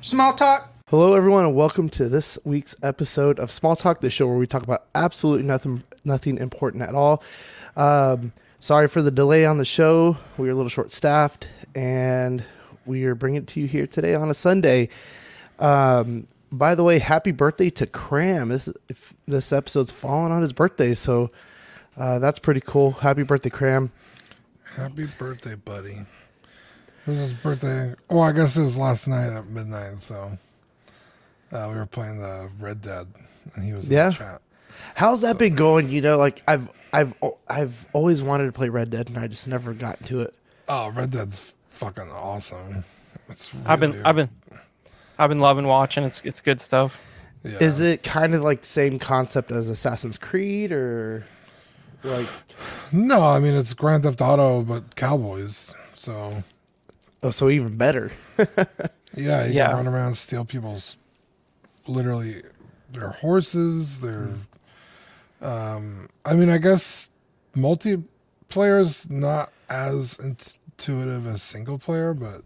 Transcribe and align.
Small 0.00 0.34
talk. 0.34 0.72
Hello, 0.88 1.14
everyone, 1.14 1.44
and 1.44 1.54
welcome 1.54 1.88
to 1.90 2.08
this 2.08 2.36
week's 2.44 2.74
episode 2.82 3.38
of 3.38 3.52
Small 3.52 3.76
Talk, 3.76 4.00
the 4.00 4.10
show 4.10 4.26
where 4.26 4.36
we 4.36 4.48
talk 4.48 4.64
about 4.64 4.86
absolutely 4.92 5.46
nothing, 5.46 5.84
nothing 6.04 6.36
important 6.36 6.82
at 6.82 6.96
all. 6.96 7.22
Um, 7.76 8.32
sorry 8.58 8.88
for 8.88 9.02
the 9.02 9.12
delay 9.12 9.46
on 9.46 9.58
the 9.58 9.64
show. 9.64 10.16
We 10.36 10.46
were 10.46 10.50
a 10.50 10.54
little 10.56 10.68
short-staffed, 10.68 11.48
and 11.76 12.44
we 12.86 13.04
are 13.04 13.14
bringing 13.14 13.42
it 13.42 13.46
to 13.48 13.60
you 13.60 13.68
here 13.68 13.86
today 13.86 14.16
on 14.16 14.30
a 14.30 14.34
Sunday. 14.34 14.88
Um, 15.60 16.26
by 16.50 16.74
the 16.74 16.82
way, 16.82 16.98
happy 16.98 17.30
birthday 17.30 17.70
to 17.70 17.86
Cram! 17.86 18.48
This 18.48 18.68
if 18.88 19.14
this 19.26 19.52
episode's 19.52 19.92
falling 19.92 20.32
on 20.32 20.42
his 20.42 20.52
birthday, 20.52 20.92
so 20.92 21.30
uh, 21.96 22.18
that's 22.18 22.40
pretty 22.40 22.60
cool. 22.60 22.90
Happy 22.90 23.22
birthday, 23.22 23.50
Cram! 23.50 23.92
Happy 24.76 25.06
birthday, 25.18 25.54
buddy. 25.54 25.98
It 27.06 27.10
was 27.10 27.18
his 27.20 27.32
birthday. 27.34 27.94
Oh, 28.08 28.20
I 28.20 28.32
guess 28.32 28.56
it 28.56 28.62
was 28.62 28.78
last 28.78 29.06
night 29.08 29.32
at 29.32 29.46
midnight. 29.46 30.00
So 30.00 30.38
uh, 31.52 31.68
we 31.70 31.76
were 31.76 31.86
playing 31.86 32.18
the 32.20 32.48
Red 32.58 32.80
Dead, 32.82 33.06
and 33.54 33.64
he 33.64 33.72
was 33.72 33.88
Yeah? 33.88 34.06
in 34.06 34.10
the 34.12 34.16
chat. 34.18 34.40
How's 34.94 35.20
that 35.20 35.38
been 35.38 35.54
going? 35.54 35.88
You 35.90 36.00
know, 36.00 36.16
like 36.18 36.42
I've 36.48 36.70
I've 36.92 37.14
I've 37.48 37.86
always 37.92 38.22
wanted 38.22 38.46
to 38.46 38.52
play 38.52 38.68
Red 38.68 38.90
Dead, 38.90 39.08
and 39.08 39.18
I 39.18 39.26
just 39.28 39.46
never 39.48 39.72
got 39.74 40.04
to 40.06 40.22
it. 40.22 40.34
Oh, 40.68 40.90
Red 40.90 41.10
Dead's 41.10 41.54
fucking 41.68 42.10
awesome. 42.10 42.84
It's 43.28 43.52
I've 43.66 43.80
been 43.80 43.92
really- 43.92 44.04
I've 44.04 44.16
been 44.16 44.28
I've 45.18 45.28
been 45.28 45.40
loving 45.40 45.66
watching. 45.66 46.04
It's 46.04 46.20
it's 46.24 46.40
good 46.40 46.60
stuff. 46.60 47.00
yeah. 47.44 47.58
Is 47.60 47.80
it 47.80 48.02
kind 48.02 48.34
of 48.34 48.42
like 48.42 48.62
the 48.62 48.66
same 48.66 48.98
concept 48.98 49.50
as 49.52 49.68
Assassin's 49.68 50.18
Creed, 50.18 50.72
or 50.72 51.24
like? 52.02 52.26
No, 52.92 53.22
I 53.22 53.38
mean 53.40 53.54
it's 53.54 53.74
Grand 53.74 54.02
Theft 54.04 54.20
Auto, 54.22 54.62
but 54.62 54.96
cowboys. 54.96 55.74
So 55.94 56.42
Oh, 57.24 57.30
so 57.30 57.48
even 57.50 57.76
better. 57.78 58.12
yeah, 59.16 59.46
you 59.46 59.54
Yeah. 59.54 59.68
can 59.68 59.76
run 59.76 59.88
around, 59.88 60.16
steal 60.16 60.44
people's 60.44 60.98
literally 61.86 62.42
their 62.92 63.10
horses. 63.10 64.00
Their, 64.00 64.30
um, 65.42 66.08
I 66.24 66.34
mean, 66.34 66.50
I 66.50 66.58
guess 66.58 67.10
multiplayer 67.56 68.80
is 68.80 69.08
not 69.10 69.52
as 69.70 70.18
intuitive 70.18 71.26
as 71.26 71.42
single 71.42 71.78
player, 71.78 72.14
but 72.14 72.42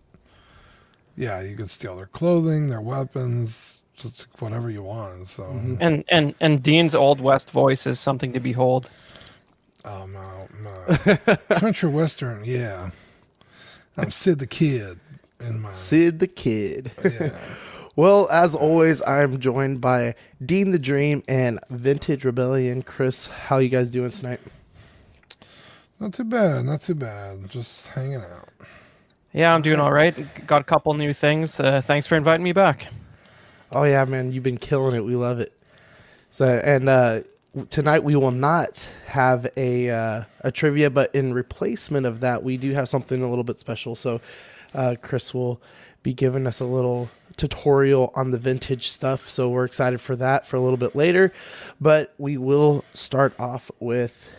yeah, 1.17 1.41
you 1.43 1.57
could 1.57 1.71
steal 1.71 1.97
their 1.97 2.07
clothing, 2.07 2.69
their 2.69 2.81
weapons, 2.81 3.81
just 3.97 4.29
whatever 4.39 4.71
you 4.71 4.83
want. 4.85 5.29
So, 5.29 5.45
And 5.81 6.05
and 6.09 6.35
and 6.41 6.63
Dean's 6.63 6.95
old 6.95 7.21
west 7.21 7.51
voice 7.51 7.87
is 7.87 7.99
something 7.99 8.33
to 8.33 8.41
behold. 8.41 8.91
um, 9.85 10.15
uh, 10.17 10.97
uh, 11.29 11.37
country 11.59 11.91
western, 11.91 12.43
yeah. 12.45 12.91
I'm 13.99 14.13
Sid 14.13 14.39
the 14.39 14.47
Kid 14.47 15.01
in 15.41 15.61
my 15.61 15.73
Sid 15.73 16.21
the 16.21 16.29
Kid. 16.29 16.93
yeah. 17.05 17.37
well, 17.97 18.29
as 18.31 18.55
always, 18.55 19.03
I'm 19.03 19.41
joined 19.41 19.81
by 19.81 20.15
Dean 20.45 20.71
the 20.71 20.79
Dream 20.79 21.25
and 21.27 21.59
Vintage 21.69 22.25
Rebellion. 22.25 22.83
Chris, 22.83 23.29
how 23.29 23.59
you 23.59 23.69
guys 23.69 23.91
doing 23.91 24.13
tonight? 24.13 24.39
Not 25.99 26.13
too 26.13 26.23
bad, 26.23 26.65
not 26.65 26.81
too 26.81 26.95
bad. 26.95 27.51
Just 27.51 27.89
hanging 27.89 28.23
out. 28.23 28.49
Yeah, 29.33 29.53
I'm 29.53 29.63
doing 29.63 29.81
all 29.81 29.93
right. 29.93 30.15
Got 30.47 30.61
a 30.61 30.65
couple 30.65 30.95
new 30.95 31.13
things. 31.13 31.59
Uh, 31.59 31.81
thanks 31.81 32.07
for 32.07 32.15
inviting 32.17 32.45
me 32.45 32.53
back. 32.53 32.87
Oh 33.73 33.83
yeah, 33.83 34.05
man, 34.05 34.31
you've 34.31 34.45
been 34.45 34.59
killing 34.59 34.95
it. 34.95 35.05
We 35.05 35.17
love 35.17 35.41
it. 35.41 35.53
So 36.31 36.47
and 36.47 36.89
uh 36.89 37.21
tonight 37.67 38.05
we 38.05 38.17
will 38.17 38.31
not 38.31 38.91
have 39.07 39.47
a 39.57 39.91
uh, 39.91 40.25
a 40.43 40.53
trivia, 40.53 40.91
but 40.91 41.15
in 41.15 41.35
replacement 41.35 42.07
of 42.07 42.21
that, 42.21 42.43
we 42.43 42.57
do 42.57 42.73
have 42.73 42.89
something 42.89 43.23
a 43.23 43.29
little 43.29 43.45
bit 43.45 43.59
special. 43.59 43.95
So 43.95 44.21
uh, 44.75 44.97
Chris 45.01 45.35
will 45.35 45.61
be 46.03 46.15
giving 46.15 46.47
us 46.47 46.61
a 46.61 46.67
little 46.67 47.09
tutorial 47.37 48.13
on 48.15 48.31
the 48.31 48.39
vintage 48.39 48.89
stuff. 48.89 49.29
So 49.29 49.49
we're 49.49 49.65
excited 49.65 50.01
for 50.01 50.17
that 50.17 50.47
for 50.47 50.57
a 50.57 50.61
little 50.61 50.77
bit 50.77 50.95
later. 50.95 51.33
But 51.81 52.15
we 52.19 52.37
will 52.37 52.85
start 52.95 53.39
off 53.39 53.71
with 53.81 54.31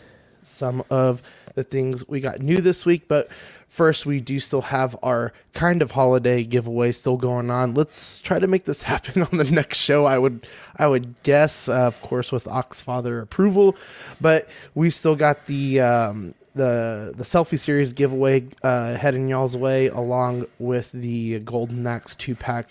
some 0.42 0.84
of 0.90 1.22
the 1.54 1.64
things 1.64 2.08
we 2.08 2.20
got 2.20 2.40
new 2.40 2.60
this 2.60 2.84
week. 2.86 3.08
But 3.08 3.28
first, 3.68 4.06
we 4.06 4.20
do 4.20 4.40
still 4.40 4.62
have 4.62 4.96
our 5.02 5.32
kind 5.52 5.82
of 5.82 5.92
holiday 5.92 6.44
giveaway 6.44 6.92
still 6.92 7.16
going 7.16 7.50
on. 7.50 7.74
Let's 7.74 8.20
try 8.20 8.38
to 8.38 8.46
make 8.46 8.64
this 8.64 8.82
happen 8.92 9.22
on 9.22 9.36
the 9.36 9.44
next 9.44 9.78
show. 9.78 10.04
I 10.06 10.18
would, 10.18 10.46
I 10.76 10.86
would 10.86 11.22
guess, 11.22 11.68
uh, 11.68 11.86
of 11.86 12.00
course, 12.00 12.32
with 12.32 12.44
Oxfather 12.44 13.22
approval. 13.22 13.76
But 14.20 14.48
we 14.74 14.90
still 14.90 15.16
got 15.16 15.46
the 15.46 15.80
um, 15.80 16.34
the 16.54 17.12
the 17.16 17.24
selfie 17.24 17.58
series 17.58 17.92
giveaway 17.92 18.46
uh, 18.62 18.94
heading 18.94 19.28
y'all's 19.28 19.56
way, 19.56 19.88
along 19.88 20.46
with 20.58 20.92
the 20.92 21.40
Golden 21.40 21.86
Axe 21.86 22.14
two 22.14 22.34
pack 22.34 22.66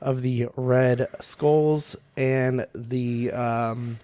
of 0.00 0.22
the 0.22 0.48
red 0.56 1.08
skulls 1.20 1.96
and 2.16 2.66
the. 2.74 3.30
Um, 3.32 3.98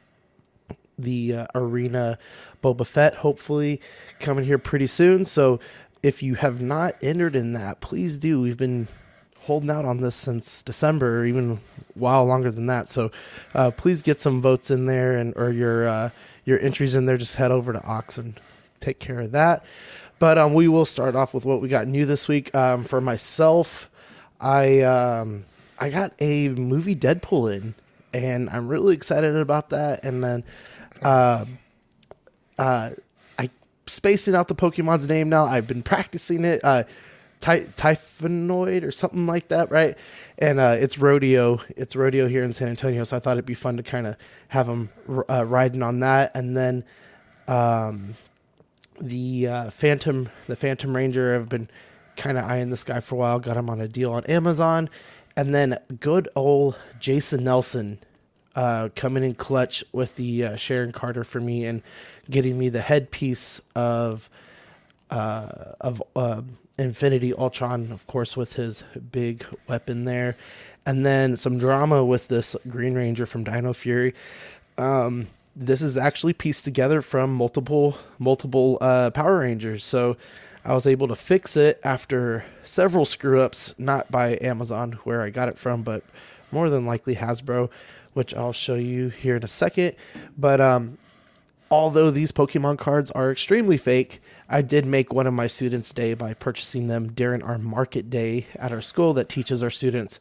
the 1.02 1.34
uh, 1.34 1.46
arena 1.54 2.18
Boba 2.62 2.86
Fett, 2.86 3.14
hopefully 3.14 3.80
coming 4.18 4.44
here 4.44 4.58
pretty 4.58 4.86
soon. 4.86 5.24
So 5.24 5.60
if 6.02 6.22
you 6.22 6.34
have 6.36 6.60
not 6.60 6.94
entered 7.02 7.36
in 7.36 7.52
that, 7.52 7.80
please 7.80 8.18
do. 8.18 8.40
We've 8.40 8.56
been 8.56 8.88
holding 9.40 9.70
out 9.70 9.84
on 9.84 10.00
this 10.00 10.14
since 10.14 10.62
December, 10.62 11.20
or 11.20 11.26
even 11.26 11.52
a 11.52 11.58
while 11.98 12.24
longer 12.24 12.50
than 12.50 12.66
that. 12.66 12.88
So 12.88 13.10
uh, 13.54 13.70
please 13.70 14.02
get 14.02 14.20
some 14.20 14.40
votes 14.40 14.70
in 14.70 14.86
there 14.86 15.16
and 15.16 15.34
or 15.36 15.50
your 15.50 15.88
uh, 15.88 16.10
your 16.44 16.60
entries 16.60 16.94
in 16.94 17.06
there. 17.06 17.16
Just 17.16 17.36
head 17.36 17.50
over 17.50 17.72
to 17.72 17.82
Ox 17.84 18.18
and 18.18 18.38
take 18.80 18.98
care 18.98 19.20
of 19.20 19.32
that. 19.32 19.64
But 20.18 20.36
um, 20.36 20.54
we 20.54 20.68
will 20.68 20.84
start 20.84 21.16
off 21.16 21.32
with 21.32 21.44
what 21.44 21.60
we 21.62 21.68
got 21.68 21.86
new 21.86 22.04
this 22.04 22.28
week. 22.28 22.54
Um, 22.54 22.84
for 22.84 23.00
myself, 23.00 23.90
I 24.40 24.80
um, 24.82 25.44
I 25.78 25.88
got 25.90 26.12
a 26.20 26.48
movie 26.48 26.94
Deadpool 26.94 27.54
in, 27.56 27.74
and 28.12 28.50
I'm 28.50 28.68
really 28.68 28.94
excited 28.94 29.34
about 29.34 29.70
that. 29.70 30.04
And 30.04 30.22
then 30.22 30.44
uh, 31.02 31.44
uh, 32.60 32.90
I 33.38 33.50
spacing 33.86 34.34
out 34.34 34.48
the 34.48 34.54
Pokemon's 34.54 35.08
name 35.08 35.30
now. 35.30 35.44
I've 35.46 35.66
been 35.66 35.82
practicing 35.82 36.44
it. 36.44 36.60
Uh, 36.62 36.84
Ty- 37.40 37.64
Typhonoid 37.76 38.84
or 38.84 38.90
something 38.90 39.26
like 39.26 39.48
that, 39.48 39.70
right? 39.70 39.96
And 40.38 40.60
uh, 40.60 40.76
it's 40.78 40.98
rodeo. 40.98 41.60
It's 41.70 41.96
rodeo 41.96 42.28
here 42.28 42.44
in 42.44 42.52
San 42.52 42.68
Antonio, 42.68 43.02
so 43.04 43.16
I 43.16 43.20
thought 43.20 43.32
it'd 43.32 43.46
be 43.46 43.54
fun 43.54 43.78
to 43.78 43.82
kind 43.82 44.06
of 44.06 44.16
have 44.48 44.66
them 44.66 44.90
uh, 45.28 45.46
riding 45.46 45.82
on 45.82 46.00
that. 46.00 46.32
And 46.34 46.54
then 46.54 46.84
um, 47.48 48.14
the 49.00 49.46
uh, 49.46 49.70
Phantom, 49.70 50.28
the 50.46 50.56
Phantom 50.56 50.94
Ranger, 50.94 51.34
I've 51.34 51.48
been 51.48 51.70
kind 52.18 52.36
of 52.36 52.44
eyeing 52.44 52.68
this 52.68 52.84
guy 52.84 53.00
for 53.00 53.14
a 53.14 53.18
while. 53.18 53.38
Got 53.38 53.56
him 53.56 53.70
on 53.70 53.80
a 53.80 53.88
deal 53.88 54.12
on 54.12 54.24
Amazon, 54.26 54.90
and 55.34 55.54
then 55.54 55.78
good 55.98 56.28
old 56.36 56.78
Jason 56.98 57.44
Nelson 57.44 58.00
uh, 58.54 58.88
coming 58.94 59.24
in 59.24 59.34
clutch 59.34 59.84
with 59.92 60.16
the 60.16 60.44
uh, 60.44 60.56
Sharon 60.56 60.92
Carter 60.92 61.24
for 61.24 61.40
me 61.40 61.64
and 61.64 61.82
getting 62.28 62.58
me 62.58 62.68
the 62.68 62.80
headpiece 62.80 63.60
of 63.74 64.28
uh, 65.10 65.74
of 65.80 66.02
uh, 66.14 66.42
Infinity 66.78 67.34
Ultron, 67.34 67.90
of 67.90 68.06
course, 68.06 68.36
with 68.36 68.54
his 68.54 68.84
big 69.10 69.44
weapon 69.68 70.04
there, 70.04 70.36
and 70.86 71.04
then 71.04 71.36
some 71.36 71.58
drama 71.58 72.04
with 72.04 72.28
this 72.28 72.56
Green 72.68 72.94
Ranger 72.94 73.26
from 73.26 73.44
Dino 73.44 73.72
Fury. 73.72 74.14
Um, 74.78 75.26
this 75.56 75.82
is 75.82 75.96
actually 75.96 76.32
pieced 76.32 76.64
together 76.64 77.02
from 77.02 77.34
multiple 77.34 77.98
multiple 78.18 78.78
uh, 78.80 79.10
Power 79.10 79.40
Rangers, 79.40 79.84
so 79.84 80.16
I 80.64 80.74
was 80.74 80.86
able 80.86 81.08
to 81.08 81.16
fix 81.16 81.56
it 81.56 81.80
after 81.82 82.44
several 82.64 83.04
screw 83.04 83.40
ups, 83.40 83.74
not 83.78 84.10
by 84.10 84.38
Amazon 84.40 84.92
where 85.04 85.22
I 85.22 85.30
got 85.30 85.48
it 85.48 85.58
from, 85.58 85.82
but 85.82 86.04
more 86.52 86.68
than 86.70 86.86
likely 86.86 87.16
Hasbro, 87.16 87.70
which 88.12 88.34
I'll 88.34 88.52
show 88.52 88.74
you 88.74 89.08
here 89.08 89.36
in 89.36 89.44
a 89.44 89.48
second. 89.48 89.94
But 90.36 90.60
um, 90.60 90.98
although 91.70 92.10
these 92.10 92.32
Pokemon 92.32 92.78
cards 92.78 93.10
are 93.12 93.30
extremely 93.30 93.76
fake, 93.76 94.20
I 94.48 94.62
did 94.62 94.86
make 94.86 95.12
one 95.12 95.26
of 95.26 95.34
my 95.34 95.46
students' 95.46 95.92
day 95.92 96.14
by 96.14 96.34
purchasing 96.34 96.88
them 96.88 97.12
during 97.12 97.42
our 97.42 97.58
market 97.58 98.10
day 98.10 98.46
at 98.56 98.72
our 98.72 98.80
school 98.80 99.14
that 99.14 99.28
teaches 99.28 99.62
our 99.62 99.70
students 99.70 100.20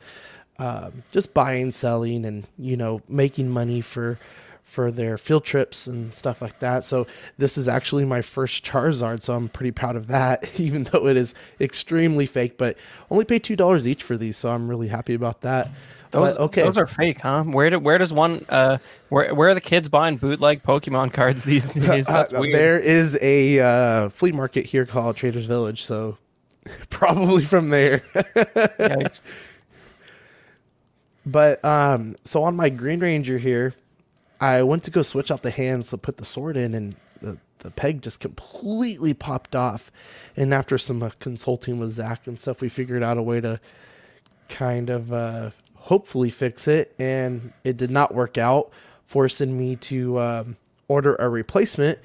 um, 0.60 1.04
just 1.12 1.34
buying, 1.34 1.72
selling, 1.72 2.26
and 2.26 2.46
you 2.58 2.76
know 2.76 3.02
making 3.08 3.50
money 3.50 3.82
for 3.82 4.20
for 4.62 4.92
their 4.92 5.18
field 5.18 5.44
trips 5.44 5.88
and 5.88 6.14
stuff 6.14 6.44
like 6.44 6.60
that. 6.60 6.84
So 6.84 7.08
this 7.38 7.58
is 7.58 7.68
actually 7.68 8.06
my 8.06 8.22
first 8.22 8.64
Charizard, 8.64 9.24
so 9.24 9.36
I'm 9.36 9.50
pretty 9.50 9.72
proud 9.72 9.96
of 9.96 10.08
that, 10.08 10.60
even 10.60 10.84
though 10.84 11.08
it 11.08 11.18
is 11.18 11.34
extremely 11.60 12.26
fake. 12.26 12.58
But 12.58 12.78
only 13.10 13.26
paid 13.26 13.44
two 13.44 13.56
dollars 13.56 13.88
each 13.88 14.04
for 14.04 14.18
these, 14.18 14.38
so 14.38 14.52
I'm 14.52 14.68
really 14.68 14.90
happy 14.90 15.14
about 15.14 15.42
that. 15.42 15.72
Those, 16.12 16.36
but, 16.36 16.42
okay, 16.42 16.64
those 16.64 16.78
are 16.78 16.88
fake, 16.88 17.22
huh? 17.22 17.44
Where 17.44 17.70
do, 17.70 17.80
where 17.80 18.00
does 18.00 18.12
one 18.12 18.44
uh 18.50 18.80
where 19.10 19.34
where 19.36 19.50
are 19.50 19.54
the 19.54 19.62
kids 19.62 19.90
buying 19.90 20.18
bootleg 20.18 20.64
Pokemon 20.64 21.14
cards 21.14 21.44
these 21.46 21.72
days? 21.74 22.10
Uh, 22.10 22.26
there 22.30 22.80
is 22.80 23.18
a 23.22 23.60
uh, 23.60 24.10
flea 24.10 24.32
market 24.32 24.66
here 24.66 24.86
called 24.86 25.16
Traders 25.16 25.46
Village, 25.46 25.84
so 25.84 26.18
probably 26.90 27.44
from 27.44 27.70
there. 27.70 28.02
But 31.26 31.64
um, 31.64 32.16
so 32.24 32.44
on 32.44 32.56
my 32.56 32.70
Green 32.70 33.00
Ranger 33.00 33.38
here, 33.38 33.76
I 34.42 34.64
went 34.64 34.84
to 34.86 34.92
go 34.92 35.02
switch 35.04 35.30
out 35.30 35.44
the 35.44 35.52
hands 35.52 35.90
to 35.92 35.98
put 35.98 36.18
the 36.18 36.26
sword 36.26 36.58
in, 36.58 36.74
and 36.74 36.96
the, 37.22 37.38
the 37.60 37.72
peg 37.72 38.02
just 38.02 38.20
completely 38.20 39.14
popped 39.14 39.56
off. 39.56 39.92
And 40.36 40.54
after 40.54 40.78
some 40.78 41.04
uh, 41.04 41.12
consulting 41.20 41.80
with 41.80 41.92
Zach 41.92 42.26
and 42.26 42.40
stuff, 42.40 42.62
we 42.62 42.70
figured 42.70 43.04
out 43.04 43.18
a 43.18 43.22
way 43.22 43.42
to 43.42 43.60
kind 44.48 44.90
of 44.90 45.14
uh, 45.14 45.52
hopefully 45.90 46.30
fix 46.30 46.68
it, 46.68 46.94
and 47.00 47.52
it 47.64 47.76
did 47.76 47.90
not 47.90 48.14
work 48.14 48.38
out, 48.38 48.70
forcing 49.08 49.58
me 49.58 49.76
to 49.76 50.20
um, 50.20 50.56
order 50.88 51.16
a 51.16 51.28
replacement 51.28 51.98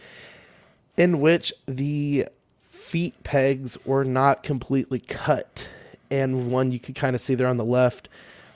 in 0.97 1.21
which 1.21 1.53
the 1.67 2.27
feet 2.71 3.15
pegs 3.25 3.77
were 3.85 4.03
not 4.03 4.43
completely 4.43 4.99
cut, 5.01 5.69
and 6.11 6.51
one 6.51 6.73
you 6.73 6.79
could 6.79 6.95
kind 6.95 7.15
of 7.15 7.21
see 7.21 7.35
there 7.35 7.47
on 7.47 7.59
the 7.59 7.65
left 7.65 8.09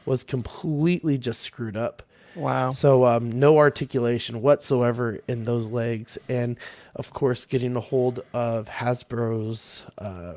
was 0.06 0.25
completely 0.25 1.19
just 1.19 1.42
screwed 1.42 1.76
up. 1.76 2.02
Wow. 2.34 2.70
So 2.70 3.04
um, 3.04 3.30
no 3.30 3.58
articulation 3.58 4.40
whatsoever 4.40 5.19
in 5.28 5.44
those 5.44 5.69
legs, 5.69 6.16
and 6.26 6.56
of 6.96 7.12
course, 7.12 7.44
getting 7.44 7.76
a 7.76 7.80
hold 7.80 8.20
of 8.32 8.70
Hasbro's 8.70 9.84
uh, 9.98 10.36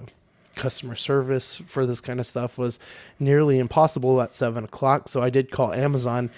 customer 0.55 0.95
service 0.95 1.57
for 1.57 1.85
this 1.85 2.01
kind 2.01 2.19
of 2.19 2.27
stuff 2.27 2.57
was 2.57 2.79
nearly 3.19 3.59
impossible 3.59 4.21
at 4.21 4.33
seven 4.35 4.63
o'clock. 4.63 5.07
So 5.07 5.21
I 5.21 5.29
did 5.29 5.51
call 5.51 5.73
Amazon, 5.73 6.29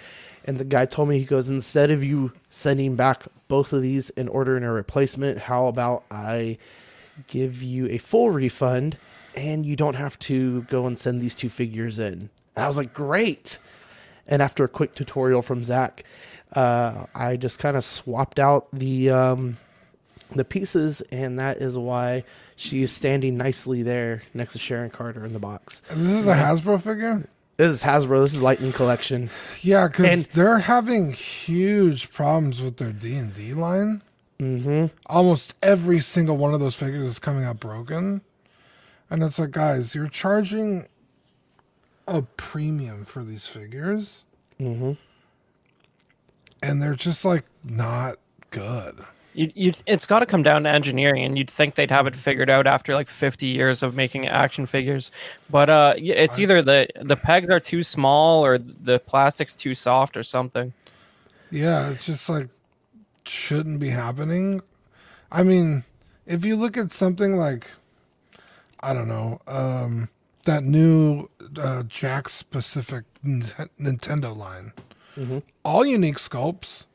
and 0.46 0.58
the 0.58 0.66
guy 0.66 0.86
told 0.86 1.10
me 1.10 1.20
he 1.20 1.26
goes 1.26 1.50
instead 1.50 1.92
of 1.92 2.04
you 2.04 2.34
sending 2.50 2.96
back 2.96 3.24
both 3.48 3.74
of 3.74 3.82
these 3.82 4.10
and 4.12 4.30
ordering 4.30 4.64
a 4.64 4.74
replacement, 4.74 5.38
how 5.38 5.68
about 5.68 6.04
I 6.10 6.58
give 7.28 7.62
you 7.62 7.88
a 7.88 7.98
full 7.98 8.32
refund 8.32 8.98
and 9.36 9.66
you 9.66 9.76
don't 9.76 9.96
have 9.96 10.18
to 10.20 10.64
go 10.64 10.88
and 10.88 10.98
send 10.98 11.22
these 11.22 11.36
two 11.36 11.50
figures 11.50 12.00
in? 12.00 12.30
And 12.56 12.64
I 12.64 12.68
was 12.68 12.78
like, 12.78 12.94
great. 12.94 13.60
And 14.28 14.42
after 14.42 14.64
a 14.64 14.68
quick 14.68 14.96
tutorial 14.96 15.42
from 15.42 15.64
Zach, 15.64 16.04
uh, 16.56 17.06
I 17.14 17.38
just 17.38 17.60
kind 17.60 17.76
of 17.76 17.84
swapped 17.84 18.40
out 18.40 18.68
the 18.72 19.10
um, 19.10 19.58
the 20.38 20.46
pieces, 20.46 21.02
and 21.12 21.40
that 21.40 21.58
is 21.58 21.78
why 21.78 22.24
she 22.56 22.84
is 22.84 22.92
standing 22.92 23.38
nicely 23.38 23.84
there 23.84 24.24
next 24.34 24.54
to 24.54 24.60
Sharon 24.60 24.90
Carter 24.90 25.26
in 25.26 25.34
the 25.34 25.40
box. 25.40 25.82
And 25.90 26.02
this 26.02 26.12
is 26.12 26.28
a 26.28 26.36
Hasbro 26.36 26.82
figure. 26.82 27.28
This 27.58 27.70
is 27.70 27.84
Hasbro. 27.84 28.24
This 28.24 28.34
is 28.34 28.42
Lightning 28.42 28.72
Collection. 28.72 29.30
Yeah, 29.62 29.88
because 29.88 30.28
they're 30.28 30.60
having 30.60 31.14
huge 31.14 32.12
problems 32.12 32.62
with 32.62 32.78
their 32.78 32.92
D 32.92 33.16
and 33.16 33.34
D 33.34 33.54
line. 33.54 34.02
Mm-hmm. 34.40 34.88
Almost 35.08 35.56
every 35.62 36.00
single 36.00 36.36
one 36.38 36.54
of 36.54 36.60
those 36.60 36.76
figures 36.76 37.08
is 37.08 37.20
coming 37.20 37.46
out 37.46 37.60
broken, 37.60 38.22
and 39.10 39.24
it's 39.24 39.40
like, 39.40 39.52
guys, 39.52 39.94
you're 39.94 40.08
charging 40.08 40.88
a 42.08 42.24
premium 42.24 43.06
for 43.06 43.24
these 43.24 43.48
figures, 43.48 44.26
mm-hmm. 44.60 44.94
and 46.62 46.82
they're 46.82 46.96
just 46.96 47.24
like 47.24 47.46
not 47.64 48.16
good. 48.50 49.06
You, 49.34 49.52
you, 49.56 49.72
it's 49.88 50.06
got 50.06 50.20
to 50.20 50.26
come 50.26 50.44
down 50.44 50.64
to 50.64 50.70
engineering, 50.70 51.24
and 51.24 51.38
you'd 51.38 51.50
think 51.50 51.76
they'd 51.76 51.90
have 51.90 52.06
it 52.06 52.16
figured 52.16 52.50
out 52.50 52.68
after 52.68 52.94
like 52.94 53.10
50 53.10 53.48
years 53.48 53.82
of 53.82 53.96
making 53.96 54.28
action 54.28 54.66
figures. 54.66 55.12
But 55.50 55.70
uh, 55.70 55.94
it's 55.98 56.38
either 56.38 56.62
the 56.62 56.88
the 57.02 57.16
pegs 57.16 57.50
are 57.50 57.60
too 57.60 57.84
small 57.84 58.46
or 58.46 58.58
the 58.58 59.00
plastic's 59.00 59.56
too 59.56 59.74
soft 59.74 60.16
or 60.16 60.24
something. 60.24 60.74
Yeah, 61.50 61.92
it's 61.92 62.06
just 62.06 62.30
like 62.30 62.50
shouldn't 63.26 63.80
be 63.80 63.90
happening. 63.90 64.62
I 65.32 65.44
mean, 65.44 65.84
if 66.26 66.46
you 66.46 66.56
look 66.56 66.78
at 66.78 66.94
something 66.94 67.36
like 67.36 67.68
I 68.82 68.94
don't 68.94 69.08
know, 69.08 69.40
um 69.48 70.10
that 70.46 70.64
new 70.64 71.30
uh 71.58 71.84
Jakks 71.88 72.44
Pacific 72.50 73.04
Nintendo 73.26 74.36
line. 74.36 74.74
All 75.64 75.86
unique 75.86 76.18
sculpts. 76.18 76.86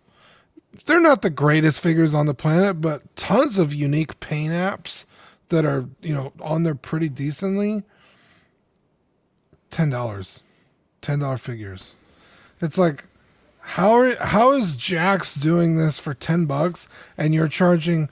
They're 0.87 1.01
not 1.01 1.23
the 1.23 1.31
greatest 1.31 1.81
figures 1.81 2.15
on 2.15 2.27
the 2.27 2.35
planet, 2.35 2.81
but 2.81 3.15
tons 3.17 3.59
of 3.59 3.75
unique 3.75 4.21
paint 4.21 4.53
apps 4.53 5.05
that 5.51 5.65
are, 5.65 5.87
you 6.03 6.15
know, 6.15 6.33
on 6.41 6.63
there 6.63 6.75
pretty 6.75 7.09
decently. 7.09 7.83
$10. 9.71 10.41
$10 11.03 11.41
figures. 11.41 11.95
It's 12.61 12.79
like 12.79 13.05
how 13.61 13.91
are 13.91 14.17
how 14.19 14.53
is 14.53 14.75
Jakks 14.77 15.41
doing 15.41 15.77
this 15.77 15.99
for 15.99 16.15
ten 16.15 16.47
bucks 16.47 16.89
and 17.19 17.35
you're 17.35 17.49
charging 17.49 18.09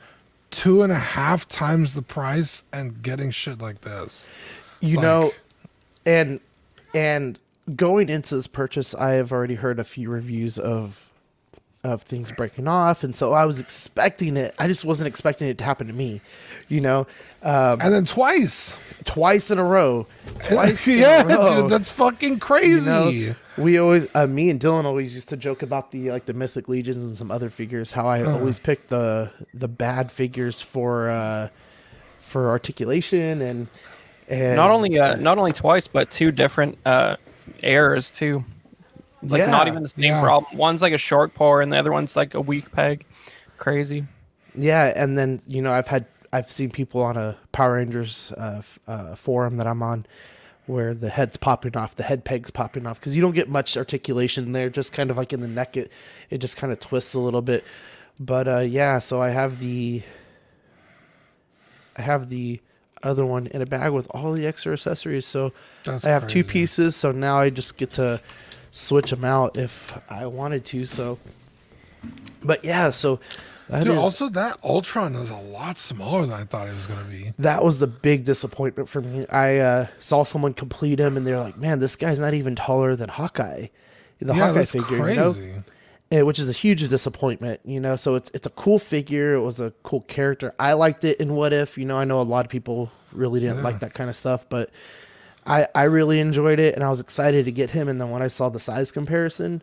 two 0.50 0.82
and 0.82 0.92
a 0.92 0.98
half 0.98 1.48
times 1.48 1.94
the 1.94 2.02
price 2.02 2.62
and 2.72 3.02
getting 3.02 3.30
shit 3.30 3.60
like 3.60 3.80
this? 3.80 4.28
You 4.80 4.96
Like- 4.96 5.02
know, 5.02 5.32
and 6.04 6.40
and 6.94 7.38
going 7.74 8.08
into 8.10 8.34
this 8.36 8.46
purchase, 8.46 8.94
I 8.94 9.12
have 9.12 9.32
already 9.32 9.54
heard 9.56 9.78
a 9.80 9.84
few 9.84 10.10
reviews 10.10 10.58
of 10.58 11.05
of 11.86 12.02
things 12.02 12.30
breaking 12.32 12.68
off, 12.68 13.02
and 13.04 13.14
so 13.14 13.32
I 13.32 13.44
was 13.46 13.60
expecting 13.60 14.36
it. 14.36 14.54
I 14.58 14.66
just 14.66 14.84
wasn't 14.84 15.08
expecting 15.08 15.48
it 15.48 15.58
to 15.58 15.64
happen 15.64 15.86
to 15.86 15.92
me. 15.92 16.20
You 16.68 16.80
know, 16.80 17.00
um, 17.42 17.78
And 17.80 17.94
then 17.94 18.04
twice. 18.04 18.78
twice 19.04 19.50
in 19.50 19.58
a 19.58 19.64
row, 19.64 20.06
twice. 20.42 20.86
yeah, 20.88 21.22
in 21.22 21.30
a 21.30 21.36
row. 21.36 21.60
dude, 21.62 21.70
that's 21.70 21.90
fucking 21.90 22.34
You 22.34 22.38
crazy. 22.38 22.90
know, 22.90 23.34
we 23.56 23.78
always, 23.78 24.08
uh, 24.14 24.26
me 24.26 24.50
and 24.50 24.58
Dylan 24.60 24.84
always 24.84 25.14
used 25.14 25.28
to 25.30 25.36
joke 25.36 25.62
about 25.62 25.92
the 25.92 26.10
like 26.10 26.26
the 26.26 26.34
mythic 26.34 26.68
legions 26.68 27.04
and 27.04 27.16
some 27.16 27.30
other 27.30 27.48
figures. 27.48 27.92
How 27.92 28.06
I 28.06 28.22
always 28.24 28.58
picked 28.58 28.88
the 28.88 29.30
the 29.54 29.68
bad 29.68 30.10
figures 30.12 30.60
for 30.60 31.08
uh 31.08 31.48
for 32.18 32.48
articulation 32.48 33.40
and 33.40 33.68
and 34.28 34.56
Not 34.56 34.72
only 34.72 34.98
uh, 34.98 35.14
not 35.16 35.38
only 35.38 35.52
twice, 35.52 35.86
but 35.86 36.10
two 36.10 36.32
different 36.32 36.76
uh, 36.84 37.14
errors 37.62 38.10
too. 38.10 38.44
Like 39.22 39.48
not 39.48 39.66
even 39.66 39.82
the 39.82 39.88
same 39.88 40.04
yeah. 40.04 40.22
problem. 40.22 40.56
One's 40.58 40.82
like 40.82 40.92
a 40.92 40.98
short 40.98 41.34
pour, 41.34 41.62
and 41.62 41.72
the 41.72 41.78
other 41.78 41.92
one's 41.92 42.16
like 42.16 42.34
a 42.34 42.40
weak 42.40 42.70
peg. 42.72 43.04
Crazy. 43.58 44.04
yeah, 44.54 44.92
and 44.94 45.16
then 45.16 45.40
you 45.46 45.62
know 45.62 45.72
I've 45.72 45.88
had 45.88 46.06
I've 46.32 46.50
seen 46.50 46.70
people 46.70 47.02
on 47.02 47.16
a 47.16 47.36
Power 47.52 47.74
Rangers 47.74 48.32
uh, 48.36 48.56
f- 48.58 48.78
uh, 48.86 49.14
forum 49.14 49.56
that 49.56 49.66
I'm 49.66 49.82
on 49.82 50.06
where 50.66 50.94
the 50.94 51.08
head's 51.08 51.36
popping 51.36 51.76
off, 51.76 51.94
the 51.94 52.02
head 52.02 52.24
peg's 52.24 52.50
popping 52.50 52.86
off 52.86 53.00
because 53.00 53.14
you 53.14 53.22
don't 53.22 53.34
get 53.34 53.48
much 53.48 53.76
articulation 53.76 54.52
there, 54.52 54.68
just 54.68 54.92
kind 54.92 55.10
of 55.10 55.16
like 55.16 55.32
in 55.32 55.40
the 55.40 55.48
neck 55.48 55.76
it 55.76 55.90
it 56.28 56.38
just 56.38 56.56
kind 56.56 56.72
of 56.72 56.80
twists 56.80 57.14
a 57.14 57.20
little 57.20 57.42
bit. 57.42 57.64
But 58.18 58.48
uh, 58.48 58.60
yeah, 58.60 58.98
so 58.98 59.20
I 59.20 59.30
have 59.30 59.60
the 59.60 60.02
I 61.96 62.02
have 62.02 62.28
the 62.28 62.60
other 63.02 63.24
one 63.24 63.46
in 63.46 63.62
a 63.62 63.66
bag 63.66 63.92
with 63.92 64.08
all 64.10 64.32
the 64.32 64.46
extra 64.46 64.72
accessories. 64.72 65.26
So 65.26 65.52
That's 65.84 66.04
I 66.04 66.10
have 66.10 66.26
two 66.26 66.44
pieces. 66.44 66.96
So 66.96 67.12
now 67.12 67.38
I 67.38 67.50
just 67.50 67.78
get 67.78 67.92
to 67.94 68.20
switch 68.76 69.10
them 69.10 69.24
out 69.24 69.56
if 69.56 69.98
I 70.10 70.26
wanted 70.26 70.64
to. 70.66 70.86
So, 70.86 71.18
but 72.42 72.64
yeah, 72.64 72.90
so 72.90 73.20
that 73.68 73.84
Dude, 73.84 73.94
is- 73.94 73.98
also 73.98 74.28
that 74.28 74.58
Ultron 74.62 75.14
is 75.14 75.30
a 75.30 75.36
lot 75.36 75.78
smaller 75.78 76.26
than 76.26 76.38
I 76.38 76.44
thought 76.44 76.68
it 76.68 76.74
was 76.74 76.86
gonna 76.86 77.08
be. 77.10 77.32
that 77.38 77.64
was 77.64 77.78
the 77.78 77.86
big 77.86 78.24
disappointment 78.24 78.88
for 78.88 79.00
me. 79.00 79.26
I 79.32 79.56
uh, 79.58 79.86
saw 79.98 80.22
someone 80.22 80.52
complete 80.54 80.98
him, 81.00 81.16
and 81.16 81.26
they're 81.26 81.40
like, 81.40 81.56
"Man, 81.56 81.78
this 81.78 81.96
guy's 81.96 82.20
not 82.20 82.34
even 82.34 82.54
taller 82.54 82.94
than 82.94 83.08
Hawkeye." 83.08 83.68
The 84.18 84.34
yeah, 84.34 84.46
Hawkeye 84.46 84.64
figure, 84.64 85.00
crazy. 85.00 85.40
you 85.40 85.46
know, 85.52 85.62
and, 86.10 86.26
which 86.26 86.38
is 86.38 86.48
a 86.48 86.52
huge 86.52 86.86
disappointment. 86.88 87.60
You 87.64 87.80
know, 87.80 87.96
so 87.96 88.14
it's 88.14 88.30
it's 88.34 88.46
a 88.46 88.50
cool 88.50 88.78
figure. 88.78 89.34
It 89.34 89.40
was 89.42 89.58
a 89.58 89.72
cool 89.82 90.02
character. 90.02 90.54
I 90.58 90.74
liked 90.74 91.04
it 91.04 91.18
in 91.20 91.34
What 91.34 91.52
If. 91.52 91.76
You 91.76 91.86
know, 91.86 91.98
I 91.98 92.04
know 92.04 92.20
a 92.20 92.22
lot 92.22 92.44
of 92.44 92.50
people 92.50 92.90
really 93.12 93.40
didn't 93.40 93.62
like 93.62 93.80
that 93.80 93.94
kind 93.94 94.10
of 94.10 94.16
stuff, 94.16 94.46
but 94.48 94.70
I 95.46 95.68
I 95.74 95.84
really 95.84 96.20
enjoyed 96.20 96.58
it, 96.60 96.74
and 96.74 96.84
I 96.84 96.90
was 96.90 97.00
excited 97.00 97.44
to 97.44 97.52
get 97.52 97.70
him. 97.70 97.88
And 97.88 98.00
then 98.00 98.10
when 98.10 98.22
I 98.22 98.28
saw 98.28 98.48
the 98.48 98.58
size 98.58 98.92
comparison. 98.92 99.62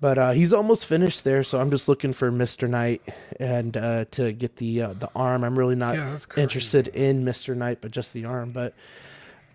But 0.00 0.16
uh, 0.16 0.30
he's 0.30 0.52
almost 0.52 0.86
finished 0.86 1.24
there, 1.24 1.42
so 1.42 1.60
I'm 1.60 1.72
just 1.72 1.88
looking 1.88 2.12
for 2.12 2.30
Mister 2.30 2.68
Knight 2.68 3.02
and 3.40 3.76
uh, 3.76 4.04
to 4.12 4.32
get 4.32 4.54
the 4.54 4.82
uh, 4.82 4.92
the 4.92 5.10
arm. 5.16 5.42
I'm 5.42 5.58
really 5.58 5.74
not 5.74 5.96
Yeah, 5.96 6.18
interested 6.36 6.86
in 6.86 7.24
Mister 7.24 7.56
Knight, 7.56 7.78
but 7.80 7.90
just 7.90 8.12
the 8.12 8.24
arm. 8.24 8.52
But 8.52 8.74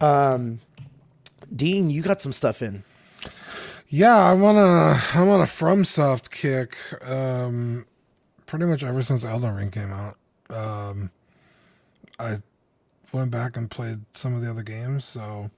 um, 0.01 0.59
Dean, 1.55 1.89
you 1.89 2.01
got 2.01 2.19
some 2.19 2.33
stuff 2.33 2.61
in. 2.61 2.83
Yeah, 3.87 4.19
I'm 4.19 4.43
on 4.43 4.57
a 4.57 4.99
I'm 5.15 5.29
on 5.29 5.39
a 5.39 5.45
FromSoft 5.45 6.29
kick. 6.29 6.75
Um, 7.09 7.85
pretty 8.45 8.65
much 8.65 8.83
ever 8.83 9.01
since 9.01 9.23
Elden 9.23 9.55
Ring 9.55 9.71
came 9.71 9.93
out. 9.93 10.15
Um, 10.49 11.09
I 12.19 12.39
went 13.13 13.31
back 13.31 13.55
and 13.57 13.69
played 13.69 13.99
some 14.13 14.33
of 14.35 14.41
the 14.41 14.49
other 14.49 14.63
games. 14.63 15.05
So, 15.05 15.51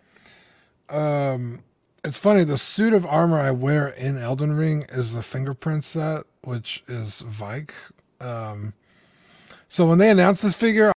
um, 0.89 1.63
it's 2.03 2.19
funny. 2.19 2.43
The 2.43 2.57
suit 2.57 2.93
of 2.93 3.05
armor 3.05 3.39
I 3.39 3.51
wear 3.51 3.88
in 3.88 4.17
Elden 4.17 4.53
Ring 4.53 4.85
is 4.89 5.13
the 5.13 5.24
fingerprint 5.24 5.85
set, 5.85 6.24
which 6.43 6.83
is 6.88 7.24
Vyke. 7.24 7.74
Um, 8.21 8.74
so 9.67 9.88
when 9.88 9.97
they 9.97 10.09
announced 10.09 10.43
this 10.43 10.55
figure, 10.55 10.91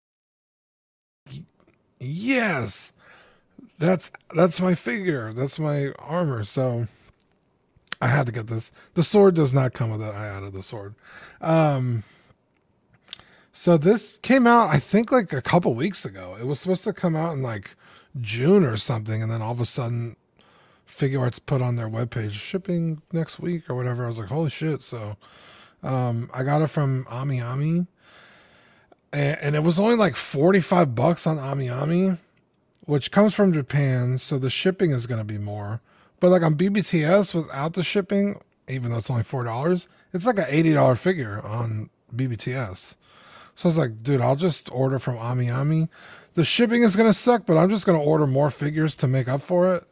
yes, 2.01 2.93
that's 3.79 4.11
that's 4.35 4.61
my 4.61 4.75
figure. 4.75 5.33
That's 5.33 5.59
my 5.59 5.93
armor. 5.99 6.45
So. 6.45 6.87
I 7.99 8.09
had 8.09 8.27
to 8.27 8.33
get 8.33 8.47
this. 8.47 8.73
The 8.93 9.03
sword 9.03 9.35
does 9.35 9.55
not 9.55 9.73
come 9.73 9.91
with 9.91 10.03
it. 10.03 10.15
I 10.15 10.27
added 10.27 10.53
the 10.53 10.63
sword. 10.63 10.95
Um, 11.41 12.03
so 13.59 13.79
this 13.79 14.19
came 14.19 14.47
out, 14.47 14.69
I 14.69 14.79
think, 14.79 15.11
like 15.11 15.33
a 15.33 15.41
couple 15.41 15.73
weeks 15.73 16.05
ago. 16.05 16.37
It 16.39 16.47
was 16.47 16.61
supposed 16.61 16.85
to 16.85 16.93
come 16.93 17.17
out 17.17 17.33
in 17.35 17.43
like 17.43 17.75
June 18.21 18.65
or 18.65 18.77
something, 18.77 19.23
and 19.23 19.33
then 19.33 19.41
all 19.41 19.53
of 19.53 19.61
a 19.61 19.65
sudden, 19.65 20.15
Figuarts 20.87 21.41
put 21.45 21.63
on 21.63 21.77
their 21.77 21.89
webpage 21.89 22.33
shipping 22.33 23.01
next 23.13 23.41
week 23.41 23.71
or 23.71 23.75
whatever. 23.75 24.05
I 24.05 24.09
was 24.09 24.19
like, 24.19 24.29
holy 24.29 24.51
shit! 24.51 24.83
So 24.83 25.17
um, 25.83 26.29
I 26.35 26.43
got 26.43 26.61
it 26.61 26.67
from 26.69 27.07
Ami 27.11 27.41
Ami, 27.41 27.87
and, 29.15 29.39
and 29.43 29.57
it 29.57 29.63
was 29.63 29.79
only 29.79 29.97
like 29.97 30.17
forty 30.17 30.61
five 30.61 30.95
bucks 30.95 31.27
on 31.27 31.39
Ami 31.39 31.71
Ami. 31.71 32.19
which 32.85 33.11
comes 33.11 33.35
from 33.35 33.55
Japan, 33.55 34.19
so 34.19 34.39
the 34.39 34.51
shipping 34.51 34.91
is 34.91 35.07
going 35.07 35.21
to 35.21 35.25
be 35.27 35.39
more. 35.39 35.81
But 36.21 36.29
like 36.29 36.43
on 36.43 36.57
BBTS 36.57 37.35
without 37.35 37.73
the 37.75 37.83
shipping, 37.83 38.37
even 38.69 38.91
though 38.91 38.99
it's 38.99 39.11
only 39.11 39.23
four 39.23 39.45
dollars, 39.45 39.89
it's 40.13 40.27
like 40.27 40.39
an 40.39 40.47
eighty 40.49 40.75
dollar 40.75 40.95
figure 40.97 41.41
on 41.43 41.89
BBTS. 42.15 42.97
So 43.57 43.67
I 43.67 43.71
was 43.71 43.79
like, 43.79 44.03
dude, 44.03 44.21
I'll 44.21 44.37
just 44.37 44.71
order 44.71 44.99
from 44.99 45.17
Ami 45.17 45.51
Ami. 45.51 45.89
The 46.35 46.45
shipping 46.45 46.83
is 46.83 46.95
gonna 46.95 47.15
suck, 47.15 47.47
but 47.47 47.57
I'm 47.57 47.71
just 47.71 47.87
gonna 47.87 48.03
order 48.03 48.27
more 48.27 48.51
figures 48.51 48.95
to 48.97 49.09
make 49.09 49.29
up 49.29 49.41
for 49.41 49.75
it. 49.75 49.85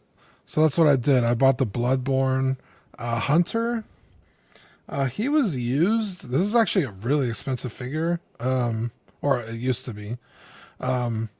So 0.47 0.61
that's 0.61 0.76
what 0.76 0.87
I 0.87 0.97
did. 0.97 1.25
I 1.25 1.35
bought 1.35 1.56
the 1.56 1.66
Bloodborne 1.66 2.59
uh, 2.99 3.18
Hunter. 3.18 3.85
Uh, 4.87 5.06
he 5.06 5.30
was 5.30 5.56
used. 5.56 6.30
This 6.30 6.42
is 6.42 6.54
actually 6.54 6.85
a 6.85 6.90
really 6.90 7.28
expensive 7.30 7.73
figure, 7.73 8.21
um, 8.38 8.90
or 9.23 9.40
it 9.40 9.54
used 9.54 9.87
to 9.87 9.94
be. 9.94 10.18
Um, 10.78 11.30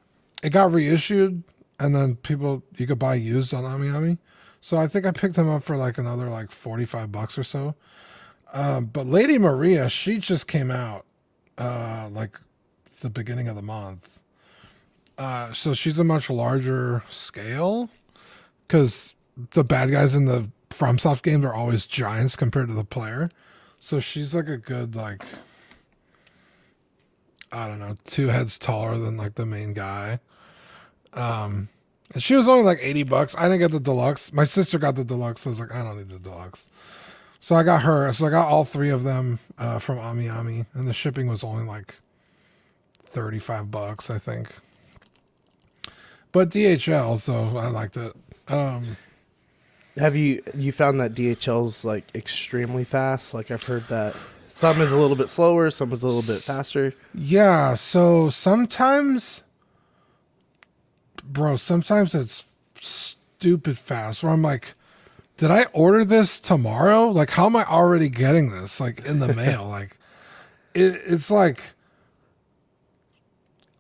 it 0.43 0.51
got 0.51 0.73
reissued, 0.73 1.43
and 1.79 1.95
then 1.95 2.17
people 2.17 2.63
you 2.79 2.87
could 2.87 2.99
buy 2.99 3.17
used 3.17 3.53
on 3.53 3.67
Ami 3.67 3.91
Ami. 3.91 4.17
So 4.63 4.79
I 4.79 4.87
think 4.87 5.05
I 5.05 5.11
picked 5.11 5.37
him 5.37 5.51
up 5.51 5.63
for 5.63 5.77
like 5.77 5.99
another 5.99 6.31
like 6.31 6.51
forty 6.51 6.87
five 6.87 7.13
bucks 7.13 7.37
or 7.37 7.43
so. 7.43 7.75
Um, 8.55 8.87
but 8.87 9.05
Lady 9.05 9.37
Maria, 9.37 9.91
she 9.91 10.17
just 10.17 10.49
came 10.49 10.71
out 10.71 11.05
uh, 11.59 12.09
like 12.11 12.39
the 13.01 13.11
beginning 13.11 13.49
of 13.49 13.57
the 13.57 13.63
month. 13.63 14.21
Uh, 15.17 15.53
so 15.53 15.75
she's 15.75 15.99
a 15.99 16.05
much 16.05 16.29
larger 16.29 17.03
scale 17.09 17.89
because 18.67 19.15
the 19.53 19.65
bad 19.65 19.91
guys 19.91 20.15
in 20.15 20.25
the 20.25 20.51
FromSoft 20.71 21.23
games 21.23 21.45
are 21.45 21.55
always 21.55 21.87
giants 21.87 22.35
compared 22.35 22.69
to 22.69 22.75
the 22.75 22.85
player. 22.85 23.29
So 23.79 24.01
she's 24.01 24.35
like 24.35 24.49
a 24.49 24.57
good 24.57 24.97
like 24.97 25.23
I 27.53 27.69
don't 27.69 27.79
know, 27.79 27.95
two 28.05 28.29
heads 28.29 28.59
taller 28.59 28.99
than 28.99 29.17
like 29.17 29.37
the 29.37 29.47
main 29.47 29.73
guy. 29.75 30.19
Um 31.13 31.69
and 32.13 32.23
she 32.23 32.35
was 32.35 32.49
only 32.49 32.65
like 32.65 32.79
80 32.81 33.05
bucks. 33.05 33.37
I 33.37 33.45
didn't 33.45 33.61
get 33.61 33.71
the 33.71 33.81
deluxe. 33.81 34.33
My 34.33 34.45
sister 34.45 34.79
got 34.79 34.97
the 34.97 35.05
deluxe. 35.05 35.43
So 35.43 35.51
I 35.51 35.53
was 35.53 35.61
like, 35.61 35.75
I 35.75 35.83
don't 35.83 35.97
need 35.97 36.09
the 36.09 36.19
deluxe. 36.19 36.69
So 37.45 37.55
I 37.57 37.63
got 37.63 37.83
her. 37.83 38.11
So 38.15 38.25
I 38.25 38.31
got 38.31 38.49
all 38.49 38.65
three 38.65 38.89
of 38.89 39.03
them 39.03 39.39
uh, 39.59 39.79
from 39.79 39.99
Ami 39.99 40.31
Ami. 40.31 40.65
And 40.73 40.89
the 40.89 40.95
shipping 40.95 41.27
was 41.27 41.45
only 41.45 41.63
like 41.63 41.97
35 43.01 43.71
bucks, 43.71 44.09
I 44.09 44.17
think. 44.17 44.49
But 46.33 46.49
DHL, 46.49 47.19
so 47.19 47.59
I 47.59 47.67
liked 47.67 47.99
it. 47.99 48.15
Um, 48.49 48.97
Have 49.99 50.17
you 50.17 50.43
you 50.57 50.73
found 50.73 50.99
that 51.01 51.13
DHL's 51.13 51.85
like 51.85 52.05
extremely 52.15 52.83
fast? 52.83 53.35
Like 53.35 53.51
I've 53.51 53.65
heard 53.65 53.83
that 53.89 54.17
some 54.49 54.81
is 54.81 54.93
a 54.93 54.97
little 54.97 55.15
bit 55.15 55.29
slower, 55.29 55.71
some 55.71 55.93
is 55.93 56.03
a 56.03 56.07
little 56.07 56.23
bit 56.23 56.41
faster. 56.41 56.95
Yeah, 57.13 57.75
so 57.75 58.31
sometimes, 58.31 59.43
bro, 61.23 61.57
sometimes 61.57 62.15
it's 62.15 62.51
stupid 62.77 63.77
fast 63.77 64.25
where 64.25 64.33
I'm 64.33 64.41
like, 64.41 64.73
did 65.37 65.51
I 65.51 65.65
order 65.73 66.05
this 66.05 66.39
tomorrow? 66.39 67.09
Like, 67.09 67.31
how 67.31 67.47
am 67.47 67.57
I 67.57 67.65
already 67.65 68.09
getting 68.09 68.51
this? 68.51 68.81
Like, 68.81 69.05
in 69.05 69.19
the 69.19 69.35
mail? 69.35 69.65
like, 69.69 69.97
it, 70.75 71.01
it's 71.07 71.31
like, 71.31 71.61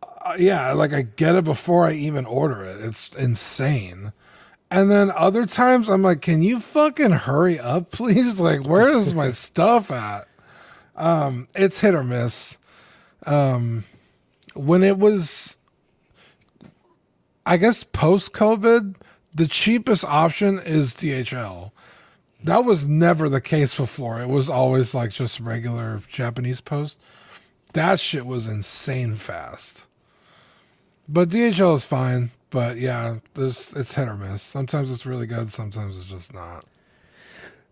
uh, 0.02 0.36
yeah, 0.38 0.72
like 0.72 0.92
I 0.92 1.02
get 1.02 1.36
it 1.36 1.44
before 1.44 1.84
I 1.84 1.92
even 1.92 2.24
order 2.24 2.62
it. 2.62 2.80
It's 2.80 3.08
insane. 3.08 4.12
And 4.70 4.90
then 4.90 5.12
other 5.14 5.46
times 5.46 5.88
I'm 5.88 6.02
like, 6.02 6.22
can 6.22 6.42
you 6.42 6.58
fucking 6.58 7.10
hurry 7.10 7.60
up, 7.60 7.90
please? 7.92 8.40
Like, 8.40 8.66
where 8.66 8.88
is 8.88 9.14
my 9.14 9.30
stuff 9.30 9.90
at? 9.90 10.26
Um, 10.96 11.48
it's 11.54 11.80
hit 11.80 11.94
or 11.94 12.04
miss. 12.04 12.58
Um, 13.26 13.84
when 14.54 14.82
it 14.82 14.98
was, 14.98 15.56
I 17.44 17.56
guess 17.56 17.84
post 17.84 18.32
COVID, 18.32 18.94
the 19.34 19.46
cheapest 19.46 20.04
option 20.04 20.60
is 20.64 20.94
DHL. 20.94 21.72
That 22.42 22.64
was 22.64 22.86
never 22.86 23.28
the 23.28 23.40
case 23.40 23.74
before. 23.74 24.20
It 24.20 24.28
was 24.28 24.48
always 24.48 24.94
like 24.94 25.10
just 25.10 25.40
regular 25.40 26.00
Japanese 26.08 26.60
post. 26.60 27.00
That 27.72 27.98
shit 27.98 28.26
was 28.26 28.46
insane 28.46 29.14
fast. 29.14 29.86
But 31.08 31.30
DHL 31.30 31.74
is 31.74 31.84
fine. 31.84 32.30
But 32.50 32.76
yeah, 32.76 33.16
there's 33.34 33.74
it's 33.74 33.94
hit 33.94 34.06
or 34.06 34.16
miss. 34.16 34.42
Sometimes 34.42 34.92
it's 34.92 35.04
really 35.04 35.26
good, 35.26 35.50
sometimes 35.50 36.00
it's 36.00 36.08
just 36.08 36.32
not. 36.32 36.64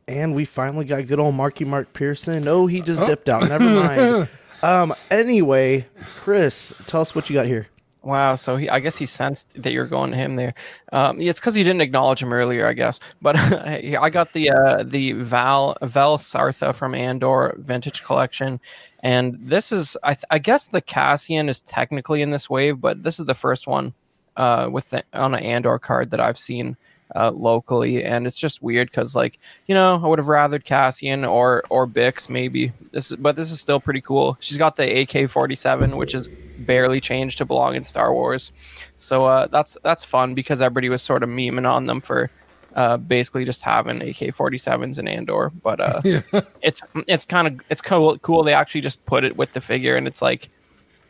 And 0.09 0.35
we 0.35 0.45
finally 0.45 0.85
got 0.85 1.07
good 1.07 1.21
old 1.21 1.37
Marky 1.37 1.65
Mark 1.65 1.93
Pearson. 1.93 2.49
Oh, 2.49 2.67
he 2.67 2.81
just 2.81 3.07
dipped 3.07 3.29
out. 3.29 3.49
Never 3.49 3.65
mind. 3.65 4.29
Um. 4.65 4.95
Anyway, 5.11 5.87
Chris, 6.19 6.73
tell 6.87 7.01
us 7.01 7.17
what 7.17 7.29
you 7.29 7.35
got 7.35 7.47
here. 7.47 7.67
Wow, 8.05 8.35
so 8.35 8.57
he, 8.57 8.69
I 8.69 8.81
guess 8.81 8.97
he 8.97 9.07
sensed 9.07 9.63
that 9.63 9.73
you're 9.73 9.87
going 9.87 10.11
to 10.11 10.17
him 10.17 10.35
there. 10.35 10.55
Um, 10.93 11.21
it's 11.21 11.39
because 11.39 11.57
you 11.57 11.63
didn't 11.63 11.83
acknowledge 11.83 12.21
him 12.21 12.33
earlier, 12.33 12.67
I 12.67 12.73
guess. 12.73 12.99
But 13.21 13.37
I 13.37 14.11
got 14.11 14.33
the 14.33 14.51
uh, 14.51 14.83
the 14.83 15.13
Val 15.13 15.77
Vel 15.83 16.19
Sartha 16.19 16.75
from 16.75 16.97
Andor 16.97 17.55
Vintage 17.59 18.03
Collection, 18.03 18.59
and 19.01 19.39
this 19.41 19.71
is 19.71 19.97
I, 20.03 20.15
th- 20.15 20.25
I 20.31 20.41
guess 20.41 20.67
the 20.67 20.81
Cassian 20.81 21.49
is 21.49 21.61
technically 21.61 22.23
in 22.23 22.31
this 22.31 22.51
wave, 22.51 22.81
but 22.81 23.05
this 23.05 23.21
is 23.21 23.27
the 23.27 23.35
first 23.35 23.69
one 23.69 23.95
uh, 24.37 24.69
with 24.71 24.91
the, 24.91 25.05
on 25.13 25.35
an 25.35 25.43
Andor 25.45 25.79
card 25.79 26.11
that 26.11 26.21
I've 26.21 26.39
seen 26.39 26.77
uh, 27.15 27.31
locally, 27.31 28.05
and 28.05 28.27
it's 28.27 28.37
just 28.37 28.63
weird 28.63 28.91
because 28.91 29.15
like 29.15 29.39
you 29.67 29.75
know 29.75 30.01
I 30.03 30.07
would 30.07 30.19
have 30.19 30.29
rathered 30.29 30.65
Cassian 30.65 31.25
or 31.25 31.63
or 31.71 31.87
Bix 31.87 32.29
maybe 32.29 32.73
this 32.93 33.11
is 33.11 33.17
but 33.17 33.37
this 33.37 33.51
is 33.51 33.61
still 33.61 33.81
pretty 33.81 34.01
cool. 34.01 34.37
She's 34.41 34.59
got 34.59 34.77
the 34.77 35.01
AK 35.01 35.29
forty 35.31 35.55
seven, 35.55 35.97
which 35.97 36.15
is 36.15 36.29
barely 36.29 37.01
changed 37.01 37.39
to 37.39 37.45
belong 37.45 37.75
in 37.75 37.85
Star 37.85 38.13
Wars, 38.13 38.53
so 38.97 39.25
uh, 39.27 39.47
that's 39.47 39.77
that's 39.83 40.05
fun 40.05 40.35
because 40.35 40.61
everybody 40.61 40.89
was 40.89 41.03
sort 41.03 41.23
of 41.23 41.29
memeing 41.29 41.71
on 41.71 41.87
them 41.87 42.01
for. 42.01 42.31
Uh, 42.75 42.97
basically 42.97 43.45
just 43.45 43.61
having 43.61 44.01
AK-47s 44.01 44.99
in 44.99 45.07
Andor, 45.07 45.53
but 45.63 45.79
uh, 45.79 46.01
yeah. 46.05 46.23
it's 46.63 46.81
it's 47.07 47.27
kind 47.27 47.47
of 47.47 47.61
it's 47.69 47.83
cool. 47.83 48.17
Cool. 48.21 48.45
They 48.45 48.55
actually 48.55 48.81
just 48.81 49.05
put 49.05 49.25
it 49.25 49.37
with 49.37 49.53
the 49.53 49.61
figure, 49.61 49.95
and 49.95 50.07
it's 50.07 50.23
like 50.23 50.49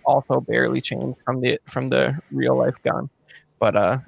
also 0.04 0.40
barely 0.40 0.80
changed 0.80 1.18
from 1.24 1.40
the 1.40 1.60
from 1.66 1.86
the 1.86 2.18
real 2.30 2.56
life 2.56 2.82
gun. 2.82 3.08
But 3.60 3.76
uh, 3.76 3.98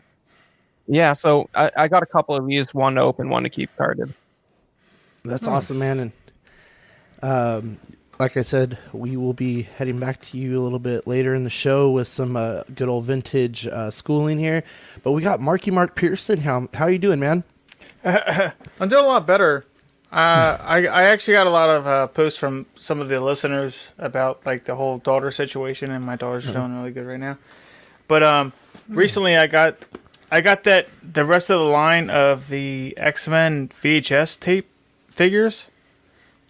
yeah, 0.86 1.12
so 1.12 1.48
I, 1.54 1.70
I 1.76 1.88
got 1.88 2.02
a 2.02 2.06
couple 2.06 2.34
of 2.34 2.46
these, 2.46 2.74
one 2.74 2.94
to 2.96 3.00
open, 3.00 3.28
one 3.28 3.44
to 3.44 3.50
keep 3.50 3.74
carded. 3.76 4.12
That's 5.24 5.48
awesome, 5.48 5.78
man. 5.78 5.98
And 6.00 6.12
um, 7.22 7.78
like 8.18 8.36
I 8.36 8.42
said, 8.42 8.78
we 8.92 9.16
will 9.16 9.32
be 9.32 9.62
heading 9.62 9.98
back 9.98 10.20
to 10.22 10.38
you 10.38 10.60
a 10.60 10.62
little 10.62 10.78
bit 10.78 11.06
later 11.06 11.34
in 11.34 11.44
the 11.44 11.50
show 11.50 11.90
with 11.90 12.06
some 12.08 12.36
uh, 12.36 12.62
good 12.74 12.88
old 12.88 13.04
vintage 13.04 13.66
uh, 13.66 13.90
schooling 13.90 14.38
here. 14.38 14.62
But 15.02 15.12
we 15.12 15.22
got 15.22 15.40
Marky 15.40 15.70
Mark 15.70 15.94
Pearson. 15.94 16.40
How 16.40 16.68
how 16.74 16.86
you 16.86 16.98
doing, 16.98 17.20
man? 17.20 17.44
I'm 18.04 18.88
doing 18.88 19.04
a 19.04 19.08
lot 19.08 19.26
better. 19.26 19.64
Uh, 20.12 20.58
I 20.60 20.86
I 20.86 21.02
actually 21.04 21.34
got 21.34 21.46
a 21.46 21.50
lot 21.50 21.70
of 21.70 21.86
uh, 21.86 22.06
posts 22.08 22.38
from 22.38 22.66
some 22.76 23.00
of 23.00 23.08
the 23.08 23.18
listeners 23.20 23.90
about 23.98 24.44
like 24.44 24.64
the 24.64 24.76
whole 24.76 24.98
daughter 24.98 25.30
situation, 25.30 25.90
and 25.90 26.04
my 26.04 26.16
daughter's 26.16 26.50
doing 26.52 26.76
really 26.76 26.92
good 26.92 27.06
right 27.06 27.18
now. 27.18 27.38
But 28.06 28.22
um, 28.22 28.52
recently 28.88 29.36
I 29.36 29.46
got 29.46 29.78
I 30.34 30.40
got 30.40 30.64
that 30.64 30.88
the 31.00 31.24
rest 31.24 31.48
of 31.48 31.60
the 31.60 31.64
line 31.64 32.10
of 32.10 32.48
the 32.48 32.92
X 32.96 33.28
Men 33.28 33.68
VHS 33.68 34.38
tape 34.40 34.66
figures, 35.08 35.66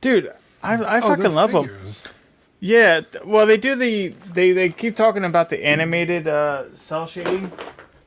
dude. 0.01 0.33
I 0.63 0.75
I 0.77 0.99
Oh, 1.01 1.09
fucking 1.15 1.35
love 1.35 1.53
them. 1.53 1.65
figures. 1.65 2.09
Yeah, 2.61 3.03
well, 3.27 3.45
they 3.45 3.59
do 3.59 3.75
the 3.75 4.15
they 4.33 4.53
they 4.53 4.71
keep 4.71 4.97
talking 4.97 5.23
about 5.23 5.51
the 5.51 5.63
animated 5.65 6.27
uh, 6.27 6.75
cell 6.75 7.07
shading. 7.07 7.53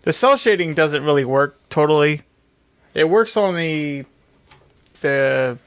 The 0.01 0.13
cell 0.13 0.35
shading 0.35 0.73
doesn't 0.73 1.05
really 1.05 1.25
work 1.25 1.55
totally. 1.69 2.23
It 2.95 3.07
works 3.09 3.37
on 3.37 3.55
the 3.55 4.05
the 5.01 5.59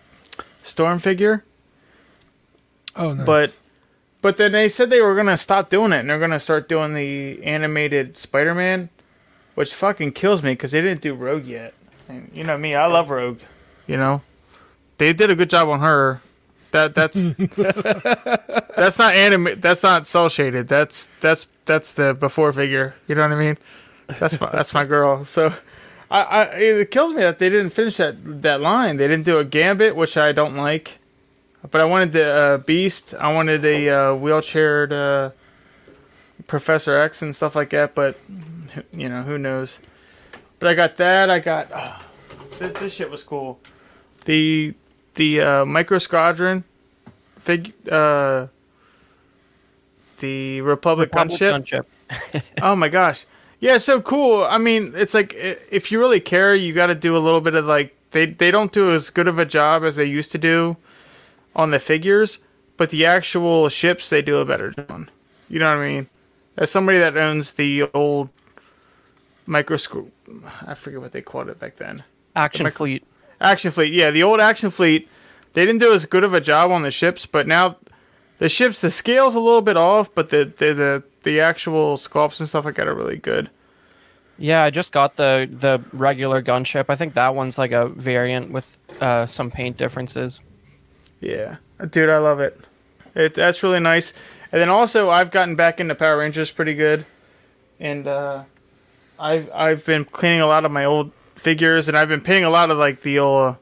storm 0.65 0.99
figure, 0.99 1.45
Oh, 2.97 3.13
nice. 3.13 3.25
but 3.27 3.59
but 4.23 4.37
then 4.39 4.51
they 4.51 4.69
said 4.69 4.91
they 4.91 5.03
were 5.03 5.15
gonna 5.15 5.37
stop 5.37 5.71
doing 5.71 5.93
it 5.93 6.01
and 6.01 6.11
they're 6.11 6.19
gonna 6.19 6.41
start 6.41 6.69
doing 6.69 6.95
the 6.95 7.41
animated 7.45 8.17
Spider-Man, 8.19 8.89
which 9.61 9.75
fucking 9.75 10.11
kills 10.13 10.43
me 10.43 10.53
because 10.53 10.73
they 10.73 10.81
didn't 10.81 11.03
do 11.03 11.13
Rogue 11.13 11.45
yet. 11.45 11.75
And 12.09 12.31
you 12.33 12.45
know 12.45 12.57
me, 12.57 12.75
I 12.75 12.87
love 12.87 13.11
Rogue. 13.11 13.41
You 13.87 13.99
know, 13.99 14.23
they 14.97 15.13
did 15.13 15.31
a 15.31 15.35
good 15.35 15.51
job 15.51 15.69
on 15.69 15.81
her. 15.81 16.23
That 16.71 16.95
that's 16.95 17.25
that's 18.77 18.99
not 18.99 19.15
anime. 19.15 19.61
That's 19.61 19.83
not 19.83 20.07
cell 20.07 20.31
shaded. 20.31 20.67
That's 20.67 21.11
that's 21.21 21.47
that's 21.67 21.93
the 21.93 22.15
before 22.15 22.51
figure. 22.55 22.95
You 23.07 23.17
know 23.17 23.21
what 23.21 23.33
I 23.33 23.35
mean? 23.35 23.59
That's 24.19 24.41
my 24.41 24.49
that's 24.51 24.73
my 24.73 24.85
girl. 24.87 25.27
So. 25.27 25.53
I, 26.13 26.23
I, 26.23 26.43
it 26.57 26.91
kills 26.91 27.13
me 27.13 27.23
that 27.23 27.39
they 27.39 27.49
didn't 27.49 27.71
finish 27.71 27.99
that 27.99 28.17
that 28.43 28.61
line. 28.61 28.97
They 28.97 29.07
didn't 29.07 29.27
do 29.27 29.39
a 29.39 29.45
gambit, 29.45 29.95
which 29.95 30.17
I 30.17 30.33
don't 30.33 30.57
like. 30.57 30.99
But 31.71 31.81
I 31.81 31.85
wanted 31.85 32.13
the 32.13 32.33
uh, 32.33 32.59
Beast. 32.59 33.15
I 33.15 33.33
wanted 33.33 33.65
a 33.65 33.89
uh, 33.89 33.95
wheelchaired 34.17 34.91
uh, 34.91 35.31
Professor 36.49 36.99
X 36.99 37.23
and 37.23 37.37
stuff 37.37 37.55
like 37.55 37.71
that. 37.71 37.95
But 37.95 38.19
you 38.93 39.09
know, 39.09 39.23
who 39.23 39.39
knows? 39.39 39.79
But 40.59 40.69
I 40.69 40.75
got 40.75 40.97
that. 40.97 41.31
I 41.31 41.39
got 41.39 41.69
oh, 41.75 42.01
this, 42.59 42.73
this 42.79 42.95
shit 42.95 43.11
was 43.11 43.23
cool. 43.23 43.61
The 44.25 44.75
the 45.15 45.41
uh, 45.41 45.65
Micro 45.65 45.99
Squadron 45.99 46.65
fig 47.39 47.73
uh, 47.91 48.47
the 50.21 50.61
Republic, 50.61 51.11
Republic 51.13 51.41
gunship. 51.41 51.85
gunship. 52.11 52.43
Oh 52.63 52.77
my 52.77 52.89
gosh. 52.89 53.25
Yeah, 53.59 53.79
so 53.79 54.01
cool. 54.01 54.45
I 54.45 54.59
mean, 54.59 54.95
it's 54.97 55.15
like 55.15 55.35
if 55.35 55.93
you 55.93 55.99
really 55.99 56.21
care, 56.21 56.55
you 56.55 56.73
got 56.73 56.87
to 56.87 56.95
do 56.95 57.17
a 57.17 57.19
little 57.19 57.41
bit 57.41 57.55
of 57.55 57.67
like 57.67 57.97
they 58.13 58.27
they 58.27 58.51
don't 58.51 58.73
do 58.73 58.93
as 58.93 59.11
good 59.11 59.29
of 59.29 59.39
a 59.39 59.45
job 59.45 59.85
as 59.85 59.97
they 59.97 60.05
used 60.05 60.33
to 60.33 60.39
do 60.39 60.77
on 61.55 61.71
the 61.71 61.79
figures, 61.79 62.39
but 62.77 62.91
the 62.91 63.05
actual 63.05 63.69
ships 63.69 64.09
they 64.09 64.23
do 64.23 64.39
a 64.39 64.45
better 64.45 64.71
job 64.71 64.91
on. 64.91 65.11
You 65.49 65.59
know 65.59 65.77
what 65.77 65.83
I 65.83 65.89
mean? 65.89 66.07
As 66.57 66.71
somebody 66.71 66.99
that 66.99 67.17
owns 67.17 67.53
the 67.53 67.85
old 67.95 68.31
microscope, 69.51 70.13
I 70.67 70.75
forget 70.75 71.01
what 71.01 71.13
they 71.13 71.21
called 71.21 71.49
it 71.49 71.59
back 71.59 71.77
then. 71.77 72.05
Action 72.37 72.65
mic- 72.65 72.75
Fleet. 72.75 73.05
Action 73.41 73.71
Fleet, 73.71 73.93
yeah, 73.93 74.11
the 74.11 74.23
old 74.23 74.41
Action 74.41 74.71
Fleet. 74.71 75.09
They 75.53 75.67
didn't 75.67 75.81
do 75.81 75.93
as 75.93 76.07
good 76.07 76.25
of 76.25 76.33
a 76.33 76.41
job 76.41 76.71
on 76.71 76.83
the 76.83 76.91
ships, 76.91 77.27
but 77.27 77.49
now 77.49 77.77
the 78.39 78.49
ships, 78.49 78.81
the 78.81 78.91
scale's 78.91 79.35
a 79.35 79.41
little 79.41 79.63
bit 79.63 79.77
off, 79.77 80.15
but 80.15 80.31
the 80.31 80.45
the 80.45 80.73
the, 80.75 81.03
the 81.25 81.41
actual 81.41 81.97
sculpts 81.97 82.39
and 82.39 82.49
stuff 82.49 82.65
like 82.65 82.77
that 82.77 82.87
are 82.87 82.95
really 82.95 83.17
good. 83.17 83.51
Yeah, 84.39 84.63
I 84.63 84.71
just 84.71 84.93
got 84.93 85.17
the 85.17 85.49
the 85.51 85.83
regular 85.93 86.43
gunship. 86.43 86.87
I 86.89 86.95
think 86.95 87.15
that 87.15 87.35
one's 87.35 87.59
like 87.59 87.73
a 87.73 87.89
variant 87.89 88.53
with 88.53 88.79
uh, 89.01 89.27
some 89.27 89.51
paint 89.51 89.77
differences. 89.77 90.41
Yeah, 91.21 91.57
dude, 91.91 92.09
I 92.09 92.19
love 92.19 92.41
it. 92.41 92.59
It 93.15 93.35
that's 93.35 93.63
really 93.63 93.81
nice. 93.81 94.15
And 94.53 94.61
then 94.61 94.69
also, 94.69 95.11
I've 95.11 95.31
gotten 95.31 95.57
back 95.57 95.81
into 95.81 95.95
Power 95.95 96.19
Rangers 96.19 96.51
pretty 96.51 96.75
good, 96.75 97.05
and 97.79 98.07
uh, 98.07 98.45
I've 99.21 99.51
I've 99.53 99.85
been 99.85 100.05
cleaning 100.07 100.41
a 100.41 100.47
lot 100.47 100.65
of 100.65 100.73
my 100.73 100.85
old 100.85 101.13
figures, 101.37 101.89
and 101.89 101.97
I've 101.97 102.09
been 102.09 102.23
painting 102.23 102.45
a 102.45 102.51
lot 102.51 102.71
of 102.71 102.79
like 102.79 103.03
the 103.03 103.19
old. 103.19 103.57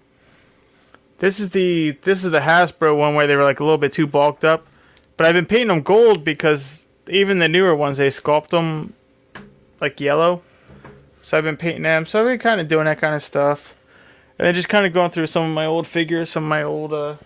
this 1.18 1.40
is 1.40 1.50
the 1.50 1.92
this 2.02 2.24
is 2.24 2.30
the 2.30 2.40
Hasbro 2.40 2.96
one 2.96 3.14
where 3.14 3.26
they 3.26 3.36
were 3.36 3.44
like 3.44 3.60
a 3.60 3.64
little 3.64 3.78
bit 3.78 3.92
too 3.92 4.06
bulked 4.06 4.44
up, 4.44 4.66
but 5.16 5.26
I've 5.26 5.34
been 5.34 5.46
painting 5.46 5.68
them 5.68 5.82
gold 5.82 6.24
because 6.24 6.86
even 7.08 7.40
the 7.40 7.48
newer 7.48 7.74
ones 7.74 7.96
they 7.96 8.08
sculpt 8.08 8.48
them 8.48 8.94
like 9.80 10.00
yellow. 10.00 10.42
So 11.22 11.36
I've 11.36 11.44
been 11.44 11.56
painting 11.56 11.82
them. 11.82 12.06
So 12.06 12.20
I've 12.20 12.26
been 12.26 12.38
kind 12.38 12.60
of 12.60 12.68
doing 12.68 12.84
that 12.84 13.00
kind 13.00 13.14
of 13.14 13.22
stuff. 13.22 13.74
And 14.38 14.46
then 14.46 14.54
just 14.54 14.68
kind 14.68 14.86
of 14.86 14.92
going 14.92 15.10
through 15.10 15.26
some 15.26 15.44
of 15.44 15.50
my 15.50 15.66
old 15.66 15.86
figures, 15.86 16.30
some 16.30 16.44
of 16.44 16.48
my 16.48 16.62
old, 16.62 16.92
uh, 16.92 17.16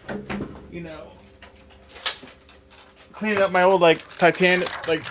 you 0.71 0.81
know, 0.81 1.13
cleaning 3.13 3.43
up 3.43 3.53
my 3.53 3.63
old 3.63 3.83
like 3.83 3.99
Titanic, 4.17 4.89
like 4.89 5.03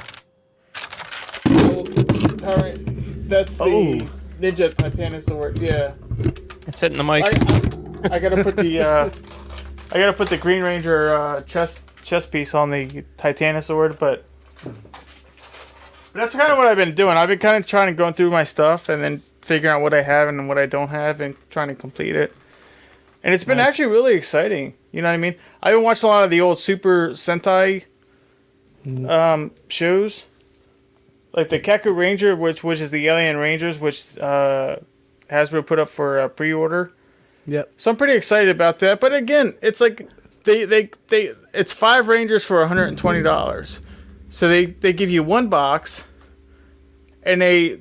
old. 2.43 2.90
That's 3.31 3.57
the 3.57 3.63
Oh. 3.63 3.93
Ninja 4.41 4.73
Titanosaur. 4.73 5.57
Yeah, 5.59 5.93
It's 6.67 6.81
hitting 6.81 6.97
the 6.97 7.03
mic. 7.03 7.23
I, 7.25 8.09
I, 8.11 8.15
I 8.15 8.19
gotta 8.19 8.43
put 8.43 8.57
the, 8.57 8.79
uh, 8.81 9.09
I 9.93 9.97
gotta 9.99 10.11
put 10.13 10.27
the 10.29 10.35
Green 10.37 10.61
Ranger 10.63 11.15
uh, 11.15 11.41
chest 11.43 11.79
chest 12.03 12.31
piece 12.31 12.53
on 12.53 12.69
the 12.71 13.03
Titanosaur, 13.17 13.97
but. 13.97 14.25
But 14.63 14.73
that's 16.19 16.35
kind 16.35 16.51
of 16.51 16.57
what 16.57 16.67
I've 16.67 16.75
been 16.75 16.93
doing. 16.93 17.15
I've 17.15 17.29
been 17.29 17.39
kind 17.39 17.55
of 17.55 17.65
trying 17.65 17.87
to 17.87 17.93
go 17.93 18.11
through 18.11 18.31
my 18.31 18.43
stuff 18.43 18.89
and 18.89 19.01
then 19.01 19.23
figuring 19.41 19.73
out 19.73 19.81
what 19.81 19.93
I 19.93 20.01
have 20.01 20.27
and 20.27 20.49
what 20.49 20.57
I 20.57 20.65
don't 20.65 20.89
have 20.89 21.21
and 21.21 21.35
trying 21.49 21.69
to 21.69 21.75
complete 21.75 22.17
it. 22.17 22.35
And 23.23 23.33
it's 23.33 23.45
been 23.45 23.59
Nice. 23.59 23.69
actually 23.69 23.85
really 23.85 24.15
exciting. 24.15 24.73
You 24.91 25.01
know 25.03 25.07
what 25.07 25.13
I 25.13 25.17
mean? 25.17 25.35
I've 25.63 25.73
been 25.75 25.83
watching 25.83 26.09
a 26.09 26.11
lot 26.11 26.25
of 26.25 26.29
the 26.29 26.41
old 26.41 26.59
Super 26.59 27.11
Sentai 27.11 27.85
um, 29.07 29.51
shows, 29.69 30.25
like 31.33 31.49
the 31.49 31.59
Kakuranger, 31.59 32.37
which 32.37 32.63
which 32.63 32.81
is 32.81 32.91
the 32.91 33.07
Alien 33.07 33.37
Rangers, 33.37 33.79
which 33.79 34.17
uh, 34.17 34.77
Hasbro 35.29 35.65
put 35.65 35.79
up 35.79 35.89
for 35.89 36.19
uh, 36.19 36.27
pre-order. 36.27 36.91
Yep. 37.45 37.73
So 37.77 37.91
I'm 37.91 37.97
pretty 37.97 38.13
excited 38.13 38.49
about 38.49 38.79
that. 38.79 38.99
But 38.99 39.13
again, 39.13 39.55
it's 39.61 39.81
like 39.81 40.07
they 40.43 40.65
they 40.65 40.89
they 41.07 41.33
it's 41.53 41.73
five 41.73 42.07
Rangers 42.07 42.45
for 42.45 42.59
120 42.59 43.23
dollars. 43.23 43.79
So 44.29 44.47
they 44.47 44.65
they 44.65 44.93
give 44.93 45.09
you 45.09 45.23
one 45.23 45.47
box, 45.47 46.03
and 47.23 47.41
they 47.41 47.79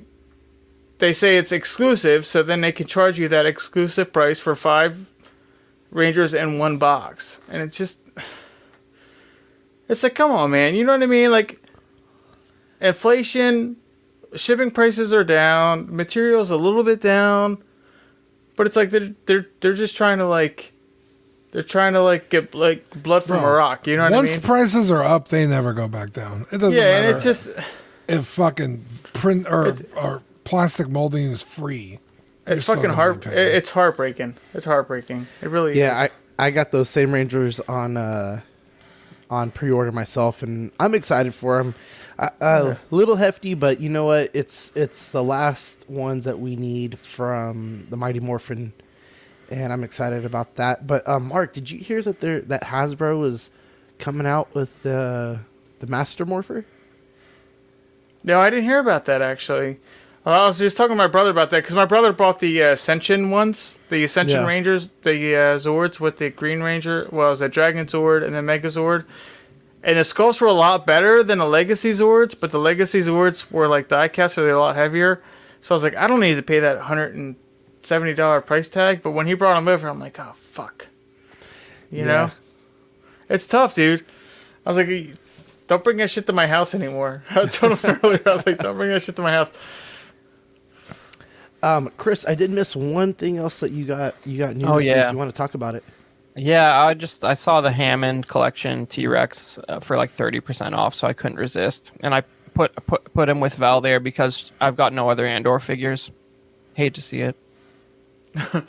they 0.99 1.13
say 1.13 1.37
it's 1.37 1.51
exclusive. 1.51 2.25
So 2.25 2.43
then 2.43 2.61
they 2.61 2.71
can 2.71 2.87
charge 2.87 3.19
you 3.19 3.27
that 3.27 3.45
exclusive 3.45 4.11
price 4.13 4.39
for 4.39 4.55
five 4.55 5.07
Rangers 5.89 6.33
in 6.33 6.57
one 6.57 6.77
box, 6.77 7.39
and 7.49 7.61
it's 7.61 7.77
just 7.77 7.99
it's 9.89 10.03
like 10.03 10.15
come 10.15 10.31
on, 10.31 10.51
man. 10.51 10.73
You 10.73 10.85
know 10.85 10.93
what 10.93 11.03
I 11.03 11.07
mean? 11.07 11.31
Like 11.31 11.60
inflation, 12.81 13.77
shipping 14.35 14.71
prices 14.71 15.13
are 15.13 15.23
down, 15.23 15.95
materials 15.95 16.49
a 16.51 16.57
little 16.57 16.83
bit 16.83 17.01
down. 17.01 17.57
But 18.57 18.67
it's 18.67 18.75
like 18.75 18.89
they're 18.89 19.13
they're 19.25 19.47
they're 19.61 19.73
just 19.73 19.95
trying 19.95 20.17
to 20.17 20.25
like 20.25 20.73
they're 21.51 21.63
trying 21.63 21.93
to 21.93 22.01
like 22.01 22.29
get 22.29 22.53
like 22.53 23.01
blood 23.01 23.23
from 23.23 23.39
Bro, 23.39 23.49
a 23.49 23.53
rock. 23.53 23.87
You 23.87 23.97
know 23.97 24.03
what 24.03 24.13
I 24.13 24.21
mean? 24.21 24.31
Once 24.31 24.45
prices 24.45 24.91
are 24.91 25.03
up, 25.03 25.29
they 25.29 25.47
never 25.47 25.73
go 25.73 25.87
back 25.87 26.11
down. 26.13 26.45
It 26.51 26.57
doesn't 26.57 26.71
matter. 26.71 26.75
yeah, 26.75 26.93
matter 26.93 27.07
and 27.07 27.15
it's 27.15 27.23
just 27.23 27.49
if 28.07 28.25
fucking 28.25 28.83
print 29.13 29.47
or 29.49 29.75
or 29.95 30.21
plastic 30.43 30.89
molding 30.89 31.25
is 31.25 31.41
free. 31.41 31.99
it's 32.45 32.65
fucking 32.65 32.83
gonna 32.83 32.95
heart. 32.95 33.23
be. 33.23 33.29
It's 33.31 33.69
heartbreaking. 33.69 34.35
It's 34.53 34.65
heartbreaking. 34.65 35.27
It 35.41 35.49
really. 35.49 35.77
Yeah, 35.77 36.05
is. 36.05 36.11
I 36.39 36.47
I 36.47 36.51
got 36.51 36.71
those 36.71 36.89
same 36.89 37.13
Rangers 37.13 37.59
on 37.61 37.97
uh 37.97 38.41
on 39.29 39.49
pre-order 39.51 39.91
myself, 39.91 40.43
and 40.43 40.71
I'm 40.79 40.93
excited 40.93 41.33
for 41.33 41.57
them. 41.57 41.73
A 42.21 42.31
uh, 42.39 42.75
little 42.91 43.15
hefty, 43.15 43.55
but 43.55 43.79
you 43.79 43.89
know 43.89 44.05
what? 44.05 44.29
It's 44.35 44.75
it's 44.77 45.11
the 45.11 45.23
last 45.23 45.89
ones 45.89 46.25
that 46.25 46.37
we 46.37 46.55
need 46.55 46.99
from 46.99 47.87
the 47.89 47.97
Mighty 47.97 48.19
Morphin, 48.19 48.73
and 49.49 49.73
I'm 49.73 49.83
excited 49.83 50.23
about 50.23 50.53
that. 50.55 50.85
But 50.85 51.07
um, 51.09 51.29
Mark, 51.29 51.51
did 51.51 51.71
you 51.71 51.79
hear 51.79 51.99
that 52.03 52.19
there 52.19 52.41
that 52.41 52.65
Hasbro 52.65 53.25
is 53.25 53.49
coming 53.97 54.27
out 54.27 54.53
with 54.53 54.83
the 54.83 55.39
the 55.79 55.87
Master 55.87 56.23
Morpher? 56.23 56.65
No, 58.23 58.39
I 58.39 58.51
didn't 58.51 58.65
hear 58.65 58.77
about 58.77 59.05
that 59.05 59.23
actually. 59.23 59.79
Well, 60.23 60.39
I 60.39 60.45
was 60.45 60.59
just 60.59 60.77
talking 60.77 60.91
to 60.91 60.95
my 61.03 61.07
brother 61.07 61.31
about 61.31 61.49
that 61.49 61.63
because 61.63 61.73
my 61.73 61.85
brother 61.85 62.13
bought 62.13 62.37
the 62.37 62.61
uh, 62.61 62.73
Ascension 62.73 63.31
ones, 63.31 63.79
the 63.89 64.03
Ascension 64.03 64.41
Yeah. 64.41 64.47
Rangers, 64.47 64.89
the 65.01 65.35
uh, 65.35 65.57
Zords 65.57 65.99
with 65.99 66.19
the 66.19 66.29
Green 66.29 66.61
Ranger. 66.61 67.09
Well, 67.11 67.27
it 67.27 67.29
was 67.31 67.41
a 67.41 67.49
Dragon 67.49 67.87
Zord 67.87 68.23
and 68.23 68.35
the 68.35 68.43
Mega 68.43 68.67
Zord. 68.67 69.05
And 69.83 69.97
the 69.97 70.01
sculpts 70.03 70.39
were 70.39 70.47
a 70.47 70.53
lot 70.53 70.85
better 70.85 71.23
than 71.23 71.39
the 71.39 71.47
Legacy 71.47 71.91
Zords, 71.91 72.39
but 72.39 72.51
the 72.51 72.59
Legacy 72.59 72.99
Zords 72.99 73.51
were 73.51 73.67
like 73.67 73.87
diecast, 73.87 74.33
so 74.35 74.43
they're 74.43 74.53
a 74.55 74.59
lot 74.59 74.75
heavier. 74.75 75.21
So 75.61 75.73
I 75.73 75.75
was 75.75 75.83
like, 75.83 75.95
I 75.95 76.05
don't 76.07 76.19
need 76.19 76.35
to 76.35 76.43
pay 76.43 76.59
that 76.59 76.79
hundred 76.81 77.15
and 77.15 77.35
seventy 77.81 78.13
dollar 78.13 78.41
price 78.41 78.69
tag. 78.69 79.01
But 79.01 79.11
when 79.11 79.25
he 79.27 79.33
brought 79.33 79.55
them 79.55 79.67
over, 79.67 79.87
I'm 79.87 79.99
like, 79.99 80.19
oh 80.19 80.33
fuck, 80.35 80.87
you 81.89 81.99
Yeah. 81.99 82.05
know, 82.05 82.31
it's 83.29 83.47
tough, 83.47 83.73
dude. 83.73 84.05
I 84.65 84.69
was 84.71 84.77
like, 84.77 85.15
don't 85.67 85.83
bring 85.83 85.97
that 85.97 86.11
shit 86.11 86.27
to 86.27 86.33
my 86.33 86.45
house 86.45 86.75
anymore. 86.75 87.23
I 87.31 87.45
told 87.47 87.79
him 87.79 87.99
earlier, 88.03 88.21
I 88.27 88.33
was 88.33 88.45
like, 88.45 88.59
don't 88.59 88.77
bring 88.77 88.89
that 88.91 89.01
shit 89.01 89.15
to 89.15 89.21
my 89.23 89.31
house. 89.31 89.51
Um, 91.63 91.91
Chris, 91.97 92.27
I 92.27 92.33
did 92.35 92.49
miss 92.49 92.75
one 92.75 93.13
thing 93.13 93.37
else 93.37 93.59
that 93.59 93.71
you 93.71 93.85
got. 93.85 94.15
You 94.25 94.37
got 94.39 94.55
new 94.55 94.65
Oh, 94.65 94.75
this 94.75 94.83
week. 94.83 94.91
yeah. 94.91 95.11
You 95.11 95.17
want 95.17 95.29
to 95.31 95.35
talk 95.35 95.53
about 95.53 95.75
it? 95.75 95.83
Yeah, 96.35 96.81
I 96.85 96.93
just 96.93 97.23
I 97.25 97.33
saw 97.33 97.61
the 97.61 97.71
Hammond 97.71 98.27
collection 98.27 98.85
T 98.85 99.05
Rex 99.07 99.59
uh, 99.67 99.79
for 99.79 99.97
like 99.97 100.09
thirty 100.11 100.39
percent 100.39 100.73
off, 100.75 100.95
so 100.95 101.07
I 101.07 101.13
couldn't 101.13 101.37
resist, 101.37 101.91
and 102.01 102.13
I 102.15 102.21
put 102.53 102.73
put 102.85 103.13
put 103.13 103.27
him 103.29 103.39
with 103.41 103.55
Val 103.55 103.81
there 103.81 103.99
because 103.99 104.51
I've 104.61 104.77
got 104.77 104.93
no 104.93 105.09
other 105.09 105.25
Andor 105.25 105.59
figures. 105.59 106.09
Hate 106.73 106.93
to 106.93 107.01
see 107.01 107.19
it. 107.19 107.35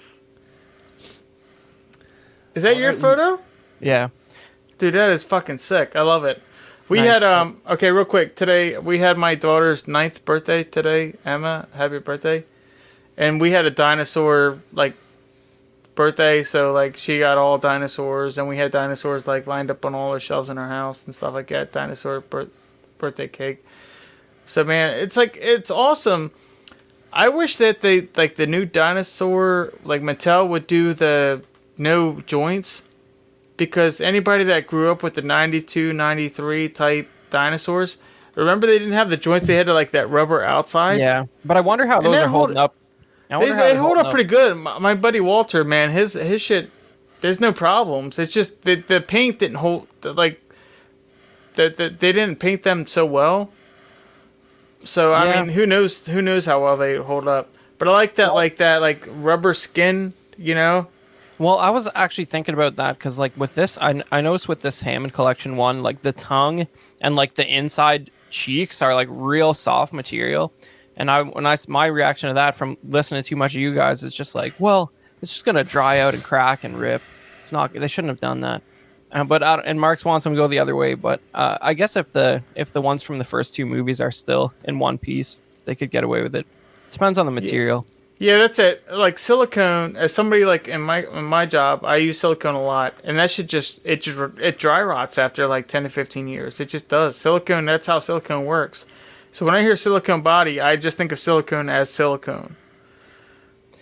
Is 2.55 2.65
that 2.65 2.77
your 2.77 2.93
photo? 2.93 3.41
Yeah, 3.81 4.09
Dude, 4.79 4.95
that 4.95 5.11
is 5.11 5.23
fucking 5.25 5.59
sick. 5.59 5.95
I 5.97 6.03
love 6.03 6.25
it. 6.25 6.43
We 6.89 6.99
Nice. 6.99 7.13
had 7.15 7.23
um 7.23 7.61
okay, 7.69 7.91
real 7.91 8.05
quick. 8.05 8.35
Today 8.37 8.77
we 8.79 8.99
had 8.99 9.17
my 9.17 9.35
daughter's 9.35 9.87
ninth 9.89 10.25
birthday 10.25 10.65
today. 10.65 11.15
Emma, 11.25 11.69
happy 11.75 11.99
birthday. 12.01 12.45
And 13.17 13.41
we 13.41 13.53
had 13.53 13.65
a 13.67 13.71
dinosaur 13.71 14.59
like 14.73 14.95
birthday, 15.95 16.43
so 16.43 16.73
like 16.73 16.97
she 16.97 17.19
got 17.19 17.39
all 17.39 17.59
dinosaurs 17.59 18.39
and 18.39 18.49
we 18.49 18.57
had 18.57 18.71
dinosaurs 18.73 19.27
like 19.27 19.47
lined 19.47 19.71
up 19.71 19.85
on 19.85 19.95
all 19.95 20.13
the 20.13 20.21
shelves 20.21 20.49
in 20.49 20.59
our 20.59 20.69
house 20.69 21.05
and 21.05 21.15
stuff 21.15 21.35
like 21.35 21.49
that. 21.49 21.73
Dinosaur 21.73 22.21
bir- 22.21 22.49
birthday 22.99 23.29
cake. 23.29 23.65
So 24.47 24.65
man, 24.65 24.99
it's 24.99 25.17
like 25.17 25.37
it's 25.41 25.71
awesome. 25.71 26.31
I 27.13 27.29
wish 27.29 27.57
that 27.57 27.81
they 27.83 28.09
like 28.17 28.37
the 28.37 28.47
new 28.47 28.65
dinosaur 28.65 29.73
like 29.85 30.01
Mattel 30.03 30.49
would 30.49 30.67
do 30.67 30.95
the 30.95 31.43
no 31.77 32.21
joints 32.27 32.83
because 33.57 34.01
anybody 34.01 34.45
that 34.45 34.67
grew 34.67 34.91
up 34.91 35.03
with 35.03 35.15
the 35.15 35.23
92 35.23 35.93
93 35.93 36.69
type 36.71 37.09
dinosaurs 37.31 37.97
remember 38.35 38.67
they 38.67 38.79
didn't 38.79 38.95
have 38.95 39.11
the 39.11 39.17
joints 39.17 39.47
they 39.47 39.55
had 39.57 39.67
to 39.67 39.75
like 39.75 39.91
that 39.91 40.09
rubber 40.09 40.43
outside 40.43 40.99
yeah, 40.99 41.27
but 41.45 41.57
I 41.57 41.61
wonder 41.61 41.87
how 41.87 41.99
And 41.99 42.07
those 42.07 42.15
are 42.17 42.29
hold- 42.29 42.49
holding 42.49 42.57
up. 42.57 42.75
They, 43.39 43.51
they 43.51 43.77
hold 43.77 43.99
up 43.99 44.11
pretty 44.11 44.29
good. 44.29 44.57
My, 44.57 44.79
my 44.79 44.95
buddy 44.95 45.21
walter 45.21 45.65
man 45.65 45.91
his 45.91 46.15
his 46.15 46.43
shit 46.43 46.71
there's 47.21 47.39
no 47.41 47.53
problems. 47.53 48.19
It's 48.19 48.33
just 48.33 48.63
the, 48.63 48.75
the 48.75 49.01
paint 49.01 49.39
didn't 49.39 49.59
hold 49.59 49.87
like 50.03 50.41
the, 51.55 51.69
the, 51.69 51.89
they 51.91 52.13
didn't 52.13 52.41
paint 52.41 52.63
them 52.63 52.87
so 52.87 53.07
well. 53.07 53.51
So 54.85 55.13
i 55.13 55.27
Yeah. 55.27 55.43
mean 55.43 55.55
who 55.55 55.67
knows 55.67 56.07
who 56.07 56.21
knows 56.23 56.47
how 56.47 56.63
well 56.63 56.77
they 56.77 56.97
hold 56.97 57.29
up. 57.29 57.49
But 57.79 57.89
i 57.89 57.93
like 57.93 58.17
that 58.17 58.35
like 58.35 58.57
that 58.57 58.81
like 58.81 59.07
rubber 59.09 59.55
skin 59.55 60.15
you 60.37 60.55
know? 60.55 60.89
Well, 61.39 61.59
I 61.59 61.71
was 61.71 61.89
actually 61.95 62.27
thinking 62.27 62.55
about 62.55 62.77
that 62.77 62.99
because, 62.99 63.19
like, 63.19 63.37
with 63.37 63.55
this, 63.55 63.79
I, 63.79 64.03
I 64.13 64.21
noticed 64.21 64.49
with 64.49 64.61
this 64.61 64.83
Hammond 64.83 65.13
collection 65.13 65.57
one, 65.57 65.81
like 65.81 66.03
the 66.03 66.13
tongue 66.13 66.67
and 67.01 67.17
like 67.17 67.35
the 67.35 67.47
inside 67.47 68.11
cheeks 68.31 68.81
are 68.83 68.95
like 68.95 69.09
real 69.11 69.55
soft 69.55 69.93
material. 69.93 70.53
And 70.97 71.11
I 71.11 71.23
when 71.23 71.47
I 71.47 71.57
my 71.69 71.87
reaction 71.87 72.29
to 72.29 72.35
that 72.35 72.55
from 72.55 72.77
listening 72.87 73.23
to 73.23 73.29
too 73.29 73.37
much 73.37 73.55
of 73.55 73.61
you 73.61 73.75
guys 73.75 74.03
is 74.03 74.15
just 74.15 74.35
like, 74.35 74.53
well, 74.59 74.93
it's 75.23 75.33
just 75.33 75.45
gonna 75.45 75.65
dry 75.65 76.01
out 76.01 76.15
and 76.15 76.23
crack 76.23 76.65
and 76.65 76.79
rip. 76.79 77.03
It's 77.41 77.53
not. 77.53 77.73
They 77.73 77.89
shouldn't 77.89 78.11
have 78.11 78.21
done 78.21 78.41
that. 78.43 78.63
Uh, 79.11 79.25
but 79.25 79.39
don't- 79.39 79.65
and 79.67 79.81
Marx 79.81 80.05
wants 80.05 80.25
them 80.25 80.33
to 80.35 80.37
go 80.37 80.47
the 80.49 80.59
other 80.59 80.75
way. 80.77 80.95
But 80.95 81.21
uh, 81.35 81.59
I 81.61 81.75
guess 81.75 81.97
if 81.97 82.13
the 82.13 82.43
if 82.55 82.73
the 82.73 82.81
ones 82.83 83.03
from 83.03 83.19
the 83.19 83.25
first 83.25 83.55
two 83.55 83.67
movies 83.67 84.01
are 84.01 84.11
still 84.11 84.53
in 84.65 84.79
one 84.79 84.99
piece, 84.99 85.41
they 85.65 85.75
could 85.75 85.91
get 85.91 86.05
away 86.05 86.23
with 86.23 86.35
it. 86.35 86.47
Depends 86.91 87.19
on 87.19 87.27
the 87.27 87.33
material. 87.33 87.87
Yeah, 88.19 88.39
that's 88.39 88.59
it. 88.61 88.85
Like 88.93 89.19
silicone, 89.19 89.97
as 89.97 90.13
somebody 90.15 90.45
like 90.45 90.69
in 90.69 90.81
my 90.81 91.05
in 91.07 91.25
my 91.25 91.45
job, 91.47 91.85
I 91.85 91.97
use 91.97 92.21
silicone 92.21 92.55
a 92.55 92.63
lot, 92.63 92.95
and 93.05 93.19
that 93.19 93.31
should 93.33 93.49
just 93.49 93.81
it 93.85 94.03
just 94.03 94.19
it 94.39 94.59
dry 94.59 94.81
rots 94.83 95.19
after 95.19 95.47
like 95.49 95.67
ten 95.69 95.83
to 95.83 95.89
fifteen 95.89 96.29
years. 96.29 96.61
It 96.61 96.69
just 96.69 96.89
does. 96.89 97.17
Silicone. 97.17 97.65
That's 97.65 97.87
how 97.89 97.99
silicone 97.99 98.45
works. 98.45 98.85
So 99.33 99.47
when 99.47 99.55
I 99.55 99.63
hear 99.63 99.77
silicone 99.77 100.21
body, 100.21 100.61
I 100.61 100.77
just 100.77 100.97
think 100.97 101.11
of 101.11 101.19
silicone 101.19 101.71
as 101.71 101.89
silicone. 101.89 102.57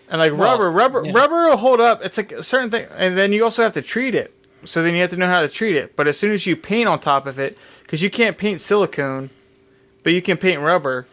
And 0.09 0.21
like 0.21 0.33
Well, 0.33 0.41
rubber, 0.53 0.71
rubber, 0.71 1.05
yeah. 1.05 1.13
rubber 1.13 1.49
will 1.49 1.57
hold 1.57 1.81
up. 1.81 2.05
It's 2.05 2.17
like 2.17 2.33
a 2.33 2.43
certain 2.43 2.71
thing, 2.71 2.87
and 2.97 3.19
then 3.19 3.33
you 3.33 3.45
also 3.45 3.63
have 3.63 3.73
to 3.75 3.83
treat 3.83 4.15
it. 4.15 4.33
So 4.65 4.83
then 4.83 4.95
you 4.95 5.01
have 5.01 5.11
to 5.11 5.17
know 5.17 5.27
how 5.27 5.41
to 5.41 5.49
treat 5.49 5.77
it. 5.77 5.97
But 5.97 6.07
as 6.07 6.19
soon 6.19 6.33
as 6.33 6.47
you 6.47 6.55
paint 6.55 6.89
on 6.89 7.01
top 7.01 7.27
of 7.27 7.39
it, 7.39 7.59
because 7.83 8.03
you 8.03 8.11
can't 8.11 8.39
paint 8.39 8.61
silicone, 8.61 9.31
but 10.05 10.13
you 10.13 10.23
can 10.23 10.37
paint 10.37 10.61
rubber. 10.61 11.07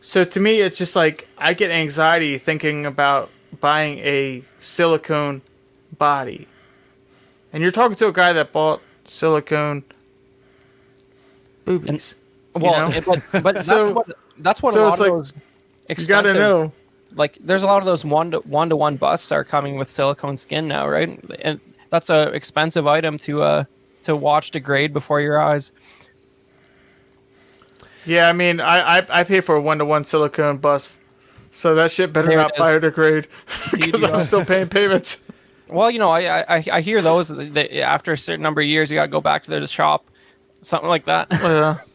So 0.00 0.24
to 0.24 0.40
me, 0.40 0.60
it's 0.60 0.78
just 0.78 0.96
like 0.96 1.28
I 1.38 1.52
get 1.54 1.70
anxiety 1.70 2.38
thinking 2.38 2.86
about 2.86 3.30
buying 3.60 3.98
a 3.98 4.42
silicone 4.60 5.42
body. 5.96 6.48
And 7.52 7.62
you're 7.62 7.70
talking 7.70 7.96
to 7.96 8.08
a 8.08 8.12
guy 8.12 8.32
that 8.32 8.52
bought 8.52 8.80
silicone 9.04 9.84
boobies. 11.64 12.14
Well, 12.54 12.88
know? 12.90 12.96
it- 12.96 13.04
but 13.06 13.42
but 13.42 13.54
that's 13.54 13.66
So- 13.66 13.92
what 13.92 14.06
that's 14.38 14.62
what 14.62 14.74
so 14.74 14.82
a 14.84 14.88
lot 14.88 14.94
of 14.94 15.00
like, 15.00 15.10
those 15.10 15.34
you 15.34 16.06
got 16.06 16.22
to 16.22 16.28
expensive 16.28 16.36
know. 16.36 16.72
like 17.14 17.38
there's 17.40 17.62
a 17.62 17.66
lot 17.66 17.78
of 17.78 17.84
those 17.84 18.04
one 18.04 18.30
to 18.32 18.38
one 18.40 18.68
to 18.70 18.76
one 18.76 18.96
busts 18.96 19.30
are 19.32 19.44
coming 19.44 19.76
with 19.76 19.90
silicone 19.90 20.36
skin 20.36 20.68
now, 20.68 20.88
right? 20.88 21.18
And 21.40 21.60
that's 21.90 22.08
a 22.10 22.28
expensive 22.30 22.86
item 22.86 23.18
to 23.18 23.42
uh 23.42 23.64
to 24.04 24.16
watch 24.16 24.50
degrade 24.50 24.92
before 24.92 25.20
your 25.20 25.40
eyes. 25.40 25.72
Yeah, 28.04 28.28
I 28.28 28.32
mean, 28.32 28.60
I 28.60 28.98
I, 28.98 29.06
I 29.20 29.24
pay 29.24 29.40
for 29.40 29.54
a 29.56 29.60
one 29.60 29.78
to 29.78 29.84
one 29.84 30.04
silicone 30.04 30.56
bust, 30.58 30.96
so 31.52 31.74
that 31.76 31.90
shit 31.92 32.12
better 32.12 32.28
There 32.28 32.36
not 32.38 32.54
biodegrade 32.56 33.26
because 33.70 34.02
I'm 34.02 34.20
still 34.22 34.44
paying 34.44 34.68
payments. 34.68 35.22
Well, 35.68 35.90
you 35.90 35.98
know, 36.00 36.10
I 36.10 36.40
I, 36.56 36.64
I 36.72 36.80
hear 36.80 37.00
those 37.00 37.28
that 37.28 37.76
after 37.80 38.12
a 38.12 38.18
certain 38.18 38.42
number 38.42 38.60
of 38.60 38.66
years, 38.66 38.90
you 38.90 38.96
got 38.96 39.04
to 39.04 39.10
go 39.10 39.20
back 39.20 39.44
to 39.44 39.50
the 39.50 39.66
shop, 39.68 40.04
something 40.62 40.88
like 40.88 41.04
that. 41.04 41.28
Yeah. 41.30 41.78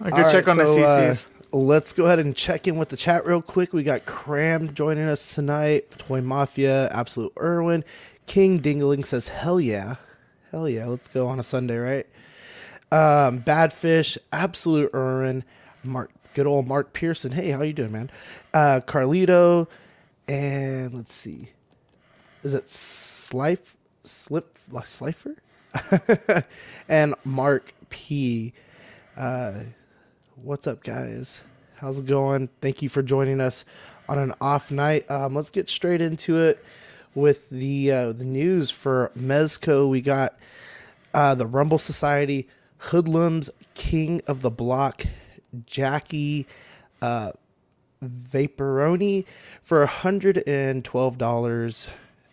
I 0.00 0.10
could 0.10 0.30
check 0.30 0.48
on 0.48 0.58
the 0.58 0.66
so, 0.66 0.82
uh, 0.82 1.14
let's 1.52 1.92
go 1.92 2.04
ahead 2.06 2.18
and 2.18 2.36
check 2.36 2.66
in 2.66 2.76
with 2.76 2.90
the 2.90 2.96
chat 2.96 3.24
real 3.24 3.40
quick. 3.40 3.72
We 3.72 3.82
got 3.82 4.04
Cram 4.04 4.74
joining 4.74 5.04
us 5.04 5.34
tonight. 5.34 5.90
Toy 5.98 6.20
Mafia, 6.20 6.88
Absolute 6.90 7.32
Irwin, 7.40 7.84
King 8.26 8.60
Dingling 8.60 9.06
says, 9.06 9.28
"Hell 9.28 9.60
yeah, 9.60 9.96
hell 10.50 10.68
yeah, 10.68 10.86
let's 10.86 11.08
go 11.08 11.26
on 11.28 11.40
a 11.40 11.42
Sunday, 11.42 11.78
right?" 11.78 12.06
Um, 12.92 13.40
Badfish, 13.42 14.18
Absolute 14.32 14.90
Irwin, 14.94 15.44
Mark, 15.82 16.10
good 16.34 16.46
old 16.46 16.68
Mark 16.68 16.92
Pearson. 16.92 17.32
Hey, 17.32 17.50
how 17.50 17.62
you 17.62 17.72
doing, 17.72 17.92
man? 17.92 18.10
Uh, 18.52 18.80
Carlito, 18.84 19.66
and 20.28 20.92
let's 20.94 21.14
see, 21.14 21.50
is 22.42 22.54
it 22.54 22.66
Slife, 22.66 23.76
Slip, 24.04 24.58
Slifer, 24.84 25.36
and 26.88 27.14
Mark 27.24 27.72
P. 27.88 28.52
What's 30.42 30.66
up, 30.66 30.84
guys? 30.84 31.42
How's 31.76 32.00
it 32.00 32.04
going? 32.06 32.50
Thank 32.60 32.82
you 32.82 32.90
for 32.90 33.02
joining 33.02 33.40
us 33.40 33.64
on 34.06 34.18
an 34.18 34.34
off 34.38 34.70
night. 34.70 35.10
Um, 35.10 35.34
let's 35.34 35.48
get 35.48 35.70
straight 35.70 36.02
into 36.02 36.38
it 36.38 36.62
with 37.14 37.48
the 37.48 37.90
uh, 37.90 38.12
the 38.12 38.26
news 38.26 38.70
for 38.70 39.10
Mezco. 39.18 39.88
We 39.88 40.02
got 40.02 40.38
uh, 41.14 41.34
the 41.36 41.46
Rumble 41.46 41.78
Society, 41.78 42.48
Hoodlums, 42.76 43.50
King 43.74 44.20
of 44.26 44.42
the 44.42 44.50
Block, 44.50 45.06
Jackie, 45.64 46.46
uh, 47.00 47.32
Vaporoni 48.04 49.24
for 49.62 49.86
hundred 49.86 50.46
and 50.46 50.84
twelve 50.84 51.16
dollars. 51.16 51.88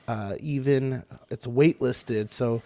Uh, 0.09 0.35
even 0.41 1.03
it's 1.29 1.47
waitlisted, 1.47 2.27
so 2.27 2.61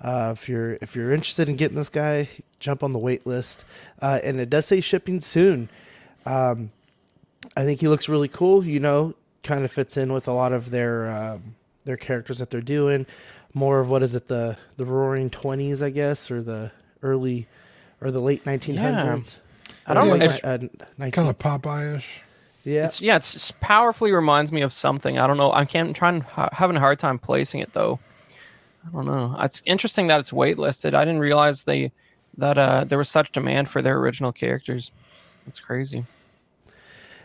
uh, 0.00 0.30
if 0.36 0.48
you're 0.48 0.78
if 0.82 0.96
you're 0.96 1.12
interested 1.12 1.48
in 1.48 1.54
getting 1.54 1.76
this 1.76 1.88
guy, 1.88 2.28
jump 2.60 2.82
on 2.84 2.92
the 2.92 2.98
wait 2.98 3.26
list. 3.26 3.64
Uh, 4.00 4.20
and 4.22 4.38
it 4.38 4.48
does 4.50 4.66
say 4.66 4.80
shipping 4.80 5.18
soon. 5.20 5.68
Um, 6.26 6.70
I 7.56 7.64
think 7.64 7.80
he 7.80 7.88
looks 7.88 8.08
really 8.08 8.28
cool. 8.28 8.64
You 8.64 8.78
know, 8.80 9.14
kind 9.42 9.64
of 9.64 9.72
fits 9.72 9.96
in 9.96 10.12
with 10.12 10.28
a 10.28 10.32
lot 10.32 10.52
of 10.52 10.70
their 10.70 11.10
um, 11.10 11.56
their 11.84 11.96
characters 11.96 12.38
that 12.38 12.50
they're 12.50 12.60
doing. 12.60 13.06
More 13.52 13.80
of 13.80 13.90
what 13.90 14.02
is 14.02 14.14
it 14.14 14.28
the 14.28 14.56
the 14.76 14.84
Roaring 14.84 15.30
Twenties, 15.30 15.82
I 15.82 15.90
guess, 15.90 16.30
or 16.30 16.42
the 16.42 16.70
early 17.02 17.46
or 18.00 18.10
the 18.10 18.20
late 18.20 18.46
nineteen 18.46 18.76
hundreds. 18.76 19.38
I 19.86 19.94
don't 19.94 20.06
know, 20.06 20.14
Late, 20.14 20.22
it's 20.30 20.44
uh, 20.44 20.58
19 20.98 21.10
Kind 21.10 21.28
of 21.28 21.38
Popeye-ish. 21.38 22.22
yeah. 22.64 22.84
It's 22.84 23.00
yeah, 23.00 23.16
it's, 23.16 23.34
it's 23.34 23.50
powerfully 23.50 24.12
reminds 24.12 24.52
me 24.52 24.60
of 24.60 24.72
something. 24.72 25.18
I 25.18 25.26
don't 25.26 25.36
know. 25.36 25.52
I 25.52 25.64
can't 25.64 25.88
I'm 25.88 25.94
trying 25.94 26.20
ha- 26.20 26.50
having 26.52 26.76
a 26.76 26.80
hard 26.80 26.98
time 27.00 27.18
placing 27.18 27.60
it 27.60 27.72
though. 27.72 27.98
I 28.86 28.92
don't 28.92 29.06
know. 29.06 29.34
It's 29.40 29.60
interesting 29.64 30.06
that 30.06 30.20
it's 30.20 30.30
waitlisted. 30.30 30.94
I 30.94 31.04
didn't 31.04 31.20
realize 31.20 31.64
they 31.64 31.90
that 32.38 32.56
uh 32.58 32.84
there 32.84 32.98
was 32.98 33.08
such 33.08 33.32
demand 33.32 33.68
for 33.68 33.82
their 33.82 33.98
original 33.98 34.32
characters. 34.32 34.90
It's 35.46 35.58
crazy. 35.60 36.04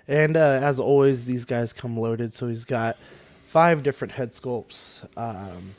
And 0.07 0.37
uh, 0.37 0.59
as 0.61 0.79
always, 0.79 1.25
these 1.25 1.45
guys 1.45 1.73
come 1.73 1.97
loaded. 1.97 2.31
So 2.31 2.47
he's 2.47 2.63
got 2.65 2.95
five 3.41 3.81
different 3.81 4.13
head 4.13 4.31
sculpts, 4.31 5.03
um, 5.17 5.73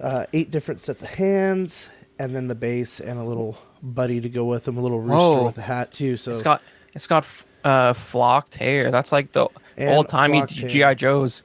uh, 0.00 0.26
eight 0.32 0.50
different 0.50 0.80
sets 0.80 1.00
of 1.02 1.10
hands, 1.10 1.88
and 2.18 2.34
then 2.34 2.48
the 2.48 2.54
base 2.56 2.98
and 2.98 3.18
a 3.18 3.22
little 3.22 3.56
buddy 3.82 4.20
to 4.20 4.28
go 4.28 4.44
with 4.44 4.66
him, 4.66 4.76
a 4.76 4.80
little 4.80 5.00
rooster 5.00 5.36
Whoa. 5.38 5.44
with 5.44 5.58
a 5.58 5.62
hat 5.62 5.92
too. 5.92 6.16
So 6.16 6.32
It's 6.32 6.42
got 6.42 6.62
it's 6.92 7.06
got 7.06 7.22
f- 7.22 7.46
uh 7.64 7.92
flocked 7.92 8.56
hair. 8.56 8.90
That's 8.90 9.12
like 9.12 9.32
the 9.32 9.48
old 9.78 10.08
timey. 10.08 10.44
GI 10.46 10.96
Joes. 10.96 11.42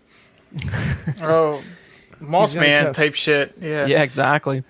Oh, 1.22 1.62
Moss 2.20 2.56
Man 2.56 2.94
type 2.94 3.14
shit. 3.14 3.54
Yeah. 3.62 3.86
Yeah, 3.86 4.02
exactly. 4.02 4.64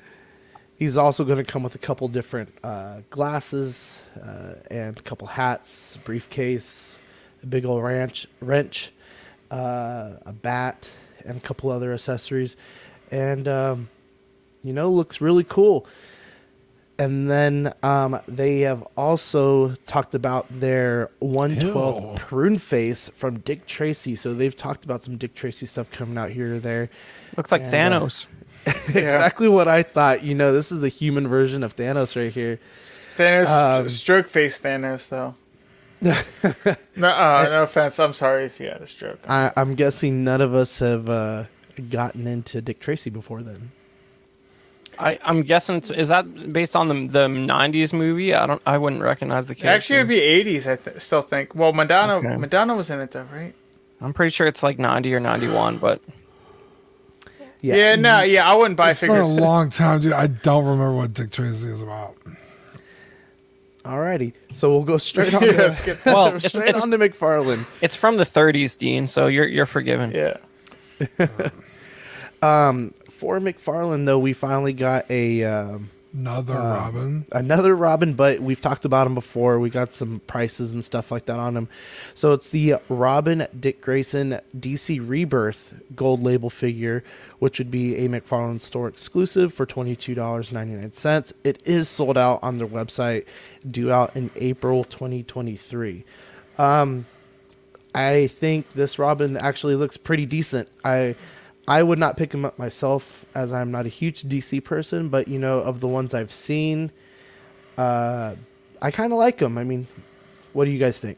He's 0.77 0.97
also 0.97 1.23
going 1.23 1.43
to 1.43 1.51
come 1.51 1.63
with 1.63 1.75
a 1.75 1.79
couple 1.79 2.07
different 2.07 2.53
uh, 2.63 3.01
glasses 3.09 4.01
uh, 4.21 4.55
and 4.69 4.97
a 4.97 5.01
couple 5.01 5.27
hats, 5.27 5.95
a 5.95 5.99
briefcase, 5.99 6.97
a 7.43 7.45
big 7.45 7.65
old 7.65 7.83
ranch 7.83 8.27
wrench, 8.41 8.91
uh, 9.51 10.13
a 10.25 10.33
bat, 10.33 10.91
and 11.25 11.37
a 11.37 11.41
couple 11.41 11.69
other 11.69 11.93
accessories. 11.93 12.55
And 13.11 13.47
um, 13.47 13.89
you 14.63 14.73
know, 14.73 14.89
looks 14.89 15.21
really 15.21 15.43
cool. 15.43 15.85
And 16.97 17.29
then 17.29 17.73
um, 17.83 18.17
they 18.25 18.61
have 18.61 18.81
also 18.95 19.75
talked 19.85 20.15
about 20.15 20.47
their 20.49 21.11
112 21.19 22.01
Ew. 22.01 22.17
prune 22.17 22.57
face 22.57 23.09
from 23.09 23.39
Dick 23.39 23.67
Tracy. 23.67 24.15
So 24.15 24.33
they've 24.33 24.55
talked 24.55 24.85
about 24.85 25.03
some 25.03 25.17
Dick 25.17 25.35
Tracy 25.35 25.65
stuff 25.65 25.91
coming 25.91 26.17
out 26.17 26.29
here 26.29 26.55
or 26.55 26.59
there. 26.59 26.89
Looks 27.35 27.51
like 27.51 27.63
And, 27.63 27.93
uh, 27.93 27.99
Thanos. 27.99 28.27
exactly 28.87 29.47
what 29.49 29.67
I 29.67 29.83
thought. 29.83 30.23
You 30.23 30.35
know, 30.35 30.51
this 30.53 30.71
is 30.71 30.81
the 30.81 30.89
human 30.89 31.27
version 31.27 31.63
of 31.63 31.75
Thanos 31.75 32.15
right 32.21 32.31
here. 32.31 32.59
Thanos, 33.17 33.47
Um, 33.47 33.89
stroke 33.89 34.27
face 34.27 34.59
Thanos 34.59 35.09
though. 35.09 35.35
no, 36.95 37.07
uh, 37.09 37.47
no 37.49 37.63
offense. 37.63 37.99
I'm 37.99 38.13
sorry 38.13 38.45
if 38.45 38.59
you 38.59 38.67
had 38.67 38.81
a 38.81 38.87
stroke. 38.87 39.19
I, 39.27 39.51
I'm 39.55 39.75
guessing 39.75 40.23
none 40.23 40.41
of 40.41 40.53
us 40.53 40.79
have 40.79 41.09
uh, 41.09 41.45
gotten 41.89 42.27
into 42.27 42.61
Dick 42.61 42.79
Tracy 42.79 43.09
before 43.09 43.41
then. 43.41 43.71
I, 44.99 45.19
I'm 45.23 45.41
guessing 45.41 45.77
it's- 45.77 45.97
is 45.97 46.09
that 46.09 46.53
based 46.53 46.75
on 46.75 46.87
the 46.87 47.07
the 47.07 47.27
'90s 47.27 47.91
movie? 47.93 48.33
I 48.33 48.45
don't. 48.45 48.61
I 48.65 48.77
wouldn't 48.77 49.01
recognize 49.01 49.47
the 49.47 49.55
character. 49.55 49.75
Actually, 49.75 49.95
it'd 49.97 50.07
be 50.07 50.59
80s. 50.59 50.67
I 50.71 50.75
th- 50.77 51.01
still 51.01 51.21
think. 51.21 51.53
Well, 51.55 51.73
Madonna, 51.73 52.15
Okay. 52.17 52.35
Madonna 52.37 52.75
was 52.75 52.89
in 52.89 52.99
it 53.01 53.11
though, 53.11 53.27
right? 53.33 53.53
I'm 54.01 54.13
pretty 54.13 54.31
sure 54.31 54.47
it's 54.47 54.61
like 54.63 54.77
90 54.79 55.13
or 55.13 55.19
91, 55.19 55.77
but 55.79 56.01
Yeah. 57.73 57.95
no, 57.95 58.21
yeah. 58.21 58.49
I 58.49 58.53
wouldn't 58.55 58.77
buy 58.77 58.91
It's 58.91 58.99
been 59.01 59.09
a 59.11 59.25
long 59.27 59.69
time, 59.69 60.01
dude. 60.01 60.13
I 60.13 60.27
don't 60.27 60.65
remember 60.65 60.93
what 60.93 61.13
Dick 61.13 61.31
Tracy 61.31 61.67
is 61.69 61.81
about. 61.81 62.15
Alrighty, 63.83 64.33
so 64.51 64.71
we'll 64.71 64.83
go 64.83 64.97
straight 64.97 65.33
on 65.35 65.43
Yeah, 65.43 65.51
to 65.51 65.71
skip- 65.71 66.05
well, 66.05 66.39
straight 66.39 66.69
it's, 66.69 66.81
on 66.81 66.89
to 66.91 66.97
McFarlane. 66.97 67.65
it's 67.81 67.95
from 67.95 68.17
the 68.17 68.23
30s, 68.23 68.77
Dean. 68.77 69.07
So 69.07 69.27
you're 69.27 69.47
you're 69.47 69.65
forgiven. 69.67 70.11
yeah. 70.11 70.37
For 72.41 73.39
McFarlane, 73.39 74.05
though, 74.05 74.19
we 74.19 74.33
finally 74.33 74.73
got 74.73 75.09
a 75.09 75.43
um, 75.43 75.89
Another 76.15 76.53
Robin. 76.53 77.25
another 77.33 77.75
Robin, 77.75 78.13
but 78.13 78.39
we've 78.39 78.61
talked 78.61 78.85
about 78.85 79.05
him 79.05 79.15
before. 79.15 79.59
We 79.59 79.69
got 79.69 79.91
some 79.91 80.21
prices 80.27 80.73
and 80.73 80.83
stuff 80.83 81.11
like 81.11 81.25
that 81.25 81.39
on 81.39 81.57
him. 81.57 81.67
So 82.13 82.31
it's 82.33 82.49
the 82.49 82.75
Robin 82.87 83.47
Dick 83.59 83.81
Grayson 83.81 84.39
DC 84.57 85.07
Rebirth 85.07 85.73
gold 85.95 86.23
label 86.23 86.49
figure, 86.49 87.03
which 87.39 87.59
would 87.59 87.69
be 87.69 87.97
a 87.97 88.07
McFarlane 88.07 88.61
store 88.61 88.87
exclusive 88.87 89.53
for 89.53 89.65
$22.99. 89.65 91.33
It 91.43 91.61
is 91.65 91.89
sold 91.89 92.17
out 92.17 92.39
on 92.41 92.57
their 92.59 92.67
website, 92.67 93.25
due 93.69 93.91
out 93.91 94.15
in 94.15 94.31
April 94.35 94.83
2023. 94.85 96.05
Um, 96.57 97.05
I 97.93 98.27
think 98.27 98.71
this 98.73 98.99
Robin 98.99 99.37
actually 99.37 99.75
looks 99.75 99.97
pretty 99.97 100.25
decent. 100.25 100.69
I 100.83 101.15
I 101.67 101.81
would 101.81 101.97
not 101.99 102.15
pick 102.17 102.33
him 102.33 102.45
up 102.45 102.59
myself 102.59 103.25
as 103.33 103.51
I'm 103.51 103.71
not 103.71 103.85
a 103.85 103.89
huge 103.89 104.23
DC 104.23 104.63
person, 104.63 105.09
but 105.09 105.27
you 105.27 105.39
know, 105.39 105.59
of 105.59 105.79
the 105.79 105.87
ones 105.87 106.13
I've 106.13 106.31
seen, 106.31 106.91
uh, 107.77 108.35
I 108.81 108.91
kind 108.91 109.11
of 109.11 109.17
like 109.17 109.39
him. 109.41 109.57
I 109.57 109.63
mean, 109.63 109.87
what 110.53 110.65
do 110.65 110.71
you 110.71 110.77
guys 110.79 110.99
think? 110.99 111.17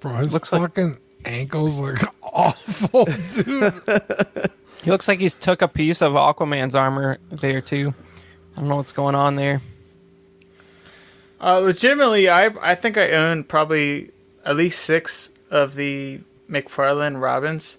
Bro, 0.00 0.16
his 0.16 0.32
Looks 0.34 0.52
like- 0.52 0.60
fucking 0.62 0.98
ankles 1.24 1.80
look 1.80 1.98
awful, 2.22 3.04
dude. 3.04 3.72
He 4.84 4.92
looks 4.92 5.08
like 5.08 5.18
he's 5.18 5.34
took 5.34 5.60
a 5.60 5.66
piece 5.68 6.00
of 6.02 6.12
Aquaman's 6.12 6.76
armor 6.76 7.18
there 7.30 7.60
too. 7.60 7.92
I 8.56 8.60
don't 8.60 8.68
know 8.68 8.76
what's 8.76 8.92
going 8.92 9.16
on 9.16 9.34
there. 9.34 9.60
Uh, 11.40 11.58
legitimately, 11.58 12.28
I 12.28 12.46
I 12.62 12.74
think 12.76 12.96
I 12.96 13.10
own 13.10 13.42
probably 13.42 14.12
at 14.44 14.54
least 14.56 14.84
six 14.84 15.30
of 15.50 15.74
the 15.74 16.20
McFarlane 16.48 17.20
Robins. 17.20 17.76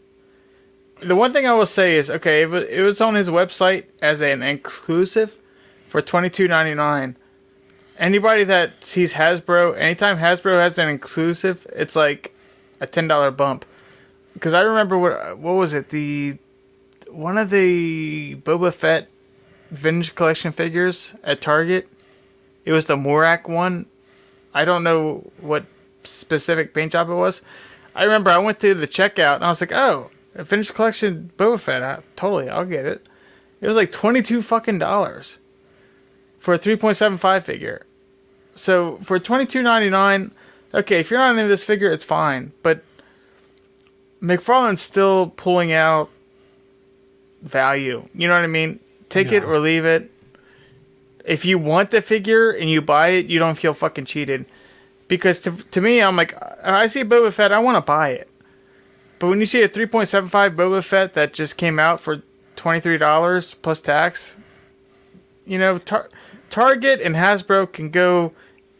The 1.01 1.15
one 1.15 1.31
thing 1.31 1.47
I 1.47 1.53
will 1.53 1.65
say 1.65 1.95
is, 1.95 2.09
okay, 2.12 2.41
it 2.41 2.81
was, 2.81 2.99
on 2.99 3.15
his 3.15 3.29
website 3.29 3.85
as 4.01 4.21
an 4.21 4.43
exclusive 4.43 5.38
for 5.88 6.01
twenty 6.01 6.29
two 6.29 6.47
ninety 6.47 6.73
nine. 6.75 7.15
Anybody 7.97 8.43
that 8.45 8.83
sees 8.83 9.13
Hasbro, 9.13 9.77
anytime 9.77 10.17
Hasbro 10.17 10.62
has 10.62 10.77
an 10.77 10.89
exclusive, 10.89 11.65
it's 11.73 11.95
like 11.95 12.33
a 12.79 12.88
ten 12.88 13.07
dollar 13.07 13.31
bump. 13.31 13.65
Because 14.33 14.53
I 14.53 14.62
remember 14.62 14.97
what 14.97 15.38
what 15.38 15.53
was 15.53 15.73
it 15.73 15.89
the 15.89 16.38
one 17.09 17.38
of 17.38 17.49
the 17.49 18.35
Boba 18.35 18.73
Fett 18.73 19.07
vintage 19.71 20.15
collection 20.15 20.51
figures 20.51 21.13
at 21.23 21.41
Target. 21.41 21.88
It 22.65 22.73
was 22.73 22.88
the 22.88 22.95
Morak 22.95 23.47
one. 23.47 23.85
I 24.53 24.65
don't 24.65 24.83
know 24.83 25.31
what 25.39 25.65
specific 26.03 26.73
paint 26.73 26.91
job 26.91 27.09
it 27.09 27.15
was. 27.15 27.41
I 27.95 28.03
remember 28.03 28.29
I 28.29 28.38
went 28.38 28.59
to 28.62 28.73
the 28.73 28.88
checkout 28.88 29.35
and 29.35 29.43
I 29.43 29.49
was 29.49 29.62
like, 29.62 29.71
"Oh, 29.71 30.12
a 30.35 30.43
vintage 30.43 30.73
collection 30.73 31.31
Boba 31.37 31.59
Fett. 31.59 31.83
I, 31.83 31.99
totally, 32.15 32.49
I'll 32.49 32.65
get 32.65 32.85
it." 32.85 33.05
It 33.61 33.67
was 33.67 33.75
like 33.75 33.91
twenty 33.91 34.21
two 34.21 34.41
fucking 34.41 34.79
dollars 34.79 35.39
for 36.39 36.53
a 36.53 36.57
three 36.57 36.75
point 36.75 36.97
seven 36.97 37.17
five 37.17 37.45
figure. 37.45 37.85
So 38.55 38.97
for 39.03 39.19
twenty 39.19 39.45
two 39.45 39.61
ninety 39.61 39.89
nine, 39.89 40.31
okay, 40.73 40.99
if 40.99 41.09
you're 41.11 41.19
not 41.19 41.31
into 41.31 41.47
this 41.47 41.63
figure, 41.63 41.89
it's 41.89 42.03
fine. 42.03 42.53
But 42.63 42.83
McFarlane's 44.21 44.81
still 44.81 45.27
pulling 45.27 45.71
out 45.71 46.09
value. 47.41 48.07
You 48.13 48.27
know 48.27 48.33
what 48.33 48.43
I 48.43 48.47
mean? 48.47 48.79
Take 49.09 49.31
it 49.31 49.43
or 49.43 49.59
leave 49.59 49.85
it. 49.85 50.11
If 51.25 51.45
you 51.45 51.57
want 51.57 51.91
the 51.91 52.01
figure 52.01 52.51
and 52.51 52.69
you 52.69 52.81
buy 52.81 53.09
it, 53.09 53.25
you 53.27 53.39
don't 53.39 53.57
feel 53.57 53.73
fucking 53.73 54.05
cheated. 54.05 54.45
Because 55.07 55.39
to, 55.41 55.51
to 55.51 55.81
me, 55.81 56.01
I'm 56.01 56.15
like, 56.15 56.35
I 56.63 56.87
see 56.87 57.03
Boba 57.03 57.33
Fett, 57.33 57.51
I 57.51 57.59
want 57.59 57.77
to 57.77 57.81
buy 57.81 58.09
it. 58.09 58.29
But 59.19 59.27
when 59.27 59.39
you 59.39 59.45
see 59.45 59.62
a 59.62 59.69
3.75 59.69 60.55
Boba 60.55 60.84
Fett 60.84 61.13
that 61.13 61.34
just 61.34 61.58
came 61.58 61.77
out 61.77 61.99
for 61.99 62.21
$23 62.55 63.62
plus 63.62 63.82
tax, 63.82 64.36
you 65.45 65.58
know, 65.58 65.77
tar- 65.77 66.10
Target 66.49 67.01
and 67.01 67.15
Hasbro 67.15 67.71
can 67.71 67.89
go 67.89 68.32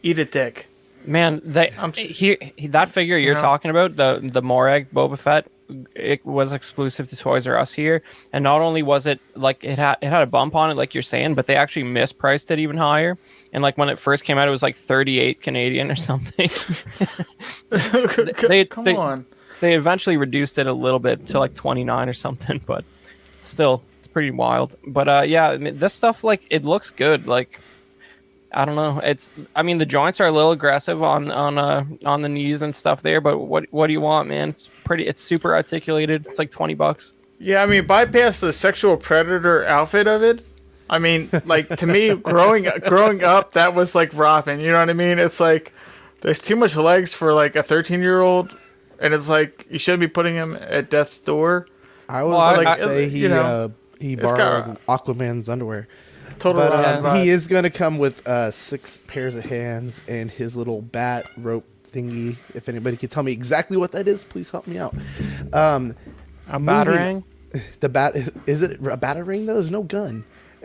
eat 0.02 0.18
a 0.18 0.24
dick. 0.24 0.66
Man, 1.06 1.40
they 1.44 1.70
I'm 1.78 1.92
he, 1.92 2.36
he- 2.56 2.66
that 2.68 2.88
figure 2.88 3.16
you're 3.16 3.34
Yeah. 3.34 3.40
talking 3.40 3.70
about 3.70 3.96
the 3.96 4.20
the 4.22 4.42
Morak 4.42 4.86
Boba 4.92 5.18
Fett. 5.18 5.46
It 5.94 6.26
was 6.26 6.52
exclusive 6.52 7.08
to 7.08 7.16
Toys 7.16 7.46
R 7.46 7.56
Us 7.56 7.72
here, 7.72 8.02
and 8.34 8.42
not 8.44 8.60
only 8.60 8.82
was 8.82 9.06
it 9.06 9.18
like 9.34 9.64
it 9.64 9.78
had 9.78 9.96
it 10.02 10.08
had 10.08 10.20
a 10.22 10.26
bump 10.26 10.54
on 10.54 10.70
it, 10.70 10.76
like 10.76 10.92
you're 10.92 11.02
saying, 11.02 11.34
but 11.36 11.46
they 11.46 11.56
actually 11.56 11.84
mispriced 11.84 12.50
it 12.50 12.58
even 12.58 12.76
higher. 12.76 13.16
And 13.52 13.62
like 13.62 13.78
when 13.78 13.88
it 13.88 13.98
first 13.98 14.24
came 14.24 14.36
out, 14.36 14.46
it 14.46 14.50
was 14.50 14.62
like 14.62 14.74
38 14.76 15.40
Canadian 15.40 15.90
or 15.90 15.96
something. 15.96 16.50
they- 17.70 18.64
Come 18.66 18.84
they- 18.84 18.94
on. 18.96 19.26
They 19.60 19.74
eventually 19.74 20.16
reduced 20.16 20.58
it 20.58 20.66
a 20.66 20.72
little 20.72 20.98
bit 20.98 21.28
to 21.28 21.38
like 21.38 21.54
29 21.54 22.08
or 22.08 22.12
something, 22.12 22.60
but 22.66 22.84
still, 23.38 23.82
it's 23.98 24.08
pretty 24.08 24.30
wild. 24.30 24.76
But 24.86 25.08
uh, 25.08 25.22
yeah, 25.26 25.50
I 25.50 25.56
mean, 25.58 25.78
this 25.78 25.94
stuff 25.94 26.24
like 26.24 26.46
it 26.50 26.64
looks 26.64 26.90
good. 26.90 27.26
Like 27.26 27.60
I 28.52 28.64
don't 28.64 28.74
know, 28.74 29.00
it's 29.02 29.32
I 29.54 29.62
mean 29.62 29.78
the 29.78 29.86
joints 29.86 30.20
are 30.20 30.26
a 30.26 30.32
little 30.32 30.50
aggressive 30.50 31.02
on 31.02 31.30
on 31.30 31.58
uh 31.58 31.84
on 32.04 32.22
the 32.22 32.28
knees 32.28 32.62
and 32.62 32.74
stuff 32.74 33.02
there, 33.02 33.20
but 33.20 33.38
what 33.38 33.66
what 33.70 33.86
do 33.86 33.92
you 33.92 34.00
want, 34.00 34.28
man? 34.28 34.48
It's 34.50 34.66
pretty. 34.66 35.06
It's 35.06 35.22
super 35.22 35.54
articulated. 35.54 36.26
It's 36.26 36.38
like 36.38 36.50
20 36.50 36.74
bucks. 36.74 37.14
Yeah, 37.38 37.62
I 37.62 37.66
mean, 37.66 37.86
bypass 37.86 38.40
the 38.40 38.52
sexual 38.52 38.96
predator 38.96 39.64
outfit 39.64 40.06
of 40.06 40.22
it. 40.22 40.42
I 40.90 40.98
mean, 40.98 41.30
like 41.46 41.68
to 41.76 41.86
me, 41.86 42.14
growing 42.16 42.66
growing 42.82 43.22
up, 43.22 43.52
that 43.52 43.74
was 43.74 43.94
like 43.94 44.12
Robin. 44.12 44.58
You 44.60 44.72
know 44.72 44.80
what 44.80 44.90
I 44.90 44.94
mean? 44.94 45.18
It's 45.18 45.40
like 45.40 45.72
there's 46.20 46.40
too 46.40 46.56
much 46.56 46.76
legs 46.76 47.14
for 47.14 47.32
like 47.32 47.56
a 47.56 47.62
13 47.62 48.00
year 48.00 48.20
old, 48.20 48.54
and 49.00 49.14
it's 49.14 49.28
like 49.28 49.66
you 49.70 49.78
shouldn't 49.78 50.00
be 50.00 50.08
putting 50.08 50.34
him 50.34 50.56
at 50.60 50.90
death's 50.90 51.18
door. 51.18 51.66
I 52.08 52.22
was 52.22 52.30
Well, 52.32 52.40
I- 52.40 52.54
gonna 52.56 52.70
I- 52.70 52.76
say 52.76 53.08
he 53.08 53.18
you 53.20 53.28
know, 53.28 53.40
uh, 53.40 53.68
he 53.98 54.12
it's 54.14 54.22
got- 54.22 54.36
borrowed 54.36 54.78
Aquaman's 54.88 55.48
underwear, 55.48 55.88
Total 56.38 56.60
but 56.68 57.04
um, 57.04 57.16
he 57.16 57.28
is 57.28 57.46
gonna 57.48 57.70
come 57.70 57.98
with 57.98 58.26
uh, 58.26 58.50
six 58.50 58.98
pairs 59.06 59.34
of 59.34 59.44
hands 59.44 60.02
and 60.08 60.30
his 60.30 60.56
little 60.56 60.82
bat 60.82 61.26
rope 61.36 61.64
thingy. 61.84 62.36
If 62.54 62.68
anybody 62.68 62.96
can 62.96 63.08
tell 63.08 63.22
me 63.22 63.32
exactly 63.32 63.76
what 63.76 63.92
that 63.92 64.06
is, 64.08 64.24
please 64.24 64.50
help 64.50 64.66
me 64.66 64.78
out. 64.78 64.94
Um, 65.52 65.94
A 66.48 66.58
Moving- 66.58 66.64
batarang. 66.94 67.24
the 67.80 67.88
bat 67.88 68.14
is 68.46 68.62
it 68.62 68.72
a 68.80 68.96
batarang 68.96 69.46
though? 69.46 69.54
There's 69.54 69.70
no 69.70 69.82
gun. 69.82 70.24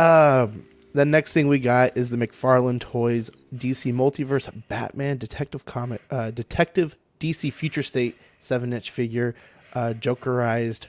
um, 0.00 0.64
the 0.96 1.04
next 1.04 1.34
thing 1.34 1.46
we 1.46 1.58
got 1.58 1.94
is 1.94 2.08
the 2.08 2.16
McFarlane 2.16 2.80
Toys 2.80 3.30
DC 3.54 3.92
Multiverse 3.92 4.50
Batman 4.66 5.18
Detective 5.18 5.66
Comic 5.66 6.00
uh, 6.10 6.30
Detective 6.30 6.96
DC 7.20 7.52
Future 7.52 7.82
State 7.82 8.16
seven 8.38 8.72
inch 8.72 8.90
figure, 8.90 9.34
uh, 9.74 9.92
Jokerized 9.94 10.86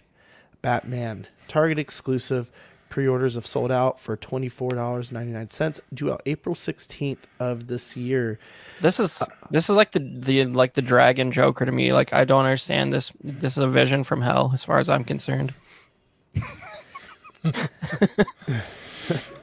Batman 0.61 1.27
Target 1.49 1.77
exclusive. 1.77 2.51
Pre-orders 2.89 3.35
have 3.35 3.45
sold 3.45 3.69
out 3.69 3.99
for 3.99 4.15
twenty 4.15 4.47
four 4.47 4.71
dollars 4.71 5.11
ninety 5.11 5.33
nine 5.33 5.49
cents. 5.49 5.81
Due 5.93 6.13
out 6.13 6.21
April 6.25 6.55
sixteenth 6.55 7.27
of 7.37 7.67
this 7.67 7.97
year. 7.97 8.39
This 8.79 9.01
is 9.01 9.21
this 9.51 9.69
is 9.69 9.75
like 9.75 9.91
the 9.91 9.99
the 9.99 10.45
like 10.45 10.75
the 10.75 10.81
dragon 10.81 11.33
Joker 11.33 11.65
to 11.65 11.71
me. 11.71 11.91
Like 11.91 12.13
I 12.13 12.23
don't 12.23 12.45
understand 12.45 12.93
this. 12.93 13.11
This 13.21 13.57
is 13.57 13.63
a 13.63 13.67
vision 13.67 14.05
from 14.05 14.21
hell, 14.21 14.51
as 14.53 14.63
far 14.63 14.79
as 14.79 14.87
I'm 14.87 15.03
concerned. 15.03 15.53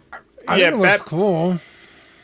I 0.48 0.56
Yeah, 0.58 0.70
think 0.70 0.82
it 0.82 0.86
looks 0.86 1.02
cool. 1.02 1.58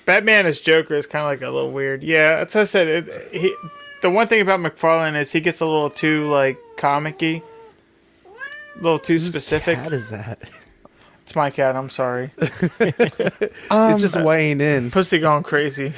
Batman 0.07 0.47
as 0.47 0.61
Joker 0.61 0.95
is 0.95 1.07
kind 1.07 1.23
of 1.25 1.29
like 1.31 1.43
a 1.43 1.51
little 1.53 1.71
weird. 1.73 2.03
Yeah, 2.03 2.37
that's 2.39 2.55
what 2.55 2.63
I 2.63 2.65
said. 2.65 2.89
It, 2.89 3.29
he, 3.33 3.55
the 4.03 4.11
one 4.11 4.27
thing 4.29 4.41
about 4.41 4.61
McFarlane 4.61 5.17
is 5.17 5.31
he 5.33 5.41
gets 5.41 5.61
a 5.61 5.67
little 5.67 5.91
too 5.91 6.29
like 6.31 6.59
comic-y, 6.77 7.43
a 8.79 8.83
little 8.83 8.99
too 8.99 9.15
Whose 9.15 9.29
specific. 9.31 9.77
cat 9.77 9.93
is 9.93 10.11
that? 10.11 10.43
It's 11.23 11.37
my 11.37 11.51
cat. 11.51 11.77
I'm 11.77 11.91
sorry. 11.91 12.33
Um, 13.71 13.93
it's 13.93 14.01
just 14.03 14.21
weighing 14.21 14.61
in. 14.61 14.91
Pussy 14.91 15.21
going 15.21 15.45
crazy. 15.45 15.93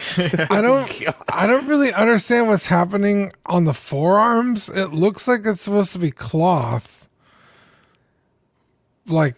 I 0.51 0.61
don't 0.61 0.91
I 1.33 1.47
don't 1.47 1.67
really 1.67 1.91
understand 1.95 2.49
what's 2.49 2.67
happening 2.67 3.33
on 3.47 3.65
the 3.65 3.73
forearms. 3.73 4.69
It 4.69 4.89
looks 4.91 5.27
like 5.27 5.41
it's 5.47 5.63
supposed 5.63 5.93
to 5.95 5.99
be 5.99 6.11
cloth. 6.11 7.09
Like 9.07 9.37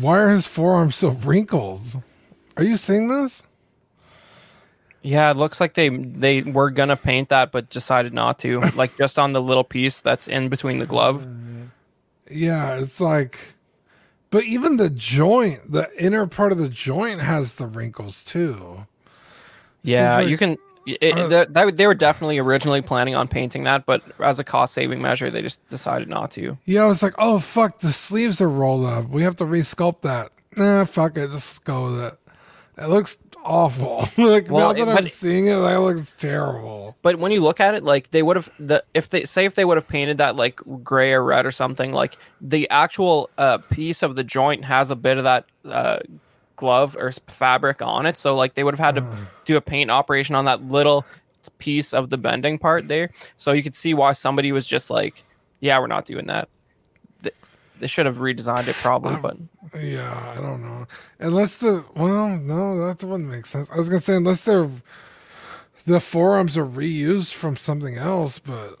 why 0.00 0.20
are 0.20 0.30
his 0.30 0.46
forearms 0.46 0.94
so 0.94 1.08
wrinkled? 1.10 2.00
Are 2.56 2.64
you 2.64 2.76
seeing 2.76 3.08
this? 3.08 3.42
Yeah, 5.02 5.30
it 5.30 5.36
looks 5.36 5.60
like 5.60 5.74
they 5.74 5.88
they 5.88 6.42
were 6.42 6.70
gonna 6.70 6.96
paint 6.96 7.30
that, 7.30 7.50
but 7.50 7.70
decided 7.70 8.12
not 8.14 8.38
to. 8.40 8.60
like 8.76 8.96
just 8.96 9.18
on 9.18 9.32
the 9.32 9.42
little 9.42 9.64
piece 9.64 10.00
that's 10.00 10.28
in 10.28 10.48
between 10.48 10.78
the 10.78 10.86
glove. 10.86 11.26
Yeah, 12.30 12.78
it's 12.78 13.00
like 13.00 13.54
but 14.32 14.44
even 14.44 14.78
the 14.78 14.88
joint, 14.88 15.60
the 15.70 15.88
inner 16.00 16.26
part 16.26 16.52
of 16.52 16.58
the 16.58 16.70
joint 16.70 17.20
has 17.20 17.54
the 17.54 17.66
wrinkles 17.66 18.24
too. 18.24 18.86
Yeah, 19.82 20.16
like- 20.16 20.28
you 20.28 20.36
can. 20.38 20.56
It, 20.84 21.16
uh, 21.16 21.28
that, 21.28 21.54
that, 21.54 21.76
they 21.76 21.86
were 21.86 21.94
definitely 21.94 22.38
originally 22.38 22.82
planning 22.82 23.14
on 23.14 23.28
painting 23.28 23.62
that, 23.64 23.86
but 23.86 24.02
as 24.18 24.40
a 24.40 24.44
cost 24.44 24.74
saving 24.74 25.00
measure, 25.00 25.30
they 25.30 25.40
just 25.40 25.64
decided 25.68 26.08
not 26.08 26.32
to. 26.32 26.56
Yeah, 26.64 26.82
I 26.82 26.86
was 26.86 27.04
like, 27.04 27.14
oh 27.18 27.38
fuck, 27.38 27.78
the 27.78 27.92
sleeves 27.92 28.40
are 28.40 28.48
rolled 28.48 28.86
up. 28.86 29.08
We 29.08 29.22
have 29.22 29.36
to 29.36 29.44
resculpt 29.44 30.00
that. 30.00 30.30
Nah, 30.56 30.84
fuck 30.86 31.16
it, 31.16 31.30
just 31.30 31.64
go 31.64 31.84
with 31.84 32.02
it. 32.02 32.18
It 32.78 32.88
looks 32.88 33.18
awful. 33.44 33.98
like 34.24 34.50
Well, 34.50 34.72
now 34.72 34.84
that 34.84 34.88
it- 34.92 34.98
I'm 34.98 35.04
seeing 35.04 35.46
it, 35.46 35.54
that 35.54 35.76
looks 35.80 36.14
terrible. 36.14 36.96
But 37.02 37.18
when 37.18 37.32
you 37.32 37.40
look 37.40 37.60
at 37.60 37.74
it, 37.74 37.84
like 37.84 38.10
they 38.10 38.22
would 38.22 38.36
have 38.36 38.50
the 38.58 38.84
if 38.94 39.08
they 39.08 39.24
say 39.24 39.44
if 39.44 39.54
they 39.54 39.64
would 39.64 39.76
have 39.76 39.88
painted 39.88 40.18
that 40.18 40.36
like 40.36 40.60
gray 40.82 41.12
or 41.12 41.22
red 41.22 41.44
or 41.46 41.50
something, 41.50 41.92
like 41.92 42.16
the 42.40 42.68
actual 42.70 43.28
uh, 43.38 43.58
piece 43.58 44.02
of 44.02 44.16
the 44.16 44.24
joint 44.24 44.64
has 44.64 44.90
a 44.90 44.96
bit 44.96 45.18
of 45.18 45.24
that 45.24 45.44
uh, 45.64 45.98
glove 46.56 46.96
or 46.96 47.10
fabric 47.12 47.82
on 47.82 48.06
it. 48.06 48.16
So 48.16 48.34
like 48.36 48.54
they 48.54 48.64
would 48.64 48.74
have 48.78 48.94
had 48.94 49.02
to 49.02 49.26
do 49.44 49.56
a 49.56 49.60
paint 49.60 49.90
operation 49.90 50.34
on 50.34 50.44
that 50.46 50.62
little 50.62 51.04
piece 51.58 51.92
of 51.92 52.08
the 52.10 52.16
bending 52.18 52.58
part 52.58 52.86
there. 52.88 53.10
So 53.36 53.52
you 53.52 53.62
could 53.62 53.74
see 53.74 53.94
why 53.94 54.12
somebody 54.12 54.52
was 54.52 54.66
just 54.66 54.88
like, 54.90 55.24
yeah, 55.60 55.78
we're 55.80 55.88
not 55.88 56.04
doing 56.06 56.26
that. 56.26 56.48
They, 57.82 57.86
they 57.86 57.86
should 57.88 58.06
have 58.06 58.18
redesigned 58.18 58.68
it 58.68 58.76
probably, 58.76 59.16
but 59.16 59.36
Yeah, 59.80 60.32
I 60.36 60.40
don't 60.40 60.62
know. 60.62 60.86
Unless 61.20 61.56
the 61.56 61.84
well, 61.94 62.28
no, 62.28 62.86
that 62.86 63.04
wouldn't 63.04 63.28
make 63.30 63.46
sense. 63.46 63.70
I 63.70 63.76
was 63.76 63.88
gonna 63.88 64.00
say 64.00 64.16
unless 64.16 64.42
they're 64.42 64.68
the 65.86 66.00
forearms 66.00 66.56
are 66.56 66.64
reused 66.64 67.34
from 67.34 67.56
something 67.56 67.96
else, 67.96 68.38
but 68.38 68.76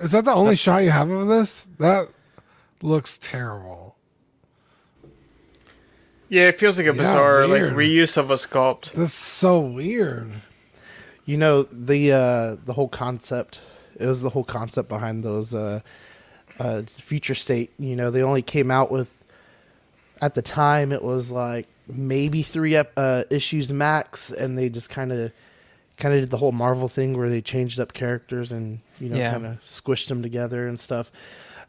is 0.00 0.12
that 0.12 0.24
the 0.24 0.32
only 0.32 0.56
shot 0.56 0.84
you 0.84 0.90
have 0.90 1.08
of 1.10 1.26
this? 1.28 1.64
That 1.78 2.08
looks 2.82 3.18
terrible. 3.18 3.96
Yeah, 6.28 6.44
it 6.44 6.58
feels 6.58 6.76
like 6.76 6.86
a 6.86 6.90
Yeah, 6.90 6.96
bizarre 6.98 7.46
like 7.46 7.62
reuse 7.62 8.16
of 8.18 8.30
a 8.30 8.34
sculpt. 8.34 8.92
That's 8.92 9.14
so 9.14 9.58
weird. 9.60 10.30
You 11.24 11.38
know 11.38 11.62
the 11.62 12.12
uh, 12.12 12.56
the 12.64 12.74
whole 12.74 12.88
concept. 12.88 13.62
It 13.98 14.06
was 14.06 14.20
the 14.22 14.30
whole 14.30 14.44
concept 14.44 14.88
behind 14.88 15.24
those 15.24 15.54
uh, 15.54 15.80
uh, 16.58 16.82
future 16.82 17.34
state. 17.34 17.70
You 17.78 17.96
know, 17.96 18.10
they 18.10 18.22
only 18.22 18.42
came 18.42 18.70
out 18.70 18.90
with 18.90 19.12
at 20.20 20.34
the 20.34 20.42
time 20.42 20.92
it 20.92 21.02
was 21.02 21.30
like 21.30 21.66
maybe 21.86 22.42
three 22.42 22.76
uh, 22.76 23.24
issues 23.30 23.72
max, 23.72 24.30
and 24.30 24.58
they 24.58 24.68
just 24.68 24.90
kind 24.90 25.12
of 25.12 25.32
kind 25.96 26.14
of 26.14 26.20
did 26.20 26.30
the 26.30 26.36
whole 26.36 26.52
Marvel 26.52 26.88
thing 26.88 27.16
where 27.16 27.28
they 27.28 27.40
changed 27.40 27.80
up 27.80 27.92
characters 27.92 28.52
and 28.52 28.78
you 29.00 29.08
know 29.08 29.16
Yeah. 29.16 29.32
kind 29.32 29.46
of 29.46 29.60
squished 29.62 30.08
them 30.08 30.22
together 30.22 30.66
and 30.68 30.78
stuff. 30.78 31.10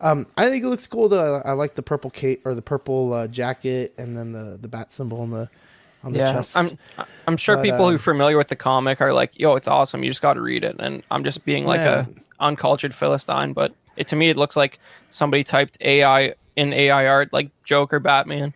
Um, 0.01 0.27
I 0.37 0.49
think 0.49 0.63
it 0.63 0.67
looks 0.67 0.87
cool 0.87 1.09
though. 1.09 1.41
I, 1.45 1.49
I 1.49 1.51
like 1.53 1.75
the 1.75 1.81
purple 1.81 2.09
cape 2.09 2.45
or 2.45 2.55
the 2.55 2.61
purple 2.61 3.13
uh, 3.13 3.27
jacket, 3.27 3.93
and 3.97 4.15
then 4.15 4.31
the 4.31 4.57
the 4.61 4.67
bat 4.67 4.91
symbol 4.91 5.21
on 5.21 5.31
the 5.31 5.49
on 6.03 6.13
the 6.13 6.19
yeah, 6.19 6.31
chest. 6.31 6.55
I'm 6.57 6.77
I'm 7.27 7.37
sure 7.37 7.55
But, 7.57 7.63
people 7.63 7.85
who 7.87 7.91
uh, 7.91 7.95
are 7.95 7.99
familiar 7.99 8.37
with 8.37 8.47
the 8.47 8.55
comic 8.55 9.01
are 9.01 9.13
like, 9.13 9.37
"Yo, 9.37 9.55
it's 9.55 9.67
awesome. 9.67 10.03
You 10.03 10.09
just 10.09 10.21
got 10.21 10.35
to 10.35 10.41
read 10.41 10.63
it." 10.63 10.77
And 10.79 11.03
I'm 11.11 11.23
just 11.23 11.43
being 11.43 11.65
like 11.65 11.81
Man. 11.81 12.15
a 12.39 12.43
uncultured 12.43 12.95
philistine, 12.95 13.51
but 13.53 13.73
it, 13.99 14.07
to 14.07 14.15
me, 14.15 14.29
it 14.29 14.37
looks 14.37 14.55
like 14.57 14.79
somebody 15.11 15.43
typed 15.43 15.77
AI 15.81 16.33
in 16.55 16.73
AI 16.73 17.05
art, 17.05 17.31
like 17.31 17.49
Joker, 17.63 17.99
Batman. 17.99 18.53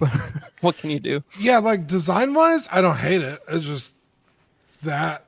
But 0.00 0.10
what 0.60 0.76
can 0.76 0.90
you 0.90 0.98
do? 0.98 1.22
Yeah, 1.38 1.58
like 1.58 1.86
design 1.86 2.34
wise, 2.34 2.68
I 2.72 2.80
don't 2.80 2.96
hate 2.96 3.22
it. 3.22 3.38
It's 3.48 3.66
just 3.66 3.94
that 4.82 5.24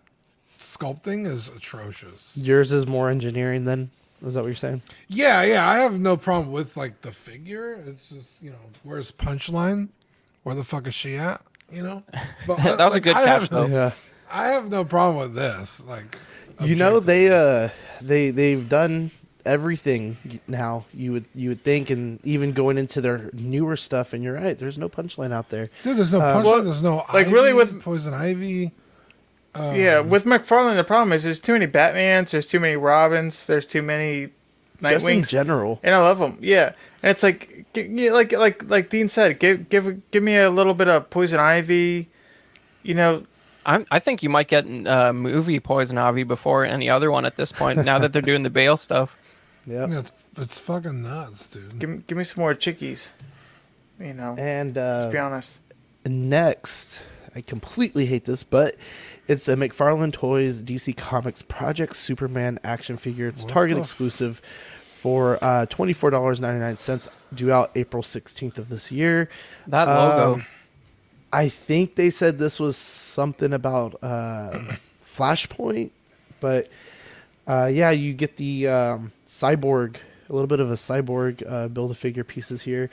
sculpting 0.59 1.27
is 1.27 1.49
atrocious. 1.49 2.37
Yours 2.37 2.73
is 2.73 2.87
more 2.87 3.11
engineering 3.11 3.65
then. 3.65 3.91
Is 4.25 4.35
that 4.35 4.41
what 4.41 4.49
you're 4.49 4.57
saying? 4.57 4.83
Yeah, 5.07 5.45
yeah, 5.45 5.69
I 5.69 5.79
have 5.79 6.01
no 6.01 6.17
problem 6.17 6.51
with 6.53 6.77
like 6.77 7.01
the 7.03 7.13
figure. 7.13 7.81
It's 7.87 8.11
just 8.11 8.43
you 8.43 8.51
know, 8.51 8.57
where's 8.83 9.13
punchline? 9.13 9.89
Where 10.43 10.55
the 10.55 10.65
fuck 10.65 10.87
is 10.87 10.95
she 10.95 11.17
at? 11.17 11.41
You 11.71 11.83
know, 11.83 12.03
but 12.47 12.57
That 12.59 12.79
was 12.79 12.97
a 12.97 13.01
good 13.01 13.17
I 13.17 13.25
catch, 13.25 13.41
have, 13.43 13.51
though. 13.51 13.67
Yeah. 13.67 13.93
I 14.31 14.49
have 14.49 14.69
no 14.71 14.85
problem 14.85 15.17
with 15.19 15.35
this. 15.35 15.85
Like, 15.87 16.19
You 16.61 16.77
know 16.77 17.01
they 17.01 17.31
uh 17.31 17.69
they 18.01 18.31
they've 18.31 18.69
done 18.69 19.11
everything 19.47 20.17
now. 20.47 20.87
You 20.93 21.13
would 21.13 21.25
you 21.35 21.51
would 21.51 21.61
think, 21.63 21.91
and 21.91 22.25
even 22.25 22.53
going 22.53 22.79
into 22.79 23.01
their 23.01 23.31
newer 23.33 23.77
stuff. 23.77 24.13
And 24.13 24.23
you're 24.23 24.35
right. 24.35 24.59
There's 24.59 24.79
no 24.79 24.89
punchline 24.89 25.33
out 25.33 25.51
there. 25.51 25.71
dude, 25.83 25.97
there's 25.97 26.13
no 26.13 26.21
uh, 26.21 26.35
punchline. 26.37 26.45
well, 26.45 26.63
there's 26.63 26.83
no 26.83 26.97
like, 27.13 27.27
ivy, 27.27 27.33
really 27.33 27.55
with- 27.55 27.81
poison 27.83 28.15
ivy. 28.15 28.73
Um, 29.55 29.75
yeah, 29.75 30.01
with 30.01 30.25
McFarlane, 30.25 30.77
the 30.77 30.85
problem 30.85 31.13
is 31.13 31.25
there's 31.25 31.41
too 31.41 31.55
many 31.55 31.67
Batmans, 31.67 32.31
there's 32.31 32.47
too 32.47 32.61
many 32.61 32.77
Robins, 32.77 33.47
there's 33.47 33.65
too 33.67 33.81
many 33.83 34.29
Just 34.83 35.09
in 35.09 35.25
general. 35.25 35.81
and 35.83 35.95
I 35.95 35.99
love 35.99 36.19
them. 36.19 36.39
Yeah, 36.41 36.73
and 37.03 37.11
it's 37.11 37.23
like, 37.23 37.67
like 37.75 38.33
like 38.33 38.69
like 38.69 38.91
Dean 38.91 39.09
said, 39.09 39.39
give 39.39 39.69
give 39.69 40.11
give 40.11 40.23
me 40.23 40.37
a 40.37 40.51
little 40.51 40.75
bit 40.75 40.87
of 40.89 41.09
Poison 41.11 41.41
Ivy. 41.41 42.09
You 42.83 42.95
know, 42.95 43.23
I'm, 43.67 43.87
I 43.91 43.99
think 43.99 44.23
you 44.23 44.29
might 44.31 44.49
get 44.49 44.65
uh, 44.87 45.13
movie 45.13 45.61
Poison 45.61 45.99
Ivy 45.99 46.23
before 46.23 46.65
any 46.65 46.89
other 46.89 47.11
one 47.11 47.25
at 47.27 47.37
this 47.37 47.53
point. 47.53 47.85
now 47.85 47.99
that 47.99 48.13
they're 48.13 48.23
doing 48.23 48.43
the 48.43 48.51
Bale 48.51 48.77
stuff, 48.77 49.17
Yep. 49.67 49.91
Yeah, 49.91 49.99
it's, 50.01 50.13
it's 50.39 50.59
fucking 50.61 51.03
nuts, 51.03 51.51
dude. 51.51 51.79
give 51.79 51.91
me 51.91 52.03
give 52.07 52.17
me 52.17 52.25
some 52.25 52.41
more 52.41 52.55
chickies. 52.55 53.11
You 54.01 54.15
know, 54.15 54.35
And 54.39 54.75
to 54.77 55.11
be 55.13 55.19
uh, 55.19 55.27
honest. 55.27 55.59
next, 56.07 57.05
I 57.35 57.41
completely 57.43 58.07
hate 58.07 58.25
this, 58.25 58.43
but 58.45 58.77
it's 59.27 59.45
the 59.45 59.57
McFarlane 59.57 60.13
Toys 60.13 60.63
DC 60.65 60.97
Comics 60.97 61.43
Project 61.43 61.97
Superman 61.97 62.59
action 62.65 62.97
figure. 62.97 63.27
It's 63.27 63.43
What 63.43 63.53
Target 63.53 63.77
f- 63.77 63.83
exclusive 63.83 64.39
for 64.39 65.39
uh, 65.43 65.67
twenty 65.67 65.93
four 65.93 66.11
dollars 66.11 66.41
ninety 66.41 66.61
nine 66.61 66.77
cents. 66.77 67.09
Due 67.35 67.53
out 67.53 67.71
April 67.75 68.03
sixteenth 68.03 68.59
of 68.59 68.69
this 68.71 68.91
year. 68.91 69.29
that 69.67 69.87
logo. 69.87 70.35
Um, 70.35 70.47
I 71.33 71.49
think 71.49 71.95
they 71.95 72.11
said 72.11 72.39
this 72.39 72.59
was 72.59 72.77
something 72.77 73.53
about 73.53 73.99
uh, 74.03 74.59
Flashpoint, 75.05 75.91
but 76.41 76.69
uh, 77.47 77.69
yeah, 77.71 77.91
you 77.91 78.15
get 78.15 78.37
the 78.37 78.69
um, 78.69 79.13
cyborg, 79.27 79.97
a 80.29 80.33
little 80.33 80.47
bit 80.47 80.61
of 80.61 80.71
a 80.71 80.75
cyborg 80.75 81.43
uh, 81.47 81.69
build 81.69 81.91
a 81.91 81.95
figure 81.95 82.25
pieces 82.25 82.63
here, 82.63 82.89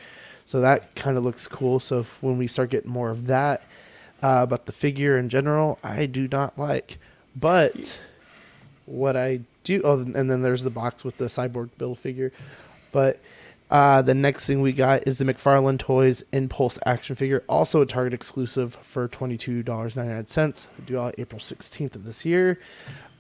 so 0.46 0.60
that 0.62 0.96
kind 0.96 1.18
of 1.18 1.24
looks 1.24 1.48
cool. 1.48 1.80
So 1.80 2.00
if, 2.00 2.22
when 2.22 2.38
we 2.38 2.48
start 2.48 2.70
getting 2.70 2.92
more 2.92 3.10
of 3.10 3.28
that, 3.28 3.64
uh, 4.22 4.46
but 4.46 4.66
the 4.66 4.72
figure 4.74 5.18
in 5.18 5.30
general, 5.30 5.80
I 5.84 6.06
do 6.06 6.28
not 6.30 6.58
like. 6.58 6.98
But 7.38 8.02
what 8.86 9.16
I 9.16 9.42
do, 9.64 9.82
oh, 9.84 10.00
and 10.00 10.30
then 10.30 10.42
there's 10.42 10.64
the 10.64 10.70
box 10.70 11.04
with 11.04 11.18
the 11.18 11.26
cyborg 11.26 11.70
build 11.78 12.00
figure, 12.00 12.34
but. 12.92 13.20
Uh, 13.70 14.02
the 14.02 14.14
next 14.14 14.46
thing 14.46 14.62
we 14.62 14.72
got 14.72 15.08
is 15.08 15.18
the 15.18 15.26
McFarlane 15.26 15.80
Toys 15.80 16.24
Impulse 16.32 16.78
action 16.86 17.16
figure, 17.16 17.44
also 17.50 17.82
a 17.82 17.86
Target 17.86 18.14
exclusive 18.14 18.76
for 18.76 19.08
$22.99, 19.08 20.68
due 20.86 21.00
out 21.00 21.16
April 21.18 21.40
16th 21.40 21.96
of 21.96 22.04
this 22.06 22.26
year. 22.26 22.60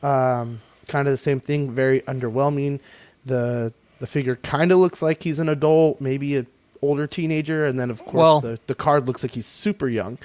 Um, 0.03 0.61
kind 0.87 1.07
of 1.07 1.13
the 1.13 1.17
same 1.17 1.39
thing, 1.39 1.71
very 1.71 2.01
underwhelming. 2.01 2.79
The 3.25 3.73
the 3.99 4.07
figure 4.07 4.35
kind 4.35 4.71
of 4.71 4.77
looks 4.79 5.01
like 5.01 5.23
he's 5.23 5.39
an 5.39 5.47
adult, 5.49 5.99
maybe 6.01 6.35
an 6.35 6.47
older 6.81 7.07
teenager, 7.07 7.65
and 7.65 7.79
then 7.79 7.89
of 7.89 7.99
course 8.03 8.13
Well- 8.13 8.41
the, 8.41 8.59
the 8.67 8.75
card 8.75 9.07
looks 9.07 9.23
like 9.23 9.31
he's 9.31 9.47
super 9.47 9.87
young. 9.87 10.19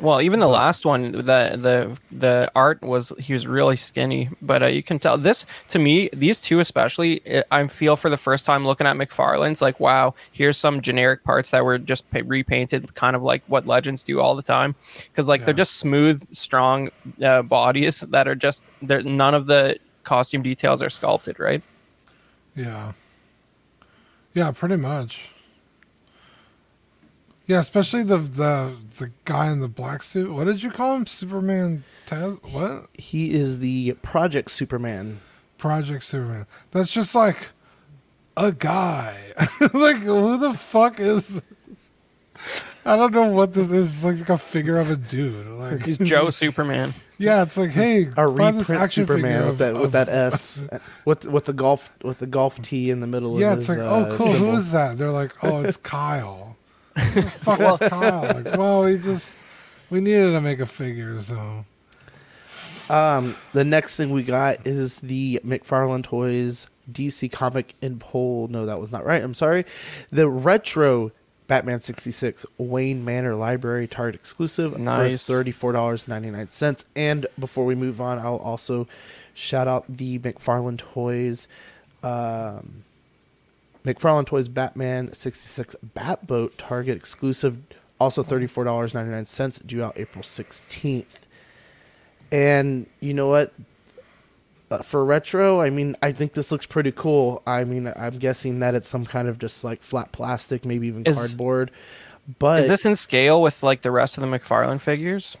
Well, 0.00 0.20
even 0.20 0.40
the 0.40 0.48
last 0.48 0.84
one, 0.84 1.12
the 1.12 1.20
the 1.22 1.98
the 2.10 2.50
art 2.56 2.82
was 2.82 3.12
he 3.18 3.32
was 3.32 3.46
really 3.46 3.76
skinny, 3.76 4.28
but 4.42 4.62
uh, 4.62 4.66
you 4.66 4.82
can 4.82 4.98
tell 4.98 5.16
this 5.16 5.46
to 5.68 5.78
me. 5.78 6.10
These 6.12 6.40
two 6.40 6.58
especially, 6.58 7.22
I- 7.26 7.44
I 7.60 7.66
feel 7.68 7.94
for 7.96 8.10
the 8.10 8.16
first 8.16 8.44
time 8.44 8.66
looking 8.66 8.88
at 8.88 8.96
McFarlane's 8.96 9.62
like, 9.62 9.78
wow, 9.78 10.14
here's 10.32 10.58
some 10.58 10.80
generic 10.80 11.22
parts 11.22 11.50
that 11.50 11.64
were 11.64 11.78
just 11.78 12.10
pa- 12.10 12.22
repainted, 12.26 12.94
kind 12.96 13.14
of 13.14 13.22
like 13.22 13.44
what 13.46 13.66
Legends 13.66 14.02
do 14.02 14.20
all 14.20 14.34
the 14.34 14.42
time, 14.42 14.74
because 15.12 15.28
like 15.28 15.44
they're 15.44 15.54
just 15.54 15.76
smooth, 15.76 16.26
strong 16.34 16.90
uh, 17.22 17.42
bodies 17.42 18.00
that 18.00 18.26
are 18.26 18.34
just 18.34 18.64
they're 18.82 19.02
none 19.02 19.32
of 19.34 19.46
the 19.46 19.78
costume 20.02 20.42
details 20.42 20.82
are 20.82 20.90
sculpted, 20.90 21.38
right? 21.38 21.62
Yeah. 22.56 22.92
Yeah, 24.34 24.50
pretty 24.50 24.76
much. 24.76 25.30
Yeah, 27.46 27.60
especially 27.60 28.02
the 28.04 28.18
the 28.18 28.74
the 28.98 29.10
guy 29.24 29.50
in 29.50 29.60
the 29.60 29.68
black 29.68 30.02
suit. 30.02 30.32
What 30.32 30.44
did 30.46 30.62
you 30.62 30.70
call 30.70 30.96
him? 30.96 31.06
Superman 31.06 31.84
Taz? 32.06 32.40
What? 32.52 32.88
He 32.98 33.32
is 33.32 33.58
the 33.58 33.92
Project 34.02 34.50
Superman. 34.50 35.20
Project 35.58 36.04
Superman. 36.04 36.46
That's 36.70 36.92
just 36.92 37.14
like 37.14 37.50
a 38.36 38.52
guy. 38.52 39.16
like 39.74 39.96
who 39.98 40.38
the 40.38 40.54
fuck 40.54 40.98
is 41.00 41.28
this? 41.40 41.90
I 42.86 42.96
don't 42.96 43.12
know 43.12 43.28
what 43.28 43.54
this 43.54 43.70
is. 43.72 44.04
It's 44.04 44.20
like 44.20 44.28
a 44.28 44.36
figure 44.38 44.78
of 44.78 44.90
a 44.90 44.96
dude. 44.96 45.46
Like 45.46 45.84
He's 45.84 45.98
Joe 45.98 46.30
Superman. 46.30 46.92
Yeah, 47.16 47.42
it's 47.42 47.56
like, 47.56 47.70
hey, 47.70 48.06
A 48.16 48.30
buy 48.30 48.50
this 48.50 48.68
reprint 48.68 48.82
action 48.82 49.06
Superman 49.06 49.22
figure 49.32 49.44
with 49.44 49.52
of- 49.52 49.58
that 49.58 49.74
with 49.74 49.92
that 49.92 50.08
S, 50.08 50.62
with 51.04 51.24
with 51.26 51.44
the 51.44 51.52
golf 51.52 51.90
with 52.02 52.18
the 52.18 52.26
golf 52.26 52.60
tee 52.60 52.90
in 52.90 53.00
the 53.00 53.06
middle. 53.06 53.38
Yeah, 53.38 53.52
of 53.52 53.58
it's 53.58 53.68
his, 53.68 53.78
like, 53.78 53.86
uh, 53.86 54.06
oh, 54.08 54.16
cool. 54.16 54.26
symbol. 54.32 54.50
Who 54.50 54.56
is 54.56 54.72
that? 54.72 54.98
They're 54.98 55.10
like, 55.10 55.32
oh, 55.42 55.62
it's 55.62 55.76
Kyle. 55.76 56.56
Who 56.98 57.20
the 57.20 57.30
fuck 57.30 57.60
is 57.60 57.88
Kyle? 57.88 58.22
Like, 58.22 58.56
well, 58.56 58.84
we 58.84 58.98
just 58.98 59.40
we 59.90 60.00
needed 60.00 60.32
to 60.32 60.40
make 60.40 60.60
a 60.60 60.66
figure, 60.66 61.18
so 61.20 61.64
Um, 62.90 63.36
the 63.52 63.64
next 63.64 63.96
thing 63.96 64.10
we 64.10 64.22
got 64.22 64.66
is 64.66 65.00
the 65.00 65.40
McFarlane 65.44 66.02
Toys 66.04 66.66
DC 66.92 67.32
comic 67.32 67.74
in 67.80 67.98
pole. 67.98 68.46
No, 68.48 68.66
that 68.66 68.78
was 68.80 68.92
not 68.92 69.04
right. 69.04 69.22
I'm 69.22 69.34
sorry. 69.34 69.64
The 70.10 70.28
retro 70.28 71.12
Batman 71.46 71.78
66 71.80 72.46
Wayne 72.58 73.04
Manor 73.04 73.34
Library 73.34 73.86
Target 73.86 74.14
exclusive 74.20 74.78
Nice. 74.78 75.26
for 75.26 75.44
$34.99. 75.44 76.84
And 76.96 77.26
before 77.38 77.64
we 77.64 77.74
move 77.74 78.00
on, 78.00 78.18
I'll 78.18 78.36
also 78.36 78.86
shout 79.34 79.66
out 79.68 79.84
the 79.88 80.18
McFarlane 80.20 80.78
Toys 80.78 81.48
um, 82.02 82.84
McFarlane 83.84 84.26
Toys 84.26 84.48
Batman 84.48 85.12
66 85.12 85.76
Batboat 85.94 86.52
Target 86.56 86.96
exclusive 86.96 87.58
also 88.00 88.22
$34.99, 88.22 89.66
due 89.66 89.82
out 89.82 89.98
April 89.98 90.22
16th. 90.22 91.20
And 92.32 92.86
you 93.00 93.14
know 93.14 93.28
what? 93.28 93.52
Uh, 94.70 94.78
for 94.78 95.04
retro, 95.04 95.60
I 95.60 95.70
mean, 95.70 95.94
I 96.02 96.12
think 96.12 96.32
this 96.32 96.50
looks 96.50 96.66
pretty 96.66 96.90
cool. 96.90 97.42
I 97.46 97.64
mean, 97.64 97.92
I'm 97.96 98.18
guessing 98.18 98.58
that 98.60 98.74
it's 98.74 98.88
some 98.88 99.04
kind 99.04 99.28
of 99.28 99.38
just 99.38 99.62
like 99.62 99.82
flat 99.82 100.10
plastic, 100.12 100.64
maybe 100.64 100.86
even 100.88 101.04
Is- 101.04 101.16
cardboard. 101.16 101.70
But 102.38 102.62
Is 102.62 102.68
this 102.68 102.86
in 102.86 102.96
scale 102.96 103.42
with 103.42 103.62
like 103.62 103.82
the 103.82 103.90
rest 103.90 104.16
of 104.16 104.22
the 104.22 104.26
McFarlane 104.26 104.80
figures, 104.80 105.36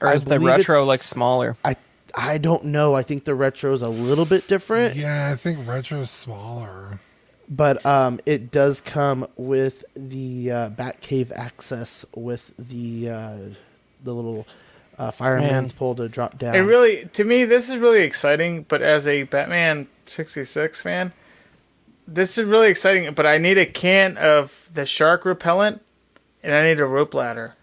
or 0.00 0.06
I 0.06 0.14
is 0.14 0.24
the 0.24 0.38
retro 0.38 0.84
like 0.84 1.02
smaller? 1.02 1.56
I 1.64 1.74
I 2.14 2.38
don't 2.38 2.66
know. 2.66 2.94
I 2.94 3.02
think 3.02 3.24
the 3.24 3.34
retro 3.34 3.72
is 3.72 3.82
a 3.82 3.88
little 3.88 4.24
bit 4.24 4.46
different. 4.46 4.94
Yeah, 4.94 5.30
I 5.32 5.36
think 5.36 5.66
retro 5.66 5.98
is 5.98 6.10
smaller. 6.10 7.00
But 7.48 7.84
um, 7.86 8.20
it 8.26 8.50
does 8.50 8.80
come 8.80 9.26
with 9.36 9.84
the 9.94 10.50
uh, 10.50 10.70
Batcave 10.70 11.32
access 11.32 12.04
with 12.14 12.52
the 12.58 13.08
uh, 13.08 13.36
the 14.04 14.14
little 14.14 14.46
uh, 14.98 15.10
fireman's 15.10 15.72
Man. 15.72 15.78
pole 15.78 15.94
to 15.96 16.08
drop 16.08 16.38
down. 16.38 16.54
It 16.54 16.60
really, 16.60 17.08
to 17.12 17.24
me, 17.24 17.44
this 17.44 17.68
is 17.68 17.78
really 17.78 18.02
exciting. 18.02 18.64
But 18.68 18.82
as 18.82 19.06
a 19.06 19.22
Batman 19.24 19.88
'66 20.06 20.82
fan, 20.82 21.12
this 22.06 22.36
is 22.36 22.44
really 22.44 22.68
exciting. 22.68 23.12
But 23.14 23.26
I 23.26 23.38
need 23.38 23.58
a 23.58 23.66
can 23.66 24.16
of 24.18 24.68
the 24.72 24.84
shark 24.84 25.24
repellent, 25.24 25.82
and 26.42 26.54
I 26.54 26.64
need 26.64 26.80
a 26.80 26.86
rope 26.86 27.14
ladder. 27.14 27.54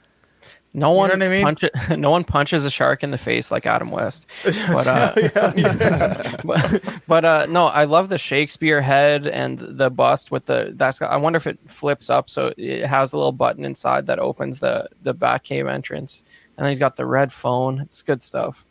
No 0.75 0.91
one 0.91 1.09
what 1.09 1.23
I 1.23 1.29
mean? 1.29 1.43
punch 1.43 1.63
no 1.97 2.11
one 2.11 2.25
punches 2.25 2.65
a 2.65 2.69
shark 2.69 3.01
in 3.01 3.11
the 3.11 3.17
face 3.17 3.49
like 3.49 3.65
Adam 3.65 3.91
West. 3.91 4.25
But 4.43 4.87
uh, 4.87 5.13
but, 6.43 6.83
but 7.07 7.25
uh, 7.25 7.45
no, 7.49 7.67
I 7.67 7.85
love 7.85 8.09
the 8.09 8.17
Shakespeare 8.17 8.81
head 8.81 9.25
and 9.25 9.57
the 9.57 9.89
bust 9.89 10.31
with 10.31 10.45
the 10.45 10.73
that's. 10.75 11.01
I 11.01 11.15
wonder 11.15 11.37
if 11.37 11.47
it 11.47 11.59
flips 11.67 12.09
up 12.09 12.29
so 12.29 12.53
it 12.57 12.85
has 12.85 13.13
a 13.13 13.17
little 13.17 13.31
button 13.31 13.63
inside 13.63 14.05
that 14.07 14.19
opens 14.19 14.59
the 14.59 14.89
the 15.01 15.15
Batcave 15.15 15.71
entrance, 15.71 16.23
and 16.57 16.65
then 16.65 16.71
he's 16.71 16.79
got 16.79 16.97
the 16.97 17.05
red 17.05 17.31
phone. 17.31 17.79
It's 17.81 18.01
good 18.01 18.21
stuff. 18.21 18.65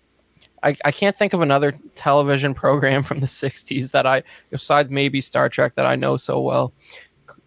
I, 0.62 0.76
I 0.84 0.92
can't 0.92 1.16
think 1.16 1.32
of 1.32 1.40
another 1.40 1.78
television 1.94 2.52
program 2.52 3.02
from 3.02 3.20
the 3.20 3.26
'60s 3.26 3.92
that 3.92 4.06
I, 4.06 4.24
besides 4.50 4.90
maybe 4.90 5.22
Star 5.22 5.48
Trek, 5.48 5.74
that 5.76 5.86
I 5.86 5.96
know 5.96 6.18
so 6.18 6.40
well. 6.40 6.72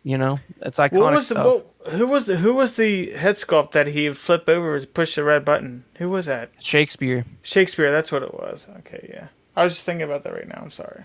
You 0.04 0.18
know, 0.18 0.40
it's 0.62 0.80
iconic 0.80 1.00
What 1.00 1.14
was 1.14 1.30
the 1.30 1.36
stuff. 1.36 1.46
what, 1.46 1.74
who 1.92 2.08
was 2.08 2.26
the 2.26 2.38
who 2.38 2.54
was 2.54 2.76
the 2.76 3.12
head 3.12 3.36
sculpt 3.36 3.72
that 3.72 3.88
he 3.88 4.08
would 4.08 4.18
flip 4.18 4.48
over 4.50 4.80
to 4.80 4.88
push 4.88 5.16
the 5.16 5.24
red 5.24 5.44
button? 5.46 5.84
Who 5.98 6.10
was 6.10 6.26
that? 6.26 6.52
Shakespeare. 6.60 7.26
Shakespeare. 7.42 7.92
That's 7.92 8.12
what 8.12 8.24
it 8.24 8.34
was. 8.34 8.68
Okay, 8.80 9.10
yeah. 9.14 9.28
I 9.56 9.64
was 9.64 9.74
just 9.74 9.86
thinking 9.86 10.04
about 10.04 10.24
that 10.24 10.34
right 10.34 10.48
now. 10.48 10.60
I'm 10.62 10.72
sorry. 10.72 11.04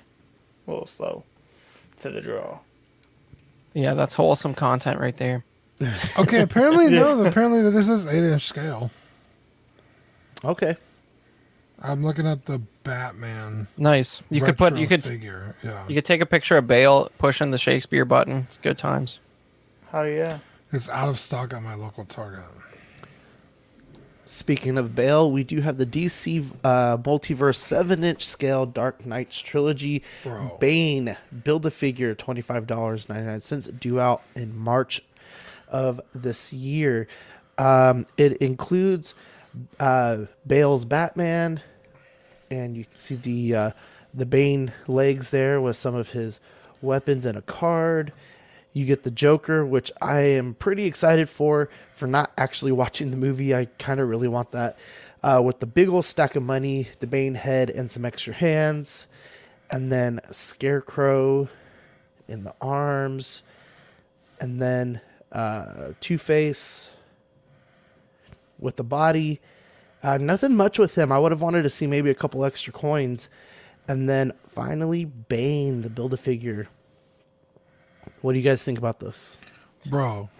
A 0.66 0.70
little 0.70 0.86
slow 0.86 1.24
to 2.00 2.10
the 2.10 2.20
draw. 2.20 2.58
Yeah, 3.74 3.94
that's 3.94 4.14
wholesome 4.14 4.54
content 4.54 5.00
right 5.00 5.16
there. 5.16 5.44
Okay, 6.18 6.42
apparently 6.42 6.90
no. 6.90 7.24
Apparently 7.24 7.68
this 7.70 7.88
is 7.88 8.06
eight 8.06 8.22
inch 8.22 8.46
scale. 8.46 8.90
okay. 10.44 10.76
I'm 11.84 12.04
looking 12.04 12.26
at 12.26 12.44
the 12.44 12.60
Batman. 12.84 13.66
Nice. 13.76 14.22
You 14.30 14.40
could 14.42 14.56
put 14.56 14.76
you 14.76 14.86
could 14.86 15.02
figure. 15.02 15.56
Yeah, 15.64 15.84
you 15.88 15.94
could 15.96 16.04
take 16.04 16.20
a 16.20 16.26
picture 16.26 16.56
of 16.56 16.66
Bale 16.68 17.10
pushing 17.18 17.50
the 17.50 17.58
Shakespeare 17.58 18.04
button. 18.04 18.46
It's 18.48 18.58
good 18.58 18.78
times. 18.78 19.18
Oh 19.92 20.02
yeah. 20.02 20.38
It's 20.72 20.88
out 20.88 21.08
of 21.08 21.18
stock 21.18 21.52
at 21.52 21.62
my 21.62 21.74
local 21.74 22.04
Target. 22.04 22.44
Speaking 24.24 24.78
of 24.78 24.94
Bale, 24.96 25.30
we 25.30 25.44
do 25.44 25.60
have 25.60 25.76
the 25.76 25.84
DC 25.84 26.42
uh, 26.64 26.96
Multiverse 26.96 27.56
7 27.56 28.02
inch 28.02 28.24
scale 28.24 28.64
Dark 28.64 29.04
Knights 29.04 29.40
trilogy. 29.42 30.02
Bro. 30.22 30.56
Bane, 30.58 31.18
build 31.44 31.66
a 31.66 31.70
figure, 31.70 32.14
$25.99, 32.14 33.78
due 33.78 34.00
out 34.00 34.22
in 34.34 34.56
March 34.56 35.02
of 35.68 36.00
this 36.14 36.52
year. 36.52 37.08
Um, 37.58 38.06
it 38.16 38.38
includes 38.38 39.14
uh, 39.78 40.24
Bale's 40.46 40.86
Batman, 40.86 41.60
and 42.50 42.74
you 42.74 42.84
can 42.84 42.98
see 42.98 43.16
the 43.16 43.54
uh, 43.54 43.70
the 44.14 44.26
Bane 44.26 44.72
legs 44.86 45.30
there 45.30 45.60
with 45.60 45.76
some 45.76 45.94
of 45.94 46.12
his 46.12 46.40
weapons 46.80 47.26
and 47.26 47.36
a 47.36 47.42
card. 47.42 48.12
You 48.72 48.86
get 48.86 49.02
the 49.02 49.10
Joker, 49.10 49.64
which 49.64 49.92
I 50.00 50.20
am 50.20 50.54
pretty 50.54 50.84
excited 50.86 51.28
for. 51.28 51.68
For 51.94 52.06
not 52.06 52.32
actually 52.36 52.72
watching 52.82 53.10
the 53.10 53.16
movie, 53.16 53.54
I 53.54 53.66
kind 53.78 54.00
of 54.00 54.08
really 54.08 54.28
want 54.28 54.52
that. 54.52 54.76
Uh, 55.22 55.40
with 55.44 55.60
the 55.60 55.66
big 55.66 55.88
old 55.88 56.04
stack 56.04 56.34
of 56.34 56.42
money, 56.42 56.88
the 56.98 57.06
Bane 57.06 57.34
head, 57.34 57.70
and 57.70 57.90
some 57.90 58.04
extra 58.04 58.34
hands, 58.34 59.06
and 59.70 59.92
then 59.92 60.20
Scarecrow 60.32 61.48
in 62.26 62.42
the 62.42 62.54
arms, 62.60 63.42
and 64.40 64.60
then 64.60 65.00
uh, 65.30 65.92
Two 66.00 66.18
Face 66.18 66.90
with 68.58 68.76
the 68.76 68.84
body. 68.84 69.40
Uh, 70.02 70.18
nothing 70.18 70.56
much 70.56 70.78
with 70.78 70.96
him. 70.96 71.12
I 71.12 71.18
would 71.18 71.30
have 71.30 71.42
wanted 71.42 71.62
to 71.62 71.70
see 71.70 71.86
maybe 71.86 72.10
a 72.10 72.14
couple 72.14 72.44
extra 72.44 72.72
coins. 72.72 73.28
And 73.86 74.08
then 74.08 74.32
finally, 74.46 75.04
Bane, 75.04 75.82
the 75.82 75.90
build 75.90 76.12
a 76.12 76.16
figure. 76.16 76.68
What 78.22 78.32
do 78.32 78.38
you 78.38 78.44
guys 78.44 78.64
think 78.64 78.78
about 78.78 79.00
this? 79.00 79.36
Bro, 79.86 80.30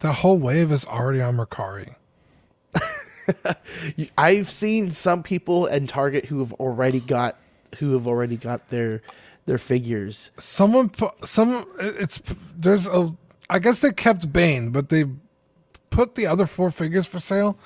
the 0.00 0.12
whole 0.12 0.38
wave 0.38 0.72
is 0.72 0.84
already 0.84 1.22
on 1.22 1.36
Mercari. 1.36 1.94
I've 4.18 4.48
seen 4.48 4.90
some 4.90 5.22
people 5.22 5.66
in 5.66 5.86
Target 5.86 6.26
who 6.26 6.40
have 6.40 6.52
already 6.54 7.00
got 7.00 7.36
who 7.78 7.92
have 7.92 8.08
already 8.08 8.36
got 8.36 8.70
their 8.70 9.02
their 9.46 9.58
figures. 9.58 10.30
Someone 10.38 10.88
put 10.88 11.26
some. 11.26 11.64
It's 11.80 12.18
there's 12.56 12.88
a. 12.88 13.14
I 13.48 13.58
guess 13.58 13.80
they 13.80 13.92
kept 13.92 14.32
Bane, 14.32 14.70
but 14.70 14.88
they 14.88 15.04
put 15.90 16.14
the 16.14 16.26
other 16.26 16.46
four 16.46 16.70
figures 16.70 17.06
for 17.06 17.20
sale. 17.20 17.58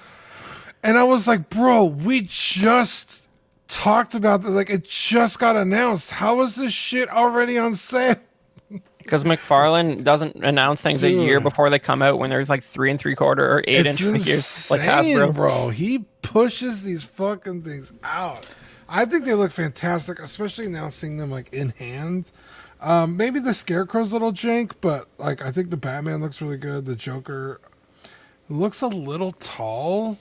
And 0.82 0.98
I 0.98 1.04
was 1.04 1.26
like, 1.26 1.48
bro, 1.48 1.84
we 1.84 2.22
just 2.22 3.28
talked 3.68 4.14
about 4.14 4.42
this. 4.42 4.50
Like, 4.50 4.70
it 4.70 4.84
just 4.84 5.38
got 5.38 5.56
announced. 5.56 6.10
How 6.10 6.42
is 6.42 6.56
this 6.56 6.72
shit 6.72 7.08
already 7.10 7.58
on 7.58 7.74
sale? 7.74 8.16
Because 9.04 9.24
McFarlane 9.24 10.02
doesn't 10.02 10.36
announce 10.36 10.82
things 10.82 11.02
a 11.04 11.10
year 11.10 11.38
before 11.40 11.70
they 11.70 11.78
come 11.78 12.02
out 12.02 12.18
when 12.18 12.30
there's 12.30 12.48
like 12.48 12.64
three 12.64 12.90
and 12.90 12.98
three 12.98 13.14
quarter 13.14 13.44
or 13.44 13.64
eight 13.66 13.86
it's 13.86 14.00
inch 14.00 14.12
figures 14.24 14.70
like 14.70 14.80
Hasbro. 14.80 15.34
bro. 15.34 15.68
He 15.68 16.04
pushes 16.22 16.82
these 16.82 17.04
fucking 17.04 17.62
things 17.62 17.92
out. 18.02 18.46
I 18.88 19.04
think 19.04 19.24
they 19.24 19.34
look 19.34 19.52
fantastic, 19.52 20.18
especially 20.18 20.68
now 20.68 20.88
seeing 20.88 21.16
them 21.16 21.30
like 21.30 21.52
in 21.52 21.70
hand. 21.70 22.32
Um, 22.80 23.16
maybe 23.16 23.40
the 23.40 23.54
Scarecrow's 23.54 24.12
a 24.12 24.16
little 24.16 24.32
jank, 24.32 24.72
but 24.80 25.08
like 25.18 25.44
I 25.44 25.50
think 25.50 25.70
the 25.70 25.76
Batman 25.76 26.20
looks 26.20 26.42
really 26.42 26.58
good. 26.58 26.84
The 26.84 26.96
Joker 26.96 27.60
looks 28.48 28.82
a 28.82 28.88
little 28.88 29.32
tall. 29.32 30.18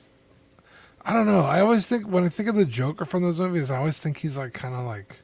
I 1.05 1.11
don't 1.11 1.25
know. 1.25 1.41
I 1.41 1.59
always 1.59 1.87
think 1.87 2.07
when 2.07 2.23
I 2.23 2.29
think 2.29 2.47
of 2.47 2.55
the 2.55 2.65
Joker 2.65 3.03
from 3.05 3.23
those 3.23 3.39
movies, 3.39 3.69
I 3.69 3.77
always 3.77 3.99
think 3.99 4.17
he's 4.17 4.37
like 4.37 4.53
kind 4.53 4.73
of 4.73 4.85
like 4.85 5.19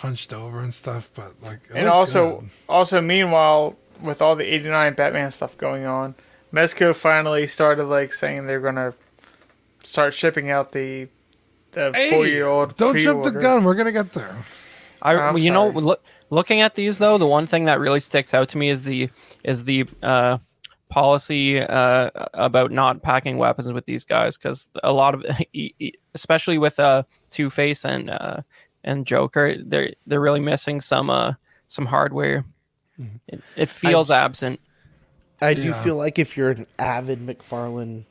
hunched 0.00 0.32
over 0.32 0.60
and 0.60 0.72
stuff. 0.72 1.10
But 1.14 1.32
like, 1.42 1.60
it 1.70 1.76
And 1.76 1.84
looks 1.86 1.96
also, 1.96 2.40
good. 2.40 2.50
also 2.68 3.00
meanwhile, 3.00 3.76
with 4.02 4.20
all 4.22 4.36
the 4.36 4.44
'89 4.44 4.94
Batman 4.94 5.30
stuff 5.30 5.56
going 5.58 5.84
on, 5.86 6.14
Mezco 6.52 6.94
finally 6.94 7.46
started 7.46 7.84
like 7.84 8.12
saying 8.12 8.46
they're 8.46 8.60
gonna 8.60 8.94
start 9.82 10.14
shipping 10.14 10.50
out 10.50 10.72
the 10.72 11.08
the 11.72 11.92
hey, 11.94 12.10
four-year-old. 12.10 12.76
don't 12.76 12.96
jump 12.98 13.24
the 13.24 13.30
gun. 13.32 13.64
We're 13.64 13.74
gonna 13.74 13.92
get 13.92 14.12
there. 14.12 14.34
I, 15.02 15.14
I'm 15.16 15.38
you 15.38 15.50
know, 15.50 15.68
look, 15.68 16.02
looking 16.30 16.60
at 16.62 16.74
these 16.74 16.98
though, 16.98 17.18
the 17.18 17.26
one 17.26 17.46
thing 17.46 17.66
that 17.66 17.78
really 17.80 18.00
sticks 18.00 18.32
out 18.34 18.48
to 18.50 18.58
me 18.58 18.70
is 18.70 18.82
the 18.82 19.10
is 19.44 19.64
the 19.64 19.84
uh, 20.02 20.38
policy 20.88 21.60
uh, 21.60 22.10
about 22.34 22.70
not 22.70 23.02
packing 23.02 23.36
weapons 23.36 23.72
with 23.72 23.84
these 23.86 24.04
guys 24.04 24.36
because 24.38 24.70
a 24.82 24.92
lot 24.92 25.14
of, 25.14 25.24
especially 26.14 26.58
with 26.58 26.80
uh, 26.80 27.02
Two 27.30 27.50
Face 27.50 27.84
and 27.84 28.10
uh, 28.10 28.38
and 28.86 29.06
Joker, 29.06 29.56
they're 29.62 29.92
they're 30.06 30.20
really 30.20 30.40
missing 30.40 30.80
some 30.80 31.10
uh, 31.10 31.34
some 31.68 31.86
hardware. 31.86 32.44
Mm-hmm. 32.98 33.16
It, 33.28 33.42
it 33.56 33.68
feels 33.68 34.10
absent. 34.10 34.60
I 35.40 35.54
do 35.54 35.62
Yeah. 35.62 35.74
feel 35.74 35.96
like 35.96 36.18
if 36.18 36.36
you're 36.36 36.50
an 36.50 36.66
avid 36.78 37.18
McFarlane 37.26 38.04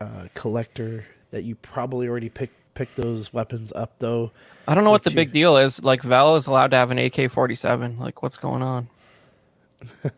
uh, 0.00 0.26
collector, 0.34 1.06
that 1.32 1.42
you 1.44 1.56
probably 1.56 2.08
already 2.08 2.28
picked 2.28 2.54
picked 2.74 2.96
those 2.96 3.32
weapons 3.32 3.72
up 3.74 3.98
though. 3.98 4.30
I 4.68 4.74
don't 4.74 4.84
know 4.84 4.90
what 4.90 5.02
the 5.04 5.10
But 5.10 5.16
big 5.16 5.32
deal 5.32 5.56
is. 5.56 5.82
Like 5.82 6.02
Val 6.02 6.36
is 6.36 6.46
allowed 6.46 6.70
to 6.72 6.76
have 6.76 6.90
an 6.92 6.98
AK 6.98 7.30
forty 7.30 7.54
seven. 7.56 7.98
Like 7.98 8.22
what's 8.22 8.36
going 8.36 8.62
on? 8.62 8.88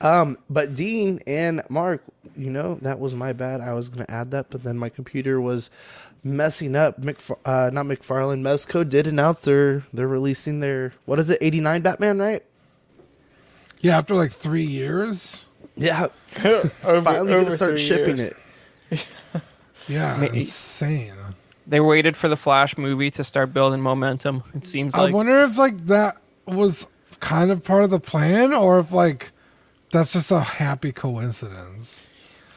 Um, 0.00 0.36
but 0.50 0.74
Dean 0.74 1.20
and 1.28 1.62
Mark, 1.70 2.02
you 2.36 2.50
know, 2.50 2.74
that 2.82 2.98
was 2.98 3.14
my 3.14 3.32
bad. 3.32 3.60
I 3.60 3.72
was 3.72 3.88
going 3.88 4.04
to 4.04 4.10
add 4.10 4.32
that, 4.32 4.50
but 4.50 4.64
then 4.64 4.76
my 4.76 4.88
computer 4.88 5.40
was 5.40 5.70
messing 6.24 6.76
up. 6.76 7.00
McFar- 7.00 7.38
uh, 7.44 7.70
not 7.72 7.86
McFarlane, 7.86 8.40
Mezco 8.40 8.88
did 8.88 9.06
announce 9.06 9.40
they're 9.40 9.84
they're 9.92 10.08
releasing 10.08 10.60
their 10.60 10.92
what 11.04 11.18
is 11.18 11.30
it, 11.30 11.38
eighty 11.40 11.60
nine 11.60 11.82
Batman, 11.82 12.18
right? 12.18 12.42
Yeah, 13.80 13.98
after 13.98 14.14
like 14.14 14.30
three 14.30 14.64
years. 14.64 15.44
Yeah, 15.76 16.08
over, 16.44 16.68
finally 17.02 17.32
over 17.34 17.44
gonna 17.44 17.56
start 17.56 17.78
shipping 17.78 18.18
years. 18.18 18.34
it. 18.90 19.06
Yeah, 19.88 20.16
Ma- 20.20 20.26
insane. 20.26 21.14
They 21.66 21.80
waited 21.80 22.16
for 22.16 22.28
the 22.28 22.36
Flash 22.36 22.76
movie 22.76 23.10
to 23.12 23.24
start 23.24 23.52
building 23.54 23.80
momentum. 23.80 24.42
It 24.54 24.66
seems 24.66 24.94
I 24.94 25.02
like 25.02 25.14
wonder 25.14 25.40
if 25.42 25.56
like 25.56 25.86
that 25.86 26.16
was 26.46 26.88
kind 27.20 27.50
of 27.50 27.64
part 27.64 27.84
of 27.84 27.90
the 27.90 28.00
plan, 28.00 28.52
or 28.52 28.78
if 28.80 28.92
like 28.92 29.30
that's 29.90 30.12
just 30.12 30.30
a 30.30 30.40
happy 30.40 30.92
coincidence. 30.92 32.08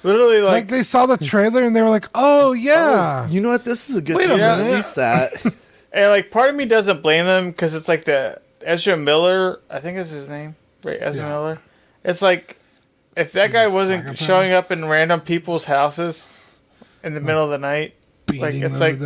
Literally, 0.06 0.42
Like, 0.42 0.54
like, 0.54 0.68
they 0.68 0.84
saw 0.84 1.06
the 1.06 1.18
trailer 1.18 1.64
and 1.64 1.76
they 1.76 1.82
were 1.82 1.90
like, 1.90 2.06
oh, 2.14 2.50
"Oh 2.50 2.54
yeah, 2.54 3.28
You 3.28 3.42
know 3.42 3.50
what? 3.50 3.66
This 3.66 3.90
is 3.90 3.96
a 3.98 4.02
good 4.02 4.16
Wait 4.18 4.26
a 4.26 4.30
time 4.30 4.38
to 4.40 4.58
minute. 4.58 4.70
release 4.70 4.94
that. 4.94 5.32
and 5.94 6.10
like, 6.12 6.30
part 6.32 6.50
of 6.50 6.56
me 6.56 6.66
doesn't 6.66 7.02
blame 7.02 7.26
them 7.26 7.50
because 7.52 7.74
it's 7.74 7.88
like 7.88 8.06
the 8.06 8.40
Ezra 8.62 8.96
Miller. 8.98 9.60
I 9.70 9.80
think 9.80 9.98
is 9.98 10.10
his 10.12 10.30
name, 10.30 10.56
right? 10.84 10.98
Ezra 11.02 11.24
Yeah. 11.24 11.30
Miller. 11.30 11.60
It's 12.04 12.22
like 12.22 12.58
if 13.18 13.32
that 13.32 13.52
guy 13.52 13.64
He's 13.66 13.74
a 13.74 13.76
wasn't 13.76 14.04
psychopath. 14.04 14.26
showing 14.28 14.52
up 14.54 14.72
in 14.72 14.86
random 14.86 15.22
people's 15.22 15.64
houses 15.66 16.28
in 17.04 17.14
the 17.16 17.22
middle 17.22 17.44
of 17.44 17.50
the 17.50 17.58
night, 17.58 17.94
like, 18.40 18.54
it's 18.56 18.80
like- 18.80 19.00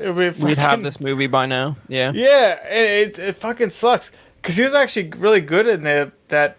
it 0.00 0.14
would 0.14 0.36
be 0.38 0.44
We'd 0.44 0.58
have 0.58 0.82
this 0.82 1.00
movie 1.00 1.26
by 1.26 1.46
now. 1.46 1.76
Yeah. 1.88 2.12
Yeah, 2.14 2.64
it, 2.68 3.08
it, 3.08 3.18
it 3.18 3.32
fucking 3.36 3.70
sucks 3.70 4.12
because 4.40 4.56
he 4.56 4.62
was 4.62 4.74
actually 4.74 5.08
really 5.16 5.40
good 5.40 5.66
in 5.66 5.82
the, 5.84 6.12
that 6.28 6.56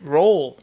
role. 0.00 0.58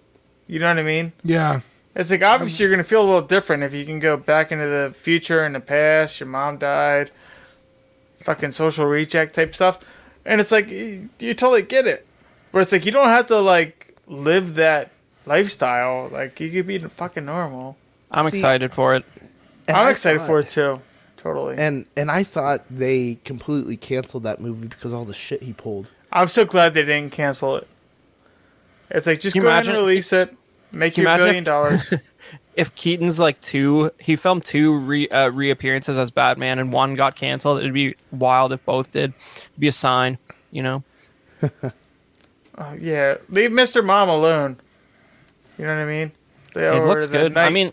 You 0.47 0.59
know 0.59 0.67
what 0.67 0.79
I 0.79 0.83
mean? 0.83 1.13
Yeah, 1.23 1.61
It's 1.95 2.09
like 2.11 2.21
obviously 2.21 2.63
you're 2.63 2.71
gonna 2.71 2.83
feel 2.83 3.01
a 3.01 3.05
little 3.07 3.21
different 3.21 3.63
if 3.63 3.73
you 3.73 3.85
can 3.85 3.99
go 3.99 4.15
back 4.15 4.51
into 4.51 4.67
the 4.67 4.93
future 4.97 5.43
and 5.43 5.55
the 5.55 5.59
past. 5.59 6.19
Your 6.19 6.27
mom 6.29 6.57
died, 6.57 7.11
fucking 8.21 8.51
social 8.51 8.85
reject 8.85 9.35
type 9.35 9.55
stuff, 9.55 9.79
and 10.25 10.39
it's 10.39 10.51
like 10.51 10.69
you, 10.69 11.09
you 11.19 11.33
totally 11.33 11.61
get 11.63 11.87
it. 11.87 12.05
But 12.51 12.59
it's 12.59 12.71
like 12.71 12.85
you 12.85 12.91
don't 12.91 13.09
have 13.09 13.27
to 13.27 13.39
like 13.39 13.95
live 14.07 14.55
that 14.55 14.91
lifestyle. 15.25 16.09
Like 16.09 16.39
you 16.39 16.49
could 16.51 16.67
be 16.67 16.77
fucking 16.77 17.25
normal. 17.25 17.75
I'm 18.11 18.29
See, 18.29 18.37
excited 18.37 18.71
for 18.71 18.95
it. 18.95 19.03
I'm 19.67 19.75
I 19.75 19.89
excited 19.91 20.19
thought- 20.19 20.27
for 20.27 20.39
it 20.39 20.49
too. 20.49 20.81
Totally. 21.17 21.55
And 21.57 21.85
and 21.97 22.09
I 22.09 22.23
thought 22.23 22.61
they 22.69 23.19
completely 23.25 23.75
canceled 23.75 24.23
that 24.23 24.39
movie 24.39 24.67
because 24.69 24.93
all 24.93 25.03
the 25.03 25.13
shit 25.13 25.41
he 25.43 25.51
pulled. 25.51 25.91
I'm 26.13 26.29
so 26.29 26.45
glad 26.45 26.73
they 26.75 26.83
didn't 26.83 27.11
cancel 27.11 27.57
it. 27.57 27.67
It's 28.89 29.05
like 29.05 29.19
just 29.19 29.33
Can 29.33 29.41
go 29.41 29.49
you 29.49 29.51
ahead 29.51 29.67
and 29.67 29.75
release 29.77 30.13
it, 30.13 30.33
make 30.71 30.97
you 30.97 31.03
your 31.03 31.11
imagine 31.11 31.25
billion 31.25 31.43
dollars. 31.43 31.93
If 32.55 32.75
Keaton's 32.75 33.21
like 33.21 33.39
two, 33.39 33.91
he 33.99 34.17
filmed 34.17 34.43
two 34.43 34.75
re, 34.79 35.07
uh, 35.07 35.29
reappearances 35.29 35.97
as 35.97 36.11
Batman, 36.11 36.59
and 36.59 36.73
one 36.73 36.95
got 36.95 37.15
canceled. 37.15 37.59
It'd 37.59 37.73
be 37.73 37.95
wild 38.11 38.51
if 38.51 38.65
both 38.65 38.91
did. 38.91 39.13
It'd 39.37 39.59
be 39.59 39.69
a 39.69 39.71
sign, 39.71 40.17
you 40.51 40.61
know. 40.61 40.83
Oh, 42.57 42.73
yeah, 42.79 43.15
leave 43.29 43.51
Mr. 43.51 43.81
Mom 43.81 44.09
alone. 44.09 44.57
You 45.57 45.67
know 45.67 45.75
what 45.75 45.83
I 45.83 45.85
mean? 45.85 46.11
They 46.53 46.67
It 46.67 46.83
looks 46.85 47.07
good. 47.07 47.37
I 47.37 47.49
mean, 47.49 47.71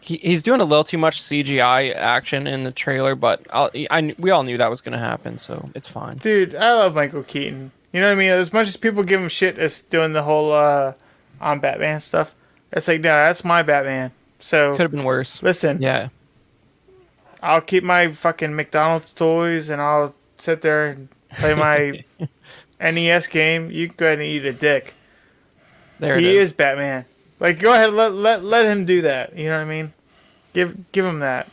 he, 0.00 0.16
he's 0.18 0.42
doing 0.42 0.60
a 0.60 0.64
little 0.64 0.84
too 0.84 0.98
much 0.98 1.20
CGI 1.20 1.94
action 1.94 2.46
in 2.46 2.62
the 2.62 2.72
trailer, 2.72 3.16
but 3.16 3.44
I'll, 3.50 3.70
I 3.90 4.14
we 4.18 4.30
all 4.30 4.44
knew 4.44 4.56
that 4.56 4.70
was 4.70 4.80
going 4.80 4.92
to 4.92 5.04
happen, 5.04 5.38
so 5.38 5.68
it's 5.74 5.88
fine. 5.88 6.16
dude, 6.16 6.54
I 6.54 6.72
love 6.74 6.94
Michael 6.94 7.24
Keaton. 7.24 7.72
You 7.92 8.00
know 8.00 8.06
what 8.06 8.12
I 8.12 8.16
mean? 8.16 8.30
As 8.30 8.52
much 8.52 8.68
as 8.68 8.76
people 8.76 9.02
give 9.02 9.20
him 9.20 9.28
shit 9.28 9.58
as 9.58 9.82
doing 9.82 10.12
the 10.12 10.22
whole 10.22 10.52
uh, 10.52 10.94
on 11.40 11.60
Batman 11.60 12.00
stuff, 12.00 12.34
it's 12.72 12.88
like 12.88 13.00
no, 13.00 13.08
that's 13.10 13.44
my 13.44 13.62
Batman. 13.62 14.12
So 14.40 14.72
Could 14.72 14.82
have 14.82 14.90
been 14.90 15.04
worse. 15.04 15.42
listen, 15.42 15.80
Yeah. 15.80 16.08
I'll 17.42 17.60
keep 17.60 17.84
my 17.84 18.12
fucking 18.12 18.56
McDonald's 18.56 19.12
toys 19.12 19.68
and 19.68 19.80
I'll 19.80 20.14
sit 20.38 20.62
there 20.62 20.86
and 20.86 21.08
play 21.38 21.54
my 21.54 22.04
NES 22.80 23.26
game. 23.28 23.70
You 23.70 23.88
can 23.88 23.96
go 23.96 24.06
ahead 24.06 24.18
and 24.18 24.26
eat 24.26 24.44
a 24.44 24.52
dick. 24.52 24.94
There 25.98 26.18
he 26.18 26.36
is. 26.36 26.48
is 26.48 26.52
Batman. 26.52 27.04
Like, 27.38 27.58
go 27.60 27.72
ahead, 27.72 27.92
let 27.92 28.12
let 28.14 28.42
let 28.44 28.66
him 28.66 28.84
do 28.84 29.02
that. 29.02 29.36
You 29.36 29.48
know 29.48 29.56
what 29.58 29.64
I 29.66 29.68
mean? 29.68 29.92
Give 30.54 30.90
give 30.92 31.04
him 31.04 31.20
that. 31.20 31.48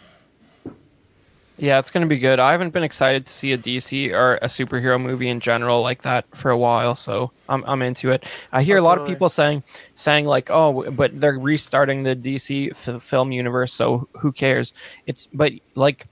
Yeah, 1.57 1.77
it's 1.77 1.91
going 1.91 2.01
to 2.01 2.07
be 2.07 2.17
good. 2.17 2.39
I 2.39 2.51
haven't 2.51 2.71
been 2.71 2.83
excited 2.83 3.27
to 3.27 3.31
see 3.31 3.51
a 3.53 3.57
DC 3.57 4.11
or 4.11 4.35
a 4.41 4.47
superhero 4.47 4.99
movie 4.99 5.29
in 5.29 5.39
general 5.39 5.81
like 5.81 6.01
that 6.01 6.25
for 6.35 6.49
a 6.49 6.57
while, 6.57 6.95
so 6.95 7.31
I'm 7.47 7.63
I'm 7.67 7.81
into 7.83 8.09
it. 8.09 8.23
I 8.51 8.63
hear 8.63 8.77
Oh, 8.77 8.81
a 8.81 8.83
lot 8.83 8.97
of 8.97 9.05
people 9.07 9.29
saying 9.29 9.61
saying 9.95 10.25
like, 10.25 10.49
"Oh, 10.49 10.89
but 10.91 11.19
they're 11.21 11.37
restarting 11.37 12.03
the 12.03 12.15
DC 12.15 12.71
f- 12.71 13.03
film 13.03 13.31
universe, 13.31 13.71
so 13.71 14.07
who 14.17 14.31
cares?" 14.31 14.73
It's 15.05 15.27
but 15.27 15.53
like 15.75 16.07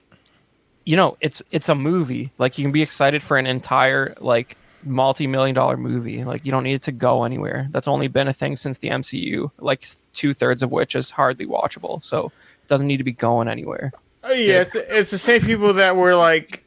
you 0.84 0.96
know, 0.96 1.16
it's 1.20 1.42
it's 1.50 1.68
a 1.68 1.74
movie. 1.74 2.30
Like 2.38 2.56
you 2.56 2.64
can 2.64 2.72
be 2.72 2.82
excited 2.82 3.20
for 3.22 3.36
an 3.36 3.46
entire 3.46 4.14
like 4.20 4.56
multi-million 4.84 5.54
dollar 5.56 5.76
movie. 5.76 6.24
Like 6.24 6.44
you 6.46 6.52
don't 6.52 6.64
need 6.64 6.74
it 6.74 6.82
to 6.82 6.92
go 6.92 7.24
anywhere. 7.24 7.66
That's 7.70 7.88
only 7.88 8.06
been 8.06 8.28
a 8.28 8.32
thing 8.32 8.54
since 8.56 8.78
the 8.78 8.90
MCU, 8.90 9.50
like 9.58 9.88
two-thirds 10.12 10.62
of 10.62 10.70
which 10.72 10.94
is 10.94 11.10
hardly 11.10 11.46
watchable. 11.46 12.00
So 12.02 12.26
it 12.62 12.68
doesn't 12.68 12.86
need 12.86 12.98
to 12.98 13.04
be 13.04 13.12
going 13.12 13.48
anywhere. 13.48 13.92
Oh 14.24 14.32
yeah, 14.32 14.64
good. 14.64 14.66
it's 14.66 14.74
it's 14.76 15.10
the 15.10 15.18
same 15.18 15.40
people 15.42 15.74
that 15.74 15.96
were 15.96 16.14
like 16.14 16.64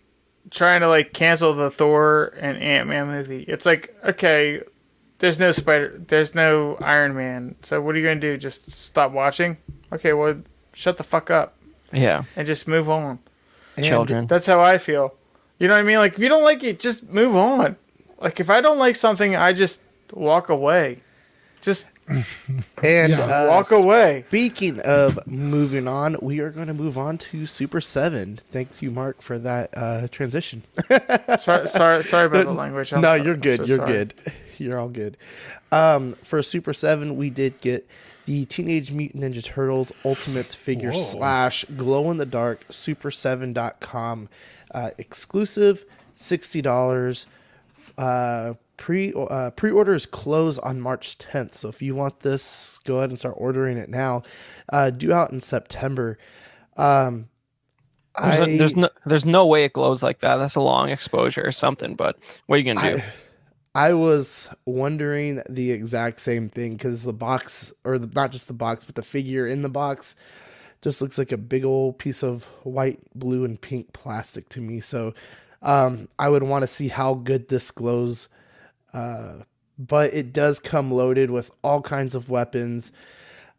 trying 0.52 0.82
to 0.82 0.88
like 0.88 1.14
cancel 1.14 1.54
the 1.54 1.72
Thor 1.72 2.34
and 2.40 2.58
Ant 2.62 2.88
Man 2.90 3.08
movie. 3.08 3.44
It's 3.48 3.66
like 3.66 3.96
okay, 4.04 4.62
there's 5.20 5.40
no 5.40 5.52
Spider, 5.52 6.02
there's 6.08 6.36
no 6.36 6.76
Iron 6.82 7.16
Man. 7.16 7.56
So 7.64 7.82
what 7.82 7.96
are 7.96 8.00
you 8.00 8.06
gonna 8.08 8.20
do? 8.20 8.38
Just 8.38 8.72
stop 8.72 9.12
watching? 9.12 9.58
Okay, 9.94 10.14
well, 10.14 10.36
shut 10.74 10.98
the 10.98 11.04
fuck 11.04 11.32
up 11.32 11.56
Yeah. 11.94 12.24
and 12.36 12.46
just 12.46 12.68
move 12.68 12.90
on. 12.90 13.20
And 13.78 13.86
Children. 13.86 14.28
That's 14.28 14.46
how 14.48 14.62
I 14.62 14.78
feel. 14.78 15.16
You 15.60 15.68
know 15.68 15.74
what 15.74 15.80
I 15.82 15.84
mean? 15.84 15.98
Like 15.98 16.14
if 16.14 16.20
you 16.20 16.30
don't 16.30 16.44
like 16.44 16.64
it, 16.64 16.80
just 16.80 17.10
move 17.12 17.36
on. 17.36 17.78
Like 18.20 18.40
if 18.40 18.50
I 18.50 18.62
don't 18.62 18.78
like 18.78 18.96
something, 18.96 19.36
I 19.36 19.54
just 19.54 19.82
walk 20.14 20.50
away. 20.50 21.02
Just 21.62 21.88
And 22.84 23.12
Yeah. 23.14 23.20
uh, 23.22 23.48
walk 23.50 23.72
away. 23.72 24.26
Speaking 24.28 24.80
of 24.82 25.18
moving 25.26 25.88
on, 25.88 26.16
we 26.22 26.40
are 26.40 26.52
going 26.52 26.68
to 26.68 26.74
move 26.74 26.98
on 26.98 27.18
to 27.18 27.46
Super 27.48 27.82
Seven. 27.82 28.38
Thanks 28.38 28.82
you, 28.82 28.92
Mark, 28.92 29.22
for 29.22 29.40
that 29.40 29.72
uh, 29.76 30.08
transition. 30.10 30.62
Sorry, 31.40 31.68
sorry, 31.68 32.04
sorry 32.04 32.26
about 32.28 32.46
the 32.46 32.54
language. 32.54 32.94
I'm 32.94 33.02
no, 33.02 33.18
so- 33.18 33.24
you're 33.24 33.36
good. 33.36 33.60
so 33.62 33.66
you're 33.66 33.78
sorry. 33.78 33.92
good. 33.92 34.14
You're 34.58 34.80
all 34.80 34.88
good. 34.88 35.18
Um, 35.74 36.14
for 36.14 36.42
Super 36.42 36.72
Seven, 36.72 37.18
we 37.18 37.30
did 37.30 37.60
get 37.60 37.86
the 38.26 38.46
Teenage 38.46 38.90
Mutant 38.90 39.22
Ninja 39.22 39.44
Turtles 39.44 39.92
Ultimates 40.06 40.56
figure 40.56 40.92
Whoa. 40.92 40.98
slash 40.98 41.66
glow 41.66 42.10
in 42.10 42.16
the 42.18 42.26
dark 42.26 42.62
super7.com 42.70 44.30
uh, 44.74 44.92
exclusive, 44.98 45.84
sixty 46.16 46.62
dollars. 46.62 47.28
Uh, 47.98 48.54
pre 48.78 49.14
uh, 49.16 49.52
pre 49.52 49.72
orders 49.72 50.06
close 50.06 50.60
on 50.60 50.82
March 50.82 51.18
10th. 51.18 51.56
So 51.56 51.70
if 51.70 51.82
you 51.82 51.96
want 51.96 52.22
this, 52.22 52.80
go 52.86 52.98
ahead 52.98 53.10
and 53.10 53.20
start 53.20 53.36
ordering 53.38 53.78
it 53.78 53.90
now. 53.90 54.24
Uh, 54.72 54.90
due 54.90 55.14
out 55.14 55.32
in 55.32 55.40
September. 55.40 56.18
Um, 56.78 57.30
There's, 58.22 58.40
I, 58.40 58.46
no, 58.46 58.58
there's 58.58 58.76
no 58.76 58.90
there's 59.06 59.26
no 59.26 59.46
way 59.46 59.66
it 59.66 59.74
glows 59.74 60.04
like 60.04 60.20
that. 60.20 60.38
That's 60.38 60.56
a 60.56 60.62
long 60.62 60.90
exposure 60.90 61.46
or 61.46 61.52
something. 61.52 61.96
But 61.96 62.18
what 62.48 62.56
are 62.56 62.60
you 62.60 62.74
gonna 62.74 62.98
do? 62.98 63.04
I 63.76 63.94
was 63.94 64.48
wondering 64.66 65.42
the 65.50 65.72
exact 65.72 66.22
same 66.22 66.48
thing 66.48 66.74
because 66.74 67.04
the 67.04 67.12
box, 67.12 67.74
or 67.84 68.00
the, 68.00 68.08
not 68.08 68.32
just 68.32 68.48
the 68.48 68.54
box, 68.54 68.86
but 68.86 68.96
the 68.96 69.04
figure 69.04 69.46
in 69.46 69.64
the 69.64 69.70
box, 69.70 70.16
just 70.82 71.02
looks 71.02 71.18
like 71.18 71.34
a 71.34 71.38
big 71.38 71.66
old 71.66 72.00
piece 72.00 72.24
of 72.24 72.46
white, 72.64 73.02
blue, 73.14 73.44
and 73.44 73.60
pink 73.60 73.92
plastic 73.92 74.48
to 74.50 74.62
me. 74.62 74.80
So 74.80 75.14
um, 75.62 76.08
I 76.18 76.30
would 76.30 76.44
want 76.44 76.64
to 76.64 76.68
see 76.68 76.88
how 76.88 77.16
good 77.16 77.50
this 77.50 77.70
glows. 77.70 78.30
Uh, 78.96 79.44
but 79.78 80.14
it 80.14 80.32
does 80.32 80.58
come 80.58 80.90
loaded 80.90 81.30
with 81.30 81.52
all 81.62 81.82
kinds 81.82 82.16
of 82.16 82.30
weapons, 82.30 82.94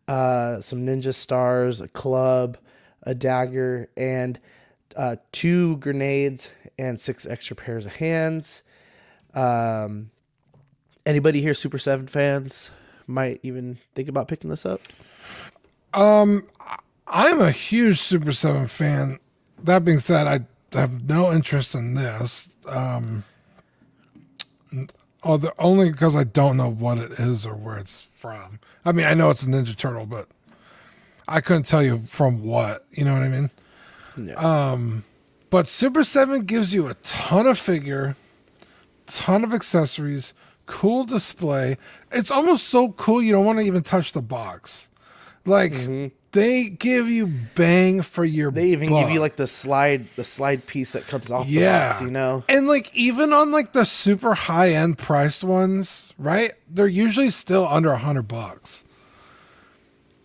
uh, 0.09 0.61
some 0.61 0.87
ninja 0.87 1.13
stars, 1.13 1.83
a 1.83 1.89
club, 1.89 2.57
a 3.03 3.15
dagger, 3.15 3.91
and 3.99 4.41
uh, 4.97 5.17
two 5.33 5.77
grenades 5.77 6.51
and 6.79 6.99
six 6.99 7.27
extra 7.27 7.55
pairs 7.55 7.85
of 7.85 7.97
hands. 7.97 8.63
Um, 9.35 10.11
anybody 11.05 11.43
here, 11.43 11.53
Super 11.53 11.79
Seven 11.79 12.07
fans, 12.07 12.71
might 13.07 13.39
even 13.43 13.79
think 13.95 14.09
about 14.09 14.29
picking 14.29 14.49
this 14.49 14.65
up. 14.65 14.81
Um, 15.93 16.47
I'm 17.07 17.43
a 17.43 17.51
huge 17.51 17.99
Super 17.99 18.33
Seven 18.33 18.69
fan. 18.69 19.19
That 19.63 19.85
being 19.85 19.99
said, 19.99 20.27
I 20.27 20.79
have 20.79 21.07
no 21.07 21.31
interest 21.31 21.75
in 21.75 21.95
this. 21.95 22.57
Um, 22.67 23.23
Oh, 25.23 25.31
although 25.31 25.53
only 25.59 25.91
because 25.91 26.17
I 26.17 26.25
don't 26.25 26.57
know 26.57 26.71
what 26.71 26.99
it 26.99 27.13
is 27.13 27.47
or 27.47 27.55
where 27.55 27.79
it's 27.79 28.03
from. 28.03 28.61
I 28.85 28.93
mean, 28.93 29.07
I 29.07 29.15
know 29.15 29.31
it's 29.31 29.43
a 29.43 29.47
Ninja 29.47 29.77
Turtle, 29.77 30.07
but 30.07 30.29
I 31.29 31.41
couldn't 31.41 31.65
tell 31.65 31.83
you 31.83 31.99
from 31.99 32.43
what. 32.45 32.85
You 32.91 33.05
know 33.05 33.15
what 33.15 33.23
I 33.23 33.29
mean? 33.29 33.51
Yeah. 34.17 34.35
Um, 34.35 35.05
but 35.51 35.67
Super 35.67 36.05
7 36.05 36.43
gives 36.43 36.75
you 36.75 36.89
a 36.89 36.95
ton 36.95 37.47
of 37.47 37.59
figure, 37.59 38.17
ton 39.07 39.45
of 39.45 39.53
accessories, 39.53 40.35
cool 40.67 41.05
display. 41.05 41.77
It's 42.11 42.31
almost 42.31 42.69
so 42.69 42.93
cool 42.93 43.23
you 43.23 43.33
don't 43.33 43.45
want 43.45 43.59
to 43.59 43.65
even 43.65 43.83
touch 43.83 44.13
the 44.13 44.23
box. 44.23 44.91
Like 45.45 45.73
mm-hmm. 45.73 46.16
They 46.37 46.69
give 46.69 47.09
you 47.09 47.29
bang 47.55 48.03
for 48.03 48.23
your 48.23 48.51
they 48.51 48.69
even 48.69 48.91
give 48.91 49.09
you 49.09 49.21
like 49.21 49.37
the 49.37 49.47
slide, 49.47 50.05
the 50.17 50.23
slide 50.23 50.67
piece 50.67 50.93
that 50.93 51.07
comes 51.07 51.31
off 51.31 51.49
yeah, 51.49 51.61
the 51.61 51.89
box. 51.89 52.01
You 52.03 52.11
know, 52.11 52.45
And 52.51 52.69
like 52.69 52.95
even 52.95 53.33
on 53.33 53.53
like 53.53 53.73
the 53.73 53.87
super 53.87 54.35
high 54.35 54.71
end 54.73 54.99
priced 54.99 55.43
ones, 55.43 56.13
right? 56.19 56.53
They're 56.69 56.87
usually 56.87 57.31
still 57.31 57.67
under 57.67 57.91
a 57.91 57.97
hundred 57.97 58.29
bucks. 58.29 58.85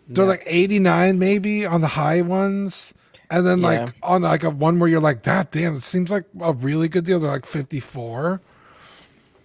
They're 0.10 0.26
like 0.26 0.44
89 0.46 1.18
maybe 1.18 1.66
on 1.66 1.80
the 1.80 1.88
high 1.88 2.22
ones. 2.22 2.94
And 3.30 3.48
then 3.48 3.62
Yeah. 3.62 3.68
like 3.68 3.96
on 4.04 4.24
like 4.24 4.44
a 4.44 4.50
one 4.50 4.80
where 4.80 4.90
you're 4.90 5.00
like, 5.00 5.24
God 5.24 5.48
damn, 5.52 5.78
it 5.78 5.84
seems 5.84 6.12
like 6.12 6.26
a 6.42 6.52
really 6.52 6.90
good 6.90 7.06
deal. 7.06 7.22
They're 7.22 7.32
like 7.32 7.46
54. 7.46 8.42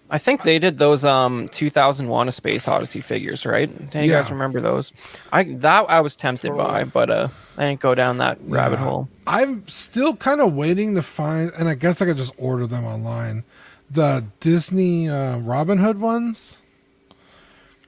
I 0.09 0.17
think 0.17 0.43
they 0.43 0.57
did 0.59 0.77
those 0.77 1.03
um 1.03 1.47
2001: 1.49 2.27
A 2.27 2.31
Space 2.31 2.67
Odyssey 2.67 3.01
figures, 3.01 3.45
right? 3.45 3.89
Do 3.91 3.99
you 3.99 4.11
guys 4.11 4.29
remember 4.31 4.61
those? 4.61 4.93
I 5.33 5.43
that 5.43 5.89
I 5.89 5.99
was 6.01 6.15
tempted 6.15 6.55
by, 6.55 6.85
but 6.85 7.09
uh, 7.09 7.27
I 7.57 7.65
didn't 7.67 7.81
go 7.81 7.93
down 7.93 8.17
that 8.19 8.37
rabbit 8.43 8.79
hole. 8.79 9.09
I'm 9.25 9.67
still 9.67 10.15
kind 10.15 10.39
of 10.39 10.53
waiting 10.55 10.95
to 10.95 11.01
find, 11.01 11.51
and 11.59 11.67
I 11.67 11.75
guess 11.75 12.01
I 12.01 12.05
could 12.05 12.17
just 12.17 12.33
order 12.37 12.65
them 12.67 12.85
online. 12.85 13.43
The 13.91 14.25
Disney 14.39 15.09
uh, 15.09 15.39
Robin 15.39 15.77
Hood 15.79 15.99
ones, 15.99 16.61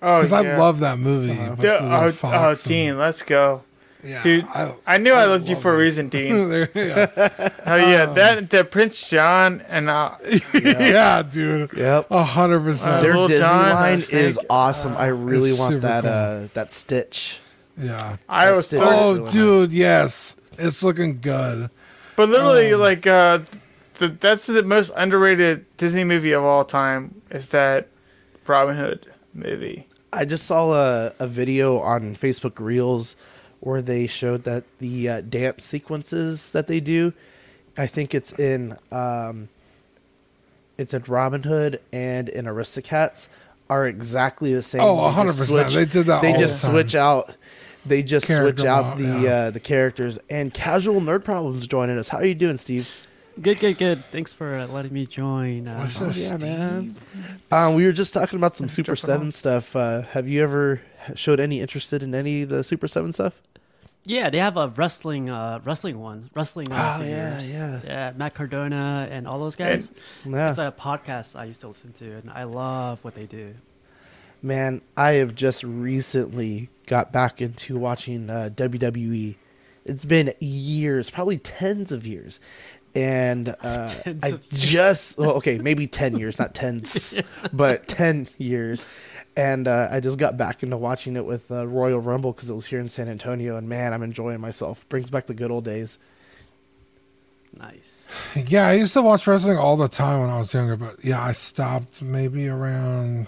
Oh, 0.01 0.15
because 0.17 0.31
yeah. 0.31 0.55
I 0.55 0.57
love 0.57 0.79
that 0.79 0.97
movie. 0.99 1.29
with 1.29 1.59
Dude, 1.61 1.79
the 1.79 1.83
little 1.83 1.95
oh, 2.07 2.11
fox 2.11 2.65
and- 2.65 2.69
Dean, 2.69 2.97
let's 2.97 3.21
go, 3.21 3.63
yeah, 4.03 4.23
dude. 4.23 4.45
I, 4.45 4.73
I 4.87 4.97
knew 4.97 5.11
I, 5.13 5.25
loved 5.25 5.47
you 5.47 5.55
love 5.55 5.61
for 5.63 5.73
a 5.73 5.77
reason, 5.77 6.09
Dean. 6.09 6.49
There- 6.49 6.69
yeah. 6.73 7.49
Oh 7.65 7.75
yeah, 7.75 8.05
that 8.07 8.49
the 8.49 8.63
Prince 8.63 9.07
John 9.09 9.61
and 9.69 9.89
uh, 9.89 10.15
yeah, 10.53 11.21
dude. 11.21 11.71
Yep. 11.73 12.07
A 12.09 12.23
hundred 12.23 12.61
percent. 12.63 13.01
Their 13.01 13.11
Little 13.11 13.25
Disney 13.27 13.45
John, 13.45 13.69
line 13.69 13.95
was 13.97 14.09
is 14.09 14.37
like, 14.37 14.45
awesome. 14.49 14.95
I 14.97 15.07
really 15.07 15.51
want 15.53 15.81
that 15.81 16.03
cool. 16.03 16.11
uh 16.11 16.47
that 16.53 16.71
Stitch. 16.71 17.41
Yeah. 17.77 18.17
I 18.27 18.45
That's 18.45 18.55
was 18.55 18.65
Stitch. 18.67 18.81
Oh, 18.83 19.09
really 19.11 19.23
nice. 19.25 19.33
dude, 19.33 19.71
yes, 19.71 20.35
it's 20.57 20.83
looking 20.83 21.19
good. 21.21 21.69
But 22.15 22.29
literally, 22.29 22.73
Um, 22.73 22.79
like, 22.81 23.07
uh, 23.07 23.39
the, 23.99 24.09
that's 24.09 24.45
the 24.47 24.63
most 24.63 24.91
underrated 24.97 25.65
Disney 25.77 26.03
movie 26.03 26.33
of 26.33 26.43
all 26.43 26.65
time. 26.65 27.21
Is 27.31 27.49
that 27.49 27.87
Robin 28.47 28.75
Hood 28.75 29.05
movie? 29.33 29.87
I 30.11 30.25
just 30.25 30.45
saw 30.45 30.73
a, 30.73 31.13
a 31.19 31.27
video 31.27 31.77
on 31.79 32.15
Facebook 32.15 32.59
Reels 32.59 33.15
where 33.59 33.81
they 33.81 34.07
showed 34.07 34.43
that 34.43 34.63
the 34.79 35.09
uh, 35.09 35.21
dance 35.21 35.63
sequences 35.63 36.51
that 36.51 36.67
they 36.67 36.79
do, 36.79 37.13
I 37.77 37.87
think 37.87 38.13
it's 38.13 38.37
in 38.37 38.77
um, 38.91 39.49
it's 40.77 40.93
in 40.93 41.03
Robin 41.07 41.43
Hood 41.43 41.81
and 41.91 42.29
in 42.29 42.45
Aristocats 42.45 43.29
are 43.69 43.87
exactly 43.87 44.53
the 44.53 44.61
same. 44.61 44.81
Oh, 44.83 45.11
They 45.11 45.23
just 45.23 45.51
100%. 45.51 45.73
They 45.75 45.85
did 45.85 46.05
that 46.07 46.21
They 46.21 46.33
just 46.33 46.61
the 46.61 46.69
switch 46.69 46.95
out. 46.95 47.35
They 47.85 48.03
just 48.03 48.25
switch 48.27 48.37
Character 48.37 48.67
out 48.67 48.97
the 48.97 49.19
yeah. 49.21 49.29
uh, 49.29 49.51
the 49.51 49.59
characters. 49.59 50.19
And 50.29 50.53
casual 50.53 51.01
nerd 51.01 51.23
problems 51.23 51.67
joining 51.67 51.97
us. 51.97 52.09
How 52.09 52.19
are 52.19 52.25
you 52.25 52.35
doing, 52.35 52.57
Steve? 52.57 52.89
Good, 53.41 53.59
good, 53.59 53.77
good. 53.77 54.03
Thanks 54.05 54.33
for 54.33 54.53
uh, 54.55 54.67
letting 54.67 54.91
me 54.91 55.05
join. 55.05 55.67
Uh, 55.67 55.77
What's 55.79 56.01
up, 56.01 56.11
yeah, 56.15 56.35
man. 56.37 56.93
Um, 57.51 57.73
we 57.75 57.85
were 57.85 57.93
just 57.93 58.13
talking 58.13 58.37
about 58.37 58.53
some 58.55 58.67
Super 58.67 58.97
Seven 58.97 59.31
stuff. 59.31 59.75
Uh, 59.75 60.01
have 60.01 60.27
you 60.27 60.43
ever 60.43 60.81
showed 61.15 61.39
any 61.39 61.61
interested 61.61 62.03
in 62.03 62.13
any 62.13 62.41
of 62.41 62.49
the 62.49 62.63
Super 62.63 62.87
Seven 62.87 63.13
stuff? 63.13 63.41
yeah, 64.05 64.29
they 64.29 64.39
have 64.39 64.57
a 64.57 64.69
wrestling, 64.69 65.29
uh, 65.29 65.59
wrestling 65.63 65.99
ones, 65.99 66.29
wrestling. 66.33 66.69
Uh, 66.71 66.97
Oh, 66.99 67.03
yeah, 67.05 67.37
figures. 67.37 67.53
yeah. 67.53 67.81
yeah. 67.85 68.11
Matt 68.17 68.33
Cardona 68.33 69.07
and 69.11 69.27
all 69.27 69.39
those 69.39 69.55
guys. 69.55 69.91
Yeah. 70.25 70.49
It's 70.49 70.57
a 70.57 70.73
podcast 70.77 71.37
I 71.39 71.45
used 71.45 71.61
to 71.61 71.67
listen 71.69 71.93
to, 71.93 72.05
and 72.17 72.29
I 72.31 72.43
love 72.43 73.03
what 73.03 73.13
they 73.15 73.25
do. 73.25 73.53
Man, 74.41 74.81
I 74.97 75.11
have 75.13 75.35
just 75.35 75.63
recently 75.63 76.69
got 76.87 77.11
back 77.13 77.41
into 77.41 77.77
watching 77.77 78.29
uh, 78.29 78.49
WWE. 78.53 79.35
It's 79.85 80.05
been 80.05 80.33
years, 80.39 81.09
probably 81.09 81.37
tens 81.37 81.91
of 81.91 82.05
years. 82.07 82.39
And 82.95 83.49
uh, 83.61 83.93
I 84.23 84.39
just, 84.49 85.17
well, 85.17 85.31
okay, 85.33 85.57
maybe 85.59 85.85
10 85.87 86.17
years, 86.17 86.39
not 86.39 86.53
tens, 86.55 87.19
but 87.53 87.87
10 87.87 88.27
years. 88.37 88.87
And 89.37 89.67
uh, 89.67 89.87
I 89.91 89.99
just 89.99 90.17
got 90.19 90.37
back 90.37 90.63
into 90.63 90.75
watching 90.75 91.15
it 91.15 91.25
with 91.25 91.51
uh, 91.51 91.67
Royal 91.67 91.99
Rumble 91.99 92.33
because 92.33 92.49
it 92.49 92.53
was 92.55 92.65
here 92.65 92.79
in 92.79 92.89
San 92.89 93.07
Antonio. 93.07 93.55
And 93.55 93.69
man, 93.69 93.93
I'm 93.93 94.03
enjoying 94.03 94.41
myself. 94.41 94.87
Brings 94.89 95.09
back 95.09 95.27
the 95.27 95.33
good 95.33 95.51
old 95.51 95.65
days. 95.65 95.97
Nice. 97.57 97.95
Yeah, 98.47 98.67
I 98.67 98.73
used 98.73 98.93
to 98.93 99.01
watch 99.01 99.25
wrestling 99.27 99.57
all 99.57 99.75
the 99.77 99.87
time 99.87 100.21
when 100.21 100.29
I 100.29 100.37
was 100.37 100.53
younger, 100.53 100.75
but 100.75 101.03
yeah, 101.03 101.21
I 101.21 101.31
stopped 101.31 102.01
maybe 102.01 102.47
around 102.47 103.27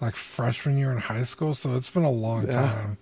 like 0.00 0.16
freshman 0.16 0.78
year 0.78 0.90
in 0.90 0.98
high 0.98 1.22
school, 1.22 1.54
so 1.54 1.74
it's 1.76 1.90
been 1.90 2.04
a 2.04 2.10
long 2.10 2.46
Yeah. 2.46 2.52
time. 2.52 2.98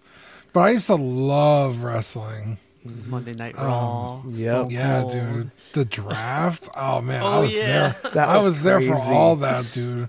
But 0.52 0.60
I 0.60 0.70
used 0.70 0.86
to 0.88 0.96
love 0.96 1.82
wrestling. 1.84 2.58
Monday 3.06 3.34
Night 3.34 3.58
Um, 3.58 3.66
Raw. 3.66 4.22
yep. 4.30 4.66
Yeah, 4.70 5.04
dude. 5.10 5.50
The 5.72 5.84
draft. 5.84 6.68
Oh 6.76 7.00
man, 7.02 7.22
I 7.22 7.36
Oh, 7.36 7.40
was 7.42 7.54
yeah. 7.56 7.66
there. 8.02 8.10
That 8.12 8.28
I 8.28 8.36
was 8.36 8.46
was 8.46 8.62
there 8.62 8.80
for 8.80 8.94
all 9.12 9.36
that, 9.36 9.70
dude. 9.72 10.08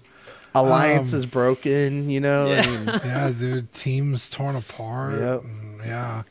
Alliance 0.53 1.13
Um, 1.13 1.19
is 1.19 1.26
broken, 1.26 2.09
you 2.09 2.19
know? 2.19 2.47
Yeah. 2.47 2.61
I 2.61 2.67
mean, 2.67 2.86
Yeah, 3.05 3.32
dude. 3.38 3.72
Teams 3.74 4.30
torn 4.30 4.55
apart. 4.55 5.19
Yep. 5.19 5.43
yeah. 5.86 6.24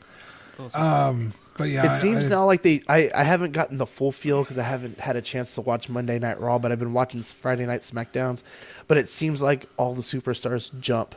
Um, 0.75 1.33
but 1.57 1.69
yeah, 1.69 1.91
it 1.93 1.97
seems 1.97 2.27
I, 2.27 2.29
now 2.29 2.45
like 2.45 2.61
they 2.61 2.81
I, 2.87 3.09
I 3.15 3.23
haven't 3.23 3.51
gotten 3.51 3.77
the 3.77 3.87
full 3.87 4.11
feel 4.11 4.43
because 4.43 4.59
i 4.59 4.63
haven't 4.63 4.99
had 4.99 5.15
a 5.15 5.21
chance 5.21 5.55
to 5.55 5.61
watch 5.61 5.89
monday 5.89 6.19
night 6.19 6.39
raw 6.39 6.59
but 6.59 6.71
i've 6.71 6.77
been 6.77 6.93
watching 6.93 7.23
friday 7.23 7.65
night 7.65 7.81
smackdowns 7.81 8.43
but 8.87 8.97
it 8.99 9.07
seems 9.09 9.41
like 9.41 9.65
all 9.77 9.95
the 9.95 10.01
superstars 10.03 10.71
jump 10.79 11.15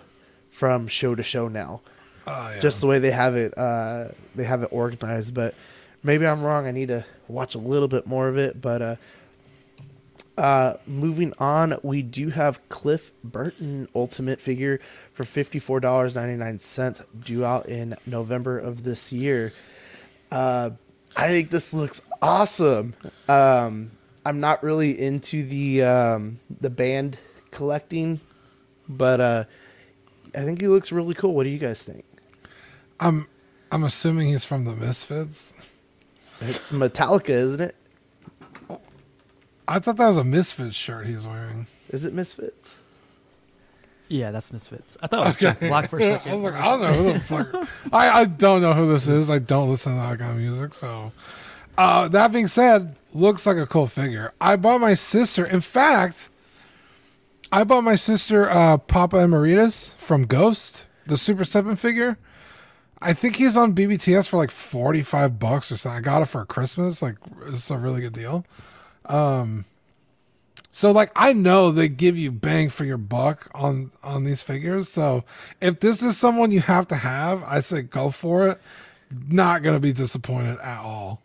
from 0.48 0.88
show 0.88 1.14
to 1.14 1.22
show 1.22 1.46
now 1.46 1.82
oh, 2.26 2.52
yeah. 2.54 2.60
just 2.60 2.80
the 2.80 2.86
way 2.86 2.98
they 2.98 3.10
have 3.10 3.36
it 3.36 3.56
uh 3.56 4.08
they 4.34 4.44
have 4.44 4.62
it 4.62 4.68
organized 4.70 5.34
but 5.34 5.54
maybe 6.02 6.26
i'm 6.26 6.42
wrong 6.42 6.66
i 6.66 6.70
need 6.70 6.88
to 6.88 7.04
watch 7.28 7.54
a 7.54 7.58
little 7.58 7.88
bit 7.88 8.06
more 8.06 8.28
of 8.28 8.36
it 8.36 8.60
but 8.60 8.82
uh 8.82 8.96
uh, 10.36 10.76
moving 10.86 11.32
on, 11.38 11.78
we 11.82 12.02
do 12.02 12.30
have 12.30 12.68
Cliff 12.68 13.12
Burton 13.22 13.88
Ultimate 13.94 14.40
figure 14.40 14.80
for 15.12 15.24
fifty-four 15.24 15.78
dollars 15.78 16.16
ninety-nine 16.16 16.58
cents, 16.58 17.02
due 17.18 17.44
out 17.44 17.66
in 17.66 17.94
November 18.06 18.58
of 18.58 18.82
this 18.82 19.12
year. 19.12 19.52
Uh, 20.32 20.70
I 21.16 21.28
think 21.28 21.50
this 21.50 21.72
looks 21.72 22.02
awesome. 22.20 22.94
Um, 23.28 23.92
I'm 24.26 24.40
not 24.40 24.62
really 24.62 25.00
into 25.00 25.44
the 25.44 25.84
um, 25.84 26.40
the 26.60 26.70
band 26.70 27.18
collecting, 27.52 28.20
but 28.88 29.20
uh, 29.20 29.44
I 30.34 30.40
think 30.40 30.60
he 30.60 30.66
looks 30.66 30.90
really 30.90 31.14
cool. 31.14 31.34
What 31.34 31.44
do 31.44 31.50
you 31.50 31.58
guys 31.58 31.82
think? 31.82 32.04
I'm 33.00 33.26
I'm 33.72 33.84
assuming 33.84 34.28
he's 34.28 34.44
from 34.44 34.64
the 34.64 34.74
Misfits. 34.74 35.54
It's 36.40 36.72
Metallica, 36.72 37.30
isn't 37.30 37.60
it? 37.60 37.76
I 39.66 39.78
thought 39.78 39.96
that 39.96 40.08
was 40.08 40.18
a 40.18 40.24
Misfits 40.24 40.76
shirt 40.76 41.06
he's 41.06 41.26
wearing. 41.26 41.66
Is 41.88 42.04
it 42.04 42.12
Misfits? 42.12 42.78
Yeah, 44.08 44.30
that's 44.30 44.52
Misfits. 44.52 44.98
I 45.02 45.06
thought 45.06 45.26
it 45.26 45.28
was 45.30 45.38
Jack 45.38 45.60
Black 45.60 45.88
for 45.88 45.98
a 45.98 46.04
second. 46.12 46.30
I 46.30 46.34
was 46.34 46.44
like, 46.44 46.54
I 46.54 46.64
don't 46.64 46.80
know 46.82 46.92
who 46.92 47.12
the 47.14 47.20
fuck. 47.20 47.68
I, 47.92 48.10
I 48.20 48.24
don't 48.26 48.60
know 48.60 48.74
who 48.74 48.86
this 48.86 49.08
is. 49.08 49.30
I 49.30 49.38
don't 49.38 49.70
listen 49.70 49.92
to 49.94 49.98
that 49.98 50.18
kind 50.18 50.32
of 50.32 50.36
music. 50.36 50.74
So, 50.74 51.12
uh, 51.78 52.08
that 52.08 52.30
being 52.30 52.46
said, 52.46 52.96
looks 53.14 53.46
like 53.46 53.56
a 53.56 53.66
cool 53.66 53.86
figure. 53.86 54.32
I 54.40 54.56
bought 54.56 54.80
my 54.82 54.92
sister. 54.94 55.46
In 55.46 55.62
fact, 55.62 56.28
I 57.50 57.64
bought 57.64 57.84
my 57.84 57.94
sister 57.96 58.48
uh, 58.50 58.76
Papa 58.76 59.18
Emeritus 59.18 59.94
from 59.94 60.26
Ghost, 60.26 60.86
the 61.06 61.16
Super 61.16 61.44
Seven 61.46 61.74
figure. 61.74 62.18
I 63.04 63.12
think 63.12 63.36
he's 63.36 63.56
on 63.56 63.74
BBTS 63.74 64.28
for 64.28 64.38
like 64.38 64.50
forty 64.50 65.02
five 65.02 65.38
bucks 65.38 65.70
or 65.70 65.76
something. 65.76 65.98
I 65.98 66.00
got 66.00 66.22
it 66.22 66.26
for 66.26 66.44
Christmas. 66.44 67.02
Like, 67.02 67.16
it's 67.46 67.70
a 67.70 67.76
really 67.76 68.00
good 68.00 68.14
deal. 68.14 68.46
Um, 69.06 69.66
so 70.70 70.90
like 70.90 71.12
I 71.14 71.32
know 71.32 71.70
they 71.70 71.88
give 71.88 72.18
you 72.18 72.32
bang 72.32 72.68
for 72.68 72.84
your 72.84 72.96
buck 72.96 73.48
on 73.54 73.92
on 74.02 74.24
these 74.24 74.42
figures. 74.42 74.88
So 74.88 75.24
if 75.60 75.78
this 75.78 76.02
is 76.02 76.16
someone 76.16 76.50
you 76.50 76.60
have 76.60 76.88
to 76.88 76.96
have, 76.96 77.44
I 77.44 77.60
say 77.60 77.82
go 77.82 78.10
for 78.10 78.48
it. 78.48 78.58
Not 79.28 79.62
gonna 79.62 79.78
be 79.78 79.92
disappointed 79.92 80.58
at 80.58 80.80
all. 80.80 81.22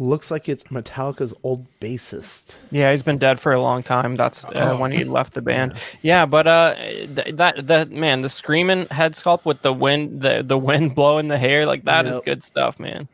Looks 0.00 0.30
like 0.30 0.48
it's 0.48 0.62
Metallica's 0.64 1.34
old 1.42 1.66
bassist. 1.78 2.56
Yeah, 2.70 2.90
he's 2.90 3.02
been 3.02 3.18
dead 3.18 3.38
for 3.38 3.52
a 3.52 3.60
long 3.60 3.82
time. 3.82 4.16
That's 4.16 4.44
uh, 4.46 4.50
Oh. 4.54 4.78
when 4.78 4.92
he 4.92 5.04
left 5.04 5.34
the 5.34 5.42
band. 5.42 5.74
Yeah, 6.00 6.24
but 6.24 6.46
uh, 6.46 6.74
th- 6.74 7.36
that 7.36 7.66
that 7.66 7.90
man, 7.90 8.22
the 8.22 8.30
screaming 8.30 8.86
head 8.86 9.12
sculpt 9.12 9.44
with 9.44 9.60
the 9.60 9.74
wind, 9.74 10.22
the 10.22 10.42
the 10.42 10.56
wind 10.56 10.94
blowing 10.96 11.28
the 11.28 11.36
hair, 11.36 11.66
like 11.66 11.84
that 11.84 12.06
is 12.06 12.14
Yep. 12.16 12.24
good 12.24 12.42
stuff, 12.42 12.80
man. 12.80 13.08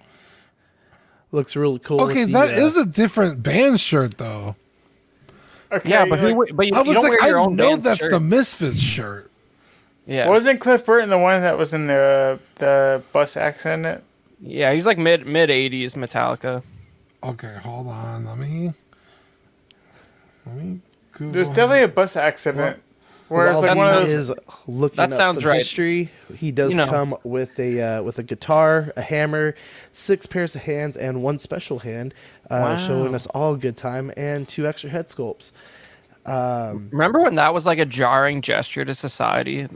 Looks 1.32 1.57
really 1.57 1.80
cool. 1.80 2.01
Okay, 2.03 2.24
with 2.24 2.32
that 2.34 2.55
the, 2.55 2.64
is 2.64 2.76
uh, 2.76 2.82
a 2.82 2.87
different 2.87 3.43
band 3.43 3.80
shirt 3.80 4.16
though. 4.18 4.55
Okay, 5.72 5.91
Yeah, 5.91 6.05
but 6.05 6.20
who? 6.20 6.28
like, 6.28 6.37
would- 6.37 6.57
But 6.57 6.66
you, 6.68 6.74
I 6.74 6.82
you 6.82 6.89
was 6.89 6.95
don't 6.95 7.11
like, 7.11 7.20
wear 7.20 7.30
your 7.30 7.41
I 7.41 7.43
own 7.43 7.57
know 7.57 7.76
that's 7.76 8.03
shirt. 8.03 8.12
the 8.12 8.20
Misfits 8.20 8.78
shirt. 8.78 9.28
yeah. 10.07 10.28
wasn't 10.28 10.61
Cliff 10.61 10.87
Burton 10.87 11.11
the 11.11 11.18
one 11.18 11.43
that 11.43 11.59
was 11.59 11.72
in 11.72 11.89
the 11.89 12.39
the 12.61 13.03
bus 13.12 13.37
accident? 13.37 14.05
Yeah, 14.41 14.72
he's 14.72 14.87
like 14.87 14.99
mid 14.99 15.26
mid 15.26 15.51
eighties 15.51 15.95
Metallica. 15.95 16.62
Okay, 17.23 17.55
hold 17.62 17.89
on. 17.89 18.25
Let 18.25 18.39
me. 18.39 18.73
Let 20.47 20.57
me. 20.57 20.81
Google 21.12 21.33
There's 21.33 21.49
definitely 21.49 21.83
a 21.83 21.89
bus 21.89 22.14
accident 22.17 22.79
where 23.29 23.47
it's 23.47 23.55
While 23.55 23.62
like 23.62 23.77
one 23.77 23.93
of 23.95 24.01
Dean 24.03 24.11
those. 24.11 24.29
is 24.31 24.35
looking 24.67 24.97
That 24.97 25.11
up 25.11 25.17
sounds 25.17 25.37
some 25.41 25.49
right. 25.49 25.57
history. 25.57 26.11
He 26.37 26.53
does 26.53 26.73
You 26.73 26.77
know. 26.79 26.87
come 26.87 27.17
with 27.25 27.59
a 27.59 27.81
uh, 27.81 28.03
with 28.03 28.19
a 28.19 28.23
guitar, 28.23 28.93
a 28.97 29.01
hammer, 29.03 29.55
six 29.93 30.27
pairs 30.27 30.55
of 30.55 30.62
hands, 30.62 30.97
and 30.97 31.23
one 31.23 31.39
special 31.39 31.81
hand, 31.81 32.14
uh, 32.51 32.77
showing 32.77 33.14
us 33.14 33.27
all 33.29 33.55
a 33.55 33.59
good 33.59 33.77
time, 33.77 34.12
and 34.17 34.47
two 34.47 34.67
extra 34.67 34.91
head 34.91 35.07
sculpts. 35.09 35.53
Um, 36.27 36.89
Remember 36.93 37.21
when 37.23 37.37
that 37.37 37.55
was 37.55 37.67
like 37.67 37.79
a 37.79 37.85
jarring 37.85 38.43
gesture 38.43 38.85
to 38.85 38.95
society? 38.95 39.61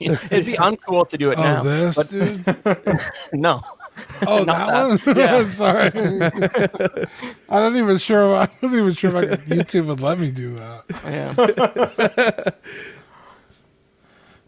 It'd 0.00 0.44
be 0.46 0.54
uncool 0.56 1.08
to 1.08 1.16
do 1.16 1.30
it 1.30 1.38
Oh, 1.38 1.42
now. 1.42 1.62
this 1.62 1.96
but 1.96 2.08
dude. 2.10 3.00
no. 3.32 3.62
Oh, 4.26 4.44
Not 4.44 4.68
that, 4.68 5.06
one. 5.06 5.16
Yeah. 5.18 5.44
Sorry, 5.48 5.90
I 7.48 7.60
don't 7.60 7.76
even 7.76 7.98
sure. 7.98 8.42
If 8.42 8.50
I 8.50 8.52
wasn't 8.62 8.82
even 8.82 8.94
sure 8.94 9.10
if 9.10 9.16
I 9.16 9.26
could, 9.36 9.40
YouTube 9.46 9.86
would 9.86 10.00
let 10.00 10.18
me 10.18 10.30
do 10.30 10.54
that. 10.54 10.84
Yeah. 11.04 12.50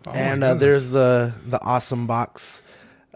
Oh 0.06 0.12
and 0.12 0.44
uh, 0.44 0.54
there's 0.54 0.90
the 0.90 1.32
the 1.46 1.60
awesome 1.62 2.06
box 2.06 2.62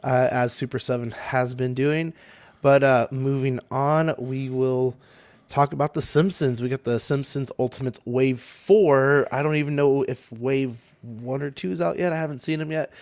uh, 0.02 0.28
as 0.30 0.52
Super 0.52 0.78
Seven 0.78 1.12
has 1.12 1.54
been 1.54 1.72
doing. 1.74 2.12
But 2.62 2.82
uh, 2.82 3.06
moving 3.10 3.60
on, 3.70 4.14
we 4.18 4.50
will 4.50 4.96
talk 5.48 5.72
about 5.72 5.94
the 5.94 6.02
Simpsons. 6.02 6.60
We 6.60 6.68
got 6.68 6.84
the 6.84 6.98
Simpsons 6.98 7.52
Ultimates 7.58 8.00
Wave 8.04 8.40
Four. 8.40 9.28
I 9.32 9.42
don't 9.42 9.56
even 9.56 9.76
know 9.76 10.02
if 10.02 10.30
Wave 10.32 10.78
One 11.02 11.42
or 11.42 11.50
Two 11.50 11.70
is 11.70 11.80
out 11.80 11.98
yet. 11.98 12.12
I 12.12 12.16
haven't 12.16 12.40
seen 12.40 12.58
them 12.58 12.72
yet. 12.72 12.92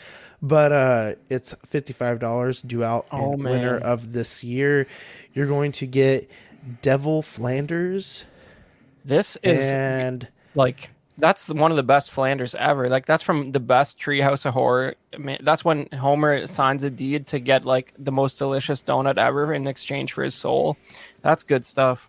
But 0.41 0.72
uh, 0.72 1.14
it's 1.28 1.55
fifty 1.66 1.93
five 1.93 2.20
dollars 2.20 2.62
due 2.62 2.84
out 2.84 3.07
Oh, 3.11 3.32
in 3.32 3.43
winter 3.43 3.76
of 3.76 4.12
this 4.12 4.45
year. 4.45 4.86
You're 5.34 5.49
going 5.49 5.72
to 5.72 5.86
get 5.86 6.30
Devil 6.82 7.22
Flanders 7.22 8.24
This 9.05 9.36
is 9.43 9.72
and 9.72 10.28
like 10.55 10.91
that's 11.16 11.49
one 11.49 11.72
of 11.72 11.76
the 11.76 11.82
best 11.82 12.12
Flanders 12.12 12.55
ever. 12.55 12.89
Like 12.89 13.05
that's 13.07 13.24
from 13.24 13.51
the 13.51 13.59
best 13.61 13.99
Treehouse 13.99 14.47
of 14.47 14.55
Horror. 14.55 14.95
I 15.12 15.18
mean, 15.18 15.39
that's 15.41 15.64
when 15.64 15.89
Homer 15.93 16.47
signs 16.47 16.84
a 16.84 16.91
deed 16.91 17.26
to 17.28 17.41
get 17.41 17.64
like 17.64 17.93
the 17.99 18.12
most 18.12 18.39
delicious 18.39 18.82
donut 18.82 19.18
ever 19.18 19.53
in 19.53 19.66
exchange 19.66 20.12
for 20.12 20.22
his 20.22 20.36
soul. 20.36 20.76
That's 21.22 21.43
good 21.43 21.66
stuff. 21.66 22.09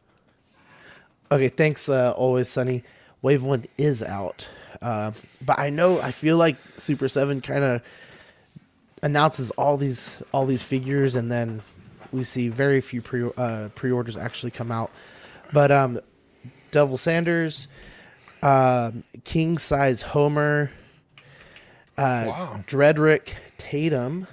Okay, 1.31 1.47
thanks. 1.47 1.89
Uh, 1.89 2.13
always 2.15 2.49
sunny. 2.49 2.83
Wave 3.21 3.43
one 3.43 3.65
is 3.77 4.01
out, 4.03 4.47
uh, 4.81 5.11
but 5.43 5.59
I 5.59 5.69
know 5.71 5.99
I 5.99 6.11
feel 6.11 6.37
like 6.37 6.57
Super 6.77 7.07
Seven 7.07 7.41
kind 7.41 7.63
of 7.63 7.81
announces 9.01 9.51
all 9.51 9.77
these 9.77 10.21
all 10.33 10.45
these 10.45 10.63
figures, 10.63 11.15
and 11.15 11.31
then 11.31 11.61
we 12.11 12.23
see 12.23 12.49
very 12.49 12.81
few 12.81 13.01
pre 13.01 13.29
uh, 13.37 13.69
pre 13.75 13.91
orders 13.91 14.17
actually 14.17 14.51
come 14.51 14.71
out. 14.71 14.91
But 15.53 15.71
um, 15.71 15.99
Devil 16.71 16.97
Sanders, 16.97 17.67
um, 18.43 19.03
King 19.23 19.57
Size 19.57 20.01
Homer, 20.03 20.71
uh, 21.97 22.25
Wow. 22.27 22.59
Drederick 22.67 23.35
Tatum, 23.57 24.27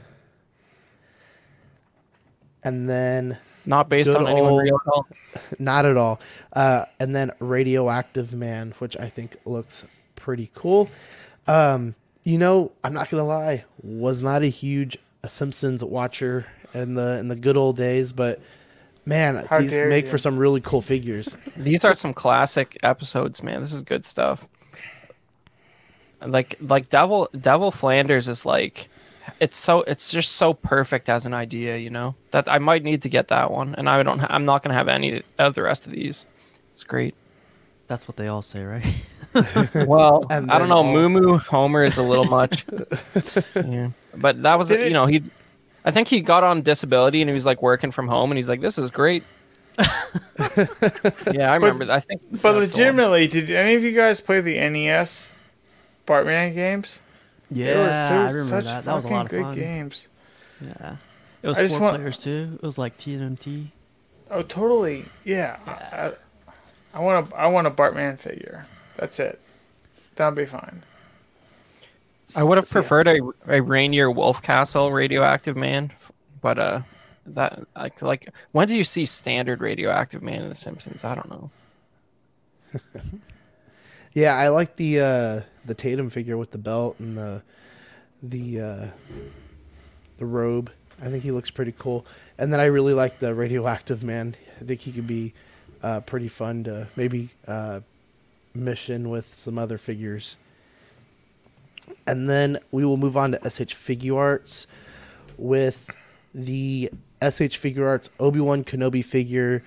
and 2.63 2.89
then 2.89 3.39
Not 3.65 3.89
based 3.89 4.11
on 4.11 4.27
anyone 4.27 4.53
old- 4.53 4.63
real 4.63 4.81
at 4.87 4.93
all. 4.93 5.07
not 5.59 5.85
at 5.87 5.97
all. 5.97 6.21
Uh, 6.53 6.85
and 7.01 7.15
then 7.15 7.33
Radioactive 7.39 8.33
Man, 8.33 8.73
which 8.79 8.97
I 8.97 9.09
think 9.09 9.37
looks 9.45 9.87
pretty 10.15 10.51
cool. 10.55 10.89
Um, 11.47 11.95
you 12.27 12.39
know, 12.39 12.73
I'm 12.83 12.93
not 12.93 13.09
gonna 13.09 13.25
lie, 13.25 13.65
was 13.81 14.21
not 14.21 14.43
a 14.43 14.49
huge 14.49 14.99
Simpsons 15.27 15.85
watcher 15.85 16.45
in 16.75 16.95
the 16.95 17.19
in 17.19 17.29
the 17.29 17.37
good 17.37 17.57
old 17.57 17.77
days, 17.77 18.13
but 18.13 18.41
man, 19.07 19.47
How 19.49 19.61
these 19.61 19.79
make 19.79 20.07
you. 20.07 20.11
for 20.11 20.19
some 20.19 20.37
really 20.37 20.61
cool 20.61 20.83
figures. 20.83 21.37
These 21.57 21.85
are 21.85 21.95
some 21.95 22.13
classic 22.13 22.77
episodes, 22.83 23.45
man. 23.45 23.61
This 23.61 23.73
is 23.73 23.85
good 23.85 24.05
stuff. 24.05 24.49
Like 26.21 26.57
like 26.61 26.89
Devil 26.89 27.29
Devil 27.41 27.71
Flanders 27.71 28.27
is 28.27 28.45
like 28.45 28.89
it's 29.39 29.57
so 29.57 29.83
it's 29.83 30.11
just 30.11 30.33
so 30.33 30.53
perfect 30.53 31.09
as 31.09 31.27
an 31.27 31.35
idea, 31.35 31.77
you 31.77 31.91
know. 31.91 32.17
That 32.33 32.49
I 32.49 32.59
might 32.59 32.83
need 32.83 33.03
to 33.03 33.09
get 33.09 33.29
that 33.29 33.53
one, 33.53 33.73
and 33.77 33.89
I 33.89 34.03
don't. 34.03 34.21
I'm 34.29 34.45
not 34.45 34.65
gonna 34.65 34.75
have 34.75 34.89
any 34.89 35.23
of 35.39 35.55
the 35.55 35.63
rest 35.63 35.87
of 35.87 35.93
these. 35.93 36.27
It's 36.73 36.83
great. 36.83 37.15
That's 37.87 38.09
what 38.09 38.17
they 38.17 38.27
all 38.27 38.43
say, 38.43 38.65
right? 38.65 38.85
Well, 39.87 40.25
And 40.31 40.51
I 40.51 40.59
don't 40.59 40.69
know. 40.69 40.77
all- 40.79 40.85
Moo 40.93 41.09
Moo 41.09 41.39
Homer 41.39 41.83
is 41.85 41.97
a 41.99 42.03
little 42.03 42.25
much. 42.25 42.65
yeah. 43.57 43.91
But 44.17 44.43
that 44.43 44.59
was, 44.59 44.69
Did 44.69 44.87
you 44.87 44.93
know, 44.93 45.07
he. 45.07 45.23
I 45.85 45.91
think 45.91 46.09
he 46.09 46.21
got 46.21 46.43
on 46.43 46.63
disability 46.63 47.21
and 47.23 47.29
he 47.31 47.35
was 47.35 47.47
like 47.47 47.63
working 47.63 47.91
from 47.93 48.09
home 48.09 48.31
and 48.31 48.39
he's 48.39 48.49
like, 48.49 48.61
"This 48.61 48.77
is 48.79 48.91
great." 48.91 49.23
yeah, 51.33 51.51
I 51.53 51.57
remember. 51.57 51.85
that. 51.85 51.91
I 51.91 52.01
think. 52.01 52.23
But 52.43 52.55
legitimately, 52.57 53.29
did 53.29 53.51
any 53.51 53.75
of 53.75 53.85
you 53.85 53.93
guys 53.93 54.21
play 54.21 54.41
the 54.41 54.55
NES 54.69 55.35
Bartman 56.07 56.55
games? 56.55 57.01
Yeah, 57.51 57.65
They 57.67 57.75
were 57.79 57.85
Yeah, 57.87 58.09
so- 58.09 58.15
I 58.15 58.31
remember 58.31 58.45
such 58.45 58.65
that. 58.65 58.85
That 58.85 58.95
was 58.95 59.05
a 59.05 59.09
fucking 59.09 59.17
lot 59.17 59.25
of 59.27 59.31
good 59.31 59.43
fun. 59.43 59.55
games. 59.55 60.09
Yeah, 60.61 60.97
it 61.43 61.49
was 61.49 61.59
I 61.59 61.63
just 61.63 61.75
four 61.75 61.83
want- 61.83 61.97
players 61.99 62.19
too. 62.19 62.51
It 62.55 62.63
was 62.63 62.79
like 62.79 62.97
TNT. 62.99 63.67
Oh, 64.31 64.43
totally. 64.43 65.05
Yeah. 65.25 65.57
I, 65.67 66.07
I, 66.09 66.13
I 66.95 67.01
want 67.01 67.31
a 67.33 67.37
I 67.37 67.47
want 67.47 67.67
a 67.69 67.71
Bartman 67.71 68.19
figure. 68.19 68.67
That's 68.97 69.19
it. 69.21 69.41
That'll 70.17 70.35
be 70.37 70.47
fine. 70.47 70.83
I 72.35 72.43
would 72.43 72.59
have 72.59 72.67
So, 72.67 72.81
yeah. 72.81 72.89
preferred 72.89 73.09
a, 73.09 73.21
a 73.47 73.63
Rainier 73.63 74.09
Wolfcastle 74.09 74.93
radioactive 74.93 75.57
man, 75.57 75.93
but 76.41 76.59
uh, 76.59 76.81
that 77.27 77.67
like 77.77 78.03
like 78.03 78.33
when 78.53 78.69
do 78.69 78.77
you 78.77 78.85
see 78.85 79.07
standard 79.07 79.61
radioactive 79.61 80.23
man 80.23 80.43
in 80.43 80.49
The 80.49 80.55
Simpsons? 80.55 81.05
I 81.05 81.15
don't 81.15 81.31
know. 81.31 81.51
Yeah, 84.13 84.35
I 84.35 84.49
like 84.49 84.77
the 84.77 85.01
uh, 85.01 85.41
the 85.67 85.75
Tatum 85.75 86.09
figure 86.09 86.39
with 86.39 86.51
the 86.51 86.59
belt 86.59 86.99
and 86.99 87.19
the 87.19 87.43
the 88.23 88.61
uh, 88.61 88.87
the 90.17 90.25
robe. 90.25 90.73
I 91.03 91.11
think 91.11 91.23
he 91.23 91.31
looks 91.31 91.51
pretty 91.51 91.75
cool. 91.79 92.07
And 92.39 92.51
then 92.51 92.59
I 92.59 92.65
really 92.67 92.95
like 92.95 93.19
the 93.19 93.35
radioactive 93.35 94.03
man. 94.03 94.35
I 94.59 94.65
think 94.65 94.81
he 94.81 94.93
could 94.93 95.07
be 95.07 95.35
uh, 95.83 96.01
pretty 96.01 96.29
fun 96.29 96.65
to 96.65 96.89
maybe 96.97 97.29
uh, 97.47 97.81
mission 98.57 99.09
with 99.11 99.33
some 99.33 99.59
other 99.59 99.79
figures. 99.79 100.37
And 102.07 102.29
then 102.29 102.59
we 102.71 102.85
will 102.85 102.97
move 102.97 103.17
on 103.17 103.33
to 103.33 103.39
SH 103.39 103.75
Figuarts 103.75 104.67
with 105.37 105.95
the 106.35 106.91
SH 107.23 107.57
Figuarts 107.59 108.09
Obi 108.19 108.41
Wan 108.41 108.65
Kenobi 108.65 109.05
figure, 109.05 109.63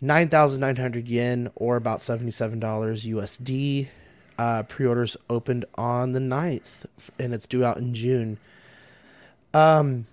nine 0.00 0.28
thousand 0.28 0.60
nine 0.60 0.76
hundred 0.76 1.08
yen 1.08 1.50
or 1.56 1.76
about 1.76 2.00
seventy 2.00 2.30
seven 2.30 2.60
dollars 2.60 3.04
USD. 3.04 3.88
Uh, 4.38 4.62
pre-orders 4.64 5.16
opened 5.30 5.64
on 5.76 6.12
the 6.12 6.20
9th 6.20 6.84
and 7.18 7.32
it's 7.32 7.46
due 7.46 7.64
out 7.64 7.78
in 7.78 7.94
June. 7.94 8.36
Um, 9.54 10.04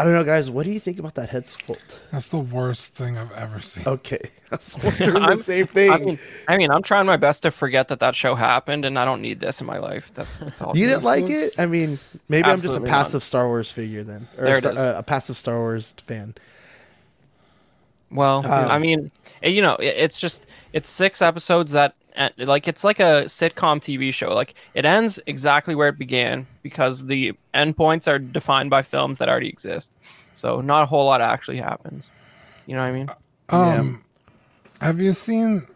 I 0.00 0.04
don't 0.04 0.12
know, 0.14 0.22
guys. 0.22 0.48
What 0.48 0.64
do 0.64 0.70
you 0.70 0.78
think 0.78 1.00
about 1.00 1.16
that 1.16 1.30
head 1.30 1.42
sculpt? 1.42 1.98
That's 2.12 2.28
the 2.28 2.38
worst 2.38 2.94
thing 2.94 3.18
I've 3.18 3.32
ever 3.32 3.58
seen. 3.58 3.82
Okay, 3.84 4.20
I 4.52 4.54
was 4.56 4.76
wondering 4.84 5.14
the 5.26 5.36
same 5.36 5.66
thing. 5.66 5.90
I 5.90 5.98
mean, 5.98 6.18
I 6.46 6.56
mean, 6.56 6.70
I'm 6.70 6.82
trying 6.84 7.04
my 7.06 7.16
best 7.16 7.42
to 7.42 7.50
forget 7.50 7.88
that 7.88 7.98
that 7.98 8.14
show 8.14 8.36
happened, 8.36 8.84
and 8.84 8.96
I 8.96 9.04
don't 9.04 9.20
need 9.20 9.40
this 9.40 9.60
in 9.60 9.66
my 9.66 9.78
life. 9.78 10.12
That's 10.14 10.38
that's 10.38 10.62
all. 10.62 10.76
you 10.76 10.86
didn't 10.86 11.02
like 11.02 11.24
looks- 11.24 11.58
it? 11.58 11.60
I 11.60 11.66
mean, 11.66 11.98
maybe 12.28 12.44
I'm 12.44 12.60
just 12.60 12.66
a 12.66 12.78
Absolutely 12.78 12.90
not. 12.90 12.94
passive 12.96 13.22
Star 13.24 13.46
Wars 13.48 13.72
figure 13.72 14.04
then, 14.04 14.28
or 14.38 14.44
There 14.44 14.54
a, 14.54 14.56
it 14.58 14.60
Star- 14.60 14.72
is. 14.74 14.78
uh, 14.78 14.94
a 14.98 15.02
passive 15.02 15.36
Star 15.36 15.58
Wars 15.58 15.92
fan. 15.94 16.34
Well, 18.10 18.38
Um, 18.46 18.70
I 18.70 18.78
mean, 18.78 19.10
you 19.42 19.60
know, 19.62 19.76
it's 19.80 20.18
just 20.20 20.46
it's 20.72 20.88
six 20.88 21.20
episodes 21.20 21.72
that 21.72 21.94
like 22.38 22.68
it's 22.68 22.84
like 22.84 23.00
a 23.00 23.24
sitcom 23.26 23.80
TV 23.80 24.12
show. 24.12 24.34
Like 24.34 24.54
it 24.74 24.84
ends 24.84 25.18
exactly 25.26 25.74
where 25.74 25.88
it 25.88 25.98
began 25.98 26.46
because 26.62 27.06
the 27.06 27.32
endpoints 27.54 28.08
are 28.08 28.18
defined 28.18 28.70
by 28.70 28.82
films 28.82 29.18
that 29.18 29.28
already 29.28 29.48
exist. 29.48 29.96
So 30.34 30.60
not 30.60 30.82
a 30.82 30.86
whole 30.86 31.06
lot 31.06 31.20
actually 31.20 31.58
happens. 31.58 32.10
You 32.66 32.76
know 32.76 32.82
what 32.82 32.90
I 32.90 32.92
mean? 32.92 33.08
Um, 33.50 34.04
have 34.80 35.00
you 35.00 35.12
seen 35.12 35.66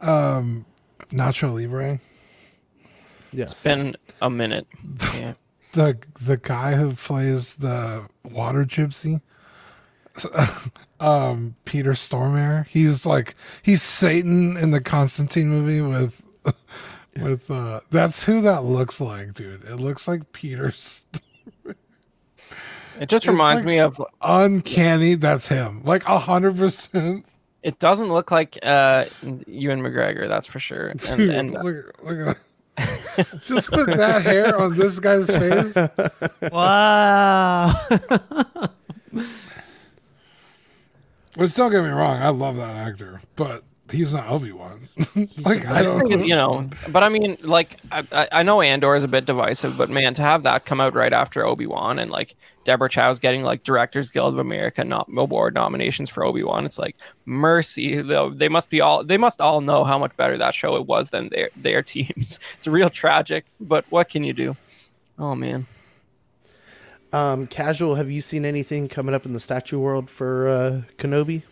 um 0.00 0.64
Nacho 1.10 1.54
Libre? 1.54 2.00
Yes, 3.32 3.52
It's 3.52 3.62
Been 3.62 3.96
a 4.20 4.30
minute. 4.30 4.66
Yeah. 5.18 5.34
The 5.72 5.98
the 6.22 6.38
guy 6.38 6.72
who 6.74 6.94
plays 6.94 7.56
the 7.56 8.06
water 8.24 8.64
gypsy, 8.64 9.20
um, 11.00 11.56
Peter 11.64 11.92
Stormare. 11.92 12.66
He's 12.66 13.04
like 13.06 13.34
he's 13.62 13.82
Satan 13.82 14.56
in 14.56 14.70
the 14.70 14.80
Constantine 14.80 15.48
movie 15.48 15.80
with 15.80 16.22
with 17.22 17.50
uh 17.50 17.80
that's 17.90 18.24
who 18.24 18.40
that 18.42 18.62
looks 18.64 19.00
like, 19.00 19.34
dude. 19.34 19.64
It 19.64 19.76
looks 19.76 20.06
like 20.08 20.32
Peter 20.32 20.70
St- 20.70 21.22
It 22.98 23.08
just 23.10 23.24
It's 23.24 23.28
reminds 23.28 23.62
like- 23.62 23.66
me 23.66 23.78
of. 23.80 24.00
uncanny, 24.22 25.14
that's 25.14 25.48
him. 25.48 25.82
Like 25.84 26.06
a 26.06 26.18
hundred 26.18 26.56
percent. 26.56 27.26
It 27.62 27.78
doesn't 27.80 28.08
look 28.12 28.30
like 28.30 28.58
uh, 28.62 29.06
Ewan 29.46 29.80
McGregor, 29.82 30.28
that's 30.28 30.46
for 30.46 30.60
sure. 30.60 30.86
And, 30.88 31.00
Dude, 31.00 31.30
and 31.30 31.52
look, 31.52 32.04
look 32.04 32.36
at 32.78 33.26
just 33.44 33.70
put 33.72 33.86
that 33.88 34.22
hair 34.22 34.56
on 34.56 34.76
this 34.76 35.00
guy's 35.00 35.26
face. 35.26 35.76
Wow. 36.52 37.74
Which 41.36 41.54
don't 41.54 41.70
get 41.70 41.82
me 41.84 41.90
wrong, 41.90 42.16
I 42.16 42.28
love 42.30 42.56
that 42.56 42.74
actor, 42.74 43.20
but 43.36 43.62
he's 43.92 44.14
not 44.14 44.28
Obi 44.28 44.52
Wan. 44.52 44.88
like 45.44 45.66
I 45.68 45.82
don't. 45.82 46.06
think, 46.08 46.26
you 46.26 46.34
know, 46.34 46.64
but 46.88 47.02
I 47.04 47.08
mean, 47.08 47.36
like, 47.42 47.78
I, 47.92 48.28
I- 48.32 48.42
know 48.42 48.60
Andor 48.60 48.96
is 48.96 49.04
a 49.04 49.08
bit 49.08 49.26
divisive, 49.26 49.76
but 49.78 49.90
man, 49.90 50.14
to 50.14 50.22
have 50.22 50.42
that 50.44 50.64
come 50.64 50.80
out 50.80 50.94
right 50.94 51.12
after 51.12 51.44
Obi 51.44 51.66
Wan 51.66 51.98
and 51.98 52.10
like 52.10 52.34
Deborah 52.64 52.88
Chow's 52.88 53.18
getting 53.18 53.42
like 53.42 53.62
Directors 53.64 54.10
Guild 54.10 54.34
of 54.34 54.40
America 54.40 54.82
not 54.84 55.08
award 55.16 55.54
nominations 55.54 56.10
for 56.10 56.24
Obi 56.24 56.42
Wan, 56.42 56.64
it's 56.66 56.78
like 56.78 56.96
mercy. 57.26 58.00
Though 58.00 58.30
they 58.30 58.48
must 58.48 58.70
be 58.70 58.80
all 58.80 59.04
they 59.04 59.18
must 59.18 59.40
all 59.40 59.60
know 59.60 59.84
how 59.84 59.98
much 59.98 60.16
better 60.16 60.36
that 60.38 60.54
show 60.54 60.76
it 60.76 60.86
was 60.86 61.10
than 61.10 61.28
their 61.28 61.50
their 61.56 61.82
teams. 61.94 62.40
It's 62.56 62.66
real 62.66 62.90
tragic, 62.90 63.44
but 63.60 63.84
what 63.90 64.08
can 64.08 64.24
you 64.24 64.32
do? 64.32 64.56
Oh 65.18 65.34
man, 65.34 65.66
Um, 67.16 67.46
casual, 67.46 67.94
have 67.94 68.10
you 68.10 68.20
seen 68.20 68.44
anything 68.44 68.88
coming 68.88 69.14
up 69.14 69.24
in 69.24 69.32
the 69.32 69.40
statue 69.40 69.78
world 69.78 70.10
for 70.10 70.48
uh, 70.48 70.82
Kenobi? 70.98 71.44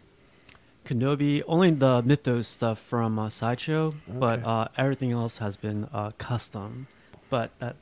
Kenobi, 0.85 1.43
only 1.47 1.71
the 1.71 2.03
Mythos 2.03 2.49
stuff 2.49 2.79
from 2.79 3.19
uh, 3.19 3.31
Sideshow, 3.31 3.95
but 4.07 4.45
uh, 4.45 4.69
everything 4.77 5.13
else 5.13 5.39
has 5.39 5.57
been 5.57 5.89
uh, 5.91 6.11
custom. 6.19 6.87
But 7.31 7.51
that, 7.61 7.77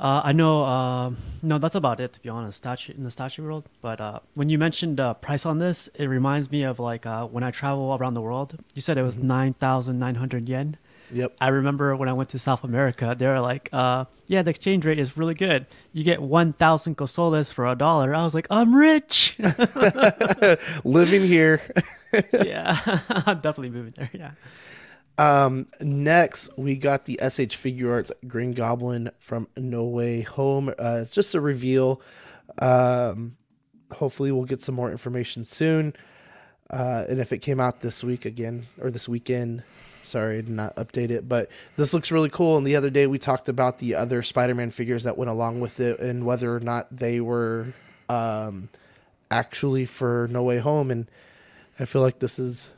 uh, 0.00 0.22
I 0.24 0.32
know, 0.32 0.64
uh, 0.64 1.10
no, 1.42 1.58
that's 1.58 1.74
about 1.74 2.00
it 2.00 2.14
to 2.14 2.20
be 2.22 2.30
honest. 2.30 2.56
Statue 2.56 2.94
in 2.94 3.04
the 3.04 3.10
statue 3.10 3.44
world. 3.44 3.66
But 3.82 4.00
uh, 4.00 4.20
when 4.32 4.48
you 4.48 4.56
mentioned 4.56 4.96
the 4.96 5.12
price 5.12 5.44
on 5.44 5.58
this, 5.58 5.90
it 5.96 6.06
reminds 6.06 6.50
me 6.50 6.62
of 6.62 6.78
like 6.78 7.04
uh, 7.04 7.26
when 7.26 7.44
I 7.44 7.50
travel 7.50 7.94
around 8.00 8.14
the 8.14 8.22
world. 8.22 8.56
You 8.74 8.80
said 8.80 8.96
it 8.96 9.02
was 9.02 9.18
nine 9.18 9.52
thousand 9.52 9.98
nine 9.98 10.14
hundred 10.14 10.48
yen. 10.48 10.78
Yep. 11.12 11.36
I 11.40 11.48
remember 11.48 11.94
when 11.94 12.08
I 12.08 12.12
went 12.14 12.30
to 12.30 12.38
South 12.38 12.64
America, 12.64 13.14
they 13.16 13.26
were 13.26 13.40
like, 13.40 13.68
uh, 13.72 14.06
"Yeah, 14.26 14.42
the 14.42 14.50
exchange 14.50 14.84
rate 14.86 14.98
is 14.98 15.16
really 15.16 15.34
good. 15.34 15.66
You 15.92 16.04
get 16.04 16.22
one 16.22 16.54
thousand 16.54 16.96
cosoles 16.96 17.52
for 17.52 17.66
a 17.66 17.74
dollar." 17.74 18.14
I 18.14 18.24
was 18.24 18.34
like, 18.34 18.46
"I'm 18.50 18.74
rich." 18.74 19.38
Living 20.84 21.22
here. 21.22 21.60
yeah, 22.32 22.78
I'm 23.08 23.40
definitely 23.40 23.70
moving 23.70 23.94
there. 23.96 24.10
Yeah. 24.12 24.32
Um, 25.18 25.66
next, 25.80 26.56
we 26.56 26.76
got 26.76 27.04
the 27.04 27.18
SH 27.22 27.56
Figuarts 27.56 28.10
Green 28.26 28.52
Goblin 28.52 29.10
from 29.18 29.48
No 29.56 29.84
Way 29.84 30.22
Home. 30.22 30.70
Uh, 30.70 30.98
it's 31.02 31.12
just 31.12 31.34
a 31.34 31.40
reveal. 31.40 32.00
Um, 32.60 33.36
hopefully, 33.92 34.32
we'll 34.32 34.44
get 34.44 34.60
some 34.60 34.74
more 34.74 34.90
information 34.90 35.44
soon. 35.44 35.94
Uh, 36.70 37.04
and 37.08 37.20
if 37.20 37.32
it 37.32 37.38
came 37.38 37.60
out 37.60 37.80
this 37.80 38.02
week 38.02 38.24
again, 38.24 38.64
or 38.80 38.90
this 38.90 39.06
weekend, 39.08 39.62
sorry, 40.04 40.38
I 40.38 40.40
did 40.42 40.50
not 40.50 40.76
update 40.76 41.10
it, 41.10 41.28
but 41.28 41.50
this 41.76 41.94
looks 41.94 42.12
really 42.12 42.30
cool. 42.30 42.56
And 42.56 42.66
the 42.66 42.76
other 42.76 42.90
day, 42.90 43.06
we 43.06 43.18
talked 43.18 43.48
about 43.48 43.78
the 43.78 43.94
other 43.94 44.22
Spider 44.22 44.54
Man 44.54 44.70
figures 44.70 45.04
that 45.04 45.16
went 45.16 45.30
along 45.30 45.60
with 45.60 45.80
it 45.80 45.98
and 46.00 46.24
whether 46.24 46.54
or 46.54 46.60
not 46.60 46.94
they 46.94 47.20
were 47.20 47.68
um, 48.08 48.68
actually 49.30 49.86
for 49.86 50.28
No 50.30 50.42
Way 50.42 50.58
Home. 50.58 50.90
And 50.90 51.08
I 51.78 51.84
feel 51.84 52.02
like 52.02 52.18
this 52.18 52.38
is 52.38 52.70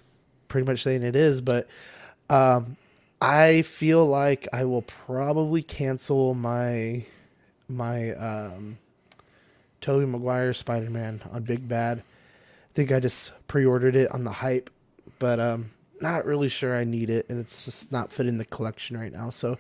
pretty 0.49 0.67
much 0.67 0.83
saying 0.83 1.03
it 1.03 1.17
is, 1.17 1.41
but 1.41 1.69
um, 2.31 2.77
I 3.21 3.63
feel 3.63 4.07
like 4.07 4.47
I 4.53 4.65
will 4.65 4.83
probably 4.83 5.63
cancel 5.63 6.35
my 6.35 7.05
my 7.69 8.13
um, 8.13 8.79
Tobey 9.81 10.07
Maguire 10.07 10.53
Spider 10.53 10.91
Man 10.91 11.21
on 11.33 11.43
Big 11.43 11.69
Bad. 11.69 11.99
I 11.99 12.73
think 12.75 12.93
I 12.93 13.01
just 13.01 13.33
pre-ordered 13.47 13.97
it 13.97 14.11
on 14.11 14.25
the 14.25 14.31
hype, 14.31 14.71
but 15.19 15.39
um, 15.39 15.71
not 16.01 16.25
really 16.25 16.49
sure 16.49 16.75
I 16.77 16.85
need 16.85 17.11
it, 17.11 17.27
and 17.29 17.39
it's 17.39 17.65
just 17.65 17.91
not 17.93 18.13
fitting 18.13 18.39
the 18.39 18.45
collection 18.45 18.99
right 18.99 19.13
now. 19.13 19.31
So, 19.31 19.59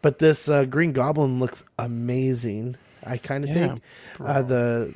but 0.00 0.18
this 0.18 0.48
uh, 0.48 0.64
Green 0.64 0.92
Goblin 0.92 1.38
looks 1.38 1.64
amazing. 1.78 2.76
I 3.04 3.16
kind 3.16 3.44
of 3.44 3.50
Yeah, 3.50 3.68
think 3.68 3.82
uh, 4.20 4.42
the 4.42 4.94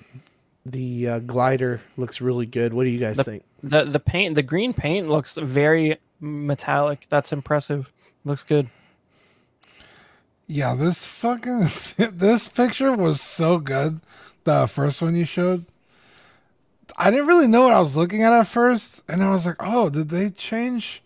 the 0.64 1.08
uh, 1.08 1.18
glider 1.20 1.80
looks 1.96 2.20
really 2.20 2.46
good. 2.46 2.72
What 2.74 2.84
do 2.84 2.90
you 2.90 2.98
guys 2.98 3.16
The- 3.16 3.24
think? 3.24 3.42
The 3.62 3.84
the 3.84 4.00
paint, 4.00 4.34
the 4.36 4.42
green 4.42 4.72
paint 4.74 5.08
looks 5.08 5.36
very 5.36 5.96
metallic. 6.20 7.06
That's 7.08 7.32
impressive. 7.32 7.92
Looks 8.24 8.44
good. 8.44 8.68
Yeah, 10.46 10.74
this 10.76 11.04
fucking 11.04 11.60
this 12.12 12.48
picture 12.48 12.92
was 12.92 13.20
so 13.20 13.58
good. 13.58 14.00
The 14.44 14.66
first 14.68 15.02
one 15.02 15.16
you 15.16 15.24
showed. 15.24 15.64
I 16.96 17.10
didn't 17.10 17.26
really 17.26 17.48
know 17.48 17.64
what 17.64 17.72
I 17.72 17.78
was 17.78 17.96
looking 17.96 18.22
at 18.22 18.32
at 18.32 18.46
first, 18.46 19.04
and 19.08 19.22
I 19.22 19.30
was 19.30 19.46
like, 19.46 19.56
"Oh, 19.60 19.90
did 19.90 20.08
they 20.08 20.30
change 20.30 21.02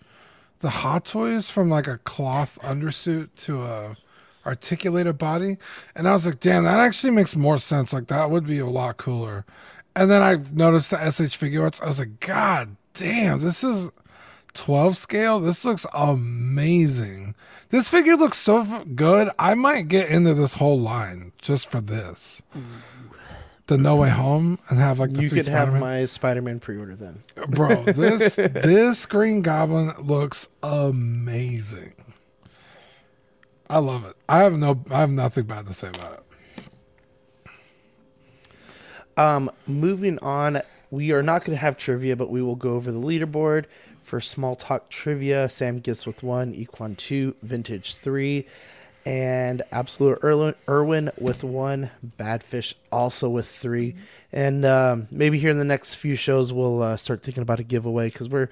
the 0.61 0.71
Hot 0.71 1.05
Toys 1.05 1.51
from 1.51 1.69
like 1.69 1.87
a 1.87 1.99
cloth 1.99 2.59
undersuit 2.63 3.29
to 3.47 3.63
a 3.63 3.97
articulated 4.47 5.19
body?" 5.19 5.57
And 5.97 6.07
I 6.07 6.13
was 6.13 6.27
like, 6.27 6.41
"Damn, 6.41 6.65
that 6.65 6.81
actually 6.81 7.13
makes 7.13 7.35
more 7.37 7.59
sense. 7.59 7.93
Like 7.93 8.09
that 8.09 8.31
would 8.31 8.47
be 8.47 8.59
a 8.59 8.67
lot 8.67 8.97
cooler." 8.97 9.45
And 9.97 10.11
then 10.11 10.23
I 10.23 10.37
noticed 10.53 10.91
the 10.91 10.99
SH 10.99 11.37
Figuarts. 11.39 11.83
I 11.83 11.89
was 11.89 11.99
like, 11.99 12.21
"God 12.21 12.77
damn, 12.95 13.41
this 13.41 13.65
is 13.65 13.91
12 14.55 14.97
scale. 14.97 15.41
This 15.41 15.65
looks 15.65 15.87
amazing. 15.95 17.35
This 17.71 17.89
figure 17.89 18.17
looks 18.17 18.39
so 18.39 18.85
good. 18.95 19.31
I 19.39 19.55
might 19.55 19.89
get 19.89 20.11
into 20.11 20.35
this 20.35 20.55
whole 20.55 20.79
line 20.79 21.33
just 21.39 21.71
for 21.71 21.81
this. 21.81 22.43
Mm-hmm. 22.57 23.00
The 23.71 23.79
No 23.79 23.95
Way 23.97 24.11
Home 24.11 24.59
and 24.69 24.81
have 24.81 24.99
like 24.99 25.13
the 25.13 25.23
You 25.23 25.29
three 25.29 25.39
could 25.39 25.49
have 25.49 25.69
Spider-Man. 25.69 25.81
my 25.81 26.05
Spider-Man 26.05 26.59
pre-order 26.61 26.97
then. 26.97 27.21
bro. 27.51 27.83
This 27.85 28.35
this 28.35 29.07
Green 29.07 29.43
Goblin 29.43 29.93
looks 30.01 30.49
amazing. 30.63 31.93
I 33.69 33.79
love 33.79 34.05
it. 34.05 34.15
I 34.29 34.39
have 34.39 34.55
no. 34.59 34.83
I 34.91 34.99
have 35.01 35.11
nothing 35.11 35.45
bad 35.45 35.67
to 35.69 35.73
say 35.73 35.89
about 35.89 36.25
it. 37.47 37.51
Um, 39.17 39.51
moving 39.69 40.19
on, 40.19 40.63
we 40.91 41.13
are 41.13 41.23
not 41.23 41.45
going 41.45 41.57
to 41.57 41.61
have 41.61 41.77
trivia, 41.77 42.17
but 42.17 42.29
we 42.29 42.43
will 42.43 42.57
go 42.57 42.75
over 42.75 42.91
the 42.91 42.99
leaderboard 42.99 43.67
for 44.03 44.21
small 44.21 44.57
talk 44.57 44.89
trivia. 44.91 45.49
Sam 45.49 45.79
Gifts 45.79 46.07
with 46.07 46.25
one, 46.25 46.53
Equan 46.55 46.97
two, 46.97 47.37
Vintage 47.43 47.95
three, 47.95 48.47
and 49.07 49.63
Absolute 49.73 50.21
Irwin, 50.23 51.11
with 51.19 51.43
one, 51.43 51.91
Badfish 52.19 52.75
also 52.93 53.29
with 53.29 53.47
three. 53.47 53.95
And 54.33 54.65
um, 54.65 55.09
maybe 55.11 55.39
here 55.39 55.51
in 55.51 55.59
the 55.59 55.65
next 55.65 55.95
few 55.95 56.15
shows, 56.15 56.53
we'll 56.53 56.83
uh, 56.83 56.97
start 56.97 57.23
thinking 57.23 57.43
about 57.43 57.61
a 57.61 57.65
giveaway 57.65 58.09
because 58.11 58.29
we're 58.29 58.51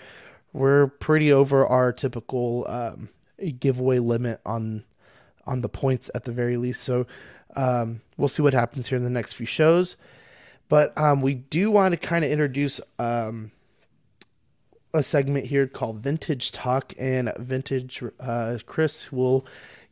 we're 0.53 0.86
pretty 0.86 1.32
over 1.32 1.66
our 1.66 1.92
typical 1.92 2.66
um, 2.68 3.11
giveaway 3.61 3.99
limit 3.99 4.40
on 4.46 4.84
on 5.46 5.61
the 5.61 5.68
points 5.68 6.11
at 6.14 6.24
the 6.24 6.32
very 6.32 6.57
least. 6.57 6.82
So 6.82 7.07
um, 7.57 8.03
we'll 8.16 8.28
see 8.28 8.42
what 8.42 8.55
happens 8.55 8.88
here 8.88 8.99
in 8.99 9.05
the 9.05 9.11
next 9.11 9.34
few 9.34 9.46
shows. 9.46 9.96
But 10.68 10.96
um, 10.99 11.22
we 11.22 11.34
do 11.34 11.70
want 11.70 11.92
to 11.92 11.96
kind 11.99 12.24
of 12.24 12.30
introduce 12.30 12.80
um, 12.99 13.51
a 14.92 15.03
segment 15.03 15.46
here 15.46 15.66
called 15.66 16.01
Vintage 16.01 16.53
Talk, 16.53 16.92
and 16.99 17.32
Vintage 17.38 18.03
uh, 18.20 18.59
Chris 18.66 19.11
will 19.11 19.46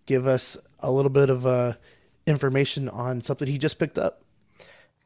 give 0.06 0.26
us 0.26 0.56
a 0.80 0.90
little 0.90 1.10
bit 1.10 1.30
of 1.30 1.46
uh, 1.46 1.74
information 2.26 2.88
on 2.88 3.22
something 3.22 3.48
he 3.48 3.58
just 3.58 3.78
picked 3.78 3.98
up. 3.98 4.22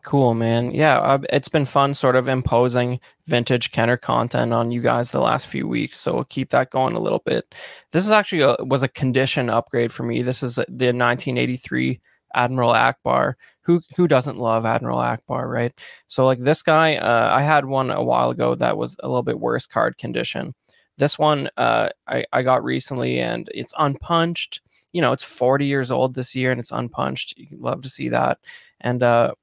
Cool, 0.03 0.33
man. 0.33 0.71
Yeah, 0.75 0.99
uh, 0.99 1.19
it's 1.31 1.51
been 1.51 1.67
fun 1.67 1.93
sort 1.93 2.17
of 2.17 2.27
imposing 2.27 3.01
vintage 3.27 3.71
Kenner 3.71 3.99
content 3.99 4.53
on 4.53 4.71
you 4.71 4.81
guys 4.81 5.11
the 5.11 5.21
last 5.21 5.47
few 5.47 5.69
weeks. 5.69 6.01
So 6.01 6.15
we'll 6.15 6.25
keep 6.25 6.51
that 6.51 6.71
going 6.71 6.95
a 6.95 7.01
little 7.01 7.23
bit. 7.27 7.55
This 7.93 8.07
is 8.07 8.11
actually 8.11 8.43
a, 8.43 8.57
was 8.65 8.83
a 8.83 8.89
condition 8.89 9.51
upgrade 9.51 9.93
for 9.93 10.05
me. 10.05 10.23
This 10.23 10.43
is 10.43 10.55
the 10.55 10.63
1983 10.65 12.01
Admiral 12.35 12.73
Ackbar. 12.73 13.35
Who 13.63 13.83
who 13.95 14.09
doesn't 14.09 14.39
love 14.39 14.65
Admiral 14.65 14.99
Ackbar, 14.99 15.47
right? 15.47 15.79
So 16.07 16.25
like 16.25 16.39
this 16.39 16.63
guy, 16.63 16.97
uh, 16.97 17.29
I 17.33 17.43
had 17.43 17.67
one 17.67 17.91
a 17.91 18.03
while 18.03 18.31
ago 18.31 18.55
that 18.55 18.79
was 18.79 18.97
a 19.01 19.09
little 19.09 19.23
bit 19.23 19.39
worse 19.39 19.67
card 19.67 19.99
condition. 19.99 20.55
This 20.97 21.19
one 21.19 21.51
uh, 21.59 21.91
I 22.07 22.25
I 22.33 22.43
got 22.43 22.65
recently 22.65 23.21
and 23.21 23.51
it's 23.55 23.75
unpunched. 23.79 24.63
You 24.93 25.01
know, 25.01 25.13
it's 25.13 25.23
40 25.23 25.67
years 25.67 25.91
old 25.91 26.15
this 26.15 26.35
year 26.35 26.51
and 26.51 26.61
it's 26.61 26.73
unpunched. 26.73 27.35
You 27.37 27.57
love 27.59 27.83
to 27.83 27.89
see 27.89 28.09
that. 28.09 28.39
And 28.81 29.03
uh, 29.03 29.35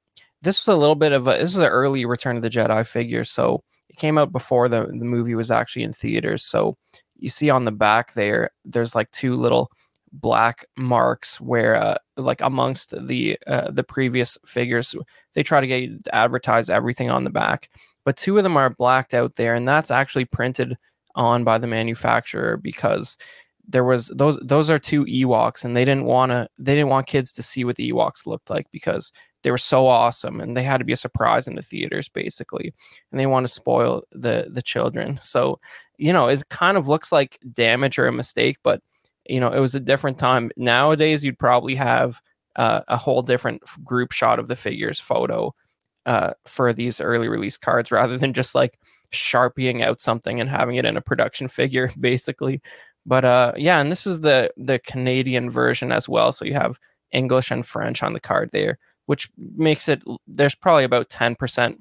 this 0.42 0.66
was 0.66 0.74
a 0.74 0.78
little 0.78 0.94
bit 0.94 1.12
of 1.12 1.26
a 1.26 1.32
this 1.32 1.54
is 1.54 1.58
an 1.58 1.66
early 1.66 2.04
Return 2.04 2.36
of 2.36 2.42
the 2.42 2.50
Jedi 2.50 2.86
figure, 2.86 3.24
so 3.24 3.62
it 3.88 3.96
came 3.96 4.18
out 4.18 4.32
before 4.32 4.68
the 4.68 4.86
the 4.86 5.04
movie 5.04 5.34
was 5.34 5.50
actually 5.50 5.82
in 5.82 5.92
theaters. 5.92 6.44
So 6.44 6.76
you 7.16 7.28
see 7.28 7.50
on 7.50 7.64
the 7.64 7.72
back 7.72 8.14
there, 8.14 8.50
there's 8.64 8.94
like 8.94 9.10
two 9.10 9.36
little 9.36 9.70
black 10.12 10.64
marks 10.76 11.40
where 11.40 11.76
uh, 11.76 11.96
like 12.16 12.40
amongst 12.40 12.94
the 13.06 13.38
uh, 13.46 13.70
the 13.70 13.84
previous 13.84 14.38
figures 14.44 14.94
they 15.34 15.42
try 15.42 15.60
to 15.60 15.66
get 15.66 16.04
to 16.04 16.14
advertise 16.14 16.70
everything 16.70 17.10
on 17.10 17.24
the 17.24 17.30
back 17.30 17.68
but 18.04 18.16
two 18.16 18.36
of 18.38 18.42
them 18.42 18.56
are 18.56 18.70
blacked 18.70 19.14
out 19.14 19.34
there 19.34 19.54
and 19.54 19.68
that's 19.68 19.90
actually 19.90 20.24
printed 20.24 20.76
on 21.14 21.44
by 21.44 21.58
the 21.58 21.66
manufacturer 21.66 22.56
because 22.56 23.16
there 23.68 23.84
was 23.84 24.10
those 24.14 24.38
those 24.42 24.70
are 24.70 24.78
two 24.78 25.04
Ewoks 25.04 25.64
and 25.64 25.76
they 25.76 25.84
didn't 25.84 26.04
want 26.04 26.30
to 26.30 26.48
they 26.58 26.74
didn't 26.74 26.88
want 26.88 27.06
kids 27.06 27.30
to 27.32 27.42
see 27.42 27.64
what 27.64 27.76
the 27.76 27.92
Ewoks 27.92 28.26
looked 28.26 28.50
like 28.50 28.66
because 28.72 29.12
they 29.42 29.50
were 29.50 29.58
so 29.58 29.86
awesome 29.86 30.40
and 30.40 30.56
they 30.56 30.62
had 30.62 30.78
to 30.78 30.84
be 30.84 30.92
a 30.92 30.96
surprise 30.96 31.46
in 31.46 31.54
the 31.54 31.62
theaters 31.62 32.08
basically 32.08 32.72
and 33.12 33.20
they 33.20 33.26
want 33.26 33.46
to 33.46 33.52
spoil 33.52 34.02
the 34.12 34.48
the 34.50 34.62
children. 34.62 35.18
So 35.22 35.60
you 35.98 36.12
know 36.12 36.28
it 36.28 36.48
kind 36.48 36.76
of 36.76 36.88
looks 36.88 37.12
like 37.12 37.38
damage 37.52 37.98
or 37.98 38.06
a 38.06 38.12
mistake 38.12 38.56
but 38.62 38.80
you 39.28 39.38
know 39.38 39.52
it 39.52 39.60
was 39.60 39.74
a 39.74 39.80
different 39.80 40.18
time. 40.18 40.50
Nowadays 40.56 41.22
you'd 41.22 41.38
probably 41.38 41.74
have 41.74 42.20
uh, 42.56 42.80
a 42.88 42.96
whole 42.96 43.22
different 43.22 43.62
group 43.84 44.12
shot 44.12 44.38
of 44.38 44.48
the 44.48 44.56
figures 44.56 44.98
photo 44.98 45.54
uh, 46.06 46.32
for 46.46 46.72
these 46.72 47.00
early 47.00 47.28
release 47.28 47.58
cards 47.58 47.92
rather 47.92 48.16
than 48.16 48.32
just 48.32 48.54
like 48.54 48.78
sharpieing 49.12 49.82
out 49.82 50.00
something 50.00 50.40
and 50.40 50.50
having 50.50 50.76
it 50.76 50.84
in 50.84 50.96
a 50.96 51.02
production 51.02 51.48
figure 51.48 51.90
basically 52.00 52.60
but 53.08 53.24
uh 53.24 53.52
yeah 53.56 53.80
and 53.80 53.90
this 53.90 54.06
is 54.06 54.20
the 54.20 54.52
the 54.56 54.78
canadian 54.80 55.50
version 55.50 55.90
as 55.90 56.08
well 56.08 56.30
so 56.30 56.44
you 56.44 56.54
have 56.54 56.78
english 57.10 57.50
and 57.50 57.66
french 57.66 58.02
on 58.02 58.12
the 58.12 58.20
card 58.20 58.50
there 58.52 58.78
which 59.08 59.30
makes 59.56 59.88
it 59.88 60.04
there's 60.26 60.54
probably 60.54 60.84
about 60.84 61.08
10% 61.08 61.78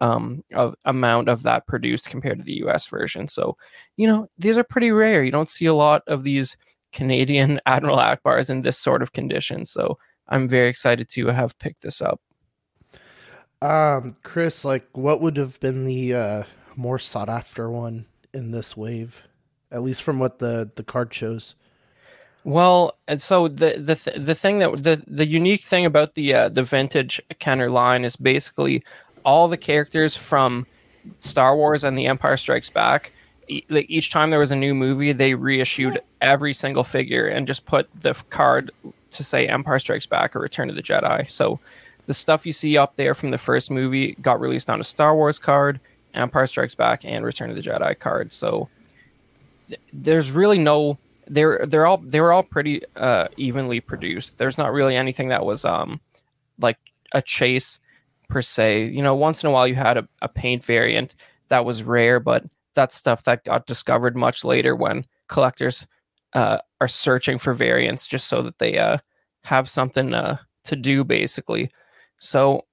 um 0.00 0.42
of 0.54 0.74
amount 0.84 1.28
of 1.28 1.44
that 1.44 1.68
produced 1.68 2.10
compared 2.10 2.40
to 2.40 2.44
the 2.44 2.56
us 2.64 2.88
version. 2.88 3.28
So 3.28 3.56
you 3.96 4.08
know 4.08 4.28
these 4.36 4.58
are 4.58 4.64
pretty 4.64 4.90
rare. 4.90 5.22
You 5.22 5.30
don't 5.30 5.48
see 5.48 5.66
a 5.66 5.74
lot 5.74 6.02
of 6.08 6.24
these 6.24 6.56
canadian 6.92 7.60
admiral 7.66 7.98
ackbars 7.98 8.50
in 8.50 8.62
this 8.62 8.78
sort 8.78 9.02
of 9.02 9.12
condition 9.12 9.64
so 9.64 9.98
i'm 10.28 10.46
very 10.46 10.68
excited 10.68 11.08
to 11.08 11.26
have 11.28 11.58
picked 11.58 11.82
this 11.82 12.02
up. 12.02 12.20
Um, 13.62 14.14
Chris, 14.22 14.64
like, 14.64 14.86
what 14.92 15.22
would 15.22 15.38
have 15.38 15.58
been 15.58 15.86
the 15.86 16.12
uh, 16.12 16.42
more 16.76 16.98
sought 16.98 17.30
after 17.30 17.70
one 17.70 18.04
in 18.34 18.50
this 18.50 18.76
wave? 18.76 19.26
At 19.74 19.82
least 19.82 20.02
from 20.04 20.18
what 20.20 20.38
the 20.38 20.70
the 20.76 20.84
card 20.84 21.12
shows. 21.12 21.56
Well, 22.44 22.96
and 23.08 23.20
so 23.20 23.48
the 23.48 23.74
the 23.78 23.96
th- 23.96 24.16
the 24.16 24.34
thing 24.34 24.60
that 24.60 24.82
the 24.82 25.02
the 25.06 25.26
unique 25.26 25.62
thing 25.62 25.84
about 25.84 26.14
the 26.14 26.32
uh, 26.32 26.48
the 26.48 26.62
vintage 26.62 27.20
Kenner 27.40 27.68
line 27.68 28.04
is 28.04 28.16
basically 28.16 28.84
all 29.24 29.48
the 29.48 29.56
characters 29.56 30.14
from 30.16 30.66
Star 31.18 31.56
Wars 31.56 31.84
and 31.84 31.98
The 31.98 32.06
Empire 32.06 32.36
Strikes 32.36 32.70
Back. 32.70 33.12
E- 33.48 33.64
like 33.68 33.86
each 33.88 34.10
time 34.10 34.30
there 34.30 34.38
was 34.38 34.52
a 34.52 34.56
new 34.56 34.74
movie, 34.74 35.12
they 35.12 35.34
reissued 35.34 35.98
every 36.20 36.54
single 36.54 36.84
figure 36.84 37.26
and 37.26 37.46
just 37.46 37.66
put 37.66 37.88
the 38.00 38.10
f- 38.10 38.28
card 38.30 38.70
to 39.10 39.24
say 39.24 39.48
Empire 39.48 39.78
Strikes 39.78 40.06
Back 40.06 40.36
or 40.36 40.40
Return 40.40 40.70
of 40.70 40.76
the 40.76 40.82
Jedi. 40.82 41.28
So 41.30 41.58
the 42.06 42.14
stuff 42.14 42.46
you 42.46 42.52
see 42.52 42.76
up 42.76 42.96
there 42.96 43.14
from 43.14 43.30
the 43.30 43.38
first 43.38 43.70
movie 43.70 44.12
got 44.20 44.40
released 44.40 44.70
on 44.70 44.80
a 44.80 44.84
Star 44.84 45.14
Wars 45.16 45.38
card, 45.38 45.80
Empire 46.12 46.46
Strikes 46.46 46.74
Back, 46.74 47.04
and 47.04 47.24
Return 47.24 47.50
of 47.50 47.56
the 47.56 47.62
Jedi 47.62 47.98
card. 47.98 48.32
So 48.32 48.68
there's 49.92 50.30
really 50.30 50.58
no 50.58 50.98
they're 51.26 51.64
they're 51.66 51.86
all 51.86 51.98
they 51.98 52.20
were 52.20 52.32
all 52.32 52.42
pretty 52.42 52.82
uh, 52.96 53.28
evenly 53.36 53.80
produced. 53.80 54.38
There's 54.38 54.58
not 54.58 54.72
really 54.72 54.96
anything 54.96 55.28
that 55.28 55.44
was 55.44 55.64
um 55.64 56.00
like 56.58 56.78
a 57.12 57.22
chase 57.22 57.78
per 58.28 58.42
se. 58.42 58.86
You 58.86 59.02
know, 59.02 59.14
once 59.14 59.42
in 59.42 59.48
a 59.48 59.52
while 59.52 59.66
you 59.66 59.74
had 59.74 59.96
a, 59.96 60.08
a 60.22 60.28
paint 60.28 60.64
variant 60.64 61.14
that 61.48 61.64
was 61.64 61.82
rare, 61.82 62.20
but 62.20 62.44
that's 62.74 62.94
stuff 62.94 63.24
that 63.24 63.44
got 63.44 63.66
discovered 63.66 64.16
much 64.16 64.44
later 64.44 64.74
when 64.74 65.04
collectors 65.28 65.86
uh, 66.34 66.58
are 66.80 66.88
searching 66.88 67.38
for 67.38 67.52
variants 67.54 68.06
just 68.06 68.28
so 68.28 68.42
that 68.42 68.58
they 68.58 68.78
uh, 68.78 68.98
have 69.42 69.70
something 69.70 70.12
uh, 70.12 70.36
to 70.64 70.76
do 70.76 71.04
basically. 71.04 71.70
So 72.16 72.64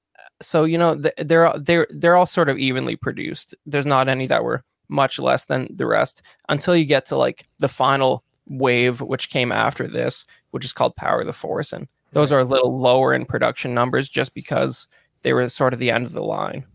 so 0.41 0.63
you 0.65 0.77
know 0.77 0.99
th- 0.99 1.13
they're 1.17 1.53
they're 1.59 1.87
they're 1.91 2.15
all 2.15 2.25
sort 2.25 2.49
of 2.49 2.57
evenly 2.57 2.95
produced. 2.95 3.55
There's 3.65 3.85
not 3.85 4.09
any 4.09 4.27
that 4.27 4.43
were 4.43 4.63
much 4.91 5.17
less 5.17 5.45
than 5.45 5.67
the 5.75 5.87
rest 5.87 6.21
until 6.49 6.75
you 6.75 6.85
get 6.85 7.05
to 7.05 7.15
like 7.15 7.47
the 7.59 7.67
final 7.67 8.23
wave 8.47 9.01
which 9.01 9.29
came 9.29 9.51
after 9.51 9.87
this 9.87 10.25
which 10.51 10.65
is 10.65 10.73
called 10.73 10.95
power 10.95 11.21
of 11.21 11.27
the 11.27 11.33
force. 11.33 11.73
And 11.73 11.87
those 12.11 12.31
are 12.31 12.39
a 12.39 12.45
little 12.45 12.79
lower 12.79 13.13
in 13.13 13.25
production 13.25 13.73
numbers 13.73 14.07
just 14.07 14.33
because 14.33 14.87
they 15.23 15.33
were 15.33 15.49
sort 15.49 15.73
of 15.73 15.79
the 15.79 15.91
end 15.91 16.05
of 16.05 16.13
the 16.13 16.23
line. 16.23 16.65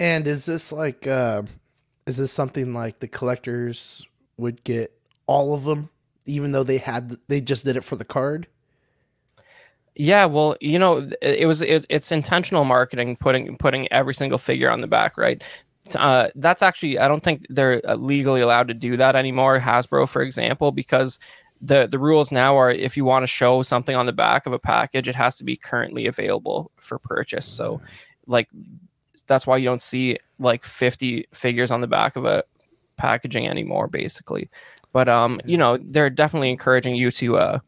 And 0.00 0.26
is 0.26 0.46
this 0.46 0.72
like, 0.72 1.06
uh, 1.06 1.42
is 2.06 2.16
this 2.16 2.32
something 2.32 2.74
like 2.74 2.98
the 2.98 3.08
collectors 3.08 4.06
would 4.36 4.64
get 4.64 4.92
all 5.26 5.54
of 5.54 5.64
them, 5.64 5.90
even 6.26 6.52
though 6.52 6.64
they 6.64 6.78
had 6.78 7.16
they 7.28 7.40
just 7.40 7.64
did 7.64 7.76
it 7.76 7.84
for 7.84 7.96
the 7.96 8.04
card? 8.04 8.48
yeah 9.96 10.24
well 10.24 10.56
you 10.60 10.76
know 10.76 11.08
it 11.22 11.46
was 11.46 11.62
it, 11.62 11.86
it's 11.88 12.10
intentional 12.10 12.64
marketing 12.64 13.14
putting 13.14 13.56
putting 13.58 13.90
every 13.92 14.12
single 14.12 14.38
figure 14.38 14.68
on 14.68 14.80
the 14.80 14.88
back 14.88 15.16
right 15.16 15.44
uh, 15.94 16.28
that's 16.36 16.62
actually 16.62 16.98
i 16.98 17.06
don't 17.06 17.22
think 17.22 17.44
they're 17.50 17.82
uh, 17.86 17.94
legally 17.94 18.40
allowed 18.40 18.68
to 18.68 18.74
do 18.74 18.96
that 18.96 19.14
anymore 19.14 19.60
hasbro 19.60 20.08
for 20.08 20.22
example 20.22 20.72
because 20.72 21.18
the 21.64 21.86
the 21.86 21.98
rules 21.98 22.30
now 22.30 22.56
are 22.56 22.70
if 22.70 22.96
you 22.96 23.04
want 23.04 23.22
to 23.22 23.26
show 23.26 23.62
something 23.62 23.96
on 23.96 24.06
the 24.06 24.12
back 24.12 24.46
of 24.46 24.52
a 24.52 24.58
package 24.58 25.08
it 25.08 25.14
has 25.14 25.36
to 25.36 25.44
be 25.44 25.56
currently 25.56 26.06
available 26.06 26.70
for 26.76 26.98
purchase. 26.98 27.46
So 27.46 27.80
like 28.26 28.48
that's 29.26 29.46
why 29.46 29.56
you 29.56 29.64
don't 29.64 29.80
see 29.80 30.18
like 30.38 30.64
50 30.64 31.26
figures 31.32 31.70
on 31.70 31.80
the 31.80 31.86
back 31.86 32.16
of 32.16 32.26
a 32.26 32.44
packaging 32.96 33.48
anymore 33.48 33.88
basically. 33.88 34.50
But 34.92 35.08
um 35.08 35.40
you 35.44 35.56
know 35.56 35.78
they're 35.80 36.10
definitely 36.10 36.50
encouraging 36.50 36.96
you 36.96 37.10
to 37.12 37.36
uh 37.38 37.58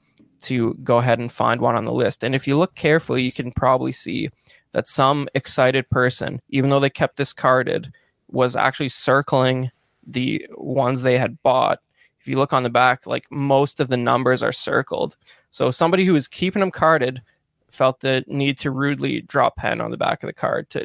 to 0.43 0.75
go 0.85 0.99
ahead 0.99 1.19
and 1.19 1.33
find 1.33 1.63
one 1.63 1.77
on 1.77 1.85
the 1.85 1.93
list. 1.93 2.23
And 2.23 2.35
if 2.35 2.47
you 2.47 2.59
look 2.59 2.75
carefully 2.75 3.23
you 3.23 3.33
can 3.33 3.51
probably 3.53 3.93
see 3.93 4.29
that 4.73 4.89
some 4.89 5.27
excited 5.35 5.89
person 5.89 6.41
even 6.51 6.69
though 6.69 6.81
they 6.81 6.91
kept 6.91 7.17
this 7.17 7.33
carded 7.33 7.93
was 8.37 8.57
actually 8.57 8.89
circling 8.89 9.71
the 10.07 10.47
ones 10.57 11.03
they 11.03 11.19
had 11.19 11.43
bought 11.43 11.81
if 12.21 12.29
you 12.29 12.37
look 12.37 12.53
on 12.53 12.63
the 12.63 12.71
back 12.71 13.07
like 13.07 13.25
most 13.31 13.81
of 13.81 13.89
the 13.89 13.97
numbers 13.97 14.43
are 14.43 14.53
circled 14.53 15.17
so 15.51 15.71
somebody 15.71 16.05
who 16.05 16.13
was 16.13 16.29
keeping 16.29 16.61
them 16.61 16.71
carded 16.71 17.23
felt 17.77 18.01
the 18.01 18.25
need 18.27 18.59
to 18.59 18.71
rudely 18.71 19.21
draw 19.23 19.51
pen 19.51 19.81
on 19.81 19.91
the 19.91 19.97
back 19.97 20.23
of 20.23 20.27
the 20.27 20.33
card 20.33 20.69
to 20.71 20.85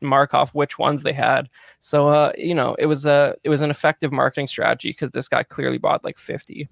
mark 0.00 0.34
off 0.34 0.54
which 0.54 0.78
ones 0.78 1.02
they 1.02 1.12
had. 1.12 1.48
So 1.78 2.08
uh, 2.08 2.32
you 2.36 2.54
know, 2.54 2.76
it 2.78 2.86
was 2.86 3.06
a 3.06 3.34
it 3.42 3.48
was 3.48 3.62
an 3.62 3.70
effective 3.70 4.12
marketing 4.12 4.46
strategy 4.46 4.90
because 4.90 5.10
this 5.10 5.28
guy 5.28 5.42
clearly 5.42 5.78
bought 5.78 6.04
like 6.04 6.18
fifty. 6.18 6.68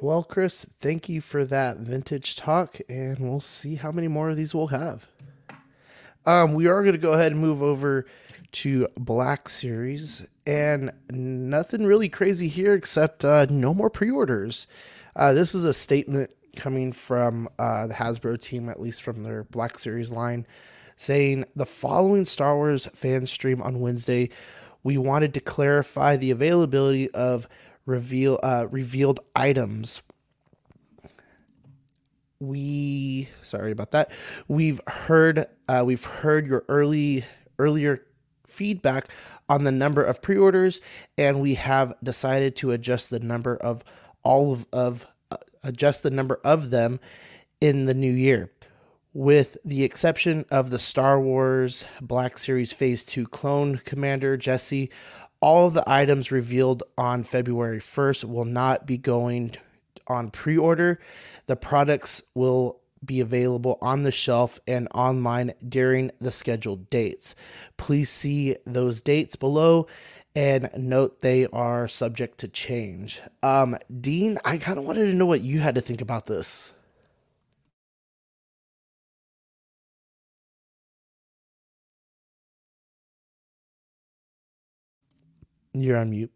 Well, 0.00 0.22
Chris, 0.22 0.64
thank 0.78 1.08
you 1.08 1.20
for 1.20 1.44
that 1.44 1.78
vintage 1.78 2.36
talk, 2.36 2.78
and 2.88 3.18
we'll 3.18 3.40
see 3.40 3.74
how 3.74 3.90
many 3.90 4.06
more 4.06 4.30
of 4.30 4.36
these 4.36 4.54
we'll 4.54 4.68
have. 4.68 5.08
Um, 6.28 6.52
we 6.52 6.66
are 6.66 6.82
going 6.82 6.92
to 6.92 7.00
go 7.00 7.14
ahead 7.14 7.32
and 7.32 7.40
move 7.40 7.62
over 7.62 8.04
to 8.52 8.86
Black 8.98 9.48
Series, 9.48 10.28
and 10.46 10.92
nothing 11.10 11.86
really 11.86 12.10
crazy 12.10 12.48
here 12.48 12.74
except 12.74 13.24
uh, 13.24 13.46
no 13.48 13.72
more 13.72 13.88
pre-orders. 13.88 14.66
Uh, 15.16 15.32
this 15.32 15.54
is 15.54 15.64
a 15.64 15.72
statement 15.72 16.28
coming 16.54 16.92
from 16.92 17.48
uh, 17.58 17.86
the 17.86 17.94
Hasbro 17.94 18.38
team, 18.38 18.68
at 18.68 18.78
least 18.78 19.02
from 19.02 19.24
their 19.24 19.44
Black 19.44 19.78
Series 19.78 20.12
line, 20.12 20.46
saying 20.96 21.46
the 21.56 21.64
following 21.64 22.26
Star 22.26 22.56
Wars 22.56 22.84
fan 22.88 23.24
stream 23.24 23.62
on 23.62 23.80
Wednesday, 23.80 24.28
we 24.82 24.98
wanted 24.98 25.32
to 25.32 25.40
clarify 25.40 26.18
the 26.18 26.30
availability 26.30 27.10
of 27.12 27.48
reveal 27.86 28.38
uh, 28.42 28.66
revealed 28.70 29.20
items. 29.34 30.02
We 32.40 33.28
sorry 33.42 33.72
about 33.72 33.90
that. 33.92 34.12
We've 34.46 34.80
heard 34.86 35.46
uh, 35.68 35.82
we've 35.84 36.04
heard 36.04 36.46
your 36.46 36.64
early 36.68 37.24
earlier 37.58 38.06
feedback 38.46 39.08
on 39.48 39.64
the 39.64 39.72
number 39.72 40.04
of 40.04 40.22
pre-orders, 40.22 40.80
and 41.16 41.40
we 41.40 41.54
have 41.54 41.94
decided 42.02 42.54
to 42.56 42.70
adjust 42.70 43.10
the 43.10 43.18
number 43.18 43.56
of 43.56 43.82
all 44.22 44.52
of, 44.52 44.66
of 44.72 45.06
uh, 45.32 45.38
adjust 45.64 46.04
the 46.04 46.10
number 46.10 46.40
of 46.44 46.70
them 46.70 47.00
in 47.60 47.86
the 47.86 47.94
new 47.94 48.12
year. 48.12 48.52
With 49.12 49.56
the 49.64 49.82
exception 49.82 50.44
of 50.48 50.70
the 50.70 50.78
Star 50.78 51.20
Wars 51.20 51.86
Black 52.00 52.38
Series 52.38 52.72
Phase 52.72 53.04
2 53.06 53.26
clone 53.26 53.78
commander 53.78 54.36
Jesse, 54.36 54.90
all 55.40 55.66
of 55.66 55.74
the 55.74 55.82
items 55.88 56.30
revealed 56.30 56.84
on 56.96 57.24
February 57.24 57.80
1st 57.80 58.24
will 58.24 58.44
not 58.44 58.86
be 58.86 58.96
going 58.96 59.56
on 60.08 60.30
pre 60.30 60.56
order. 60.56 61.00
The 61.46 61.56
products 61.56 62.22
will 62.34 62.80
be 63.04 63.20
available 63.20 63.78
on 63.80 64.02
the 64.02 64.10
shelf 64.12 64.58
and 64.66 64.88
online 64.94 65.54
during 65.68 66.10
the 66.20 66.32
scheduled 66.32 66.90
dates. 66.90 67.34
Please 67.76 68.10
see 68.10 68.56
those 68.66 69.02
dates 69.02 69.36
below 69.36 69.86
and 70.34 70.70
note 70.76 71.20
they 71.22 71.46
are 71.48 71.88
subject 71.88 72.38
to 72.38 72.48
change. 72.48 73.20
Um, 73.42 73.76
Dean, 74.00 74.38
I 74.44 74.58
kind 74.58 74.78
of 74.78 74.84
wanted 74.84 75.06
to 75.06 75.14
know 75.14 75.26
what 75.26 75.42
you 75.42 75.60
had 75.60 75.74
to 75.76 75.80
think 75.80 76.00
about 76.00 76.26
this. 76.26 76.74
You're 85.72 85.96
on 85.98 86.10
mute. 86.10 86.32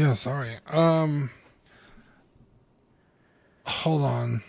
Yeah, 0.00 0.14
sorry. 0.14 0.52
Um 0.72 1.28
hold 3.66 4.00
on. 4.00 4.40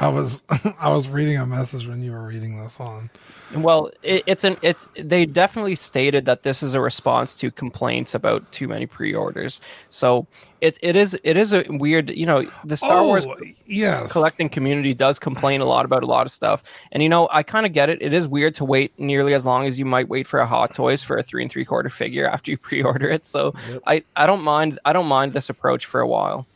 I 0.00 0.08
was 0.08 0.42
I 0.80 0.90
was 0.90 1.08
reading 1.08 1.36
a 1.36 1.46
message 1.46 1.86
when 1.86 2.02
you 2.02 2.12
were 2.12 2.26
reading 2.26 2.58
this 2.58 2.78
on. 2.78 3.10
Well, 3.56 3.90
it, 4.02 4.22
it's 4.26 4.44
an 4.44 4.56
it's 4.62 4.86
they 4.94 5.26
definitely 5.26 5.74
stated 5.74 6.24
that 6.26 6.42
this 6.42 6.62
is 6.62 6.74
a 6.74 6.80
response 6.80 7.34
to 7.36 7.50
complaints 7.50 8.14
about 8.14 8.50
too 8.52 8.68
many 8.68 8.86
pre-orders. 8.86 9.60
So 9.90 10.26
it 10.60 10.78
it 10.82 10.96
is 10.96 11.18
it 11.24 11.36
is 11.36 11.52
a 11.52 11.64
weird 11.68 12.10
you 12.10 12.26
know 12.26 12.42
the 12.64 12.76
Star 12.76 12.98
oh, 12.98 13.06
Wars 13.06 13.26
Oh, 13.26 13.36
yes. 13.66 14.12
collecting 14.12 14.48
community 14.48 14.94
does 14.94 15.18
complain 15.18 15.60
a 15.60 15.64
lot 15.64 15.84
about 15.84 16.02
a 16.02 16.06
lot 16.06 16.26
of 16.26 16.32
stuff. 16.32 16.62
And 16.92 17.02
you 17.02 17.08
know, 17.08 17.28
I 17.32 17.42
kind 17.42 17.66
of 17.66 17.72
get 17.72 17.90
it. 17.90 18.00
It 18.00 18.12
is 18.12 18.28
weird 18.28 18.54
to 18.56 18.64
wait 18.64 18.92
nearly 18.98 19.34
as 19.34 19.44
long 19.44 19.66
as 19.66 19.78
you 19.78 19.84
might 19.84 20.08
wait 20.08 20.26
for 20.26 20.40
a 20.40 20.46
Hot 20.46 20.74
Toys 20.74 21.02
for 21.02 21.18
a 21.18 21.22
three 21.22 21.42
and 21.42 21.50
three 21.50 21.64
quarter 21.64 21.88
figure 21.88 22.26
after 22.30 22.50
you 22.50 22.58
pre-order 22.58 23.10
it. 23.10 23.26
So 23.26 23.54
I 23.86 24.04
I 24.16 24.26
don't 24.26 24.42
mind 24.42 24.78
I 24.84 24.92
don't 24.92 25.06
mind 25.06 25.32
this 25.32 25.50
approach 25.50 25.86
for 25.86 26.00
a 26.00 26.06
while. 26.06 26.46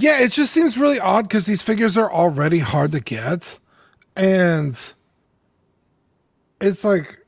Yeah, 0.00 0.22
it 0.22 0.32
just 0.32 0.52
seems 0.52 0.78
really 0.78 0.98
odd 0.98 1.28
because 1.28 1.44
these 1.44 1.62
figures 1.62 1.98
are 1.98 2.10
already 2.10 2.60
hard 2.60 2.92
to 2.92 3.00
get. 3.00 3.58
And 4.16 4.74
it's 6.58 6.84
like, 6.84 7.18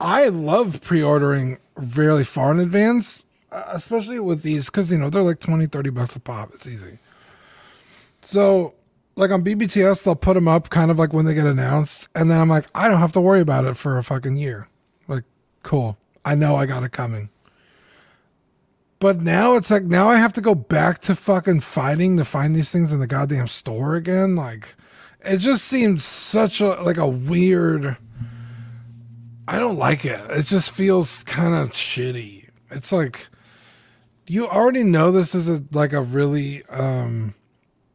I 0.00 0.28
love 0.28 0.80
pre 0.82 1.02
ordering 1.02 1.58
really 1.76 2.24
far 2.24 2.52
in 2.52 2.60
advance, 2.60 3.26
uh, 3.52 3.64
especially 3.68 4.18
with 4.18 4.42
these 4.42 4.70
because, 4.70 4.90
you 4.90 4.96
know, 4.96 5.10
they're 5.10 5.20
like 5.20 5.40
20, 5.40 5.66
30 5.66 5.90
bucks 5.90 6.16
a 6.16 6.20
pop. 6.20 6.50
It's 6.54 6.66
easy. 6.66 6.98
So, 8.22 8.72
like 9.16 9.30
on 9.30 9.44
BBTS, 9.44 10.04
they'll 10.04 10.14
put 10.14 10.34
them 10.34 10.48
up 10.48 10.70
kind 10.70 10.90
of 10.90 10.98
like 10.98 11.12
when 11.12 11.26
they 11.26 11.34
get 11.34 11.44
announced. 11.46 12.08
And 12.14 12.30
then 12.30 12.40
I'm 12.40 12.48
like, 12.48 12.64
I 12.74 12.88
don't 12.88 12.98
have 12.98 13.12
to 13.12 13.20
worry 13.20 13.40
about 13.40 13.66
it 13.66 13.76
for 13.76 13.98
a 13.98 14.02
fucking 14.02 14.36
year. 14.36 14.68
Like, 15.06 15.24
cool. 15.62 15.98
I 16.24 16.34
know 16.34 16.56
I 16.56 16.64
got 16.64 16.82
it 16.82 16.92
coming. 16.92 17.28
But 19.00 19.22
now 19.22 19.56
it's 19.56 19.70
like 19.70 19.84
now 19.84 20.08
I 20.08 20.18
have 20.18 20.34
to 20.34 20.42
go 20.42 20.54
back 20.54 20.98
to 21.00 21.16
fucking 21.16 21.60
fighting 21.60 22.18
to 22.18 22.24
find 22.24 22.54
these 22.54 22.70
things 22.70 22.92
in 22.92 23.00
the 23.00 23.06
goddamn 23.06 23.48
store 23.48 23.96
again. 23.96 24.36
Like 24.36 24.76
it 25.20 25.38
just 25.38 25.64
seems 25.64 26.04
such 26.04 26.60
a 26.60 26.74
like 26.82 26.98
a 26.98 27.08
weird 27.08 27.96
I 29.48 29.58
don't 29.58 29.78
like 29.78 30.04
it. 30.04 30.20
It 30.30 30.44
just 30.44 30.70
feels 30.70 31.24
kind 31.24 31.54
of 31.54 31.70
shitty. 31.70 32.50
It's 32.70 32.92
like 32.92 33.26
you 34.28 34.46
already 34.46 34.84
know 34.84 35.10
this 35.10 35.34
is 35.34 35.48
a 35.48 35.64
like 35.72 35.94
a 35.94 36.02
really 36.02 36.62
um 36.66 37.34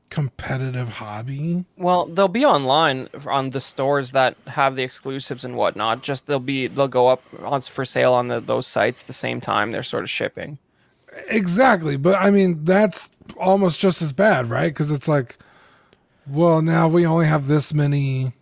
competitive 0.10 0.90
hobby. 0.90 1.66
Well, 1.78 2.08
they'll 2.08 2.28
be 2.28 2.46
online 2.46 3.10
on 3.28 3.52
the 3.52 3.60
stores 3.60 4.12
that 4.12 4.38
have 4.48 4.76
the 4.76 4.82
exclusives 4.82 5.46
and 5.46 5.56
whatnot. 5.56 6.02
Just 6.02 6.26
they'll 6.26 6.40
be 6.40 6.66
they'll 6.66 6.88
go 6.88 7.10
up 7.10 7.22
on 7.44 7.62
for 7.62 7.86
sale 7.86 8.14
on 8.14 8.30
the, 8.30 8.40
those 8.40 8.66
sites 8.66 9.04
at 9.04 9.08
the 9.08 9.14
same 9.14 9.40
time 9.40 9.72
they're 9.72 9.84
sort 9.84 10.04
of 10.04 10.10
shipping. 10.10 10.58
Exactly, 11.30 11.98
but 11.98 12.16
I 12.20 12.30
mean 12.32 12.64
that's 12.66 13.10
almost 13.40 13.80
just 13.80 14.02
as 14.02 14.12
bad, 14.14 14.48
right? 14.50 14.68
Because 14.74 14.92
it's 14.92 15.08
like, 15.08 15.38
well, 16.28 16.62
now 16.62 16.88
we 16.88 17.06
only 17.06 17.26
have 17.26 17.48
this 17.48 17.74
many 17.74 18.34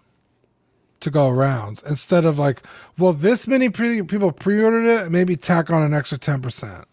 to 1.00 1.10
go 1.12 1.30
around 1.30 1.84
instead 1.90 2.24
of 2.26 2.40
like, 2.40 2.62
well, 2.98 3.12
this 3.14 3.48
many 3.48 3.70
pre- 3.70 4.02
people 4.04 4.32
pre-ordered 4.32 4.86
it, 4.86 5.12
maybe 5.12 5.36
tack 5.36 5.70
on 5.70 5.82
an 5.84 5.94
extra 5.94 6.18
ten 6.18 6.42
percent. 6.42 6.86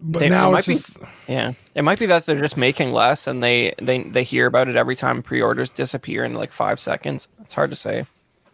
But 0.00 0.20
They- 0.20 0.26
it 0.26 0.30
now 0.30 0.50
might 0.50 0.60
it's 0.60 0.68
be- 0.68 0.74
just 0.74 0.98
Yeah, 1.28 1.52
it 1.74 1.82
might 1.82 1.98
be 1.98 2.06
that 2.06 2.24
they're 2.26 2.38
just 2.40 2.56
making 2.56 2.92
less 2.92 3.26
and 3.26 3.42
they 3.42 3.74
they 3.80 4.02
they 4.02 4.22
hear 4.24 4.46
about 4.46 4.68
it 4.68 4.76
every 4.76 4.96
time 4.96 5.22
pre-orders 5.22 5.68
disappear 5.70 6.24
in 6.24 6.34
like 6.34 6.52
five 6.52 6.80
seconds. 6.80 7.28
It's 7.42 7.54
hard 7.54 7.70
to 7.70 7.76
say. 7.76 8.06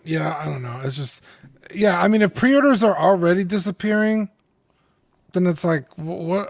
yeah, 0.05 0.37
I 0.41 0.47
don't 0.47 0.62
know. 0.62 0.80
It's 0.84 0.97
just 0.97 1.24
yeah. 1.74 2.01
I 2.01 2.09
mean, 2.09 2.22
if 2.22 2.34
pre-orders 2.34 2.82
are 2.82 2.97
already 2.99 3.45
disappearing, 3.45 4.28
then 5.37 5.47
it's 5.47 5.64
like 5.64 5.87
what. 5.97 6.49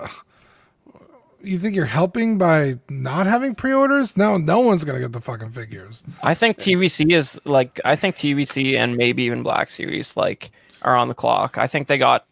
You 1.43 1.59
think 1.59 1.77
you're 1.77 1.85
helping 1.85 2.39
by 2.39 2.75
not 2.89 3.27
having 3.27 3.55
pre-orders? 3.55 4.17
No, 4.17 4.37
no 4.37 4.61
one's 4.61 4.83
gonna 4.85 4.99
get 4.99 5.13
the 5.13 5.21
fucking 5.21 5.51
figures. 5.51 6.03
I 6.23 6.35
think 6.35 6.57
TVC 6.57 7.13
is 7.13 7.41
like 7.45 7.81
I 7.85 7.95
think 7.95 8.17
TVC 8.17 8.77
and 8.77 8.97
maybe 8.97 9.23
even 9.25 9.43
Black 9.43 9.71
Series 9.71 10.17
like 10.17 10.51
are 10.83 10.97
on 10.97 11.09
the 11.09 11.15
clock. 11.15 11.59
I 11.59 11.67
think 11.67 11.87
they 11.87 11.99
got 11.99 12.27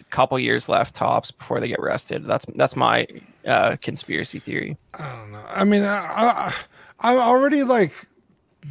a 0.00 0.04
couple 0.04 0.38
years 0.38 0.68
left 0.68 0.94
tops 0.94 1.30
before 1.30 1.60
they 1.60 1.68
get 1.68 1.80
rested. 1.80 2.24
That's 2.24 2.44
that's 2.56 2.76
my 2.76 3.06
uh, 3.46 3.76
conspiracy 3.80 4.40
theory. 4.40 4.76
I 4.94 5.16
don't 5.16 5.32
know. 5.32 5.44
I 5.48 5.64
mean, 5.64 5.82
I, 5.82 6.06
I, 6.08 6.54
I'm 7.00 7.18
already 7.18 7.62
like 7.62 7.94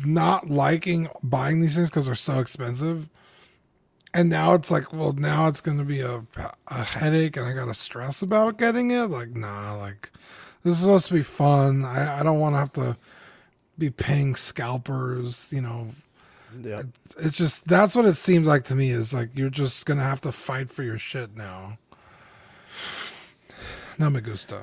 not 0.05 0.47
liking 0.47 1.09
buying 1.23 1.61
these 1.61 1.75
things 1.75 1.89
because 1.89 2.05
they're 2.05 2.15
so 2.15 2.39
expensive. 2.39 3.09
And 4.13 4.29
now 4.29 4.53
it's 4.53 4.71
like, 4.71 4.91
well, 4.91 5.13
now 5.13 5.47
it's 5.47 5.61
going 5.61 5.77
to 5.77 5.83
be 5.83 6.01
a, 6.01 6.23
a 6.67 6.83
headache 6.83 7.37
and 7.37 7.45
I 7.45 7.53
got 7.53 7.65
to 7.65 7.73
stress 7.73 8.21
about 8.21 8.57
getting 8.57 8.89
it. 8.91 9.05
Like, 9.05 9.35
nah, 9.35 9.75
like 9.75 10.11
this 10.63 10.73
is 10.73 10.79
supposed 10.79 11.07
to 11.09 11.13
be 11.13 11.21
fun. 11.21 11.83
I, 11.85 12.19
I 12.19 12.23
don't 12.23 12.39
want 12.39 12.55
to 12.55 12.59
have 12.59 12.73
to 12.73 12.97
be 13.77 13.89
paying 13.91 14.35
scalpers, 14.35 15.47
you 15.51 15.61
know. 15.61 15.89
Yeah. 16.61 16.81
It's 17.19 17.37
just, 17.37 17.67
that's 17.67 17.95
what 17.95 18.05
it 18.05 18.15
seems 18.15 18.47
like 18.47 18.63
to 18.65 18.75
me 18.75 18.89
is 18.89 19.13
like 19.13 19.29
you're 19.35 19.51
just 19.51 19.85
going 19.85 19.99
to 19.99 20.03
have 20.03 20.21
to 20.21 20.31
fight 20.31 20.69
for 20.71 20.83
your 20.83 20.97
shit 20.97 21.35
now. 21.35 21.77
No 23.99 24.09
me 24.09 24.21
gusta. 24.21 24.55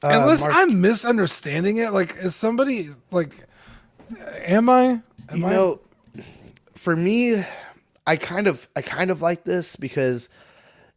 Uh, 0.00 0.10
Unless 0.12 0.42
Mark- 0.42 0.52
I'm 0.56 0.80
misunderstanding 0.80 1.78
it, 1.78 1.90
like 1.90 2.14
is 2.18 2.36
somebody 2.36 2.86
like, 3.10 3.32
am 4.46 4.68
I? 4.68 5.02
Am 5.30 5.38
you 5.38 5.46
I? 5.46 5.52
know, 5.52 5.80
for 6.74 6.94
me, 6.94 7.42
I 8.06 8.16
kind 8.16 8.46
of 8.46 8.68
I 8.76 8.82
kind 8.82 9.10
of 9.10 9.22
like 9.22 9.44
this 9.44 9.76
because 9.76 10.28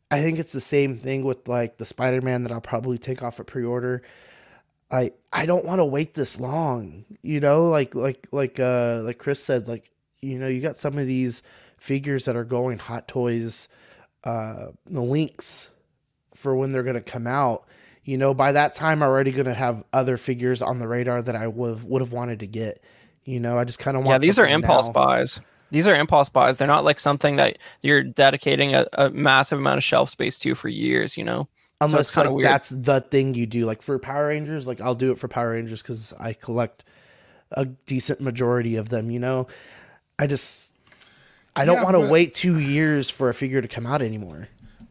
I 0.10 0.22
think 0.22 0.40
it's 0.40 0.54
the 0.54 0.60
same 0.60 0.96
thing 0.98 1.24
with 1.24 1.48
like 1.48 1.78
the 1.78 1.86
Spider 1.86 2.22
Man 2.22 2.44
that 2.44 2.52
I'll 2.52 2.62
probably 2.62 2.98
take 2.98 3.24
off 3.24 3.40
at 3.40 3.48
pre 3.48 3.64
order. 3.64 4.02
I 4.92 5.12
I 5.34 5.46
don't 5.46 5.66
want 5.66 5.80
to 5.80 5.86
wait 5.86 6.14
this 6.14 6.40
long, 6.40 7.06
you 7.22 7.40
know, 7.40 7.68
like 7.68 7.94
like 7.96 8.28
like 8.32 8.60
uh 8.60 9.02
like 9.04 9.18
Chris 9.18 9.44
said, 9.44 9.68
like 9.68 9.92
you 10.22 10.40
know, 10.40 10.48
you 10.48 10.62
got 10.62 10.78
some 10.78 10.98
of 10.98 11.06
these 11.06 11.44
figures 11.78 12.26
that 12.26 12.36
are 12.36 12.44
going 12.44 12.80
Hot 12.80 13.08
Toys, 13.08 13.68
uh, 14.24 14.68
the 14.86 15.02
links 15.02 15.70
for 16.34 16.56
when 16.56 16.72
they're 16.72 16.84
gonna 16.84 17.02
come 17.02 17.28
out. 17.28 17.66
You 18.04 18.18
know, 18.18 18.34
by 18.34 18.54
that 18.54 18.74
time, 18.74 19.04
I'm 19.04 19.10
already 19.10 19.32
gonna 19.32 19.54
have 19.54 19.84
other 19.92 20.16
figures 20.16 20.62
on 20.62 20.80
the 20.80 20.88
radar 20.88 21.22
that 21.22 21.36
I 21.36 21.48
would 21.48 21.84
would 21.84 22.02
have 22.02 22.14
wanted 22.14 22.40
to 22.40 22.48
get. 22.48 22.82
You 23.26 23.42
know, 23.42 23.58
I 23.58 23.66
just 23.66 23.80
kind 23.80 23.98
of 23.98 24.04
want. 24.04 24.16
Yeah, 24.16 24.26
these 24.26 24.40
are 24.40 24.48
impulse 24.48 24.88
now. 24.88 24.94
buys. 24.94 25.42
These 25.72 25.88
are 25.88 25.96
impulse 25.96 26.30
buys. 26.30 26.58
They're 26.58 26.68
not 26.68 26.86
like 26.86 27.00
something 27.00 27.36
that 27.38 27.58
you're 27.82 28.04
dedicating 28.04 28.74
a, 28.76 28.86
a 28.94 29.10
massive 29.10 29.60
amount 29.60 29.78
of 29.78 29.84
shelf 29.84 30.10
space 30.10 30.40
to 30.40 30.56
for 30.56 30.70
years. 30.70 31.18
You 31.18 31.24
know. 31.26 31.48
unless 31.82 32.08
it's 32.08 32.16
kinda 32.16 32.30
like 32.30 32.36
weird. 32.38 32.48
that's 32.50 32.70
the 32.70 33.02
thing 33.02 33.34
you 33.36 33.46
do 33.46 33.66
like 33.66 33.82
for 33.84 34.00
power 34.00 34.28
rangers 34.30 34.66
like 34.68 34.82
i'll 34.82 34.96
do 34.96 35.12
it 35.12 35.20
for 35.20 35.28
power 35.28 35.52
rangers 35.52 35.84
because 35.84 36.12
i 36.20 36.34
collect 36.34 36.84
a 37.52 37.66
decent 37.66 38.20
majority 38.20 38.76
of 38.78 38.90
them 38.90 39.12
you 39.12 39.20
know 39.20 39.46
i 40.18 40.26
just 40.26 40.74
i 41.56 41.66
don't 41.66 41.76
Yeah, 41.76 41.84
want 41.84 41.96
to 41.98 42.10
wait 42.10 42.34
two 42.34 42.58
years 42.60 43.12
for 43.12 43.30
a 43.30 43.34
figure 43.34 43.62
to 43.62 43.68
come 43.68 43.86
out 43.86 44.02
anymore 44.02 44.48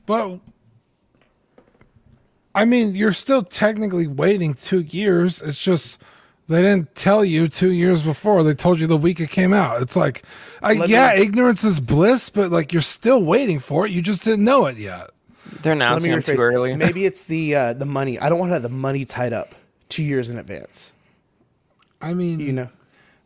But 0.06 0.38
I 2.54 2.64
mean, 2.64 2.94
you're 2.94 3.12
still 3.12 3.42
technically 3.42 4.06
waiting 4.06 4.54
two 4.54 4.80
years. 4.80 5.42
It's 5.42 5.60
just 5.60 6.00
they 6.48 6.62
didn't 6.62 6.94
tell 6.94 7.24
you 7.24 7.48
two 7.48 7.72
years 7.72 8.02
before. 8.02 8.42
They 8.42 8.54
told 8.54 8.80
you 8.80 8.86
the 8.86 8.96
week 8.96 9.20
it 9.20 9.30
came 9.30 9.52
out. 9.52 9.82
It's 9.82 9.96
like, 9.96 10.22
I, 10.62 10.74
Let 10.74 10.88
yeah, 10.88 11.14
me- 11.16 11.22
ignorance 11.22 11.64
is 11.64 11.80
bliss, 11.80 12.30
but 12.30 12.50
like 12.50 12.72
you're 12.72 12.82
still 12.82 13.22
waiting 13.24 13.58
for 13.58 13.86
it. 13.86 13.92
You 13.92 14.02
just 14.02 14.22
didn't 14.24 14.44
know 14.44 14.66
it 14.66 14.76
yet. 14.76 15.10
They're 15.62 15.74
let 15.74 15.86
announcing 15.86 16.12
me 16.12 16.18
them 16.20 16.36
too 16.36 16.42
early. 16.42 16.74
maybe 16.76 17.04
it's 17.04 17.26
the 17.26 17.54
uh 17.54 17.72
the 17.72 17.86
money 17.86 18.18
i 18.18 18.28
don't 18.28 18.38
want 18.38 18.50
to 18.50 18.54
have 18.54 18.62
the 18.62 18.68
money 18.68 19.04
tied 19.04 19.32
up 19.32 19.54
two 19.88 20.02
years 20.02 20.28
in 20.28 20.38
advance 20.38 20.92
I 22.02 22.14
mean, 22.14 22.40
you 22.40 22.52
know 22.52 22.68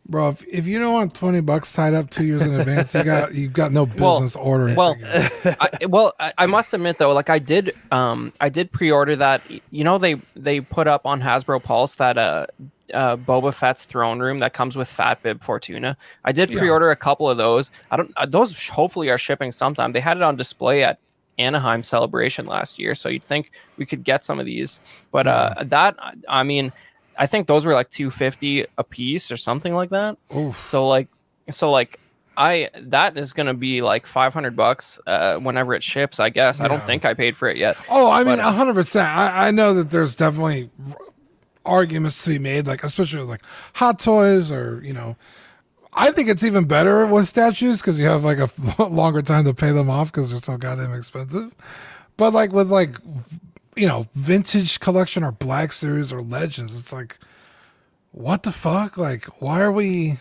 bro, 0.07 0.29
if, 0.29 0.43
if 0.47 0.67
you 0.67 0.79
don't 0.79 0.93
want 0.93 1.13
twenty 1.13 1.41
bucks 1.41 1.73
tied 1.73 1.93
up 1.93 2.09
two 2.09 2.25
years 2.25 2.45
in 2.45 2.59
advance, 2.59 2.93
you 2.93 3.03
got 3.03 3.33
you 3.33 3.47
got 3.47 3.71
no 3.71 3.83
Well- 3.97 4.19
business 4.19 4.35
ordering. 4.35 4.75
well. 4.75 4.95
I, 5.45 5.85
well, 5.87 6.13
I, 6.19 6.33
I 6.37 6.45
must 6.45 6.73
admit 6.73 6.97
though, 6.97 7.13
like 7.13 7.29
I 7.29 7.39
did, 7.39 7.73
um, 7.91 8.33
I 8.39 8.49
did 8.49 8.71
pre-order 8.71 9.15
that. 9.17 9.41
You 9.71 9.83
know, 9.83 9.97
they 9.97 10.15
they 10.35 10.61
put 10.61 10.87
up 10.87 11.05
on 11.05 11.21
Hasbro 11.21 11.63
Pulse 11.63 11.95
that 11.95 12.17
uh, 12.17 12.47
uh, 12.93 13.17
Boba 13.17 13.53
Fett's 13.53 13.85
throne 13.85 14.19
room 14.19 14.39
that 14.39 14.53
comes 14.53 14.75
with 14.77 14.87
Fat 14.87 15.21
Bib 15.23 15.41
Fortuna. 15.43 15.97
I 16.25 16.31
did 16.31 16.49
Yeah. 16.49 16.59
pre-order 16.59 16.91
a 16.91 16.95
couple 16.95 17.29
of 17.29 17.37
those. 17.37 17.71
I 17.89 17.97
don't. 17.97 18.11
Uh, 18.17 18.25
those 18.25 18.67
hopefully 18.69 19.09
are 19.09 19.17
shipping 19.17 19.51
sometime. 19.51 19.91
They 19.91 19.99
had 19.99 20.17
it 20.17 20.23
on 20.23 20.35
display 20.35 20.83
at 20.83 20.99
Anaheim 21.39 21.83
Celebration 21.83 22.45
last 22.45 22.77
year, 22.77 22.93
so 22.95 23.09
you'd 23.09 23.23
think 23.23 23.51
we 23.77 23.85
could 23.85 24.03
get 24.03 24.23
some 24.23 24.39
of 24.39 24.45
these. 24.45 24.79
But 25.11 25.27
uh, 25.27 25.55
that, 25.63 25.95
I 26.27 26.43
mean, 26.43 26.71
I 27.17 27.25
think 27.25 27.47
those 27.47 27.65
were 27.65 27.73
like 27.73 27.89
two 27.89 28.09
fifty 28.11 28.65
a 28.77 28.83
piece 28.83 29.31
or 29.31 29.37
something 29.37 29.73
like 29.73 29.89
that. 29.89 30.17
Oof. 30.35 30.61
So 30.61 30.87
like, 30.87 31.07
so 31.49 31.71
like, 31.71 31.99
I 32.37 32.69
that 32.75 33.17
is 33.17 33.33
gonna 33.33 33.53
be 33.53 33.81
like 33.81 34.05
five 34.05 34.33
hundred 34.33 34.55
bucks 34.55 34.99
uh, 35.07 35.37
whenever 35.37 35.73
it 35.73 35.83
ships. 35.83 36.19
I 36.19 36.29
guess 36.29 36.61
I 36.61 36.67
don't 36.67 36.83
think 36.83 37.05
I 37.05 37.13
paid 37.13 37.35
for 37.35 37.47
it 37.49 37.57
yet. 37.57 37.75
Oh, 37.89 38.09
I 38.11 38.19
mean, 38.23 38.37
But, 38.37 38.39
uh, 38.39 38.51
hundred 38.51 38.75
percent. 38.75 39.07
I, 39.07 39.47
I 39.47 39.51
know 39.51 39.73
that 39.73 39.89
there's 39.89 40.15
definitely 40.15 40.69
arguments 41.65 42.23
to 42.23 42.31
be 42.31 42.39
made, 42.39 42.67
like 42.67 42.83
especially 42.83 43.19
with 43.19 43.29
like 43.29 43.43
hot 43.73 43.99
toys 43.99 44.51
or 44.51 44.81
you 44.83 44.93
know. 44.93 45.15
I 45.93 46.11
think 46.11 46.29
it's 46.29 46.43
even 46.43 46.65
better 46.65 47.05
with 47.05 47.27
statues 47.27 47.81
because 47.81 47.99
you 47.99 48.05
have 48.05 48.23
like 48.23 48.37
a 48.39 48.83
longer 48.83 49.21
time 49.21 49.43
to 49.45 49.53
pay 49.53 49.71
them 49.71 49.89
off 49.89 50.11
because 50.11 50.31
they're 50.31 50.39
so 50.39 50.57
goddamn 50.57 50.93
expensive. 50.93 51.53
But 52.15 52.33
like 52.33 52.53
with 52.53 52.69
like 52.69 52.95
you 53.75 53.87
know 53.87 54.07
vintage 54.13 54.79
collection 54.79 55.23
or 55.23 55.31
Black 55.31 55.73
Series 55.73 56.13
or 56.13 56.21
Legends, 56.21 56.79
it's 56.79 56.93
like 56.93 57.17
what 58.11 58.43
the 58.43 58.51
fuck? 58.51 58.97
Like 58.97 59.25
why 59.41 59.61
are 59.61 59.71
we? 59.71 60.17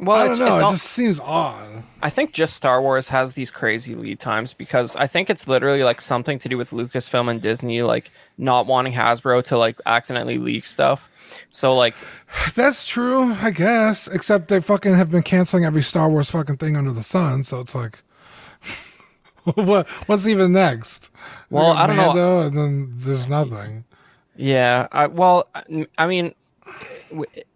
Well, 0.00 0.16
I 0.16 0.26
don't 0.28 0.38
know. 0.38 0.56
It 0.56 0.62
all- 0.62 0.70
just 0.72 0.86
seems 0.86 1.20
odd. 1.20 1.68
I 2.02 2.08
think 2.08 2.32
just 2.32 2.54
Star 2.54 2.80
Wars 2.80 3.10
has 3.10 3.34
these 3.34 3.50
crazy 3.50 3.94
lead 3.94 4.18
times 4.18 4.54
because 4.54 4.96
I 4.96 5.06
think 5.06 5.28
it's 5.28 5.46
literally 5.46 5.82
like 5.84 6.00
something 6.00 6.38
to 6.38 6.48
do 6.48 6.56
with 6.56 6.70
Lucasfilm 6.70 7.30
and 7.30 7.42
Disney, 7.42 7.82
like 7.82 8.10
not 8.38 8.66
wanting 8.66 8.94
Hasbro 8.94 9.44
to 9.44 9.58
like 9.58 9.78
accidentally 9.84 10.38
leak 10.38 10.66
stuff. 10.66 11.10
So 11.50 11.76
like, 11.76 11.94
That's 12.54 12.86
true, 12.88 13.34
I 13.42 13.50
guess. 13.50 14.08
Except 14.08 14.48
they 14.48 14.60
fucking 14.60 14.94
have 14.94 15.10
been 15.10 15.22
canceling 15.22 15.64
every 15.66 15.82
Star 15.82 16.08
Wars 16.08 16.30
fucking 16.30 16.56
thing 16.56 16.76
under 16.76 16.90
the 16.92 17.02
sun, 17.02 17.44
so 17.44 17.60
it's 17.60 17.74
like, 17.74 17.98
what? 19.54 19.86
What's 20.06 20.26
even 20.26 20.52
next? 20.52 21.10
Well, 21.50 21.72
I 21.72 21.86
don't 21.86 21.96
know. 21.96 22.06
Mando, 22.06 22.40
And 22.46 22.56
then 22.56 22.88
there's 22.94 23.28
nothing. 23.28 23.84
yeah, 24.36 24.88
I, 24.92 25.06
well, 25.08 25.48
I- 25.54 25.86
I 25.98 26.06
mean, 26.06 26.34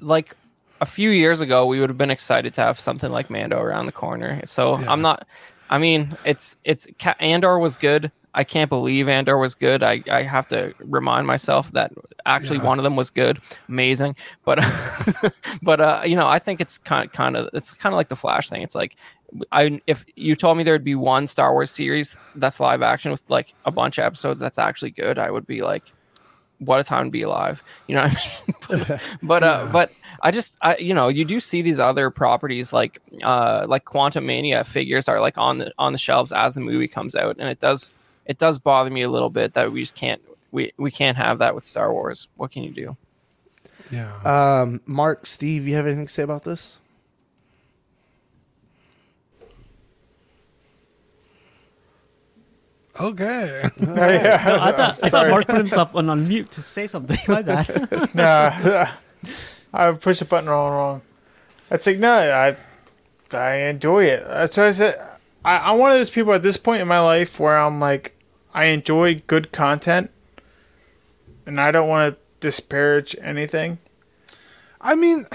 like 0.01 0.37
a 0.85 0.86
few 0.86 1.11
years 1.11 1.40
ago, 1.40 1.65
we 1.66 1.81
would 1.81 1.89
have 1.90 1.98
been 1.98 2.11
excited 2.11 2.52
to 2.55 2.61
have 2.61 2.78
something 2.78 3.11
like 3.11 3.31
Mando 3.31 3.59
around 3.59 3.86
the 3.86 3.93
corner. 3.93 4.40
So 4.44 4.78
Yeah. 4.78 4.93
I'm 4.93 5.01
not. 5.02 5.27
I 5.70 5.78
mean, 5.78 6.15
it's 6.27 6.56
it's 6.65 6.86
Andor 7.20 7.59
was 7.59 7.77
good. 7.77 8.12
I 8.36 8.44
can't 8.44 8.69
believe 8.69 9.09
Andor 9.09 9.39
was 9.39 9.55
good. 9.55 9.82
I, 9.82 10.02
I 10.11 10.23
have 10.23 10.47
to 10.48 10.74
remind 10.81 11.27
myself 11.27 11.73
that 11.73 11.93
actually 12.27 12.59
Yeah. 12.59 12.65
one 12.70 12.78
of 12.78 12.82
them 12.85 12.97
was 12.97 13.09
good, 13.11 13.39
amazing. 13.69 14.15
But 14.44 14.59
but 15.62 15.81
uh, 15.81 16.02
you 16.05 16.16
know, 16.16 16.27
I 16.28 16.39
think 16.39 16.61
it's 16.61 16.77
kind 16.78 17.11
kind 17.12 17.35
of 17.36 17.48
it's 17.55 17.70
kind 17.73 17.93
of 17.94 17.97
like 17.97 18.09
the 18.09 18.16
Flash 18.16 18.48
thing. 18.51 18.62
It's 18.62 18.74
like 18.74 18.97
I 19.52 19.81
if 19.86 20.05
you 20.16 20.36
told 20.36 20.59
me 20.59 20.65
there'd 20.65 20.85
be 20.85 20.94
one 20.94 21.27
Star 21.27 21.52
Wars 21.52 21.70
series 21.70 22.16
that's 22.36 22.61
live 22.61 22.82
action 22.82 23.11
with 23.11 23.23
like 23.31 23.55
a 23.65 23.70
bunch 23.70 23.98
of 23.98 24.05
episodes 24.05 24.40
that's 24.40 24.59
actually 24.59 24.90
good, 24.90 25.19
I 25.19 25.31
would 25.31 25.47
be 25.47 25.62
like, 25.62 25.93
what 26.59 26.81
a 26.81 26.85
time 26.85 27.06
to 27.06 27.10
be 27.10 27.22
alive. 27.22 27.62
You 27.86 27.97
know 27.97 28.02
what 28.02 28.16
I 28.68 28.74
mean? 28.76 28.89
but 28.89 29.02
but, 29.22 29.43
uh, 29.43 29.68
but 29.72 29.93
I 30.22 30.31
just 30.31 30.56
I 30.62 30.76
you 30.76 30.94
know 30.94 31.09
you 31.09 31.24
do 31.24 31.40
see 31.40 31.62
these 31.62 31.81
other 31.81 32.10
properties 32.10 32.72
like 32.72 33.01
uh 33.22 33.66
like 33.68 33.85
Quantumania 33.85 34.64
figures 34.64 35.09
are 35.09 35.20
like 35.20 35.39
on 35.39 35.59
the 35.59 35.72
on 35.78 35.93
the 35.93 35.98
shelves 35.98 36.32
as 36.32 36.55
the 36.55 36.60
movie 36.60 36.89
comes 36.89 37.14
out, 37.14 37.36
and 37.39 37.48
it 37.48 37.60
does 37.60 37.90
it 38.26 38.39
does 38.39 38.59
bother 38.59 38.90
me 38.90 39.02
a 39.02 39.10
little 39.10 39.31
bit 39.31 39.55
that 39.55 39.72
we 39.72 39.81
just 39.81 39.94
can't 39.94 40.22
we 40.51 40.72
we 40.76 40.90
can't 40.90 41.16
have 41.16 41.39
that 41.39 41.55
with 41.55 41.64
Star 41.64 41.93
Wars. 41.93 42.28
What 42.36 42.51
can 42.51 42.62
you 42.62 42.70
do? 42.70 42.97
Yeah. 43.90 44.10
Um, 44.24 44.81
Mark, 44.86 45.26
Steve, 45.26 45.68
you 45.68 45.74
have 45.74 45.86
anything 45.86 46.06
to 46.06 46.12
say 46.12 46.22
about 46.22 46.44
this? 46.44 46.78
Okay. 53.01 53.71
yeah. 53.77 53.87
No, 53.87 54.61
I 54.61 54.73
thought 54.73 55.01
I 55.03 55.09
thought 55.09 55.29
Mark 55.29 55.47
put 55.47 55.57
himself 55.57 55.95
on, 55.95 56.09
on 56.09 56.27
mute 56.29 56.51
to 56.53 56.62
say 56.62 56.87
something. 56.87 57.19
My 57.29 57.43
bad. 57.43 58.15
nah, 58.15 58.89
I 59.73 59.93
pushed 59.93 60.21
the 60.21 60.27
button 60.27 60.49
wrong. 60.49 60.73
Wrong. 60.73 61.03
It's 61.71 61.87
like 61.87 61.99
no, 61.99 62.12
I 62.12 62.57
I 63.37 63.55
enjoy 63.69 64.05
it. 64.05 64.23
Uh, 64.25 64.41
That's 64.41 64.57
why 64.57 64.69
I 64.69 64.71
said 64.71 65.09
I, 65.45 65.71
I'm 65.71 65.79
one 65.79 65.93
of 65.93 65.99
those 65.99 66.11
people 66.11 66.33
at 66.33 66.43
this 66.43 66.57
point 66.57 66.81
in 66.83 66.89
my 66.89 67.01
life 67.01 67.39
where 67.39 67.57
I'm 67.57 67.81
like 67.81 68.15
I 68.55 68.66
enjoy 68.66 69.23
good 69.27 69.51
content, 69.51 70.11
and 71.45 71.61
I 71.61 71.73
don't 71.73 71.89
want 71.89 72.15
to 72.15 72.21
disparage 72.41 73.16
anything. 73.21 73.79
I 74.81 74.95
mean, 74.95 75.27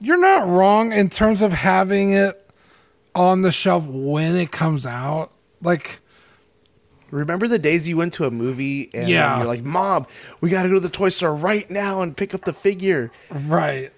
you're 0.00 0.20
not 0.20 0.46
wrong 0.46 0.92
in 0.92 1.08
terms 1.08 1.42
of 1.42 1.52
having 1.52 2.12
it 2.12 2.48
on 3.14 3.42
the 3.42 3.50
shelf 3.50 3.86
when 3.86 4.36
it 4.36 4.52
comes 4.52 4.86
out. 4.86 5.32
Like, 5.62 5.98
Remember 7.10 7.48
the 7.48 7.58
days 7.58 7.88
you 7.88 7.96
went 7.96 8.12
to 8.14 8.24
a 8.24 8.30
movie 8.30 8.90
and 8.92 9.08
Yeah. 9.08 9.38
you're 9.38 9.46
like, 9.46 9.64
"Mom, 9.64 10.06
we 10.40 10.50
got 10.50 10.64
to 10.64 10.68
go 10.68 10.74
to 10.74 10.80
the 10.80 10.88
toy 10.88 11.08
store 11.08 11.34
right 11.34 11.68
now 11.70 12.02
and 12.02 12.16
pick 12.16 12.34
up 12.34 12.44
the 12.44 12.52
figure." 12.52 13.10
right. 13.46 13.90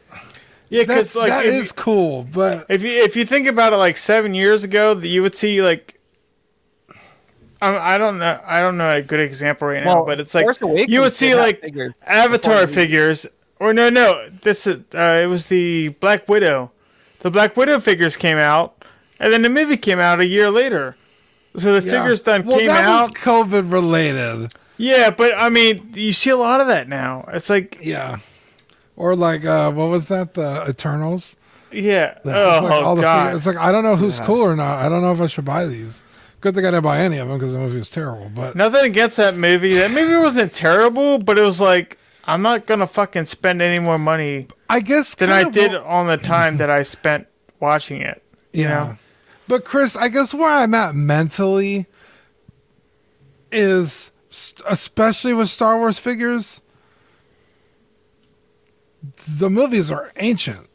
Yeah, 0.68 0.82
because 0.82 1.16
like 1.16 1.30
that 1.30 1.46
if, 1.46 1.52
is 1.52 1.72
cool, 1.72 2.28
but 2.32 2.64
if 2.68 2.82
you 2.84 2.90
if 3.02 3.16
you 3.16 3.24
think 3.24 3.48
about 3.48 3.72
it, 3.72 3.76
like 3.76 3.96
seven 3.96 4.34
years 4.34 4.62
ago, 4.62 4.96
you 4.96 5.20
would 5.22 5.34
see 5.34 5.60
like. 5.60 5.98
I 7.60 7.94
I 7.94 7.98
don't 7.98 8.18
know. 8.18 8.40
I 8.46 8.60
don't 8.60 8.78
know 8.78 8.94
a 8.96 9.02
good 9.02 9.18
example 9.20 9.66
right 9.68 9.82
now, 9.84 9.96
Well, 9.96 10.06
but 10.06 10.20
it's 10.20 10.32
like 10.34 10.46
you 10.88 11.00
would 11.00 11.12
see 11.12 11.34
like 11.34 11.60
figures 11.60 11.92
Avatar 12.06 12.68
figures, 12.68 13.26
or 13.58 13.74
no, 13.74 13.90
no, 13.90 14.28
this 14.28 14.66
is 14.68 14.82
uh, 14.94 15.20
it 15.22 15.26
was 15.26 15.46
the 15.46 15.88
Black 15.88 16.28
Widow. 16.28 16.70
The 17.18 17.30
Black 17.30 17.56
Widow 17.56 17.80
figures 17.80 18.16
came 18.16 18.38
out, 18.38 18.84
and 19.18 19.32
then 19.32 19.42
the 19.42 19.50
movie 19.50 19.76
came 19.76 19.98
out 19.98 20.20
a 20.20 20.24
year 20.26 20.50
later. 20.50 20.96
So 21.56 21.78
the 21.80 21.84
yeah. 21.86 22.00
figures 22.02 22.20
done 22.20 22.44
well, 22.46 22.58
came 22.58 22.68
that 22.68 22.84
out. 22.84 23.10
was 23.10 23.18
COVID 23.20 23.72
related. 23.72 24.52
yeah, 24.76 25.10
but 25.10 25.34
I 25.36 25.48
mean, 25.48 25.92
you 25.94 26.12
see 26.12 26.30
a 26.30 26.36
lot 26.36 26.60
of 26.60 26.68
that 26.68 26.88
now. 26.88 27.24
It's 27.32 27.50
like, 27.50 27.78
Yeah. 27.82 28.18
Or 28.96 29.16
like, 29.16 29.44
uh, 29.44 29.70
what 29.72 29.88
was 29.88 30.08
that? 30.08 30.34
The 30.34 30.64
Eternals. 30.68 31.36
yeah, 31.72 32.18
It's 32.18 32.26
oh 32.26 32.60
like 32.64 32.82
all 32.84 32.94
the 32.96 33.02
god, 33.02 33.24
figures. 33.28 33.46
It's 33.46 33.46
like 33.56 33.64
I 33.64 33.72
don't 33.72 33.82
know 33.82 33.96
who's 33.96 34.20
cool 34.20 34.42
or 34.42 34.54
not. 34.54 34.84
I 34.84 34.88
don't 34.88 35.00
know 35.02 35.12
if 35.12 35.20
I 35.20 35.26
should 35.26 35.44
buy 35.44 35.66
these. 35.66 36.04
Good 36.40 36.54
thing 36.54 36.64
I 36.66 36.70
didn't 36.70 36.84
buy 36.84 36.98
any 37.00 37.18
of 37.18 37.28
them 37.28 37.36
because 37.38 37.52
the 37.52 37.58
movie 37.58 37.78
was 37.78 37.90
terrible. 37.90 38.30
But 38.34 38.54
nothing 38.56 38.84
against 38.84 39.16
that 39.18 39.36
movie. 39.36 39.74
That 39.74 39.90
movie 39.90 40.16
wasn't 40.16 40.52
terrible, 40.52 41.18
but 41.18 41.38
it 41.38 41.42
was 41.42 41.60
like 41.60 41.98
I'm 42.26 42.42
not 42.42 42.66
gonna 42.66 42.86
fucking 42.86 43.26
spend 43.26 43.60
any 43.62 43.78
more 43.78 43.98
money 43.98 44.46
I 44.68 44.80
guess 44.80 45.14
than 45.14 45.30
I 45.30 45.48
did 45.48 45.72
what- 45.72 45.84
on 45.84 46.06
the 46.06 46.16
time 46.16 46.58
that 46.58 46.70
I 46.70 46.82
spent 46.82 47.26
watching 47.58 48.02
it. 48.02 48.22
You 48.52 48.64
Yeah. 48.64 48.68
know? 48.68 48.96
But 49.50 49.64
Chris, 49.64 49.96
I 49.96 50.06
guess 50.10 50.32
where 50.32 50.48
I'm 50.48 50.74
at 50.74 50.94
mentally 50.94 51.86
is 53.50 54.12
especially 54.68 55.34
with 55.34 55.48
Star 55.48 55.76
Wars 55.76 55.98
figures, 55.98 56.62
the 59.38 59.50
movies 59.50 59.90
are 59.90 60.12
ancient. 60.18 60.68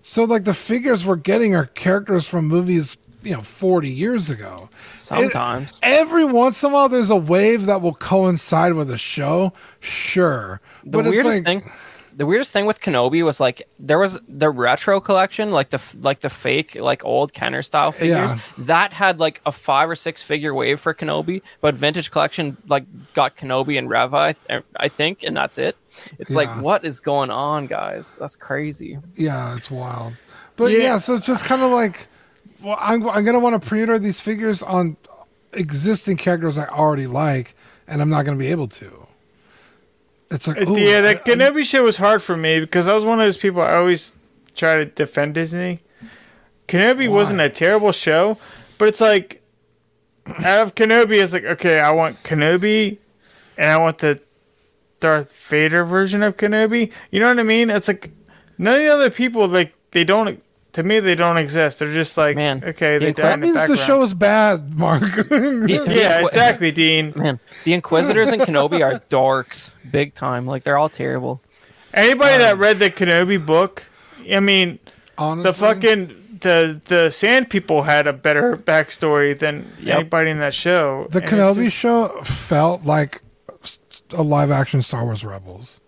So 0.00 0.24
like 0.24 0.44
the 0.44 0.54
figures 0.54 1.04
we're 1.04 1.16
getting 1.16 1.54
are 1.54 1.66
characters 1.66 2.26
from 2.26 2.48
movies, 2.48 2.96
you 3.22 3.32
know, 3.32 3.42
40 3.42 3.90
years 3.90 4.30
ago. 4.30 4.70
sometimes. 4.94 5.72
It- 5.72 5.80
every 5.82 6.24
once 6.24 6.62
in 6.64 6.70
a 6.70 6.72
while 6.72 6.88
there's 6.88 7.10
a 7.10 7.16
wave 7.16 7.66
that 7.66 7.82
will 7.82 7.92
coincide 7.92 8.72
with 8.72 8.90
a 8.90 8.96
show, 8.96 9.52
sure. 9.78 10.62
the 10.84 10.90
but 10.90 11.06
it's 11.06 11.16
weirdest 11.16 11.44
like 11.44 11.62
thing 11.62 11.72
the 12.16 12.26
weirdest 12.26 12.52
thing 12.52 12.66
with 12.66 12.80
Kenobi 12.80 13.24
was 13.24 13.40
like 13.40 13.62
there 13.78 13.98
was 13.98 14.18
the 14.28 14.50
retro 14.50 15.00
collection, 15.00 15.50
like 15.50 15.70
the 15.70 15.80
like 16.00 16.20
the 16.20 16.28
fake 16.30 16.74
like 16.74 17.04
old 17.04 17.32
Kenner 17.32 17.62
style 17.62 17.92
figures 17.92 18.32
Yeah. 18.34 18.40
that 18.58 18.92
had 18.92 19.18
like 19.20 19.40
a 19.46 19.52
five 19.52 19.88
or 19.88 19.96
six 19.96 20.22
figure 20.22 20.52
wave 20.54 20.80
for 20.80 20.92
Kenobi, 20.94 21.42
but 21.60 21.74
vintage 21.74 22.10
collection 22.10 22.56
like 22.68 22.84
got 23.14 23.36
Kenobi 23.36 23.78
and 23.78 23.88
Reva, 23.88 24.16
I, 24.16 24.32
th- 24.32 24.62
I 24.76 24.88
think, 24.88 25.22
and 25.22 25.36
that's 25.36 25.58
it. 25.58 25.76
It's 26.18 26.34
like 26.34 26.48
what 26.62 26.84
is 26.84 27.00
going 27.00 27.30
on, 27.30 27.66
guys? 27.66 28.14
That's 28.18 28.36
crazy. 28.36 28.98
Yeah, 29.14 29.56
it's 29.56 29.70
wild. 29.70 30.14
But 30.56 30.72
yeah, 30.72 30.78
Yeah. 30.78 30.98
so 30.98 31.14
it's 31.14 31.26
just 31.26 31.44
kind 31.44 31.62
of 31.62 31.70
like, 31.70 32.06
well, 32.62 32.76
I'm, 32.80 33.08
I'm 33.08 33.24
going 33.24 33.34
to 33.34 33.40
want 33.40 33.60
to 33.60 33.68
pre 33.68 33.80
order 33.80 33.98
these 33.98 34.20
figures 34.20 34.62
on 34.62 34.96
existing 35.52 36.16
characters 36.16 36.56
I 36.58 36.66
already 36.68 37.06
like, 37.06 37.54
and 37.88 38.00
I'm 38.00 38.08
not 38.10 38.24
going 38.24 38.36
to 38.38 38.42
be 38.42 38.50
able 38.50 38.68
to. 38.68 39.01
It's 40.32 40.48
like, 40.48 40.68
ooh, 40.68 40.78
yeah, 40.78 40.98
I- 40.98 41.00
that 41.02 41.24
Kenobi 41.24 41.64
shit 41.64 41.82
was 41.82 41.96
hard 41.98 42.22
for 42.22 42.36
me 42.36 42.60
because 42.60 42.88
I 42.88 42.94
was 42.94 43.04
one 43.04 43.20
of 43.20 43.26
those 43.26 43.36
people 43.36 43.60
I 43.62 43.74
always 43.74 44.16
try 44.54 44.76
to 44.78 44.84
defend 44.84 45.34
Disney. 45.34 45.80
Kenobi 46.68 47.10
wasn't 47.10 47.40
a 47.40 47.48
terrible 47.50 47.92
show, 47.92 48.38
but 48.78 48.88
it's 48.88 49.00
like 49.00 49.42
out 50.44 50.62
of 50.62 50.74
Kenobi, 50.74 51.22
it's 51.22 51.32
like 51.32 51.44
okay, 51.44 51.78
I 51.80 51.90
want 51.90 52.22
Kenobi, 52.22 52.98
and 53.58 53.70
I 53.70 53.76
want 53.78 53.98
the 53.98 54.20
Darth 55.00 55.32
Vader 55.48 55.84
version 55.84 56.22
of 56.22 56.36
Kenobi. 56.36 56.90
You 57.10 57.20
know 57.20 57.28
what 57.28 57.38
I 57.38 57.42
mean? 57.42 57.70
It's 57.70 57.88
like 57.88 58.10
none 58.58 58.74
of 58.74 58.80
the 58.80 58.88
other 58.88 59.10
people 59.10 59.46
like 59.48 59.74
they 59.90 60.04
don't. 60.04 60.42
To 60.74 60.82
me, 60.82 61.00
they 61.00 61.14
don't 61.14 61.36
exist. 61.36 61.80
They're 61.80 61.92
just 61.92 62.16
like 62.16 62.34
Man, 62.36 62.62
okay, 62.64 62.94
the 62.96 63.04
they 63.04 63.08
Inquis- 63.12 63.22
die 63.22 63.28
that 63.28 63.34
in 63.34 63.40
the 63.40 63.46
means 63.46 63.68
the 63.68 63.76
show 63.76 64.00
is 64.02 64.14
bad, 64.14 64.74
Mark. 64.78 65.02
The- 65.02 65.24
the 65.24 65.84
Yeah, 65.94 66.26
exactly, 66.26 66.70
Dean. 66.70 67.12
Man, 67.14 67.40
the 67.64 67.74
Inquisitors 67.74 68.30
and 68.30 68.40
Kenobi 68.40 68.80
are 68.82 68.98
dorks, 69.10 69.74
big 69.90 70.14
time. 70.14 70.46
Like 70.46 70.62
they're 70.64 70.78
all 70.78 70.88
terrible. 70.88 71.42
Anybody 71.92 72.38
that 72.38 72.54
um, 72.54 72.58
read 72.58 72.78
the 72.78 72.90
Kenobi 72.90 73.44
book, 73.44 73.82
I 74.32 74.40
mean, 74.40 74.78
Honestly, 75.18 75.50
the 75.50 75.52
fucking 75.58 76.16
the 76.40 76.80
the 76.86 77.10
Sand 77.10 77.50
People 77.50 77.82
had 77.82 78.06
a 78.06 78.14
better 78.14 78.56
backstory 78.56 79.38
than 79.38 79.70
Yep. 79.80 79.94
anybody 79.98 80.30
in 80.30 80.38
that 80.38 80.54
show. 80.54 81.06
the 81.10 81.18
And 81.18 81.28
Kenobi 81.28 81.64
just- 81.64 81.76
show 81.76 82.08
felt 82.22 82.84
like 82.84 83.20
a 84.16 84.22
live 84.22 84.50
action 84.50 84.80
Star 84.80 85.04
Wars 85.04 85.22
Rebels. 85.22 85.81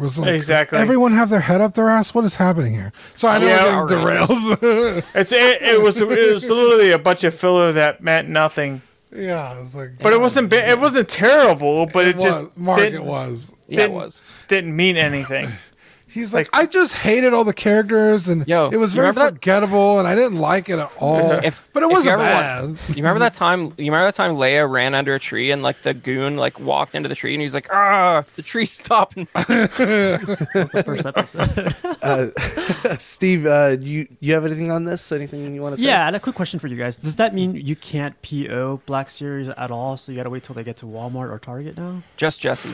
It 0.00 0.04
was 0.04 0.18
like, 0.18 0.30
Exactly. 0.34 0.78
Everyone 0.78 1.12
have 1.12 1.28
their 1.30 1.40
head 1.40 1.60
up 1.60 1.74
their 1.74 1.88
ass. 1.90 2.14
What 2.14 2.24
is 2.24 2.36
happening 2.36 2.72
here? 2.72 2.92
So 3.14 3.28
I 3.28 3.38
know 3.38 3.46
Yeah, 3.46 3.80
we're 3.80 3.86
getting 3.86 4.04
derailed. 4.04 5.04
It's 5.14 5.32
it, 5.32 5.62
it 5.62 5.80
was 5.82 6.00
it 6.00 6.08
was 6.08 6.48
literally 6.48 6.90
a 6.92 6.98
bunch 6.98 7.24
of 7.24 7.34
filler 7.34 7.72
that 7.72 8.02
meant 8.02 8.28
nothing. 8.28 8.82
yeah, 9.14 9.60
it's 9.60 9.74
like, 9.74 9.98
But 10.00 10.12
it 10.12 10.20
wasn't 10.20 10.52
it 10.52 10.78
wasn't 10.80 11.08
terrible, 11.08 11.86
but 11.92 12.06
it, 12.06 12.10
it 12.10 12.16
was 12.16 12.24
just 12.24 12.56
Mark. 12.56 12.78
didn't, 12.80 13.02
It 13.02 13.04
was. 13.04 13.54
Yeah, 13.68 13.82
it 13.82 13.92
was. 13.92 14.22
didn't 14.48 14.74
mean 14.74 14.96
anything. 14.96 15.48
He's 16.10 16.34
like, 16.34 16.48
I 16.52 16.66
just 16.66 16.96
hated 16.98 17.32
all 17.32 17.44
the 17.44 17.52
characters, 17.54 18.26
and 18.28 18.46
Yo, 18.48 18.68
it 18.70 18.76
was 18.78 18.94
very 18.94 19.08
remember 19.08 19.20
that- 19.30 19.34
forgettable, 19.34 19.98
and 19.98 20.08
I 20.08 20.14
didn't 20.14 20.38
like 20.38 20.68
it 20.68 20.78
at 20.78 20.90
all. 20.98 21.30
If- 21.32 21.68
but 21.72 21.82
it 21.84 21.88
wasn't 21.90 22.18
bad. 22.18 22.64
want- 22.64 22.78
You 22.88 22.94
remember 22.96 23.20
that 23.20 23.34
time? 23.34 23.66
You 23.78 23.90
remember 23.92 24.06
that 24.06 24.14
time 24.16 24.32
Leia 24.36 24.68
ran 24.68 24.94
under 24.94 25.14
a 25.14 25.20
tree 25.20 25.50
and 25.52 25.62
like 25.62 25.82
the 25.82 25.94
goon 25.94 26.36
like 26.36 26.58
walked 26.58 26.94
into 26.94 27.08
the 27.08 27.14
tree 27.14 27.32
and 27.34 27.40
he's 27.42 27.54
like, 27.54 27.68
"Ah, 27.72 28.24
the 28.36 28.42
tree's 28.42 28.72
stopping." 28.72 29.28
That 29.34 30.50
was 30.54 30.72
the 30.72 30.82
first 30.84 31.06
episode. 31.06 33.00
Steve, 33.00 33.46
uh, 33.46 33.76
you 33.80 34.06
you 34.20 34.34
have 34.34 34.44
anything 34.44 34.70
on 34.70 34.84
this? 34.84 35.12
Anything 35.12 35.54
you 35.54 35.62
want 35.62 35.76
to 35.76 35.80
say? 35.80 35.86
yeah, 35.86 36.06
and 36.06 36.16
a 36.16 36.20
quick 36.20 36.34
question 36.34 36.58
for 36.58 36.66
you 36.66 36.76
guys. 36.76 36.96
Does 36.96 37.16
that 37.16 37.34
mean 37.34 37.54
you 37.54 37.76
can't 37.76 38.20
PO 38.22 38.82
Black 38.86 39.10
Series 39.10 39.48
at 39.48 39.70
all? 39.70 39.96
So 39.96 40.12
you 40.12 40.16
got 40.16 40.24
to 40.24 40.30
wait 40.30 40.42
till 40.44 40.54
they 40.54 40.64
get 40.64 40.76
to 40.78 40.86
Walmart 40.86 41.30
or 41.30 41.38
Target 41.38 41.76
now? 41.76 42.02
Just 42.16 42.40
Jesse. 42.40 42.70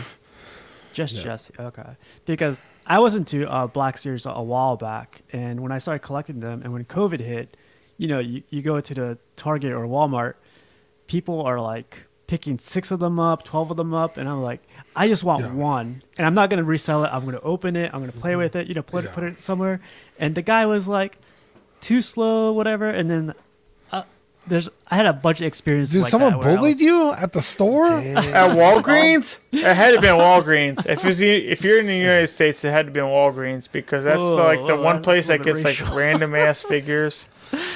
Just 0.93 1.17
Jesse. 1.23 1.53
Okay. 1.59 1.83
Because 2.25 2.65
I 2.87 2.99
was 3.01 3.15
into 3.15 3.51
uh, 3.51 3.67
Black 3.67 3.99
Series 3.99 4.27
a, 4.27 4.31
a 4.31 4.43
while 4.43 4.77
back, 4.77 5.23
and 5.33 5.61
when 5.61 5.73
I 5.73 5.79
started 5.79 6.01
collecting 6.01 6.41
them, 6.41 6.63
and 6.63 6.73
when 6.73 6.85
COVID 6.85 7.21
hit, 7.21 7.57
you 7.99 8.07
know, 8.09 8.19
you, 8.21 8.43
you 8.51 8.63
go 8.63 8.81
to 8.81 8.95
the 8.95 9.19
Target 9.35 9.73
or 9.73 9.87
Walmart, 9.87 10.35
people 11.07 11.43
are 11.43 11.61
like 11.61 12.05
picking 12.27 12.59
six 12.59 12.91
of 12.91 12.99
them 13.01 13.19
up, 13.19 13.45
12 13.45 13.73
of 13.73 13.77
them 13.77 13.93
up, 13.95 14.17
and 14.17 14.29
I'm 14.29 14.43
like, 14.43 14.61
I 14.95 15.09
just 15.09 15.25
want 15.25 15.45
Yeah. 15.45 15.55
one, 15.55 16.03
and 16.19 16.27
I'm 16.27 16.35
not 16.35 16.49
going 16.51 16.59
to 16.59 16.65
resell 16.65 17.05
it. 17.05 17.11
I'm 17.13 17.23
going 17.23 17.35
to 17.37 17.43
open 17.43 17.75
it, 17.77 17.93
I'm 17.93 18.01
going 18.01 18.13
to 18.13 18.19
play 18.19 18.37
with 18.37 18.55
it, 18.57 18.67
you 18.69 18.75
know, 18.75 18.83
put, 18.83 19.05
Yeah. 19.05 19.11
it, 19.11 19.15
put 19.15 19.25
it 19.25 19.41
somewhere. 19.41 19.81
And 20.19 20.35
the 20.35 20.43
guy 20.43 20.67
was 20.67 20.87
like, 20.89 21.19
too 21.81 22.03
slow, 22.03 22.53
whatever, 22.53 22.89
and 22.89 23.11
then. 23.11 23.35
There's 24.49 24.69
I 24.89 24.97
had 24.97 25.07
a 25.07 25.13
bunch 25.13 25.41
of 25.41 25.47
experiences. 25.47 25.93
Did 25.93 26.03
like 26.03 26.11
someone 26.11 26.31
that 26.33 26.39
where 26.41 26.51
I 26.51 26.57
bullied 26.57 26.77
was- 26.77 26.83
you 26.83 27.13
at 27.13 27.33
the 27.33 27.43
store? 27.43 27.87
At 27.99 28.57
Walgreens? 28.57 29.39
It 29.53 29.75
had 29.75 29.95
to 29.95 30.01
be 30.01 30.07
Walgreens. 30.09 30.87
If 30.87 31.05
it's 31.05 31.17
the, 31.19 31.31
if 31.49 31.65
you're 31.65 31.79
in 31.81 31.87
the 31.87 31.97
United 31.97 32.29
States, 32.29 32.63
it 32.65 32.71
had 32.71 32.87
to 32.87 32.93
be 32.93 33.01
in 33.01 33.07
Walgreens 33.07 33.71
because 33.71 34.05
that's 34.05 34.19
Whoa, 34.19 34.37
like 34.37 34.59
the 34.67 34.77
whoa, 34.77 34.83
one 34.83 34.97
that's 34.97 35.05
place 35.05 35.25
a 35.27 35.29
that 35.29 35.39
little 35.41 35.55
gets 35.55 35.63
bit 35.65 35.65
like 35.65 35.81
racial. 35.81 35.97
random 35.97 36.35
ass 36.35 36.61
figures 36.69 37.29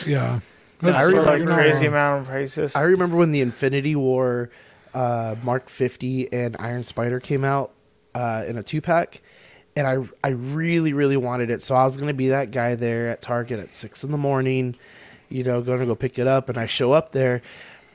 Yeah. 0.06 0.40
I 0.82 0.86
That's 0.86 1.04
for 1.10 1.22
like 1.24 1.38
you're 1.38 1.48
not 1.48 1.56
crazy 1.56 1.86
wrong. 1.88 1.94
amount 1.94 2.20
of 2.22 2.28
prices. 2.28 2.74
I 2.76 2.82
remember 2.82 3.16
when 3.16 3.32
the 3.32 3.40
Infinity 3.42 3.96
War 3.96 4.48
uh, 4.94 5.34
Mark 5.42 5.68
50 5.68 6.32
and 6.32 6.56
Iron 6.58 6.84
Spider 6.84 7.20
came 7.20 7.44
out 7.44 7.72
uh, 8.14 8.44
in 8.46 8.56
a 8.56 8.62
two 8.62 8.80
pack, 8.80 9.20
and 9.76 9.86
I 9.86 9.96
I 10.24 10.30
really 10.30 10.92
really 10.94 11.16
wanted 11.18 11.50
it, 11.50 11.62
so 11.62 11.74
I 11.74 11.84
was 11.84 11.96
gonna 11.98 12.14
be 12.14 12.28
that 12.28 12.50
guy 12.50 12.74
there 12.76 13.08
at 13.08 13.20
Target 13.22 13.60
at 13.60 13.72
six 13.72 14.02
in 14.04 14.10
the 14.10 14.18
morning, 14.18 14.74
you 15.30 15.44
know, 15.44 15.62
going 15.62 15.80
to 15.80 15.86
go 15.86 15.94
pick 15.94 16.18
it 16.18 16.26
up, 16.26 16.48
and 16.48 16.58
I 16.58 16.66
show 16.66 16.92
up 16.92 17.12
there, 17.12 17.42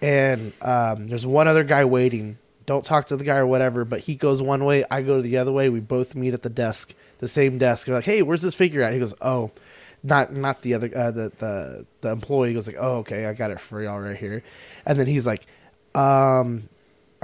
and 0.02 0.54
um, 0.62 1.08
there's 1.08 1.26
one 1.26 1.48
other 1.48 1.64
guy 1.64 1.86
waiting. 1.86 2.38
Don't 2.66 2.84
talk 2.84 3.06
to 3.08 3.18
the 3.18 3.24
guy 3.24 3.38
or 3.38 3.46
whatever, 3.46 3.86
but 3.86 4.00
he 4.00 4.16
goes 4.16 4.42
one 4.42 4.66
way, 4.66 4.84
I 4.90 5.04
go 5.04 5.22
the 5.22 5.38
other 5.38 5.52
way. 5.52 5.70
We 5.70 5.82
both 5.82 6.16
meet 6.16 6.34
at 6.34 6.42
the 6.42 6.50
desk, 6.50 6.96
the 7.20 7.28
same 7.28 7.60
desk. 7.60 7.88
We're 7.88 7.94
like, 7.94 8.06
"Hey, 8.06 8.24
where's 8.24 8.42
this 8.42 8.56
figure 8.56 8.82
at?" 8.82 8.94
He 8.94 9.00
goes, 9.00 9.14
"Oh." 9.22 9.52
not 10.06 10.32
not 10.34 10.62
the 10.62 10.76
other 10.76 10.92
uh, 10.96 11.12
the 11.12 11.32
the 11.38 11.86
the 12.02 12.12
employee 12.12 12.54
goes 12.54 12.68
like, 12.68 12.78
"Oh, 12.80 12.98
okay, 12.98 13.26
I 13.26 13.34
got 13.34 13.50
it 13.50 13.60
for 13.60 13.82
y'all 13.82 14.00
right 14.00 14.16
here," 14.16 14.44
and 14.86 15.00
then 15.00 15.08
he's 15.08 15.26
like, 15.26 15.46
"Um, 15.96 16.70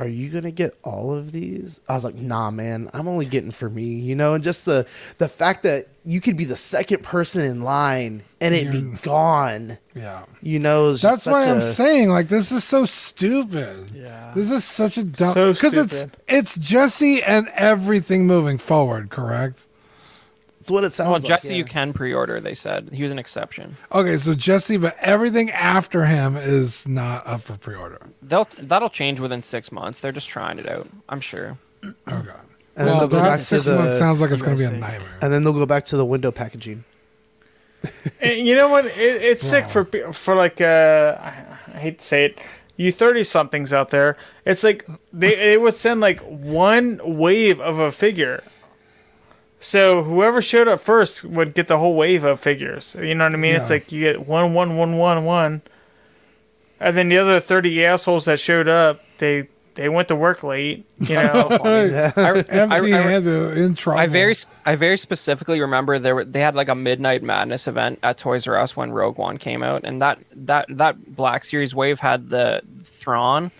are 0.02 0.08
you 0.08 0.30
gonna 0.30 0.52
get 0.52 0.76
all 0.84 1.14
of 1.14 1.32
these?" 1.32 1.80
I 1.88 1.94
was 1.94 2.04
like, 2.04 2.16
"Nah, 2.16 2.52
man, 2.52 2.90
I'm 2.94 3.08
only 3.08 3.26
getting 3.26 3.52
for 3.52 3.70
me," 3.70 3.84
you 3.84 4.16
know, 4.16 4.34
and 4.34 4.44
just 4.44 4.66
the 4.66 4.86
the 5.20 5.28
fact 5.30 5.64
that 5.64 5.88
you 6.04 6.20
could 6.20 6.36
be 6.36 6.46
the 6.46 6.56
second 6.56 7.04
person 7.04 7.46
in 7.46 7.62
line 7.62 8.24
and 8.42 8.56
it 8.56 8.72
be 8.72 8.80
You're- 8.80 8.98
gone, 9.04 9.78
Yeah. 9.96 10.24
you 10.42 10.58
know, 10.58 10.94
just 10.94 11.04
That's 11.04 11.26
why 11.28 11.46
such 11.46 11.54
I'm 11.56 11.62
saying, 11.62 12.10
like, 12.10 12.28
this 12.28 12.52
is 12.52 12.64
so 12.64 12.86
stupid. 12.86 13.92
Yeah. 13.94 14.32
This 14.36 14.50
is 14.50 14.64
such 14.64 14.98
a 14.98 15.04
dumb 15.04 15.34
So 15.36 15.54
because 15.54 15.76
it's 15.78 16.08
it's 16.28 16.58
Jesse 16.58 17.22
and 17.22 17.48
everything 17.56 18.26
moving 18.26 18.58
forward, 18.58 19.10
correct? 19.12 19.68
It's 20.62 20.70
what 20.70 20.84
it 20.84 20.94
sounds 20.94 21.08
Well, 21.10 21.20
like. 21.20 21.24
Jesse, 21.24 21.50
yeah. 21.50 21.56
you 21.58 21.66
can 21.66 21.92
pre-order. 21.92 22.40
They 22.40 22.54
said 22.54 22.90
he 22.94 23.02
was 23.02 23.12
an 23.12 23.18
exception. 23.18 23.76
Okay, 23.92 24.18
so 24.18 24.36
Jesse, 24.36 24.78
but 24.78 24.96
everything 25.00 25.50
after 25.50 26.06
him 26.06 26.38
is 26.38 26.88
not 26.88 27.26
up 27.26 27.42
for 27.42 27.58
pre-order. 27.58 28.00
They'll 28.22 28.48
that'll 28.60 28.90
change 28.92 29.20
within 29.20 29.42
six 29.42 29.72
months. 29.72 30.00
They're 30.00 30.12
just 30.12 30.30
trying 30.30 30.60
it 30.60 30.70
out. 30.70 30.88
I'm 31.10 31.20
sure. 31.20 31.58
Okay. 31.84 31.96
And 32.08 32.28
then 32.76 32.86
well, 32.86 33.00
they'll 33.00 33.08
go 33.08 33.16
that 33.18 33.24
back 33.24 33.40
to 33.40 33.46
six 33.46 33.66
the- 33.66 33.76
months 33.76 33.98
sounds 33.98 34.22
like 34.22 34.30
it's 34.30 34.44
going 34.44 34.56
to 34.56 34.62
be 34.62 34.68
a 34.68 34.72
nightmare. 34.78 35.18
and 35.22 35.34
then 35.34 35.44
they'll 35.44 35.52
go 35.54 35.66
back 35.66 35.84
to 35.86 35.98
the 35.98 36.06
window 36.06 36.32
packaging. 36.32 36.84
You 38.24 38.56
know 38.56 38.70
what? 38.70 38.86
It, 38.86 39.24
it's 39.24 39.46
sick 39.46 39.68
for 39.68 39.84
pe- 39.84 40.12
for 40.14 40.36
like 40.36 40.62
uh, 40.62 41.18
I, 41.20 41.34
I 41.74 41.78
hate 41.80 41.98
to 42.00 42.06
say 42.06 42.26
it, 42.26 42.38
you 42.78 42.92
thirty 42.92 43.24
somethings 43.24 43.74
out 43.74 43.90
there. 43.90 44.16
It's 44.46 44.64
like 44.64 44.86
they 45.12 45.36
they 45.36 45.58
would 45.58 45.74
send 45.74 46.00
like 46.02 46.20
one 46.20 47.02
wave 47.04 47.60
of 47.60 47.80
a 47.80 47.92
figure. 47.92 48.44
So 49.62 50.04
whoever 50.04 50.42
showed 50.42 50.68
up 50.68 50.82
first 50.82 51.24
would 51.24 51.54
get 51.54 51.68
the 51.68 51.78
whole 51.78 51.96
wave 51.96 52.24
of 52.24 52.40
figures. 52.40 52.96
You 53.00 53.14
know 53.14 53.26
what 53.26 53.34
I 53.34 53.38
mean? 53.38 53.56
It's 53.56 53.70
like 53.70 53.92
you 53.92 54.02
get 54.02 54.28
one, 54.28 54.56
one, 54.56 54.76
one, 54.76 54.98
one, 54.98 55.24
one, 55.24 55.62
and 56.80 56.98
then 56.98 57.10
the 57.10 57.20
other 57.20 57.40
thirty 57.40 57.86
assholes 57.86 58.26
that 58.26 58.40
showed 58.40 58.68
up, 58.68 59.02
they 59.20 59.48
they 59.76 59.88
went 59.88 60.08
to 60.08 60.16
work 60.16 60.42
late. 60.42 60.86
You 61.00 61.16
know, 61.22 61.48
I, 61.64 62.12
I, 62.16 62.22
I, 62.22 62.38
Empty-handed 62.50 63.58
in 63.58 63.76
trouble. 63.76 64.00
I 64.00 64.08
very 64.08 64.34
I 64.66 64.76
very 64.76 64.98
specifically 64.98 65.62
remember 65.62 66.00
there 66.00 66.16
were, 66.16 66.26
they 66.26 66.42
had 66.42 66.56
like 66.56 66.68
a 66.68 66.76
midnight 66.76 67.22
madness 67.22 67.68
event 67.68 68.00
at 68.02 68.18
Toys 68.18 68.48
R 68.48 68.58
Us 68.58 68.76
when 68.76 68.92
Rogue 68.92 69.20
One 69.20 69.38
came 69.38 69.62
out, 69.62 69.84
and 69.84 70.02
that 70.02 70.18
that 70.32 70.66
that 70.70 71.16
Black 71.16 71.46
Series 71.46 71.76
wave 71.76 72.00
had 72.00 72.30
the 72.30 72.64
Thrawn, 72.82 73.52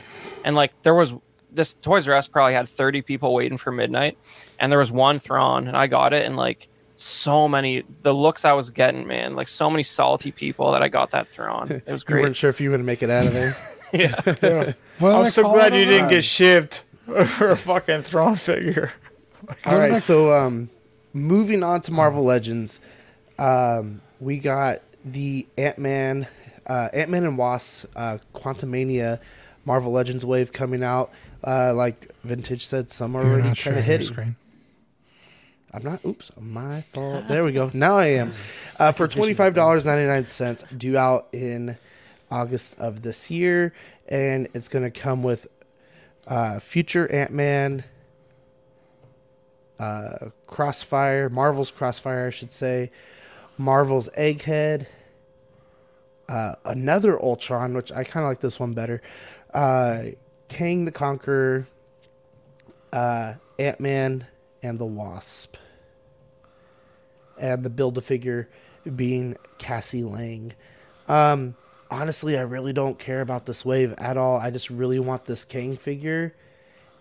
and 0.44 0.56
like 0.56 0.80
there 0.82 0.96
was 0.96 1.14
this 1.52 1.74
Toys 1.74 2.08
R 2.08 2.16
Us 2.16 2.28
probably 2.28 2.54
had 2.54 2.68
thirty 2.68 3.02
people 3.02 3.34
waiting 3.34 3.58
for 3.58 3.72
midnight, 3.72 4.18
and 4.62 4.72
there 4.72 4.80
was 4.80 4.92
one 4.92 5.20
Thrawn, 5.20 5.68
and 5.68 5.76
I 5.76 5.88
got 5.88 6.14
it, 6.14 6.26
and 6.26 6.38
like 6.38 6.70
so 6.94 7.48
many 7.50 7.84
the 8.04 8.14
looks 8.14 8.46
I 8.46 8.54
was 8.54 8.70
getting, 8.70 9.08
man, 9.08 9.36
like 9.36 9.50
so 9.50 9.70
many 9.70 9.82
salty 9.84 10.32
people 10.32 10.72
that 10.72 10.84
I 10.84 10.88
got 10.88 11.12
that 11.12 11.28
Thrawn. 11.28 11.70
It 11.86 11.92
was 11.92 12.04
great. 12.06 12.20
You 12.20 12.24
weren't 12.26 12.36
sure 12.36 12.52
if 12.52 12.62
you 12.62 12.70
would 12.72 12.86
make 12.86 13.02
it 13.04 13.10
out 13.10 13.26
of 13.26 13.34
there. 13.34 13.56
What 15.00 15.12
do 15.12 15.18
I'm 15.18 15.32
so 15.32 15.44
glad 15.44 15.74
you 15.74 15.84
didn't 15.84 16.06
on 16.06 16.10
get 16.12 16.24
shipped 16.24 16.84
for 17.06 17.48
a 17.48 17.58
fucking 17.58 18.04
Thrawn 18.04 18.36
figure. 18.38 18.94
All 19.66 19.78
right, 19.78 20.02
so 20.02 20.32
um, 20.32 20.70
moving 21.12 21.64
on 21.64 21.82
to 21.82 21.92
Marvel 21.92 22.24
Legends, 22.24 22.80
um, 23.40 24.00
we 24.20 24.38
got 24.38 24.78
the 25.04 25.48
Ant 25.58 25.80
Man, 25.80 26.28
uh, 26.68 26.90
Ant 26.94 27.10
Man 27.10 27.26
and 27.26 27.38
Wasp, 27.38 27.88
uh, 27.96 28.20
Quantumania, 28.34 29.20
Marvel 29.66 29.92
Legends 29.92 30.26
wave 30.26 30.54
coming 30.54 30.84
out. 30.84 31.12
Uh, 31.44 31.74
like 31.74 32.12
Vintage 32.24 32.64
said, 32.64 32.90
some 32.90 33.14
You're 33.14 33.24
already 33.24 33.48
not 33.50 33.58
kind 33.58 33.78
of 33.78 33.88
your 33.88 33.98
hitting. 33.98 34.36
I'm 35.74 35.84
not. 35.84 36.04
Oops, 36.06 36.32
my 36.40 36.82
fault. 36.82 37.26
There 37.30 37.44
we 37.44 37.54
go. 37.54 37.72
Now 37.74 37.98
I 37.98 38.08
am. 38.08 38.34
Uh, 38.78 38.92
for 38.92 39.08
twenty 39.08 39.34
five 39.34 39.54
dollars 39.54 39.86
ninety 39.86 40.06
nine 40.06 40.26
cents, 40.26 40.64
due 40.76 40.98
out 40.98 41.28
in 41.32 41.78
August 42.30 42.80
of 42.80 43.02
this 43.02 43.32
year, 43.32 43.74
and 44.10 44.48
it's 44.54 44.68
going 44.68 44.84
to 44.84 44.92
come 44.92 45.24
with 45.24 45.48
uh, 46.28 46.60
future 46.60 47.10
Ant 47.12 47.32
Man, 47.32 47.84
uh, 49.80 50.30
Crossfire, 50.48 51.30
Marvel's 51.30 51.72
Crossfire, 51.72 52.28
I 52.28 52.30
should 52.30 52.52
say, 52.52 52.92
Marvel's 53.58 54.10
Egghead, 54.18 54.88
uh, 56.30 56.56
another 56.66 57.22
Ultron, 57.22 57.74
which 57.74 57.92
I 57.92 58.04
kind 58.04 58.24
of 58.24 58.30
like 58.30 58.40
this 58.40 58.60
one 58.60 58.74
better, 58.74 59.02
uh, 59.54 60.04
Kang 60.48 60.86
the 60.86 60.92
Conqueror, 60.92 61.66
uh, 62.94 63.36
Ant 63.58 63.80
Man, 63.80 64.26
and 64.64 64.80
the 64.80 64.86
Wasp. 64.86 65.56
And 67.42 67.64
the 67.64 67.70
build 67.70 67.98
a 67.98 68.02
figure 68.02 68.48
being 68.96 69.36
Cassie 69.58 70.04
Lang. 70.04 70.54
Um, 71.08 71.56
honestly, 71.90 72.38
I 72.38 72.42
really 72.44 72.72
don't 72.72 72.98
care 72.98 73.20
about 73.22 73.46
this 73.48 73.66
wave 73.66 73.94
at 73.98 74.16
all. 74.16 74.38
I 74.38 74.50
just 74.52 74.70
really 74.70 75.00
want 75.00 75.26
this 75.26 75.44
Kang 75.44 75.76
figure 75.76 76.34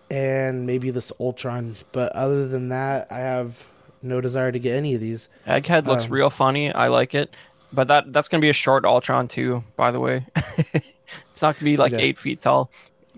and 0.09 0.65
maybe 0.65 0.89
this 0.89 1.11
Ultron. 1.19 1.75
But 1.91 2.11
other 2.13 2.47
than 2.47 2.69
that, 2.69 3.07
I 3.11 3.19
have 3.19 3.65
no 4.01 4.19
desire 4.19 4.51
to 4.51 4.59
get 4.59 4.75
any 4.75 4.95
of 4.95 4.99
these. 5.01 5.29
Egghead 5.47 5.85
looks 5.85 6.05
Um, 6.05 6.11
real 6.11 6.29
funny. 6.29 6.71
I 6.73 6.87
like 6.87 7.13
it, 7.15 7.29
but 7.71 7.87
that 7.87 8.11
that's 8.11 8.27
gonna 8.27 8.41
be 8.41 8.49
a 8.49 8.53
short 8.53 8.83
Ultron 8.83 9.27
too. 9.27 9.63
By 9.75 9.91
the 9.91 9.99
way, 9.99 10.25
it's 10.73 11.41
not 11.41 11.55
gonna 11.55 11.65
be 11.65 11.77
like 11.77 11.91
Yeah. 11.93 11.99
eight 11.99 12.17
feet 12.17 12.41
tall 12.41 12.71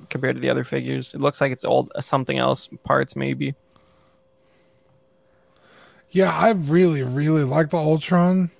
compared 0.10 0.36
to 0.36 0.42
the 0.42 0.50
other 0.50 0.64
figures. 0.66 1.14
It 1.14 1.22
looks 1.22 1.40
like 1.42 1.52
it's 1.54 1.64
old 1.66 1.92
something 2.02 2.38
else 2.38 2.68
parts 2.84 3.16
maybe. 3.16 3.56
Yeah, 6.14 6.32
I 6.32 6.52
really, 6.52 7.02
really 7.02 7.44
like 7.44 7.72
the 7.72 7.78
Ultron. 7.78 8.52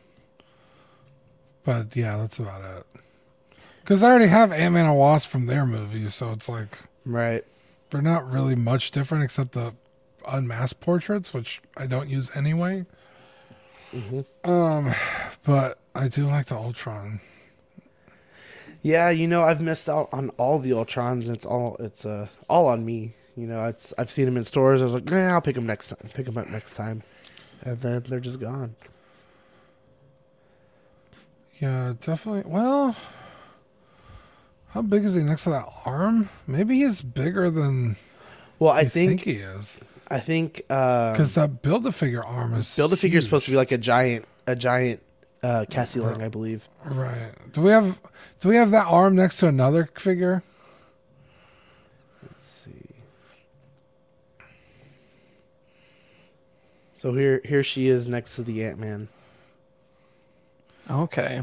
But 1.64 1.96
yeah, 1.96 2.18
that's 2.18 2.40
about 2.40 2.62
it. 2.64 2.86
Because 3.82 4.02
I 4.02 4.10
already 4.10 4.28
have 4.28 4.52
Ant 4.52 4.74
Man 4.74 4.86
and 4.88 4.98
Wasp 4.98 5.30
from 5.30 5.46
their 5.46 5.66
movies, 5.66 6.16
so 6.16 6.32
it's 6.32 6.50
like 6.50 6.80
Right. 7.06 7.44
they're 7.90 8.02
not 8.02 8.30
really 8.30 8.56
much 8.56 8.90
different 8.92 9.24
except 9.24 9.52
the 9.52 9.74
unmasked 10.28 10.80
portraits, 10.82 11.34
which 11.34 11.62
I 11.78 11.86
don't 11.86 12.10
use 12.10 12.36
anyway. 12.36 12.86
Um, 14.44 14.88
but 15.46 15.78
I 15.94 16.08
do 16.08 16.26
like 16.26 16.48
the 16.48 16.56
Ultron. 16.56 17.20
Yeah, 18.82 19.12
you 19.12 19.28
know, 19.28 19.44
I've 19.44 19.62
missed 19.62 19.88
out 19.88 20.10
on 20.12 20.30
all 20.32 20.58
the 20.58 20.72
Ultrons, 20.72 21.28
and 21.28 21.36
it's 21.36 21.46
all 21.46 21.76
it's 21.80 22.04
uh 22.06 22.28
all 22.50 22.68
on 22.68 22.84
me. 22.84 23.14
You 23.38 23.46
know, 23.48 23.64
it's 23.66 23.94
I've 23.98 24.10
seen 24.10 24.26
them 24.26 24.38
in 24.38 24.44
stores. 24.44 24.82
I 24.82 24.86
was 24.86 24.94
like, 24.96 25.06
nah, 25.10 25.34
I'll 25.34 25.42
pick 25.42 25.56
them 25.56 25.68
next 25.68 25.90
time. 25.90 26.10
Pick 26.14 26.26
them 26.26 26.38
up 26.38 26.50
next 26.50 26.76
time, 26.76 27.04
and 27.64 27.78
then 27.78 28.04
they're 28.08 28.20
just 28.20 28.40
gone. 28.40 28.76
Yeah, 31.60 31.94
definitely. 32.02 32.44
Well, 32.46 32.96
how 34.70 34.82
big 34.82 35.06
is 35.06 35.16
he 35.16 35.22
next 35.24 35.44
to 35.46 35.52
that 35.52 35.66
arm? 35.86 36.30
Maybe 36.48 36.78
he's 36.78 37.02
bigger 37.02 37.50
than 37.50 37.96
Well, 38.60 38.72
I 38.72 38.86
think, 38.86 39.22
think, 39.22 39.22
he 39.22 39.42
is. 39.44 39.80
I 40.10 40.20
think 40.20 40.64
uh, 40.70 41.12
Because 41.14 41.36
that 41.36 41.62
build 41.62 41.86
a 41.86 41.92
figure 41.92 42.24
arm 42.24 42.54
is 42.56 42.76
build 42.76 42.92
a 42.94 42.98
figure 42.98 43.20
is 43.20 43.26
supposed 43.26 43.46
to 43.46 43.52
be 43.52 43.58
like 43.58 43.72
a 43.72 43.78
giant, 43.78 44.26
a 44.48 44.56
giant 44.56 45.02
uh, 45.42 45.66
Cassie 45.70 46.00
Lang, 46.00 46.22
I 46.22 46.30
believe. 46.30 46.68
right. 46.86 47.32
Do 47.52 47.62
we 47.62 47.70
have 47.72 48.00
do 48.40 48.50
we 48.50 48.56
have 48.56 48.72
that 48.72 48.88
arm 48.88 49.16
next 49.16 49.38
to 49.38 49.48
another 49.48 49.90
figure? 49.96 50.42
Let's 52.22 52.44
see. 52.44 52.72
So 57.04 57.14
here, 57.14 57.42
here 57.44 57.64
she 57.64 57.90
is 57.90 58.08
next 58.08 58.38
to 58.38 58.44
the 58.44 58.64
Ant 58.64 58.80
Man. 58.80 59.10
Okay. 60.90 61.42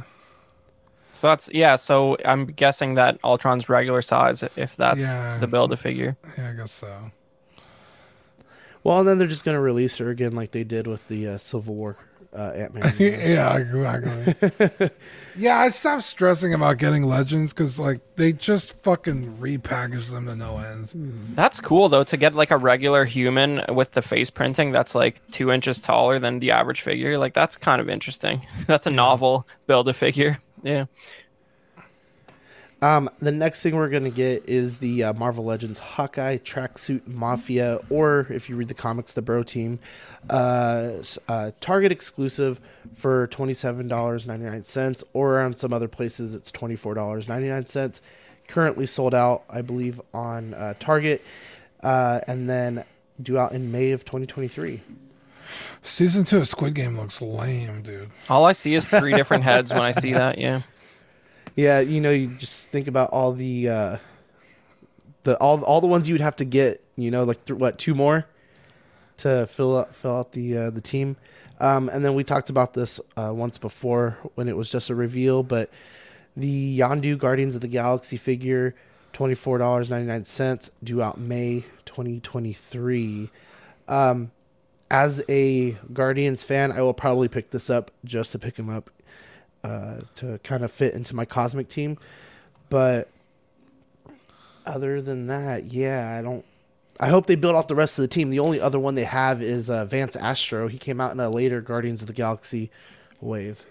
So 1.13 1.27
that's 1.27 1.51
yeah. 1.53 1.77
So 1.77 2.17
I'm 2.25 2.47
guessing 2.47 2.95
that 2.95 3.19
Ultron's 3.23 3.69
regular 3.69 4.01
size, 4.01 4.43
if 4.57 4.75
that's 4.77 5.01
Yeah. 5.01 5.37
the 5.37 5.47
build 5.47 5.71
a 5.71 5.77
figure. 5.77 6.17
Yeah, 6.39 6.49
I 6.49 6.53
guess 6.55 6.73
so. 6.73 7.11
Well, 8.83 9.01
and 9.01 9.09
then 9.09 9.19
they're 9.19 9.29
just 9.29 9.45
gonna 9.45 9.61
release 9.61 9.99
her 9.99 10.09
again, 10.09 10.35
like 10.35 10.53
they 10.53 10.65
did 10.65 10.87
with 10.87 11.09
the 11.09 11.29
uh, 11.29 11.37
Civil 11.37 11.75
War 11.75 11.97
uh, 12.37 12.53
Ant 12.55 12.75
Man. 12.75 12.95
yeah, 12.99 13.59
exactly. 13.59 14.91
yeah, 15.37 15.59
I 15.59 15.69
stopped 15.69 16.03
stressing 16.03 16.55
about 16.55 16.79
getting 16.79 17.05
legends 17.05 17.53
because 17.53 17.79
like 17.79 18.01
they 18.17 18.33
just 18.33 18.73
fucking 18.83 19.37
repackage 19.39 20.11
them 20.11 20.27
to 20.27 20.37
no 20.37 20.59
end. 20.59 20.93
That's 21.35 21.61
cool 21.61 21.89
though 21.89 22.05
to 22.05 22.17
get 22.17 22.35
like 22.35 22.51
a 22.51 22.57
regular 22.57 23.05
human 23.05 23.63
with 23.69 23.93
the 23.93 24.03
face 24.03 24.31
printing 24.31 24.71
that's 24.71 24.95
like 24.95 25.25
two 25.33 25.51
inches 25.51 25.81
taller 25.81 26.19
than 26.19 26.39
the 26.39 26.53
average 26.53 26.83
figure. 26.83 27.19
Like 27.19 27.35
that's 27.35 27.57
kind 27.57 27.81
of 27.81 27.89
interesting. 27.89 28.47
That's 28.67 28.87
a 28.87 28.91
novel 28.91 29.47
build 29.67 29.89
a 29.89 29.93
figure. 29.93 30.39
Yeah. 30.63 30.85
Um, 32.83 33.11
the 33.19 33.33
next 33.33 33.63
thing 33.63 33.77
we're 33.77 33.91
gonna 33.91 34.11
get 34.11 34.49
is 34.49 34.79
the 34.79 35.05
uh, 35.05 35.13
Marvel 35.13 35.45
Legends 35.45 35.79
Hawkeye 35.79 36.39
Tracksuit 36.39 37.07
Mafia, 37.07 37.79
or 37.91 38.27
if 38.31 38.49
you 38.49 38.57
read 38.57 38.69
the 38.69 38.75
comics, 38.75 39.13
the 39.13 39.21
Bro 39.23 39.43
Team, 39.43 39.79
uh, 40.31 40.93
uh, 41.29 41.51
Target 41.61 41.93
exclusive 41.93 42.59
for 42.95 43.27
twenty 43.27 43.53
seven 43.53 43.87
dollars 43.87 44.27
ninety 44.27 44.47
nine 44.47 44.65
cents, 44.65 45.05
or 45.13 45.41
on 45.41 45.57
some 45.57 45.75
other 45.75 45.89
places 45.89 46.35
it's 46.35 46.51
twenty 46.51 46.77
four 46.77 46.95
dollars 46.95 47.29
ninety 47.29 47.49
nine 47.49 47.67
cents. 47.67 48.01
Currently 48.49 48.87
sold 48.87 49.15
out, 49.15 49.45
I 49.49 49.63
believe, 49.63 50.01
on 50.13 50.55
uh, 50.55 50.75
Target, 50.79 51.23
uh, 51.83 52.21
and 52.27 52.49
then 52.49 52.85
due 53.23 53.39
out 53.39 53.53
in 53.53 53.71
May 53.71 53.93
of 53.93 54.05
twenty 54.07 54.27
twenty 54.27 54.49
three. 54.49 54.81
Season 55.83 56.25
two 56.25 56.39
of 56.39 56.49
Squid 56.49 56.75
Game 56.75 56.97
looks 56.97 57.21
lame, 57.21 57.83
dude. 57.83 58.09
All 58.29 58.47
I 58.47 58.53
see 58.53 58.75
is 58.75 58.89
three 58.89 59.13
different 59.13 59.43
heads 59.45 59.73
when 59.73 59.83
I 59.83 59.93
see 59.93 60.13
that. 60.15 60.39
Yeah. 60.39 60.63
Yeah, 61.57 61.81
you 61.81 62.01
know, 62.01 62.11
you 62.11 62.29
just 62.39 62.69
think 62.69 62.89
about 62.89 63.11
all 63.11 63.33
the 63.33 63.69
uh 63.69 63.97
the 65.25 65.37
all 65.39 65.63
all 65.65 65.81
the 65.81 65.87
ones 65.87 66.09
you 66.09 66.15
would 66.15 66.21
have 66.21 66.37
to 66.37 66.45
get, 66.45 66.83
you 66.97 67.11
know, 67.11 67.25
like 67.25 67.45
th- 67.45 67.59
what 67.59 67.79
two 67.79 67.95
more 67.95 68.27
to 69.19 69.47
fill 69.47 69.79
out 69.79 69.95
fill 69.95 70.17
out 70.17 70.33
the 70.33 70.57
uh, 70.57 70.71
the 70.71 70.81
team. 70.81 71.17
Um, 71.61 71.91
and 71.91 72.05
then 72.05 72.15
we 72.15 72.25
talked 72.25 72.49
about 72.49 72.73
this 72.73 73.01
uh, 73.17 73.33
once 73.35 73.59
before 73.59 74.17
when 74.35 74.49
it 74.49 74.57
was 74.57 74.71
just 74.71 74.89
a 74.89 74.95
reveal, 74.95 75.43
but 75.43 75.71
the 76.37 76.79
Yondu 76.79 77.19
Guardians 77.19 77.55
of 77.55 77.61
the 77.61 77.69
Galaxy 77.69 78.17
figure, 78.17 78.75
twenty 79.13 79.35
four 79.35 79.59
dollars 79.59 79.91
ninety 79.91 80.07
nine 80.07 80.25
cents, 80.25 80.71
due 80.83 81.03
out 81.03 81.19
May 81.19 81.65
twenty 81.85 82.21
twenty 82.21 82.55
three. 82.55 83.31
Um, 83.89 84.31
as 84.91 85.23
a 85.29 85.73
Guardians 85.93 86.43
fan, 86.43 86.73
I 86.73 86.81
will 86.83 86.95
probably 86.95 87.29
pick 87.29 87.51
this 87.51 87.69
up 87.69 87.91
just 88.05 88.33
to 88.33 88.39
pick 88.39 88.57
him 88.57 88.71
up 88.71 88.91
uh, 89.63 90.01
to 90.17 90.39
kind 90.43 90.65
of 90.65 90.71
fit 90.71 90.95
into 90.95 91.15
my 91.15 91.25
cosmic 91.25 91.69
team. 91.69 91.99
But 92.69 93.09
other 94.67 95.01
than 95.03 95.27
that, 95.27 95.65
yeah, 95.65 96.17
I 96.19 96.23
don't. 96.23 96.45
I 96.99 97.09
hope 97.09 97.27
they 97.27 97.35
build 97.35 97.55
off 97.55 97.67
the 97.67 97.75
rest 97.75 97.99
of 97.99 98.03
the 98.03 98.09
team. 98.09 98.29
The 98.31 98.41
only 98.41 98.61
other 98.61 98.79
one 98.79 98.95
they 98.95 99.05
have 99.05 99.41
is 99.43 99.71
uh, 99.71 99.87
Vance 99.87 100.17
Astro. 100.17 100.69
He 100.69 100.77
came 100.77 101.01
out 101.01 101.13
in 101.13 101.21
a 101.21 101.31
later 101.31 101.61
Guardians 101.63 102.03
of 102.03 102.09
the 102.09 102.13
Galaxy 102.13 102.71
wave. 103.21 103.65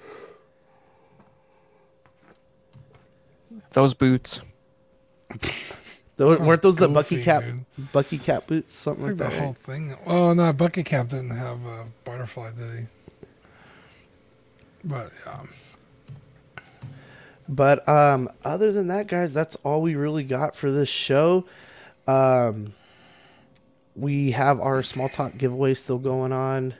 Those 3.71 3.93
boots. 3.93 4.41
Those, 6.17 6.39
weren't 6.41 6.61
those 6.61 6.75
the 6.75 6.87
goofy, 6.87 7.15
Bucky 7.15 7.23
Cap 7.23 7.43
dude. 7.43 7.91
Bucky 7.93 8.17
Cap 8.17 8.45
boots, 8.47 8.73
something 8.73 9.03
like 9.03 9.09
think 9.11 9.19
the 9.19 9.23
that? 9.29 9.39
whole 9.39 9.47
right? 9.49 9.57
thing. 9.57 9.93
Oh 10.05 10.33
no, 10.33 10.51
Bucky 10.51 10.83
Cap 10.83 11.07
didn't 11.07 11.29
have 11.29 11.65
a 11.65 11.85
butterfly, 12.03 12.51
did 12.57 12.77
he? 12.77 12.85
But 14.83 15.11
yeah, 15.25 15.43
But 17.49 17.89
um, 17.89 18.29
other 18.45 18.71
than 18.71 18.87
that, 18.87 19.07
guys, 19.07 19.33
that's 19.33 19.55
all 19.57 19.81
we 19.81 19.95
really 19.95 20.23
got 20.23 20.55
for 20.55 20.69
this 20.69 20.87
show. 20.87 21.45
Um, 22.07 22.75
we 23.95 24.31
have 24.31 24.59
our 24.59 24.83
small 24.83 25.09
talk 25.09 25.35
giveaway 25.35 25.73
still 25.73 25.97
going 25.97 26.31
on 26.31 26.75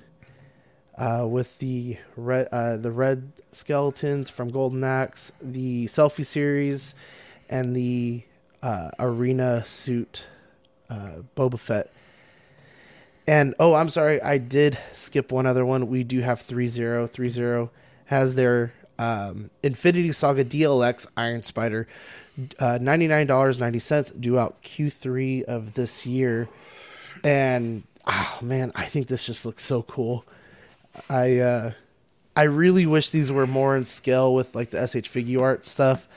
uh, 0.95 1.25
with 1.27 1.57
the 1.57 1.97
red 2.15 2.49
uh, 2.51 2.77
the 2.77 2.91
red 2.91 3.31
skeletons 3.51 4.29
from 4.29 4.51
Golden 4.51 4.83
Axe, 4.83 5.31
the 5.41 5.87
selfie 5.87 6.25
series, 6.25 6.93
and 7.49 7.75
the 7.75 8.21
uh, 8.61 8.91
arena 8.99 9.65
suit 9.65 10.27
uh, 10.87 11.23
Boba 11.35 11.59
Fett. 11.59 11.91
And 13.27 13.55
oh, 13.59 13.73
I'm 13.73 13.89
sorry, 13.89 14.21
I 14.21 14.37
did 14.37 14.77
skip 14.93 15.31
one 15.31 15.47
other 15.47 15.65
one. 15.65 15.87
We 15.87 16.03
do 16.03 16.21
have 16.21 16.41
threezero 16.43 17.69
has 18.05 18.35
their 18.35 18.73
um, 18.99 19.49
Infinity 19.63 20.11
Saga 20.11 20.45
DLX 20.45 21.07
Iron 21.17 21.41
Spider, 21.41 21.87
uh, 22.59 22.77
$99.90 22.79 24.21
due 24.21 24.37
out 24.37 24.61
Q3 24.61 25.43
of 25.43 25.73
this 25.73 26.05
year. 26.05 26.47
And 27.23 27.83
oh 28.05 28.39
man, 28.41 28.71
I 28.75 28.85
think 28.85 29.07
this 29.07 29.25
just 29.25 29.45
looks 29.45 29.63
so 29.63 29.81
cool. 29.83 30.25
I 31.09 31.39
uh 31.39 31.71
I 32.35 32.43
really 32.43 32.85
wish 32.85 33.09
these 33.09 33.31
were 33.31 33.47
more 33.47 33.75
in 33.75 33.85
scale 33.85 34.33
with 34.33 34.55
like 34.55 34.71
the 34.71 34.85
SH 34.85 35.09
Figuarts 35.09 35.65
stuff. 35.65 36.07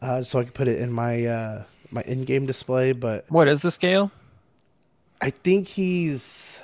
Uh, 0.00 0.22
so 0.22 0.38
I 0.38 0.44
could 0.44 0.54
put 0.54 0.68
it 0.68 0.80
in 0.80 0.92
my 0.92 1.24
uh 1.24 1.64
my 1.90 2.02
in-game 2.02 2.46
display, 2.46 2.92
but 2.92 3.24
What 3.28 3.48
is 3.48 3.60
the 3.60 3.70
scale? 3.70 4.10
I 5.20 5.30
think 5.30 5.66
he's 5.66 6.62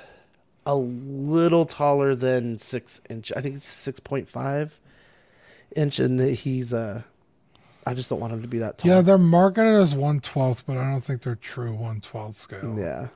a 0.66 0.76
little 0.76 1.64
taller 1.64 2.14
than 2.14 2.58
six 2.58 3.00
inch. 3.10 3.32
I 3.36 3.40
think 3.40 3.56
it's 3.56 3.64
six 3.64 4.00
point 4.00 4.28
five 4.28 4.78
inch, 5.76 5.98
and 5.98 6.18
that 6.20 6.32
he's 6.32 6.72
uh. 6.72 7.02
I 7.86 7.92
just 7.92 8.08
don't 8.08 8.18
want 8.18 8.32
him 8.32 8.40
to 8.40 8.48
be 8.48 8.58
that 8.60 8.78
tall. 8.78 8.90
yeah, 8.90 9.00
they're 9.02 9.18
marketed 9.18 9.74
as 9.74 9.94
one 9.94 10.20
twelfth, 10.20 10.64
but 10.66 10.78
I 10.78 10.90
don't 10.90 11.02
think 11.02 11.20
they're 11.22 11.34
true 11.34 11.74
one 11.74 12.00
twelfth 12.00 12.36
scale. 12.36 12.76
yeah, 12.78 13.08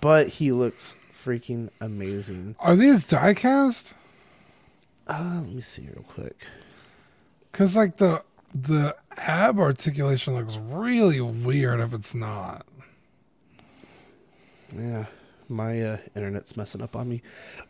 but 0.00 0.28
he 0.28 0.50
looks 0.50 0.96
freaking 1.12 1.68
amazing. 1.80 2.56
Are 2.58 2.74
these 2.74 3.04
die 3.04 3.34
cast? 3.34 3.94
Uh, 5.06 5.40
let 5.42 5.52
me 5.52 5.60
see 5.60 5.82
real 5.82 6.04
quick. 6.08 6.46
Because 7.52 7.76
like 7.76 7.96
the 7.98 8.22
the 8.54 8.96
ab 9.16 9.58
articulation 9.60 10.34
looks 10.34 10.56
really 10.56 11.20
weird 11.20 11.80
if 11.80 11.94
it's 11.94 12.14
not. 12.14 12.66
Yeah, 14.76 15.06
my 15.48 15.80
uh, 15.82 15.96
internet's 16.14 16.56
messing 16.56 16.82
up 16.82 16.94
on 16.96 17.08
me, 17.08 17.22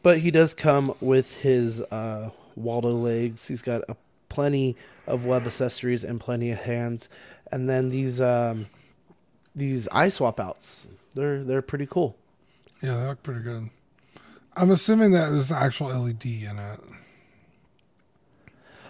but 0.02 0.18
he 0.18 0.30
does 0.30 0.54
come 0.54 0.94
with 1.00 1.38
his 1.40 1.82
uh, 1.90 2.30
Waldo 2.56 2.90
legs. 2.90 3.46
He's 3.46 3.62
got 3.62 3.82
a 3.88 3.96
plenty 4.28 4.76
of 5.06 5.24
web 5.24 5.44
accessories 5.46 6.04
and 6.04 6.20
plenty 6.20 6.50
of 6.50 6.58
hands, 6.60 7.08
and 7.50 7.68
then 7.68 7.90
these 7.90 8.20
um, 8.20 8.66
these 9.54 9.88
eye 9.88 10.08
swap 10.08 10.38
outs. 10.40 10.86
They're 11.14 11.42
they're 11.42 11.62
pretty 11.62 11.86
cool. 11.86 12.16
Yeah, 12.82 12.96
they 12.96 13.06
look 13.06 13.22
pretty 13.22 13.42
good. 13.42 13.70
I'm 14.56 14.70
assuming 14.70 15.12
that 15.12 15.30
there's 15.30 15.52
actual 15.52 15.88
LED 15.88 16.24
in 16.26 16.58
it. 16.58 16.80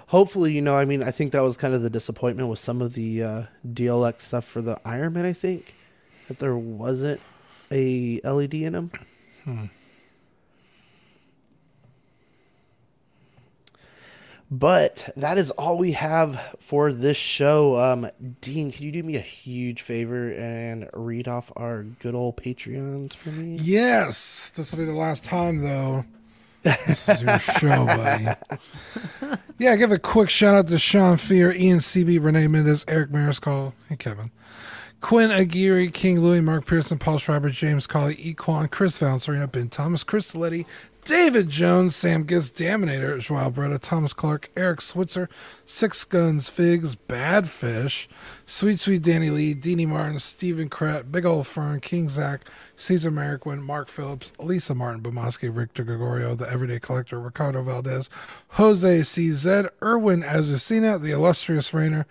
Hopefully, 0.09 0.53
you 0.53 0.63
know, 0.63 0.75
I 0.75 0.87
mean, 0.87 1.03
I 1.03 1.11
think 1.11 1.33
that 1.33 1.41
was 1.41 1.59
kind 1.59 1.75
of 1.75 1.83
the 1.83 1.91
disappointment 1.91 2.49
with 2.49 2.59
some 2.59 2.81
of 2.81 2.95
the 2.95 3.23
uh, 3.23 3.43
DLX 3.67 4.21
stuff 4.23 4.45
for 4.47 4.63
the 4.63 4.81
Iron 4.85 5.13
Man. 5.13 5.27
I 5.27 5.35
think 5.35 5.75
that 6.29 6.39
there 6.39 6.57
wasn't 6.57 7.21
a 7.71 8.21
LED 8.25 8.55
in 8.55 8.73
them. 8.73 9.71
But 14.51 15.11
that 15.17 15.37
is 15.37 15.51
all 15.53 15.77
we 15.77 15.93
have 15.93 16.57
for 16.59 16.93
this 16.93 17.19
show. 17.19 17.77
Um, 17.77 18.09
Dean, 18.41 18.73
can 18.73 18.87
you 18.87 18.93
do 18.93 19.03
me 19.03 19.17
a 19.17 19.21
huge 19.21 19.83
favor 19.83 20.33
and 20.33 20.89
read 20.95 21.29
off 21.29 21.53
our 21.55 21.83
good 21.83 22.15
old 22.15 22.39
Patreons 22.39 23.15
for 23.15 23.29
me? 23.31 23.59
Yes, 23.61 24.51
this 24.57 24.73
will 24.73 24.79
be 24.79 24.85
the 24.87 24.93
last 24.93 25.25
time 25.25 25.59
though. 25.59 26.05
This 26.63 27.09
is 27.09 27.23
your 27.23 27.39
show, 27.39 27.87
buddy. 27.87 28.27
Yeah, 29.61 29.75
give 29.75 29.91
a 29.91 29.99
quick 29.99 30.31
shout 30.31 30.55
out 30.55 30.69
to 30.69 30.79
Sean 30.79 31.17
Fear, 31.17 31.53
Ian 31.57 31.79
CB, 31.79 32.25
Renee 32.25 32.47
Mendez, 32.47 32.85
Eric 32.87 33.11
Mariscal, 33.11 33.73
hey 33.89 33.97
Kevin, 33.97 34.31
Quinn 35.01 35.33
Aguirre, 35.33 35.89
King 35.89 36.21
Louis, 36.21 36.41
Mark 36.41 36.65
Pearson, 36.65 36.97
Paul 36.97 37.19
Schreiber, 37.19 37.51
James 37.51 37.89
Colley, 37.89 38.15
Equan, 38.15 38.71
Chris 38.71 39.01
Valencerino, 39.01 39.51
Ben 39.51 39.69
Thomas, 39.69 40.05
Chris 40.05 40.37
Letty, 40.37 40.65
David 41.09 41.49
Jones, 41.49 41.97
Sam 41.97 42.25
Giss, 42.25 42.51
Daminator, 42.51 43.19
Joao 43.19 43.49
Bretta, 43.49 43.81
Thomas 43.81 44.13
Clark, 44.13 44.51
Eric 44.55 44.83
Switzer, 44.83 45.31
Six 45.65 46.05
Guns 46.05 46.51
Figs, 46.51 46.97
Bad 46.97 47.49
Fish, 47.49 48.11
Sweet 48.45 48.79
Sweet 48.79 49.01
Danny 49.01 49.31
Lee, 49.31 49.55
Deanie 49.55 49.89
Martin, 49.89 50.19
Stephen 50.19 50.69
Krett, 50.69 51.11
Big 51.11 51.25
Ol' 51.25 51.45
Fern, 51.45 51.81
King 51.81 52.11
Zach, 52.11 52.43
Caesar 52.77 53.11
Merrickman, 53.11 53.63
Mark 53.63 53.89
Phillips, 53.89 54.33
Lisa 54.39 54.75
Martin, 54.75 55.03
Bomaski, 55.03 55.51
Victor 55.51 55.83
Gregorio, 55.83 56.35
The 56.35 56.47
Everyday 56.47 56.79
Collector, 56.79 57.19
Ricardo 57.19 57.63
Valdez, 57.63 58.11
Jose 58.51 59.01
CZ, 59.01 59.71
Erwin 59.83 60.21
Azucena, 60.21 61.01
The 61.01 61.13
Illustrious 61.13 61.73
Rainer, 61.73 62.07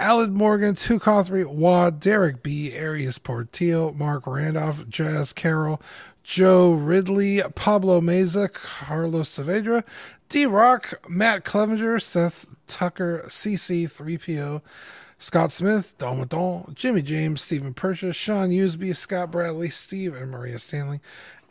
Alad 0.00 0.32
Morgan, 0.32 0.74
Tukothry, 0.74 1.46
Wad, 1.46 2.00
Derek 2.00 2.42
B, 2.42 2.76
Arias 2.76 3.18
Portillo, 3.18 3.92
Mark 3.92 4.26
Randolph, 4.26 4.88
Jazz 4.88 5.32
Carroll, 5.32 5.80
Joe 6.22 6.72
Ridley, 6.72 7.40
Pablo 7.54 8.00
Meza, 8.00 8.52
Carlos 8.52 9.36
Saavedra, 9.36 9.84
D 10.28 10.46
Rock, 10.46 11.00
Matt 11.08 11.44
Clevenger, 11.44 11.98
Seth 11.98 12.54
Tucker, 12.66 13.22
CC3PO, 13.26 14.62
Scott 15.18 15.52
Smith, 15.52 15.96
Don 15.98 16.72
Jimmy 16.74 17.02
James, 17.02 17.40
Stephen 17.40 17.74
Purchase, 17.74 18.16
Sean 18.16 18.48
Usby, 18.48 18.94
Scott 18.94 19.30
Bradley, 19.30 19.68
Steve 19.68 20.14
and 20.14 20.30
Maria 20.30 20.58
Stanley, 20.58 21.00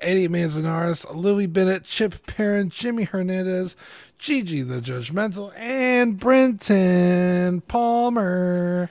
Eddie 0.02 0.28
Manzanares, 0.28 1.06
Louis 1.14 1.48
Bennett, 1.48 1.84
Chip 1.84 2.26
Perrin, 2.26 2.70
Jimmy 2.70 3.04
Hernandez, 3.04 3.76
Gigi 4.18 4.62
the 4.62 4.80
Judgmental, 4.80 5.54
and 5.58 6.20
Brenton 6.20 7.62
Palmer. 7.62 8.90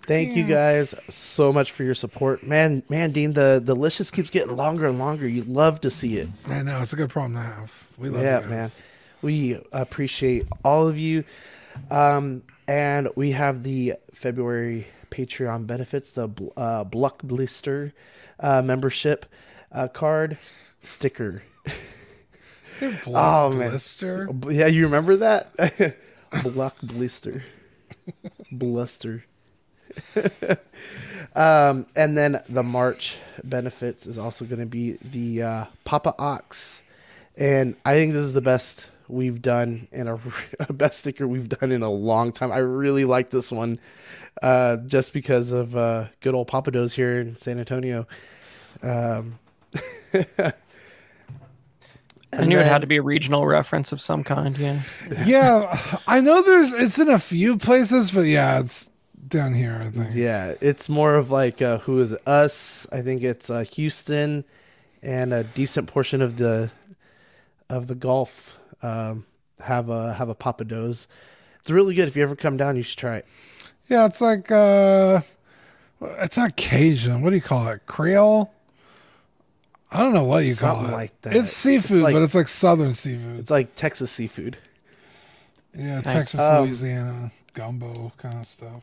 Thank 0.00 0.36
you 0.36 0.44
guys 0.44 0.94
so 1.08 1.52
much 1.52 1.72
for 1.72 1.82
your 1.84 1.94
support, 1.94 2.42
man. 2.42 2.82
Man, 2.88 3.10
Dean, 3.10 3.32
the 3.32 3.60
the 3.62 3.74
list 3.74 3.98
just 3.98 4.12
keeps 4.12 4.30
getting 4.30 4.56
longer 4.56 4.86
and 4.86 4.98
longer. 4.98 5.28
You 5.28 5.44
love 5.44 5.80
to 5.82 5.90
see 5.90 6.16
it. 6.18 6.28
I 6.48 6.62
know 6.62 6.80
it's 6.80 6.92
a 6.92 6.96
good 6.96 7.10
problem 7.10 7.34
to 7.34 7.40
have. 7.40 7.72
We 7.98 8.08
love 8.08 8.22
it. 8.22 8.24
yeah, 8.24 8.36
you 8.36 8.42
guys. 8.42 8.50
man. 8.50 8.70
We 9.22 9.60
appreciate 9.72 10.48
all 10.64 10.88
of 10.88 10.98
you. 10.98 11.24
Um, 11.90 12.42
and 12.68 13.08
we 13.16 13.32
have 13.32 13.62
the 13.62 13.94
February 14.12 14.86
Patreon 15.10 15.66
benefits, 15.66 16.10
the 16.12 16.28
uh, 16.56 16.84
Bluck 16.84 17.22
Blister 17.22 17.92
uh, 18.40 18.62
membership 18.62 19.26
uh, 19.72 19.88
card 19.88 20.38
sticker. 20.82 21.42
Oh, 23.06 23.48
man. 23.50 23.70
Blister. 23.70 24.28
Yeah, 24.50 24.66
you 24.66 24.84
remember 24.84 25.16
that? 25.16 25.96
Bluck 26.42 26.76
Blister. 26.82 27.42
Bluster. 28.52 29.24
um, 31.34 31.86
and 31.94 32.16
then 32.16 32.42
the 32.48 32.62
March 32.62 33.18
benefits 33.44 34.06
is 34.06 34.18
also 34.18 34.44
going 34.44 34.60
to 34.60 34.66
be 34.66 34.92
the 35.02 35.42
uh, 35.42 35.64
Papa 35.84 36.14
Ox. 36.18 36.82
And 37.36 37.76
I 37.84 37.94
think 37.94 38.12
this 38.12 38.22
is 38.22 38.32
the 38.32 38.42
best 38.42 38.90
we've 39.08 39.40
done 39.40 39.88
in 39.92 40.08
a, 40.08 40.18
a 40.60 40.72
best 40.72 41.00
sticker 41.00 41.26
we've 41.26 41.48
done 41.48 41.72
in 41.72 41.82
a 41.82 41.90
long 41.90 42.32
time. 42.32 42.52
I 42.52 42.58
really 42.58 43.04
like 43.04 43.30
this 43.30 43.52
one 43.52 43.78
uh, 44.42 44.78
just 44.78 45.12
because 45.12 45.52
of 45.52 45.76
uh, 45.76 46.06
good 46.20 46.34
old 46.34 46.48
Pappadeaux's 46.48 46.94
here 46.94 47.20
in 47.20 47.34
San 47.34 47.58
Antonio. 47.58 48.06
Um, 48.82 49.38
I 52.38 52.44
knew 52.44 52.58
it 52.58 52.66
had 52.66 52.80
to 52.82 52.86
be 52.86 52.96
a 52.96 53.02
regional 53.02 53.46
reference 53.46 53.92
of 53.92 54.00
some 54.00 54.24
kind. 54.24 54.56
Yeah. 54.58 54.80
Yeah, 55.24 55.78
I 56.06 56.20
know 56.20 56.42
there's 56.42 56.72
it's 56.72 56.98
in 56.98 57.08
a 57.08 57.18
few 57.18 57.56
places, 57.56 58.10
but 58.10 58.26
yeah, 58.26 58.60
it's 58.60 58.90
down 59.28 59.54
here. 59.54 59.80
I 59.82 59.90
think. 59.90 60.10
Yeah, 60.14 60.54
it's 60.60 60.88
more 60.88 61.14
of 61.14 61.30
like 61.30 61.60
uh, 61.62 61.78
who 61.78 62.00
is 62.00 62.12
it? 62.12 62.26
us? 62.26 62.86
I 62.92 63.02
think 63.02 63.22
it's 63.22 63.50
uh, 63.50 63.64
Houston, 63.72 64.44
and 65.02 65.32
a 65.32 65.44
decent 65.44 65.88
portion 65.88 66.22
of 66.22 66.36
the 66.36 66.70
of 67.68 67.86
the 67.86 67.94
Gulf 67.94 68.58
um, 68.82 69.26
have 69.60 69.88
a 69.88 70.12
have 70.14 70.28
a 70.28 70.34
Pappadeaux's. 70.34 71.06
It's 71.60 71.70
really 71.70 71.94
good. 71.94 72.06
If 72.08 72.16
you 72.16 72.22
ever 72.22 72.36
come 72.36 72.56
down, 72.56 72.76
you 72.76 72.82
should 72.82 72.98
try 72.98 73.16
it. 73.16 73.26
Yeah, 73.88 74.06
it's 74.06 74.20
like 74.20 74.50
uh 74.50 75.20
it's 76.20 76.36
not 76.36 76.56
Cajun. 76.56 77.22
What 77.22 77.30
do 77.30 77.36
you 77.36 77.42
call 77.42 77.68
it? 77.68 77.86
Creole? 77.86 78.52
I 79.90 79.98
don't 80.00 80.14
know 80.14 80.24
what 80.24 80.44
you 80.44 80.54
call 80.56 80.84
it. 80.84 80.90
like 80.90 81.20
that. 81.22 81.34
It's 81.36 81.50
seafood, 81.52 81.98
It's 81.98 82.02
like- 82.04 82.14
but 82.14 82.22
it's 82.22 82.34
like 82.34 82.48
southern 82.48 82.94
seafood. 82.94 83.38
It's 83.38 83.50
like 83.50 83.74
Texas 83.74 84.10
seafood. 84.10 84.56
yeah, 85.76 85.96
Nice. 85.96 86.04
Texas, 86.04 86.40
Um, 86.40 86.64
Louisiana, 86.64 87.30
gumbo 87.54 88.12
kind 88.16 88.40
of 88.40 88.46
stuff. 88.46 88.82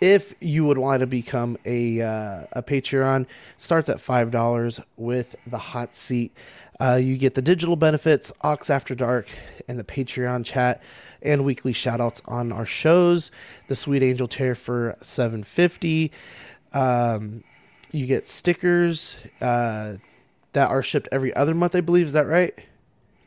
if 0.00 0.34
you 0.40 0.64
would 0.64 0.78
want 0.78 1.00
to 1.00 1.06
become 1.06 1.56
a 1.64 2.00
uh, 2.02 2.44
a 2.52 2.62
Patreon, 2.62 3.26
starts 3.56 3.88
at 3.88 4.00
five 4.00 4.30
dollars 4.30 4.80
with 4.96 5.36
the 5.46 5.58
hot 5.58 5.94
seat. 5.94 6.36
Uh, 6.80 6.96
you 6.96 7.16
get 7.16 7.34
the 7.34 7.42
digital 7.42 7.76
benefits, 7.76 8.32
Ox 8.42 8.68
After 8.68 8.94
Dark, 8.96 9.28
and 9.68 9.78
the 9.78 9.84
Patreon 9.84 10.44
chat, 10.44 10.82
and 11.22 11.44
weekly 11.44 11.72
shoutouts 11.72 12.20
on 12.26 12.50
our 12.52 12.66
shows. 12.66 13.30
The 13.68 13.76
Sweet 13.76 14.02
Angel 14.02 14.26
Tear 14.26 14.54
for 14.56 14.96
seven 15.00 15.42
fifty. 15.44 16.10
Um, 16.72 17.44
you 17.92 18.06
get 18.06 18.26
stickers 18.26 19.18
uh, 19.40 19.96
that 20.52 20.70
are 20.70 20.82
shipped 20.82 21.08
every 21.12 21.34
other 21.34 21.54
month, 21.54 21.74
I 21.76 21.80
believe. 21.80 22.06
Is 22.06 22.12
that 22.14 22.26
right, 22.26 22.54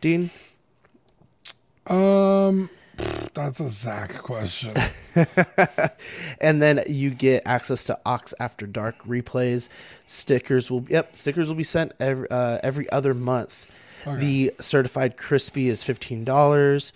Dean? 0.02 0.30
Um 1.88 2.70
that's 3.34 3.60
a 3.60 3.68
Zach 3.68 4.18
question. 4.20 4.74
and 6.42 6.62
then 6.62 6.84
you 6.88 7.10
get 7.10 7.44
access 7.46 7.84
to 7.86 8.00
Ox 8.06 8.34
After 8.40 8.66
Dark 8.66 8.98
replays. 9.06 9.70
Stickers 10.06 10.72
will 10.72 10.86
yep, 10.90 11.16
stickers 11.16 11.48
will 11.48 11.56
be 11.56 11.64
sent 11.64 11.92
every 12.00 12.30
uh, 12.32 12.60
every 12.64 12.90
other 12.90 13.14
month. 13.14 13.72
The 14.06 14.54
certified 14.60 15.18
crispy 15.18 15.68
is 15.68 15.84
fifteen 15.84 16.24
dollars. 16.24 16.94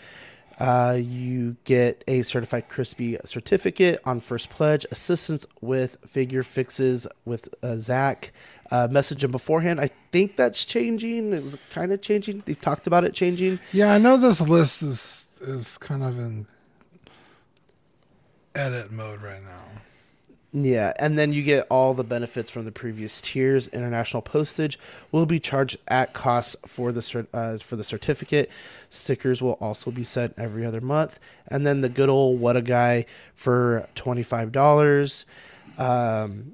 Uh, 0.59 0.97
you 0.99 1.55
get 1.63 2.03
a 2.07 2.21
certified 2.21 2.67
crispy 2.67 3.17
certificate 3.23 4.01
on 4.05 4.19
first 4.19 4.49
pledge, 4.49 4.85
assistance 4.91 5.45
with 5.61 5.97
figure 6.05 6.43
fixes 6.43 7.07
with 7.23 7.47
uh, 7.63 7.75
Zach. 7.77 8.31
Uh, 8.69 8.87
message 8.91 9.23
him 9.23 9.31
beforehand. 9.31 9.79
I 9.79 9.89
think 10.11 10.35
that's 10.35 10.65
changing. 10.65 11.33
It 11.33 11.43
was 11.43 11.57
kind 11.71 11.91
of 11.91 12.01
changing. 12.01 12.43
They 12.45 12.53
talked 12.53 12.87
about 12.87 13.03
it 13.03 13.13
changing. 13.13 13.59
yeah, 13.71 13.93
I 13.93 13.97
know 13.97 14.17
this 14.17 14.41
list 14.41 14.81
is 14.81 15.27
is 15.41 15.77
kind 15.77 16.03
of 16.03 16.19
in 16.19 16.45
edit 18.55 18.91
mode 18.91 19.21
right 19.21 19.41
now. 19.41 19.63
Yeah, 20.51 20.93
and 20.97 21.17
then 21.17 21.31
you 21.31 21.43
get 21.43 21.67
all 21.69 21.93
the 21.93 22.03
benefits 22.03 22.49
from 22.49 22.65
the 22.65 22.71
previous 22.71 23.21
tiers. 23.21 23.67
International 23.67 24.23
postage 24.23 24.79
will 25.11 25.27
be 25.27 25.39
charged 25.39 25.77
at 25.87 26.13
cost 26.13 26.55
for 26.67 26.91
the 26.91 27.27
uh, 27.33 27.57
for 27.59 27.75
the 27.75 27.83
certificate. 27.83 28.49
Stickers 28.89 29.43
will 29.43 29.59
also 29.61 29.91
be 29.91 30.03
sent 30.03 30.33
every 30.39 30.65
other 30.65 30.81
month, 30.81 31.19
and 31.49 31.67
then 31.67 31.81
the 31.81 31.89
good 31.89 32.09
old 32.09 32.39
what 32.39 32.57
a 32.57 32.63
guy 32.63 33.05
for 33.35 33.87
twenty 33.93 34.23
five 34.23 34.51
dollars. 34.51 35.25
Um, 35.77 36.53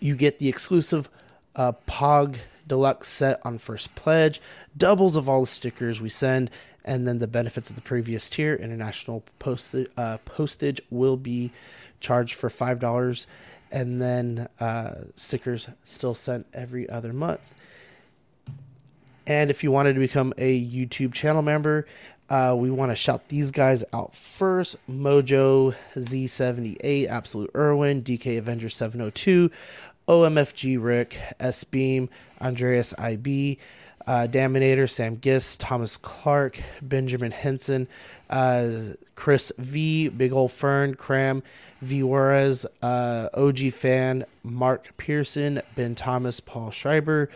you 0.00 0.16
get 0.16 0.38
the 0.38 0.48
exclusive 0.48 1.10
uh, 1.54 1.72
Pog 1.86 2.38
Deluxe 2.66 3.08
set 3.08 3.40
on 3.44 3.58
first 3.58 3.94
pledge, 3.94 4.40
doubles 4.74 5.16
of 5.16 5.28
all 5.28 5.42
the 5.42 5.46
stickers 5.46 6.00
we 6.00 6.08
send, 6.08 6.50
and 6.82 7.06
then 7.06 7.18
the 7.18 7.26
benefits 7.26 7.68
of 7.68 7.76
the 7.76 7.82
previous 7.82 8.30
tier. 8.30 8.54
International 8.54 9.22
postage 9.38 9.88
uh, 9.98 10.16
postage 10.24 10.80
will 10.88 11.18
be 11.18 11.50
charged 12.00 12.34
for 12.34 12.50
five 12.50 12.78
dollars, 12.78 13.26
and 13.70 14.00
then 14.00 14.48
uh, 14.60 14.92
stickers 15.16 15.68
still 15.84 16.14
sent 16.14 16.46
every 16.54 16.88
other 16.88 17.12
month. 17.12 17.54
And 19.26 19.50
if 19.50 19.64
you 19.64 19.72
wanted 19.72 19.94
to 19.94 20.00
become 20.00 20.32
a 20.38 20.64
YouTube 20.64 21.12
channel 21.12 21.42
member, 21.42 21.86
uh, 22.28 22.54
we 22.58 22.70
want 22.70 22.90
to 22.92 22.96
shout 22.96 23.28
these 23.28 23.50
guys 23.50 23.84
out 23.92 24.14
first 24.14 24.76
Mojo 24.88 25.74
Z78, 25.94 27.08
Absolute 27.08 27.50
Irwin, 27.54 28.02
DK 28.02 28.38
Avenger 28.38 28.68
702, 28.68 29.50
OMFG 30.08 30.82
Rick, 30.82 31.18
S 31.40 31.64
Beam, 31.64 32.08
Andreas 32.40 32.98
IB, 32.98 33.58
uh, 34.06 34.26
Daminator, 34.30 34.88
Sam 34.88 35.20
Gist, 35.20 35.60
Thomas 35.60 35.96
Clark, 35.96 36.60
Benjamin 36.80 37.32
Henson, 37.32 37.88
uh, 38.30 38.68
Chris 39.14 39.52
V, 39.58 40.08
Big 40.08 40.32
Ol' 40.32 40.48
Fern, 40.48 40.94
Cram, 40.94 41.42
V 41.80 42.02
Juarez, 42.02 42.66
uh, 42.82 43.28
OG 43.34 43.72
Fan, 43.72 44.24
Mark 44.44 44.96
Pearson, 44.96 45.60
Ben 45.74 45.94
Thomas, 45.94 46.40
Paul 46.40 46.70
Schreiber, 46.70 47.28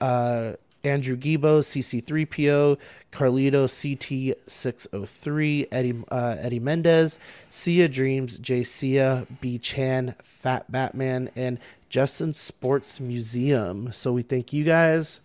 uh, 0.00 0.52
Andrew 0.84 1.16
Gibo, 1.16 1.60
CC3PO, 1.60 2.78
Carlito 3.12 3.66
CT603, 3.66 5.68
Eddie 5.70 5.94
uh, 6.10 6.36
Eddie 6.40 6.58
Mendez, 6.58 7.18
Sia 7.48 7.88
Dreams, 7.88 8.38
J 8.38 8.64
Sia, 8.64 9.26
B 9.40 9.58
Chan, 9.58 10.14
Fat 10.22 10.70
Batman, 10.70 11.30
and 11.36 11.58
Justin 11.88 12.32
Sports 12.32 13.00
Museum. 13.00 13.92
So 13.92 14.12
we 14.12 14.22
thank 14.22 14.52
you 14.52 14.64
guys. 14.64 15.20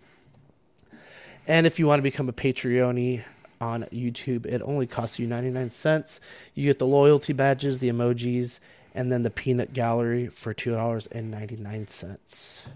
And 1.48 1.66
if 1.66 1.80
you 1.80 1.88
want 1.88 2.00
to 2.00 2.04
become 2.04 2.28
a 2.28 2.34
Patreon 2.34 3.22
on 3.62 3.84
YouTube, 3.84 4.46
it 4.46 4.62
only 4.62 4.86
costs 4.86 5.18
you 5.18 5.28
99 5.28 5.70
cents. 5.70 6.20
You 6.54 6.66
get 6.66 6.78
the 6.78 6.86
loyalty 6.86 7.32
badges, 7.32 7.80
the 7.80 7.90
emojis, 7.90 8.60
and 8.94 9.10
then 9.10 9.24
the 9.24 9.30
peanut 9.30 9.72
gallery 9.72 10.28
for 10.28 10.54
$2.99. 10.54 12.68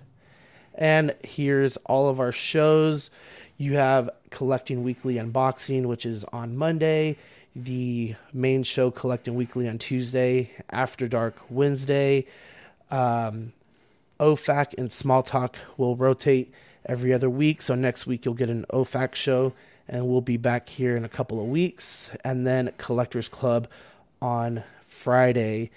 And 0.75 1.13
here's 1.21 1.75
all 1.77 2.07
of 2.07 2.21
our 2.21 2.31
shows. 2.31 3.09
You 3.57 3.73
have 3.73 4.09
Collecting 4.29 4.83
Weekly 4.83 5.15
Unboxing, 5.15 5.85
which 5.85 6.05
is 6.05 6.23
on 6.25 6.55
Monday. 6.55 7.17
The 7.53 8.15
main 8.31 8.63
show, 8.63 8.89
Collecting 8.89 9.35
Weekly, 9.35 9.67
on 9.67 9.79
Tuesday. 9.79 10.49
After 10.69 11.09
Dark, 11.09 11.35
Wednesday. 11.49 12.25
Um, 12.89 13.51
OFAC 14.21 14.75
and 14.77 14.89
Small 14.89 15.23
Talk 15.23 15.57
will 15.75 15.97
rotate 15.97 16.53
every 16.85 17.13
other 17.13 17.29
week. 17.29 17.61
So 17.61 17.75
next 17.75 18.07
week, 18.07 18.25
you'll 18.25 18.33
get 18.33 18.49
an 18.49 18.65
OFAC 18.71 19.15
show, 19.15 19.53
and 19.87 20.07
we'll 20.07 20.21
be 20.21 20.37
back 20.37 20.69
here 20.69 20.95
in 20.95 21.05
a 21.05 21.09
couple 21.09 21.39
of 21.39 21.47
weeks. 21.47 22.09
And 22.23 22.45
then 22.45 22.71
Collectors 22.77 23.27
Club 23.27 23.67
on 24.21 24.63
Friday. 24.81 25.71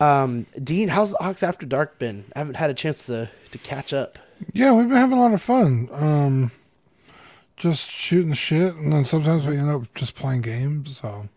Um, 0.00 0.46
Dean, 0.62 0.88
how's 0.88 1.14
Ox 1.16 1.42
After 1.42 1.66
Dark 1.66 1.98
been? 1.98 2.24
I 2.34 2.38
haven't 2.38 2.56
had 2.56 2.70
a 2.70 2.74
chance 2.74 3.04
to, 3.06 3.28
to 3.50 3.58
catch 3.58 3.92
up. 3.92 4.18
Yeah, 4.54 4.72
we've 4.72 4.88
been 4.88 4.96
having 4.96 5.18
a 5.18 5.20
lot 5.20 5.34
of 5.34 5.42
fun. 5.42 5.88
Um, 5.92 6.50
just 7.56 7.90
shooting 7.90 8.32
shit, 8.32 8.74
and 8.74 8.90
then 8.90 9.04
sometimes 9.04 9.46
we 9.46 9.58
end 9.58 9.68
up 9.68 9.92
just 9.94 10.14
playing 10.14 10.40
games. 10.40 10.96
So, 10.96 11.28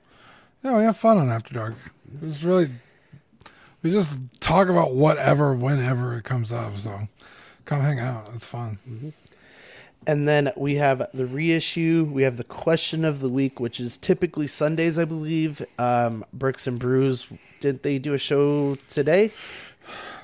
yeah, 0.64 0.78
we 0.78 0.84
have 0.84 0.96
fun 0.96 1.18
on 1.18 1.30
After 1.30 1.54
Dark. 1.54 1.76
It's 2.22 2.44
really, 2.44 2.70
we 3.82 3.92
just 3.92 4.18
talk 4.40 4.70
about 4.70 4.96
whatever, 4.96 5.54
whenever 5.54 6.18
it 6.18 6.24
comes 6.24 6.54
up. 6.54 6.78
So, 6.78 7.10
Come 7.66 7.80
hang 7.82 8.00
out. 8.00 8.30
It's 8.34 8.46
fun. 8.46 9.14
And 10.06 10.28
then 10.28 10.52
we 10.58 10.76
have 10.76 11.08
the 11.14 11.26
reissue. 11.26 12.10
We 12.12 12.24
have 12.24 12.36
the 12.38 12.44
question 12.44 13.06
of 13.06 13.22
the 13.22 13.30
week, 13.30 13.60
which 13.60 13.80
is 13.80 13.98
typically 13.98 14.48
Sundays, 14.48 15.00
I 15.00 15.06
believe. 15.06 15.66
Um, 15.80 16.26
Bricks 16.34 16.68
and 16.68 16.78
Brews. 16.78 17.28
Didn't 17.62 17.84
they 17.84 18.00
do 18.00 18.14
a 18.14 18.18
show 18.18 18.76
today? 18.90 19.32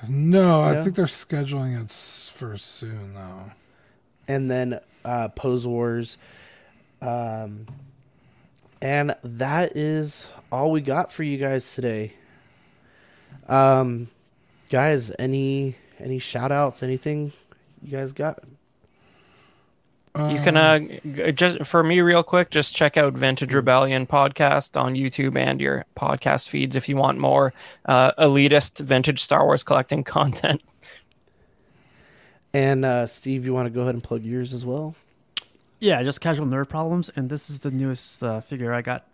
No, 0.08 0.60
I 0.62 0.74
think 0.82 0.96
they're 0.96 1.06
scheduling 1.06 1.82
it 1.82 1.90
for 2.34 2.56
soon 2.56 3.14
though. 3.14 3.42
and 4.28 4.50
then 4.50 4.80
uh, 5.04 5.28
Pose 5.28 5.66
Wars. 5.66 6.18
Um, 7.02 7.66
and 8.82 9.14
that 9.22 9.76
is 9.76 10.28
all 10.52 10.72
we 10.72 10.80
got 10.80 11.12
for 11.12 11.22
you 11.22 11.36
guys 11.38 11.74
today. 11.74 12.12
Um, 13.48 14.08
guys, 14.70 15.14
any 15.18 15.76
any 16.02 16.18
shout 16.18 16.52
outs, 16.52 16.82
anything 16.82 17.32
you 17.82 17.90
guys 17.90 18.12
got? 18.12 18.42
You 20.16 20.40
can 20.40 20.56
uh 20.56 20.80
just 21.30 21.64
for 21.64 21.84
me 21.84 22.00
real 22.00 22.24
quick, 22.24 22.50
just 22.50 22.74
check 22.74 22.96
out 22.96 23.12
Vintage 23.12 23.54
Rebellion 23.54 24.08
podcast 24.08 24.78
on 24.80 24.94
YouTube 24.94 25.38
and 25.38 25.60
your 25.60 25.84
podcast 25.96 26.48
feeds 26.48 26.74
if 26.74 26.88
you 26.88 26.96
want 26.96 27.18
more 27.18 27.52
uh, 27.84 28.10
elitist 28.18 28.80
vintage 28.80 29.20
Star 29.20 29.44
Wars 29.44 29.62
collecting 29.62 30.02
content. 30.16 30.62
And 32.52 32.84
uh, 32.84 33.06
Steve, 33.06 33.46
you 33.46 33.54
want 33.54 33.66
to 33.66 33.70
go 33.70 33.82
ahead 33.82 33.94
and 33.94 34.02
plug 34.02 34.24
yours 34.24 34.52
as 34.52 34.66
well? 34.66 34.96
Yeah, 35.78 36.02
just 36.02 36.20
casual 36.20 36.46
nerd 36.46 36.68
problems, 36.68 37.08
and 37.14 37.30
this 37.30 37.48
is 37.48 37.60
the 37.60 37.70
newest 37.70 38.22
uh, 38.22 38.40
figure 38.40 38.74
I 38.74 38.82
got 38.82 39.06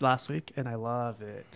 last 0.00 0.28
week, 0.28 0.52
and 0.56 0.68
I 0.68 0.74
love 0.74 1.22
it. 1.22 1.46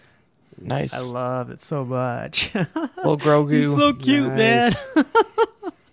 Nice, 0.59 0.95
I 0.95 1.01
love 1.01 1.51
it 1.51 1.61
so 1.61 1.85
much. 1.85 2.55
little 2.55 3.19
Grogu. 3.19 3.53
He's 3.53 3.75
so 3.75 3.93
cute, 3.93 4.29
man. 4.29 4.73
Nice. 4.73 4.87
Is 4.97 5.05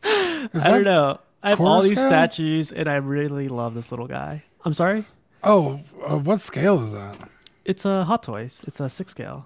I 0.64 0.70
don't 0.72 0.84
know. 0.84 1.20
I 1.42 1.50
have 1.50 1.60
all 1.62 1.82
these 1.82 1.98
Coruscant? 1.98 2.32
statues, 2.34 2.72
and 2.72 2.88
I 2.90 2.96
really 2.96 3.50
love 3.50 3.74
this 3.74 3.92
little 3.92 4.08
guy. 4.08 4.44
I'm 4.64 4.74
sorry. 4.74 5.06
Oh, 5.44 5.82
uh, 6.08 6.18
what 6.18 6.40
scale 6.40 6.82
is 6.82 6.94
that? 6.94 7.18
It's 7.66 7.84
a 7.86 8.06
Hot 8.06 8.24
Toys. 8.24 8.64
It's 8.66 8.80
a 8.80 8.90
six 8.90 9.12
scale. 9.12 9.46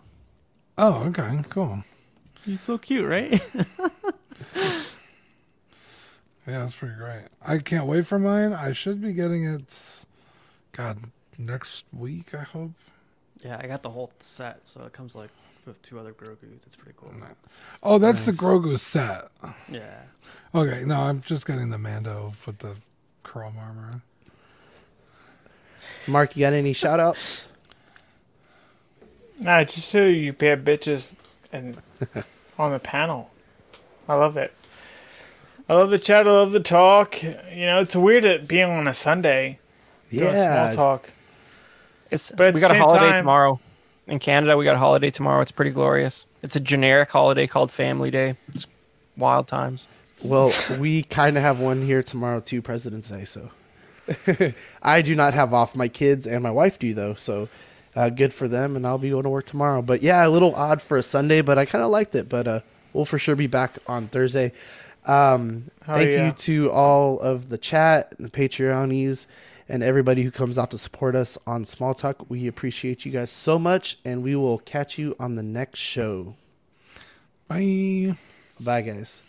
Oh, 0.77 1.06
okay, 1.07 1.39
cool. 1.49 1.84
He's 2.45 2.61
so 2.61 2.77
cute, 2.77 3.06
right? 3.06 3.41
Yeah, 6.48 6.60
that's 6.60 6.73
pretty 6.73 6.95
great. 6.95 7.26
I 7.45 7.57
can't 7.57 7.88
wait 7.88 8.06
for 8.07 8.18
mine. 8.18 8.53
I 8.53 8.72
should 8.72 9.02
be 9.02 9.11
getting 9.11 9.44
it. 9.44 10.06
God, 10.72 10.98
next 11.38 11.84
week. 11.91 12.34
I 12.34 12.44
hope. 12.44 12.72
Yeah, 13.43 13.59
I 13.61 13.68
got 13.68 13.81
the 13.81 13.89
whole 13.89 14.11
set, 14.19 14.59
so 14.65 14.84
it 14.84 14.93
comes 14.93 15.15
like 15.15 15.30
with 15.65 15.81
two 15.81 15.99
other 15.99 16.14
Grogu's. 16.14 16.64
It's 16.65 16.76
pretty 16.76 16.95
cool. 16.97 17.11
Oh, 17.84 17.97
that's 17.97 18.26
Nice. 18.26 18.38
the 18.38 18.43
Grogu 18.43 18.77
set. 18.80 19.26
Yeah. 19.69 19.81
Okay, 20.55 20.84
no, 20.85 21.01
I'm 21.01 21.22
just 21.22 21.45
getting 21.45 21.69
the 21.69 21.77
Mando 21.77 22.31
with 22.45 22.59
the 22.59 22.76
chrome 23.23 23.55
armor. 23.59 24.01
Mark, 26.07 26.35
you 26.35 26.41
got 26.41 26.53
any 26.53 26.73
shout 26.73 26.99
outs? 26.99 27.49
Nah, 29.39 29.64
just 29.65 29.89
so 29.89 30.05
you 30.05 30.34
bad 30.34 30.64
bitches 30.65 31.14
and 31.51 31.77
on 32.57 32.72
the 32.72 32.80
panel. 32.80 33.30
I 34.07 34.15
love 34.15 34.38
it. 34.38 34.53
I 35.69 35.73
love 35.73 35.89
the 35.89 35.99
chat. 35.99 36.26
I 36.27 36.31
love 36.31 36.53
the 36.53 36.61
talk. 36.61 37.22
You 37.22 37.65
know, 37.65 37.81
it's 37.81 37.95
weird 37.95 38.23
it 38.23 38.47
being 38.47 38.69
on 38.69 38.88
a 38.88 38.93
Sunday. 38.93 39.59
doing 40.09 40.23
Yeah. 40.34 40.72
small 40.72 40.76
talk. 40.99 41.09
It's 42.11 42.31
But 42.31 42.53
we 42.53 42.59
got 42.61 42.71
a 42.71 42.75
holiday 42.75 43.09
time- 43.11 43.21
tomorrow. 43.23 43.59
In 44.07 44.19
Canada, 44.19 44.55
we 44.55 44.63
got 44.63 44.77
a 44.77 44.79
holiday 44.79 45.09
tomorrow. 45.11 45.41
It's 45.41 45.51
pretty 45.51 45.71
glorious. 45.71 46.25
It's 46.41 46.55
a 46.55 46.61
generic 46.61 47.09
holiday 47.11 47.45
called 47.45 47.71
Family 47.71 48.09
Day. 48.09 48.35
It's 48.53 48.65
wild 49.17 49.49
times. 49.49 49.85
Well, 50.23 50.53
we 50.79 51.03
kind 51.03 51.35
of 51.35 51.43
have 51.43 51.59
one 51.59 51.81
here 51.81 52.01
tomorrow 52.01 52.39
too, 52.39 52.61
President's 52.61 53.09
Day. 53.09 53.25
So 53.25 53.49
I 54.81 55.01
do 55.01 55.13
not 55.13 55.34
have 55.34 55.53
off. 55.53 55.75
My 55.75 55.89
kids 55.89 56.25
and 56.25 56.41
my 56.41 56.51
wife 56.51 56.79
do 56.79 56.93
though. 56.93 57.15
So 57.15 57.49
uh, 57.97 58.09
good 58.09 58.34
for 58.34 58.47
them, 58.47 58.77
and 58.77 58.88
I'll 58.88 58.97
be 58.97 59.09
going 59.09 59.23
to 59.23 59.29
work 59.29 59.45
tomorrow. 59.45 59.81
But 59.81 60.01
yeah, 60.01 60.25
a 60.25 60.29
little 60.29 60.55
odd 60.55 60.81
for 60.81 60.97
a 60.97 61.03
Sunday, 61.03 61.41
but 61.41 61.57
I 61.57 61.65
kind 61.65 61.84
of 61.84 61.91
liked 61.91 62.15
it. 62.15 62.29
But 62.29 62.47
uh, 62.47 62.59
we'll 62.93 63.03
for 63.05 63.19
sure 63.19 63.35
be 63.35 63.47
back 63.47 63.77
on 63.88 64.07
Thursday. 64.07 64.53
Um, 65.05 65.65
Oh, 65.89 65.95
thank 65.95 66.11
yeah. 66.11 66.25
you 66.25 66.31
to 66.34 66.69
all 66.71 67.17
of 67.21 67.47
the 67.47 67.57
chat, 67.57 68.13
and 68.17 68.25
the 68.25 68.29
Patreonies, 68.29 69.25
and 69.69 69.84
everybody 69.84 70.23
who 70.23 70.31
comes 70.31 70.57
out 70.57 70.72
to 70.72 70.77
support 70.77 71.15
us 71.15 71.38
on 71.45 71.65
Small 71.65 71.94
Talk. 71.94 72.30
We 72.30 72.48
appreciate 72.48 73.06
you 73.06 73.11
guys 73.11 73.31
so 73.31 73.60
much, 73.60 73.98
and 74.06 74.23
we 74.23 74.35
will 74.35 74.60
catch 74.60 74.98
you 74.98 75.15
on 75.19 75.35
the 75.35 75.44
next 75.44 75.80
show. 75.80 76.35
Bye. 77.48 78.18
Bye, 78.60 78.81
guys. 78.81 79.23